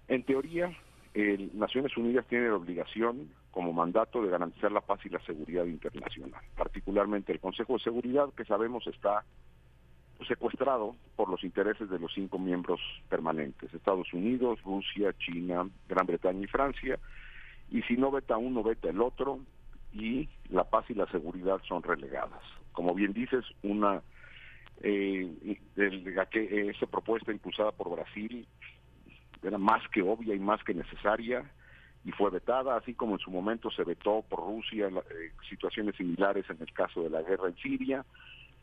En 0.08 0.24
teoría, 0.24 0.72
el 1.14 1.58
Naciones 1.58 1.96
Unidas 1.98 2.26
tiene 2.28 2.48
la 2.48 2.56
obligación 2.56 3.30
como 3.52 3.74
mandato 3.74 4.22
de 4.22 4.30
garantizar 4.30 4.72
la 4.72 4.82
paz 4.82 5.00
y 5.06 5.10
la 5.10 5.20
seguridad 5.22 5.66
internacional, 5.66 6.42
particularmente 6.56 7.34
el 7.34 7.40
Consejo 7.40 7.74
de 7.74 7.84
Seguridad 7.84 8.30
que 8.36 8.46
sabemos 8.46 8.88
está 8.88 9.26
secuestrado 10.28 10.96
por 11.16 11.30
los 11.30 11.44
intereses 11.44 11.90
de 11.90 12.00
los 12.00 12.14
cinco 12.14 12.40
miembros 12.40 12.80
permanentes, 13.10 13.74
Estados 13.74 14.12
Unidos, 14.14 14.60
Rusia, 14.64 15.14
China, 15.18 15.70
Gran 15.88 16.06
Bretaña 16.06 16.44
y 16.44 16.48
Francia, 16.48 17.00
y 17.70 17.82
si 17.84 17.96
no 17.96 18.12
veta 18.12 18.38
uno, 18.38 18.64
veta 18.64 18.90
el 18.90 19.02
otro, 19.02 19.40
y 19.94 20.30
la 20.50 20.64
paz 20.64 20.86
y 20.90 20.94
la 20.94 21.06
seguridad 21.08 21.62
son 21.68 21.84
relegadas. 21.84 22.42
Como 22.72 22.94
bien 22.94 23.14
dices, 23.14 23.44
una 23.64 24.02
eh, 24.84 25.60
esa 25.76 26.88
propuesta 26.88 27.32
impulsada 27.32 27.72
por 27.72 27.92
Brasil 27.92 28.48
era 29.44 29.58
más 29.58 29.88
que 29.90 30.02
obvia 30.02 30.34
y 30.34 30.40
más 30.40 30.64
que 30.64 30.74
necesaria 30.74 31.50
y 32.04 32.12
fue 32.12 32.32
vetada, 32.32 32.76
así 32.78 32.94
como 32.96 33.14
en 33.14 33.20
su 33.20 33.30
momento 33.30 33.70
se 33.70 33.84
vetó 33.84 34.24
por 34.28 34.40
Rusia 34.40 34.88
eh, 34.88 35.32
situaciones 35.48 35.96
similares 35.96 36.50
en 36.50 36.58
el 36.60 36.74
caso 36.74 37.04
de 37.04 37.10
la 37.10 37.22
guerra 37.22 37.50
en 37.50 37.58
Siria, 37.58 38.06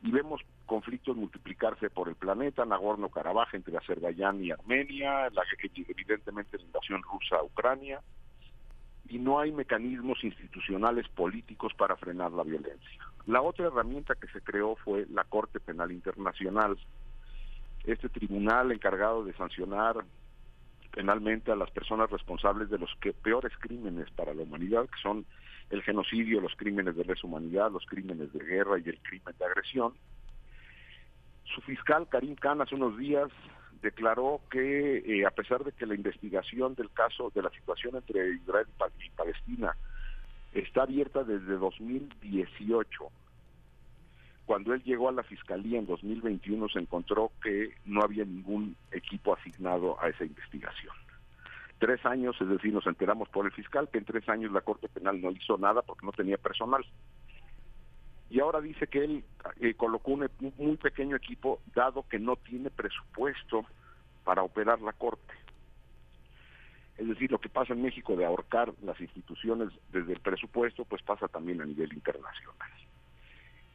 y 0.03 0.11
vemos 0.11 0.41
conflictos 0.67 1.17
multiplicarse 1.17 1.91
por 1.91 2.09
el 2.09 2.15
planeta, 2.15 2.65
Nagorno-Karabaj 2.65 3.55
entre 3.55 3.77
Azerbaiyán 3.77 4.45
y 4.45 4.51
Armenia, 4.51 5.29
la, 5.31 5.43
evidentemente 5.89 6.59
la 6.59 6.65
invasión 6.65 7.03
rusa 7.03 7.37
a 7.37 7.45
Ucrania, 7.45 8.01
y 9.09 9.19
no 9.19 9.41
hay 9.41 9.53
mecanismos 9.53 10.23
institucionales 10.23 11.09
políticos 11.09 11.73
para 11.77 11.97
frenar 11.97 12.31
la 12.33 12.45
violencia. 12.45 13.03
La 13.27 13.43
otra 13.43 13.67
herramienta 13.67 14.15
que 14.15 14.29
se 14.29 14.41
creó 14.41 14.77
fue 14.77 15.07
la 15.11 15.25
Corte 15.25 15.61
Penal 15.61 15.91
Internacional, 15.91 16.79
este 17.85 18.09
tribunal 18.09 18.71
encargado 18.71 19.25
de 19.25 19.33
sancionar 19.35 20.05
penalmente 20.93 21.51
a 21.51 21.57
las 21.57 21.71
personas 21.71 22.11
responsables 22.11 22.71
de 22.71 22.79
los 22.79 22.91
que, 23.01 23.13
peores 23.13 23.53
crímenes 23.59 24.11
para 24.11 24.35
la 24.35 24.43
humanidad, 24.43 24.85
que 24.85 25.01
son 25.03 25.25
el 25.71 25.83
genocidio, 25.83 26.41
los 26.41 26.55
crímenes 26.57 26.97
de 26.97 27.05
lesa 27.05 27.27
humanidad, 27.27 27.71
los 27.71 27.85
crímenes 27.87 28.33
de 28.33 28.45
guerra 28.45 28.79
y 28.79 28.89
el 28.89 28.99
crimen 29.01 29.35
de 29.39 29.45
agresión. 29.45 29.93
Su 31.55 31.61
fiscal 31.63 32.09
Karim 32.09 32.35
Khan 32.37 32.61
hace 32.61 32.75
unos 32.75 32.97
días 32.99 33.29
declaró 33.83 34.41
que 34.51 34.99
eh, 34.99 35.27
a 35.27 35.31
pesar 35.31 35.63
de 35.65 35.73
que 35.73 35.87
la 35.87 35.95
investigación 35.95 36.75
del 36.75 36.91
caso 36.91 37.31
de 37.35 37.43
la 37.43 37.51
situación 37.51 37.97
entre 37.97 38.35
Israel 38.35 38.67
y 38.69 38.79
Pa- 38.79 38.91
y 39.05 39.11
Palestina 39.11 39.77
está 40.53 40.83
abierta 40.83 41.23
desde 41.25 41.57
2018, 41.57 43.11
cuando 44.47 44.73
él 44.73 44.83
llegó 44.83 45.09
a 45.11 45.13
la 45.13 45.23
fiscalía 45.23 45.79
en 45.79 45.87
2021 45.87 46.69
se 46.71 46.79
encontró 46.79 47.31
que 47.43 47.75
no 47.85 48.03
había 48.03 48.25
ningún 48.25 48.75
equipo 48.91 49.35
asignado 49.37 50.01
a 50.03 50.09
esa 50.09 50.25
investigación. 50.25 50.95
Tres 51.79 52.05
años, 52.05 52.37
es 52.41 52.49
decir, 52.49 52.73
nos 52.73 52.87
enteramos 52.87 53.29
por 53.29 53.47
el 53.47 53.53
fiscal 53.53 53.89
que 53.89 53.99
en 53.99 54.05
tres 54.05 54.29
años 54.29 54.51
la 54.51 54.63
Corte 54.63 54.89
Penal 54.89 55.21
no 55.21 55.31
hizo 55.31 55.57
nada 55.59 55.83
porque 55.83 56.05
no 56.05 56.13
tenía 56.13 56.37
personal. 56.37 56.85
Y 58.31 58.41
ahora 58.41 58.61
dice 58.61 58.87
que 58.89 59.05
él 59.05 59.25
eh, 59.61 59.75
colocó 59.75 60.13
un, 60.13 60.29
muy 60.59 60.77
pequeño 60.77 61.17
equipo 61.17 61.61
dado 61.75 62.07
que 62.09 62.19
no 62.19 62.37
tiene 62.37 62.71
presupuesto 62.71 63.65
para 64.25 64.43
operar 64.43 64.81
la 64.81 64.93
Corte. 64.93 65.35
Es 66.99 67.07
decir, 67.07 67.31
lo 67.31 67.39
que 67.39 67.49
pasa 67.49 67.73
en 67.73 67.83
México 67.83 68.17
de 68.17 68.27
ahorcar 68.27 68.75
las 68.83 69.01
instituciones 69.01 69.69
desde 69.93 70.13
el 70.13 70.21
presupuesto, 70.21 70.85
pues 70.85 71.01
pasa 71.03 71.29
también 71.29 71.63
a 71.63 71.65
nivel 71.65 71.93
internacional. 71.93 72.73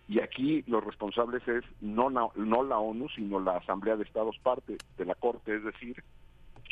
Y 0.09 0.19
aquí 0.19 0.63
los 0.67 0.83
responsables 0.83 1.47
es 1.47 1.63
no, 1.79 2.09
no 2.09 2.63
la 2.63 2.77
ONU, 2.77 3.07
sino 3.15 3.39
la 3.39 3.57
Asamblea 3.57 3.95
de 3.95 4.03
Estados 4.03 4.37
parte 4.39 4.77
de 4.97 5.05
la 5.05 5.15
Corte, 5.15 5.55
es 5.55 5.63
decir, 5.63 6.03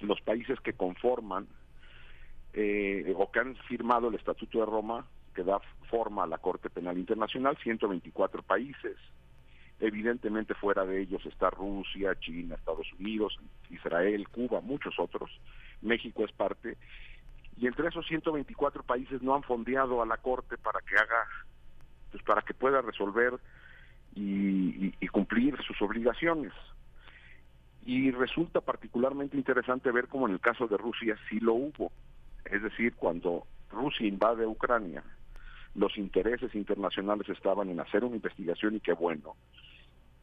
los 0.03 0.21
países 0.21 0.59
que 0.61 0.73
conforman 0.73 1.47
eh, 2.53 3.13
o 3.15 3.31
que 3.31 3.39
han 3.39 3.55
firmado 3.67 4.09
el 4.09 4.15
Estatuto 4.15 4.59
de 4.59 4.65
Roma, 4.65 5.05
que 5.33 5.43
da 5.43 5.59
forma 5.89 6.23
a 6.23 6.27
la 6.27 6.37
Corte 6.37 6.69
Penal 6.69 6.97
Internacional, 6.97 7.57
124 7.63 8.43
países. 8.43 8.97
Evidentemente 9.79 10.53
fuera 10.53 10.85
de 10.85 11.01
ellos 11.01 11.25
está 11.25 11.49
Rusia, 11.49 12.13
China, 12.19 12.55
Estados 12.55 12.91
Unidos, 12.99 13.37
Israel, 13.69 14.27
Cuba, 14.29 14.61
muchos 14.61 14.99
otros. 14.99 15.31
México 15.81 16.23
es 16.25 16.31
parte. 16.33 16.77
Y 17.57 17.67
entre 17.67 17.87
esos 17.87 18.05
124 18.07 18.83
países 18.83 19.21
no 19.21 19.33
han 19.33 19.43
fondeado 19.43 20.01
a 20.01 20.05
la 20.05 20.17
Corte 20.17 20.57
para 20.57 20.79
que 20.81 20.95
haga, 20.95 21.25
pues 22.11 22.21
para 22.23 22.41
que 22.41 22.53
pueda 22.53 22.81
resolver 22.81 23.33
y, 24.13 24.87
y- 24.87 24.95
y 24.99 25.07
cumplir 25.07 25.57
sus 25.63 25.81
obligaciones. 25.81 26.53
Y 27.85 28.11
resulta 28.11 28.61
particularmente 28.61 29.37
interesante 29.37 29.91
ver 29.91 30.07
cómo 30.07 30.27
en 30.27 30.33
el 30.33 30.39
caso 30.39 30.67
de 30.67 30.77
Rusia 30.77 31.17
sí 31.29 31.39
lo 31.39 31.53
hubo. 31.53 31.91
Es 32.45 32.61
decir, 32.61 32.95
cuando 32.95 33.47
Rusia 33.71 34.07
invade 34.07 34.45
Ucrania, 34.45 35.03
los 35.75 35.97
intereses 35.97 36.53
internacionales 36.53 37.27
estaban 37.29 37.69
en 37.69 37.79
hacer 37.79 38.03
una 38.03 38.15
investigación 38.15 38.75
y 38.75 38.79
qué 38.79 38.93
bueno, 38.93 39.35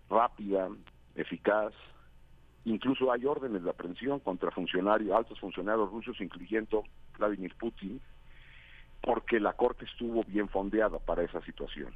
rápida, 0.09 0.69
eficaz. 1.15 1.73
Incluso 2.65 3.11
hay 3.11 3.25
órdenes 3.25 3.65
de 3.65 3.71
aprehensión 3.71 4.21
contra 4.21 4.51
funcionarios, 4.51 5.17
altos 5.17 5.41
funcionarios 5.41 5.91
rusos, 5.91 6.21
incluyendo 6.21 6.85
Vladimir 7.19 7.55
Putin, 7.59 8.01
porque 9.01 9.41
la 9.41 9.55
Corte 9.55 9.85
estuvo 9.85 10.23
bien 10.25 10.49
fondeada 10.49 10.99
para 10.99 11.23
esa 11.23 11.41
situación. 11.43 11.95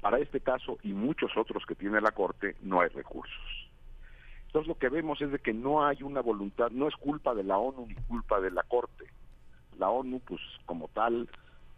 Para 0.00 0.18
este 0.18 0.40
caso 0.40 0.78
y 0.82 0.92
muchos 0.92 1.36
otros 1.36 1.64
que 1.66 1.74
tiene 1.74 2.00
la 2.00 2.12
Corte 2.12 2.56
no 2.62 2.80
hay 2.80 2.88
recursos. 2.88 3.67
Entonces 4.48 4.66
lo 4.66 4.78
que 4.78 4.88
vemos 4.88 5.20
es 5.20 5.30
de 5.30 5.38
que 5.38 5.52
no 5.52 5.84
hay 5.84 6.02
una 6.02 6.22
voluntad, 6.22 6.70
no 6.70 6.88
es 6.88 6.96
culpa 6.96 7.34
de 7.34 7.44
la 7.44 7.58
ONU 7.58 7.86
ni 7.86 7.94
culpa 7.94 8.40
de 8.40 8.50
la 8.50 8.62
Corte. 8.62 9.04
La 9.78 9.90
ONU, 9.90 10.20
pues 10.20 10.40
como 10.64 10.88
tal, 10.88 11.28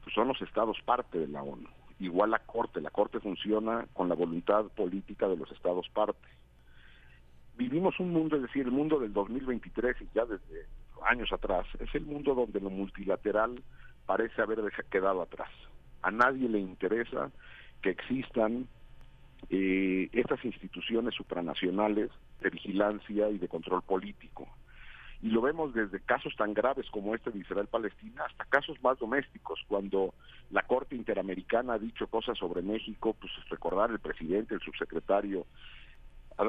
pues 0.05 0.15
son 0.15 0.29
los 0.29 0.41
estados 0.41 0.79
parte 0.85 1.19
de 1.19 1.27
la 1.27 1.43
ONU. 1.43 1.69
Igual 1.99 2.31
la 2.31 2.39
Corte, 2.39 2.81
la 2.81 2.91
Corte 2.91 3.19
funciona 3.19 3.87
con 3.93 4.09
la 4.09 4.15
voluntad 4.15 4.67
política 4.67 5.29
de 5.29 5.37
los 5.37 5.51
estados 5.51 5.89
parte. 5.89 6.29
Vivimos 7.57 7.99
un 7.99 8.13
mundo, 8.13 8.37
es 8.37 8.43
decir, 8.43 8.67
el 8.67 8.73
mundo 8.73 9.01
del 9.01 9.13
2023 9.13 9.97
y 10.03 10.09
ya 10.15 10.25
desde 10.25 10.67
años 11.03 11.33
atrás, 11.33 11.67
es 11.81 11.93
el 11.95 12.07
mundo 12.07 12.37
donde 12.37 12.61
lo 12.61 12.71
multilateral 12.71 13.63
parece 14.07 14.43
haber 14.43 14.61
quedado 14.91 15.23
atrás. 15.23 15.51
A 16.03 16.13
nadie 16.13 16.49
le 16.49 16.61
interesa 16.61 17.33
que 17.83 17.91
existan 17.91 18.69
eh, 19.51 20.09
estas 20.13 20.45
instituciones 20.45 21.15
supranacionales 21.15 22.11
de 22.41 22.51
vigilancia 22.51 23.29
y 23.31 23.39
de 23.39 23.49
control 23.49 23.83
político. 23.83 24.49
Y 25.23 25.29
lo 25.29 25.43
vemos 25.43 25.75
desde 25.75 26.01
casos 26.01 26.35
tan 26.37 26.55
graves 26.55 26.89
como 26.91 27.15
este 27.15 27.31
de 27.31 27.41
Israel-Palestina 27.41 28.25
hasta 28.25 28.45
casos 28.47 28.81
más 28.83 28.99
domésticos, 28.99 29.61
cuando 29.69 30.15
la 30.51 30.63
Corte 30.63 30.97
Interamericana 30.97 31.75
ha 31.75 31.79
dicho 31.79 32.07
cosas 32.07 32.39
sobre 32.39 32.63
México, 32.63 33.15
pues 33.21 33.33
recordar 33.51 33.91
el 33.91 33.99
presidente, 33.99 34.55
el 34.55 34.61
subsecretario, 34.61 35.47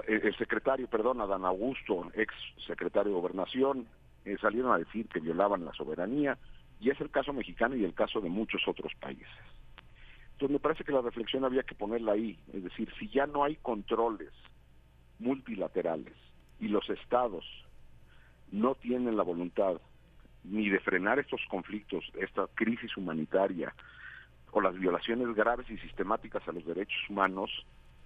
el 0.07 0.27
el 0.27 0.37
secretario, 0.37 0.87
perdón, 0.87 1.19
Adán 1.19 1.43
Augusto, 1.43 2.09
ex 2.13 2.33
secretario 2.65 3.11
de 3.11 3.19
Gobernación, 3.19 3.87
eh, 4.23 4.37
salieron 4.39 4.71
a 4.71 4.77
decir 4.77 5.07
que 5.07 5.19
violaban 5.19 5.65
la 5.65 5.73
soberanía, 5.73 6.37
y 6.79 6.91
es 6.91 7.01
el 7.01 7.09
caso 7.09 7.33
mexicano 7.33 7.75
y 7.75 7.83
el 7.83 7.93
caso 7.93 8.21
de 8.21 8.29
muchos 8.29 8.61
otros 8.67 8.93
países. 8.99 9.27
Entonces 10.41 10.55
me 10.55 10.59
parece 10.59 10.83
que 10.83 10.91
la 10.91 11.01
reflexión 11.01 11.45
había 11.45 11.61
que 11.61 11.75
ponerla 11.75 12.13
ahí, 12.13 12.35
es 12.51 12.63
decir, 12.63 12.91
si 12.97 13.07
ya 13.09 13.27
no 13.27 13.43
hay 13.43 13.57
controles 13.57 14.31
multilaterales 15.19 16.15
y 16.59 16.67
los 16.67 16.89
estados 16.89 17.45
no 18.51 18.73
tienen 18.73 19.17
la 19.17 19.21
voluntad 19.21 19.79
ni 20.43 20.67
de 20.67 20.79
frenar 20.79 21.19
estos 21.19 21.41
conflictos, 21.47 22.03
esta 22.19 22.47
crisis 22.55 22.97
humanitaria 22.97 23.75
o 24.49 24.61
las 24.61 24.73
violaciones 24.79 25.27
graves 25.35 25.69
y 25.69 25.77
sistemáticas 25.77 26.47
a 26.47 26.53
los 26.53 26.65
derechos 26.65 27.07
humanos, 27.07 27.51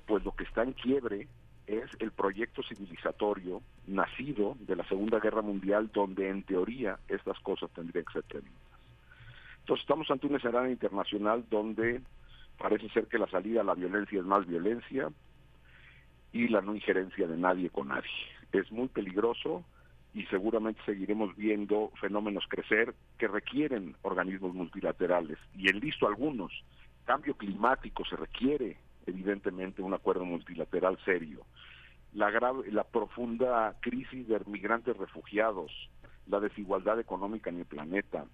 pues 0.05 0.22
lo 0.25 0.33
que 0.33 0.43
está 0.43 0.64
en 0.64 0.73
quiebre 0.73 1.30
es 1.67 1.89
el 1.99 2.11
proyecto 2.11 2.64
civilizatorio 2.64 3.61
nacido 3.88 4.57
de 4.59 4.75
la 4.75 4.85
Segunda 4.89 5.22
Guerra 5.22 5.41
Mundial, 5.41 5.89
donde 5.93 6.27
en 6.27 6.43
teoría 6.43 6.99
estas 7.07 7.39
cosas 7.39 7.72
tendrían 7.72 8.03
que 8.03 8.11
ser 8.11 8.23
tenidas. 8.23 8.51
Entonces 9.61 9.83
estamos 9.83 10.11
ante 10.11 10.27
un 10.27 10.35
escenario 10.35 10.69
internacional 10.69 11.45
donde 11.49 12.01
parece 12.58 12.90
ser 12.90 13.08
que 13.08 13.19
la 13.19 13.27
salida 13.27 13.61
a 13.61 13.66
la 13.66 13.75
violencia 13.75 14.19
es 14.19 14.25
más 14.25 14.45
violencia 14.45 15.09
y 16.32 16.48
la 16.48 16.61
no 16.61 16.75
injerencia 16.75 17.27
de 17.27 17.38
nadie 17.38 17.69
con 17.69 17.90
nadie. 17.90 18.09
Es 18.51 18.72
muy 18.72 18.88
peligroso 18.88 19.64
y 20.14 20.24
seguramente 20.27 20.82
seguiremos 20.85 21.35
viendo 21.35 21.92
fenómenos 22.00 22.45
crecer 22.48 22.93
que 23.17 23.27
requieren 23.27 23.95
organismos 24.01 24.53
multilaterales 24.53 25.38
y 25.56 25.69
en 25.69 25.80
listo 25.80 26.08
algunos. 26.08 26.51
Cambio 27.06 27.35
climático 27.35 28.03
se 28.06 28.16
requiere 28.16 28.77
evidentemente 29.06 29.82
un 29.82 29.93
acuerdo 29.93 30.25
multilateral 30.25 30.98
serio. 31.06 31.45
La 32.14 32.32
grave, 32.32 32.72
la 32.72 32.85
profunda 32.85 33.75
crisis 33.82 34.27
de 34.27 34.40
migrantes 34.48 34.95
refugiados, 34.98 35.72
la 36.27 36.40
desigualdad 36.40 37.00
económica 37.00 37.50
en 37.50 37.59
el 37.59 37.66
planeta, 37.66 38.25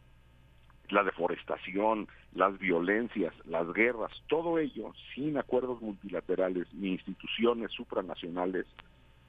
la 0.91 1.03
deforestación, 1.03 2.07
las 2.33 2.57
violencias, 2.59 3.33
las 3.45 3.71
guerras, 3.73 4.11
todo 4.27 4.59
ello 4.59 4.93
sin 5.15 5.37
acuerdos 5.37 5.81
multilaterales 5.81 6.67
ni 6.73 6.89
instituciones 6.89 7.71
supranacionales 7.71 8.65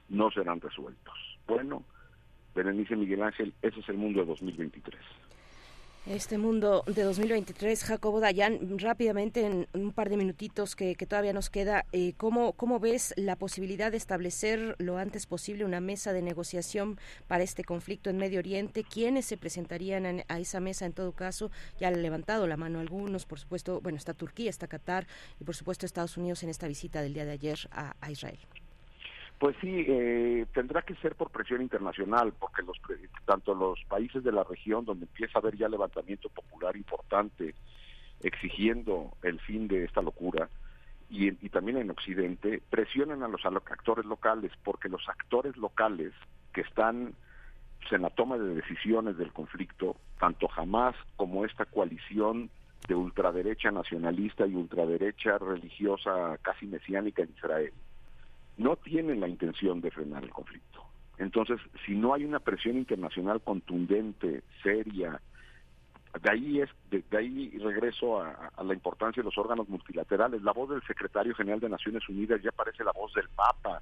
no 0.09 0.31
serán 0.31 0.61
resueltos. 0.61 1.13
Bueno, 1.47 1.83
Berenice 2.55 2.95
Miguel 2.95 3.23
Ángel, 3.23 3.53
ese 3.61 3.79
es 3.79 3.89
el 3.89 3.97
mundo 3.97 4.19
de 4.19 4.27
2023. 4.27 4.99
Este 6.05 6.37
mundo 6.37 6.83
de 6.85 7.01
2023, 7.03 7.81
Jacobo 7.85 8.19
Dayan, 8.19 8.77
rápidamente 8.77 9.45
en 9.45 9.69
un 9.73 9.93
par 9.93 10.09
de 10.09 10.17
minutitos 10.17 10.75
que, 10.75 10.95
todavía 10.97 11.31
nos 11.31 11.49
queda, 11.49 11.85
eh, 11.93 12.11
¿cómo, 12.17 12.51
¿cómo 12.53 12.81
ves 12.81 13.13
la 13.15 13.37
posibilidad 13.37 13.89
de 13.89 13.95
establecer 13.97 14.75
lo 14.79 14.97
antes 14.97 15.27
posible 15.27 15.63
una 15.63 15.79
mesa 15.79 16.11
de 16.11 16.21
negociación 16.21 16.99
para 17.27 17.45
este 17.45 17.63
conflicto 17.63 18.09
en 18.09 18.17
Medio 18.17 18.39
Oriente? 18.39 18.83
¿Quiénes 18.83 19.25
se 19.25 19.37
presentarían 19.37 20.05
en- 20.05 20.25
a 20.27 20.41
esa 20.41 20.59
mesa 20.59 20.85
en 20.85 20.91
todo 20.91 21.13
caso? 21.13 21.51
Ya 21.79 21.87
han 21.87 22.01
levantado 22.01 22.47
la 22.47 22.57
mano 22.57 22.81
algunos, 22.81 23.25
por 23.25 23.39
supuesto, 23.39 23.79
bueno, 23.79 23.97
está 23.97 24.13
Turquía, 24.13 24.49
está 24.49 24.67
Qatar 24.67 25.07
y 25.39 25.45
por 25.45 25.55
supuesto 25.55 25.85
Estados 25.85 26.17
Unidos 26.17 26.43
en 26.43 26.49
esta 26.49 26.67
visita 26.67 27.01
del 27.01 27.13
día 27.13 27.23
de 27.23 27.31
ayer 27.31 27.57
a 27.71 28.11
Israel. 28.11 28.39
Pues 29.43 29.57
sí, 29.59 29.83
eh, 29.89 30.45
tendrá 30.53 30.83
que 30.83 30.95
ser 30.95 31.15
por 31.15 31.29
presión 31.29 31.61
internacional, 31.61 32.31
porque 32.39 32.61
los 32.61 32.77
tanto 33.25 33.53
los 33.53 33.77
países 33.89 34.23
de 34.23 34.31
la 34.31 34.45
región, 34.45 34.85
donde 34.85 35.03
empieza 35.03 35.33
a 35.37 35.41
haber 35.41 35.57
ya 35.57 35.67
levantamiento 35.67 36.29
popular 36.29 36.77
importante 36.77 37.53
exigiendo 38.21 39.17
el 39.21 39.41
fin 39.41 39.67
de 39.67 39.83
esta 39.83 40.01
locura, 40.01 40.47
y, 41.09 41.29
también 41.49 41.77
en 41.77 41.91
Occidente, 41.91 42.61
presionan 42.69 43.21
a 43.21 43.27
los 43.27 43.45
actores 43.45 44.05
locales, 44.05 44.53
porque 44.63 44.87
los 44.87 45.09
actores 45.09 45.57
locales 45.57 46.13
que 46.53 46.61
están 46.61 47.13
pues, 47.81 47.91
en 47.91 48.03
la 48.03 48.11
toma 48.11 48.37
de 48.37 48.55
decisiones 48.55 49.17
del 49.17 49.33
conflicto, 49.33 49.97
tanto 50.21 50.47
Hamas 50.55 50.95
como 51.17 51.43
esta 51.43 51.65
coalición 51.65 52.49
de 52.87 52.95
ultraderecha 52.95 53.71
nacionalista 53.71 54.47
y 54.47 54.55
ultraderecha 54.55 55.37
religiosa 55.37 56.37
casi 56.41 56.65
mesiánica 56.65 57.23
en 57.23 57.33
Israel, 57.35 57.73
no 58.57 58.75
tienen 58.77 59.19
la 59.19 59.27
intención 59.27 59.81
de 59.81 59.91
frenar 59.91 60.23
el 60.23 60.31
conflicto. 60.31 60.83
Entonces, 61.17 61.59
si 61.85 61.93
no 61.93 62.13
hay 62.13 62.25
una 62.25 62.39
presión 62.39 62.77
internacional 62.77 63.41
contundente, 63.41 64.43
seria, 64.61 65.21
de 66.21 66.29
ahí 66.29 66.61
es 66.61 66.69
de, 66.89 67.03
ahí 67.17 67.57
regreso 67.59 68.21
a, 68.21 68.51
a 68.55 68.63
la 68.63 68.73
importancia 68.73 69.21
de 69.21 69.25
los 69.25 69.37
órganos 69.37 69.69
multilaterales. 69.69 70.41
La 70.41 70.53
voz 70.53 70.69
del 70.69 70.83
secretario 70.83 71.35
general 71.35 71.59
de 71.59 71.69
Naciones 71.69 72.07
Unidas 72.09 72.41
ya 72.41 72.51
parece 72.51 72.83
la 72.83 72.91
voz 72.91 73.13
del 73.13 73.29
Papa, 73.29 73.81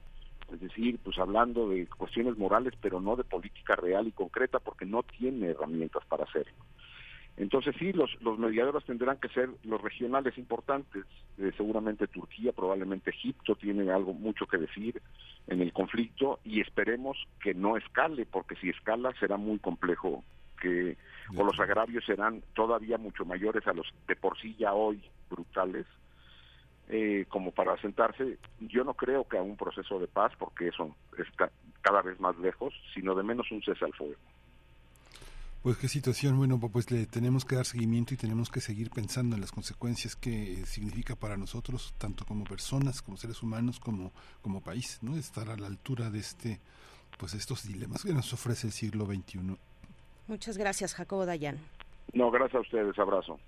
es 0.51 0.59
decir, 0.59 0.99
pues 1.03 1.17
hablando 1.17 1.69
de 1.69 1.87
cuestiones 1.87 2.37
morales, 2.37 2.73
pero 2.81 2.99
no 2.99 3.15
de 3.15 3.23
política 3.23 3.75
real 3.75 4.07
y 4.07 4.11
concreta, 4.11 4.59
porque 4.59 4.85
no 4.85 5.03
tiene 5.03 5.51
herramientas 5.51 6.03
para 6.05 6.25
hacerlo. 6.25 6.53
Entonces 7.37 7.75
sí, 7.79 7.93
los, 7.93 8.09
los 8.21 8.37
mediadores 8.37 8.85
tendrán 8.85 9.17
que 9.17 9.29
ser 9.29 9.49
los 9.63 9.81
regionales 9.81 10.37
importantes, 10.37 11.05
eh, 11.37 11.51
seguramente 11.55 12.07
Turquía, 12.07 12.51
probablemente 12.51 13.09
Egipto 13.11 13.55
tiene 13.55 13.89
algo 13.91 14.13
mucho 14.13 14.45
que 14.45 14.57
decir 14.57 15.01
en 15.47 15.61
el 15.61 15.73
conflicto 15.73 16.39
y 16.43 16.61
esperemos 16.61 17.17
que 17.41 17.53
no 17.53 17.77
escale, 17.77 18.25
porque 18.25 18.55
si 18.57 18.69
escala 18.69 19.13
será 19.19 19.37
muy 19.37 19.59
complejo 19.59 20.23
que 20.61 20.97
o 21.35 21.43
los 21.43 21.59
agravios 21.59 22.05
serán 22.05 22.43
todavía 22.53 22.97
mucho 22.97 23.25
mayores 23.25 23.65
a 23.65 23.73
los 23.73 23.87
de 24.07 24.15
por 24.15 24.37
sí 24.39 24.55
ya 24.59 24.73
hoy 24.73 25.01
brutales, 25.29 25.87
eh, 26.89 27.25
como 27.29 27.51
para 27.51 27.77
sentarse, 27.77 28.37
yo 28.59 28.83
no 28.83 28.93
creo 28.93 29.27
que 29.27 29.37
a 29.37 29.41
un 29.41 29.55
proceso 29.55 29.97
de 29.97 30.07
paz, 30.07 30.33
porque 30.37 30.67
eso 30.67 30.95
está 31.17 31.49
cada 31.81 32.01
vez 32.01 32.19
más 32.19 32.37
lejos, 32.37 32.73
sino 32.93 33.15
de 33.15 33.23
menos 33.23 33.49
un 33.51 33.63
cese 33.63 33.85
al 33.85 33.93
fuego. 33.93 34.19
Pues 35.63 35.77
qué 35.77 35.87
situación, 35.87 36.37
bueno, 36.37 36.59
pues 36.59 36.89
le 36.89 37.05
tenemos 37.05 37.45
que 37.45 37.55
dar 37.55 37.65
seguimiento 37.65 38.15
y 38.15 38.17
tenemos 38.17 38.49
que 38.49 38.61
seguir 38.61 38.89
pensando 38.89 39.35
en 39.35 39.41
las 39.41 39.51
consecuencias 39.51 40.15
que 40.15 40.65
significa 40.65 41.15
para 41.15 41.37
nosotros, 41.37 41.93
tanto 41.99 42.25
como 42.25 42.45
personas, 42.45 43.03
como 43.03 43.15
seres 43.15 43.43
humanos, 43.43 43.79
como, 43.79 44.11
como 44.41 44.61
país, 44.61 44.97
¿no? 45.03 45.15
Estar 45.15 45.49
a 45.49 45.57
la 45.57 45.67
altura 45.67 46.09
de 46.09 46.17
este, 46.17 46.59
pues 47.19 47.35
estos 47.35 47.67
dilemas 47.67 48.03
que 48.03 48.11
nos 48.11 48.33
ofrece 48.33 48.65
el 48.65 48.73
siglo 48.73 49.05
XXI. 49.05 49.55
Muchas 50.27 50.57
gracias, 50.57 50.95
Jacobo 50.95 51.27
Dayan. 51.27 51.59
No, 52.11 52.31
gracias 52.31 52.55
a 52.55 52.61
ustedes, 52.61 52.97
abrazo. 52.97 53.39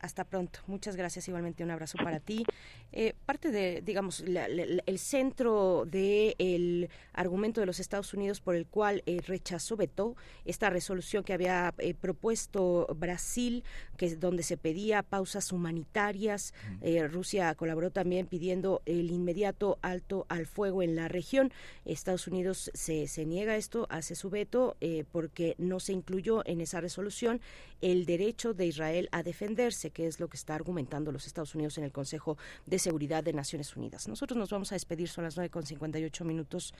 Hasta 0.00 0.22
pronto. 0.24 0.60
Muchas 0.68 0.94
gracias. 0.94 1.26
Igualmente 1.26 1.64
un 1.64 1.72
abrazo 1.72 1.98
para 1.98 2.20
ti. 2.20 2.44
Eh, 2.92 3.14
parte 3.26 3.50
de, 3.50 3.82
digamos, 3.82 4.20
la- 4.20 4.46
el 4.46 4.98
centro 4.98 5.84
del 5.86 6.88
argumento 7.12 7.60
de 7.60 7.66
los 7.66 7.80
Estados 7.80 8.14
Unidos 8.14 8.40
por 8.40 8.54
el 8.54 8.66
cual 8.66 9.02
eh, 9.06 9.20
rechazó, 9.26 9.76
vetó 9.76 10.14
esta 10.44 10.70
resolución 10.70 11.24
que 11.24 11.32
había 11.32 11.74
eh, 11.78 11.94
propuesto 11.94 12.86
Brasil, 12.96 13.64
que 13.96 14.06
es 14.06 14.20
donde 14.20 14.44
se 14.44 14.56
pedía 14.56 15.02
pausas 15.02 15.50
humanitarias. 15.52 16.54
Eh, 16.80 17.06
Rusia 17.08 17.52
colaboró 17.56 17.90
también 17.90 18.28
pidiendo 18.28 18.82
el 18.86 19.10
inmediato 19.10 19.78
alto 19.82 20.26
al 20.28 20.46
fuego 20.46 20.82
en 20.82 20.94
la 20.94 21.08
región. 21.08 21.52
Estados 21.84 22.28
Unidos 22.28 22.70
se, 22.72 23.08
se 23.08 23.26
niega 23.26 23.54
a 23.54 23.56
esto, 23.56 23.86
hace 23.90 24.14
su 24.14 24.30
veto 24.30 24.76
porque 25.10 25.54
no 25.58 25.80
se 25.80 25.92
incluyó 25.92 26.46
en 26.46 26.60
esa 26.60 26.80
resolución 26.80 27.40
el 27.80 28.06
derecho 28.06 28.54
de 28.54 28.66
Israel 28.66 29.08
a 29.12 29.22
defenderse, 29.22 29.87
que 29.90 30.06
es 30.06 30.20
lo 30.20 30.28
que 30.28 30.36
está 30.36 30.54
argumentando 30.54 31.12
los 31.12 31.26
Estados 31.26 31.54
Unidos 31.54 31.78
en 31.78 31.84
el 31.84 31.92
Consejo 31.92 32.36
de 32.66 32.78
Seguridad 32.78 33.22
de 33.24 33.32
Naciones 33.32 33.76
Unidas. 33.76 34.08
Nosotros 34.08 34.36
nos 34.36 34.50
vamos 34.50 34.72
a 34.72 34.74
despedir, 34.74 35.08
son 35.08 35.24
las 35.24 35.36
9 35.36 35.50
con 35.50 35.64
58 35.64 36.24
minutos. 36.24 36.74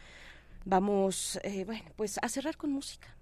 Vamos, 0.65 1.39
eh, 1.43 1.65
bueno, 1.65 1.85
pues 1.97 2.19
a 2.23 2.29
cerrar 2.29 2.57
con 2.57 2.73
música. 2.73 3.15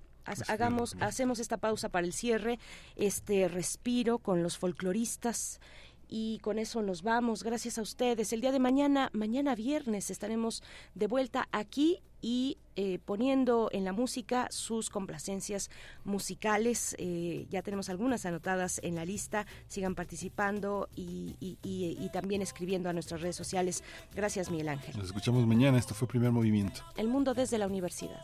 Hagamos, 0.49 0.97
hacemos 1.01 1.39
esta 1.39 1.57
pausa 1.57 1.89
para 1.89 2.05
el 2.05 2.13
cierre, 2.13 2.59
este 2.97 3.47
respiro 3.47 4.19
con 4.19 4.43
los 4.43 4.59
folcloristas 4.59 5.61
y 6.09 6.39
con 6.41 6.59
eso 6.59 6.83
nos 6.83 7.03
vamos. 7.03 7.43
Gracias 7.43 7.79
a 7.79 7.83
ustedes. 7.83 8.33
El 8.33 8.41
día 8.41 8.53
de 8.53 8.59
mañana, 8.59 9.11
mañana 9.13 9.55
viernes, 9.55 10.11
estaremos 10.11 10.63
de 10.95 11.07
vuelta 11.07 11.49
aquí 11.53 12.03
y 12.29 12.59
eh, 12.75 12.99
poniendo 13.05 13.69
en 13.71 13.85
la 13.85 13.93
música 13.93 14.49
sus 14.51 14.91
complacencias 14.91 15.71
musicales. 16.05 16.97
Eh, 16.99 17.47
ya 17.51 17.63
tenemos 17.63 17.89
algunas 17.89 18.27
anotadas 18.27 18.81
en 18.83 18.97
la 18.97 19.05
lista. 19.05 19.47
Sigan 19.69 19.95
participando 19.95 20.89
y, 20.97 21.37
y- 21.39 21.57
y- 21.63 21.97
y 22.05 22.09
también 22.09 22.43
escribiendo 22.43 22.89
a 22.89 22.93
nuestras 22.93 23.21
redes 23.21 23.37
sociales. 23.37 23.85
Gracias, 24.13 24.51
Miguel 24.51 24.71
Ángel. 24.71 24.97
Nos 24.97 25.07
escuchamos 25.07 25.47
mañana. 25.47 25.79
Esto 25.79 25.95
fue 25.95 26.09
Primer 26.09 26.33
Movimiento. 26.33 26.81
El 26.97 27.07
mundo 27.07 27.33
desde 27.33 27.59
la 27.59 27.67
universidad. 27.69 28.21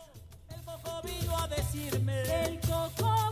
vino 1.03 1.37
a 1.37 1.47
decirme, 1.47 2.21
el 2.45 2.59
coco 2.59 3.31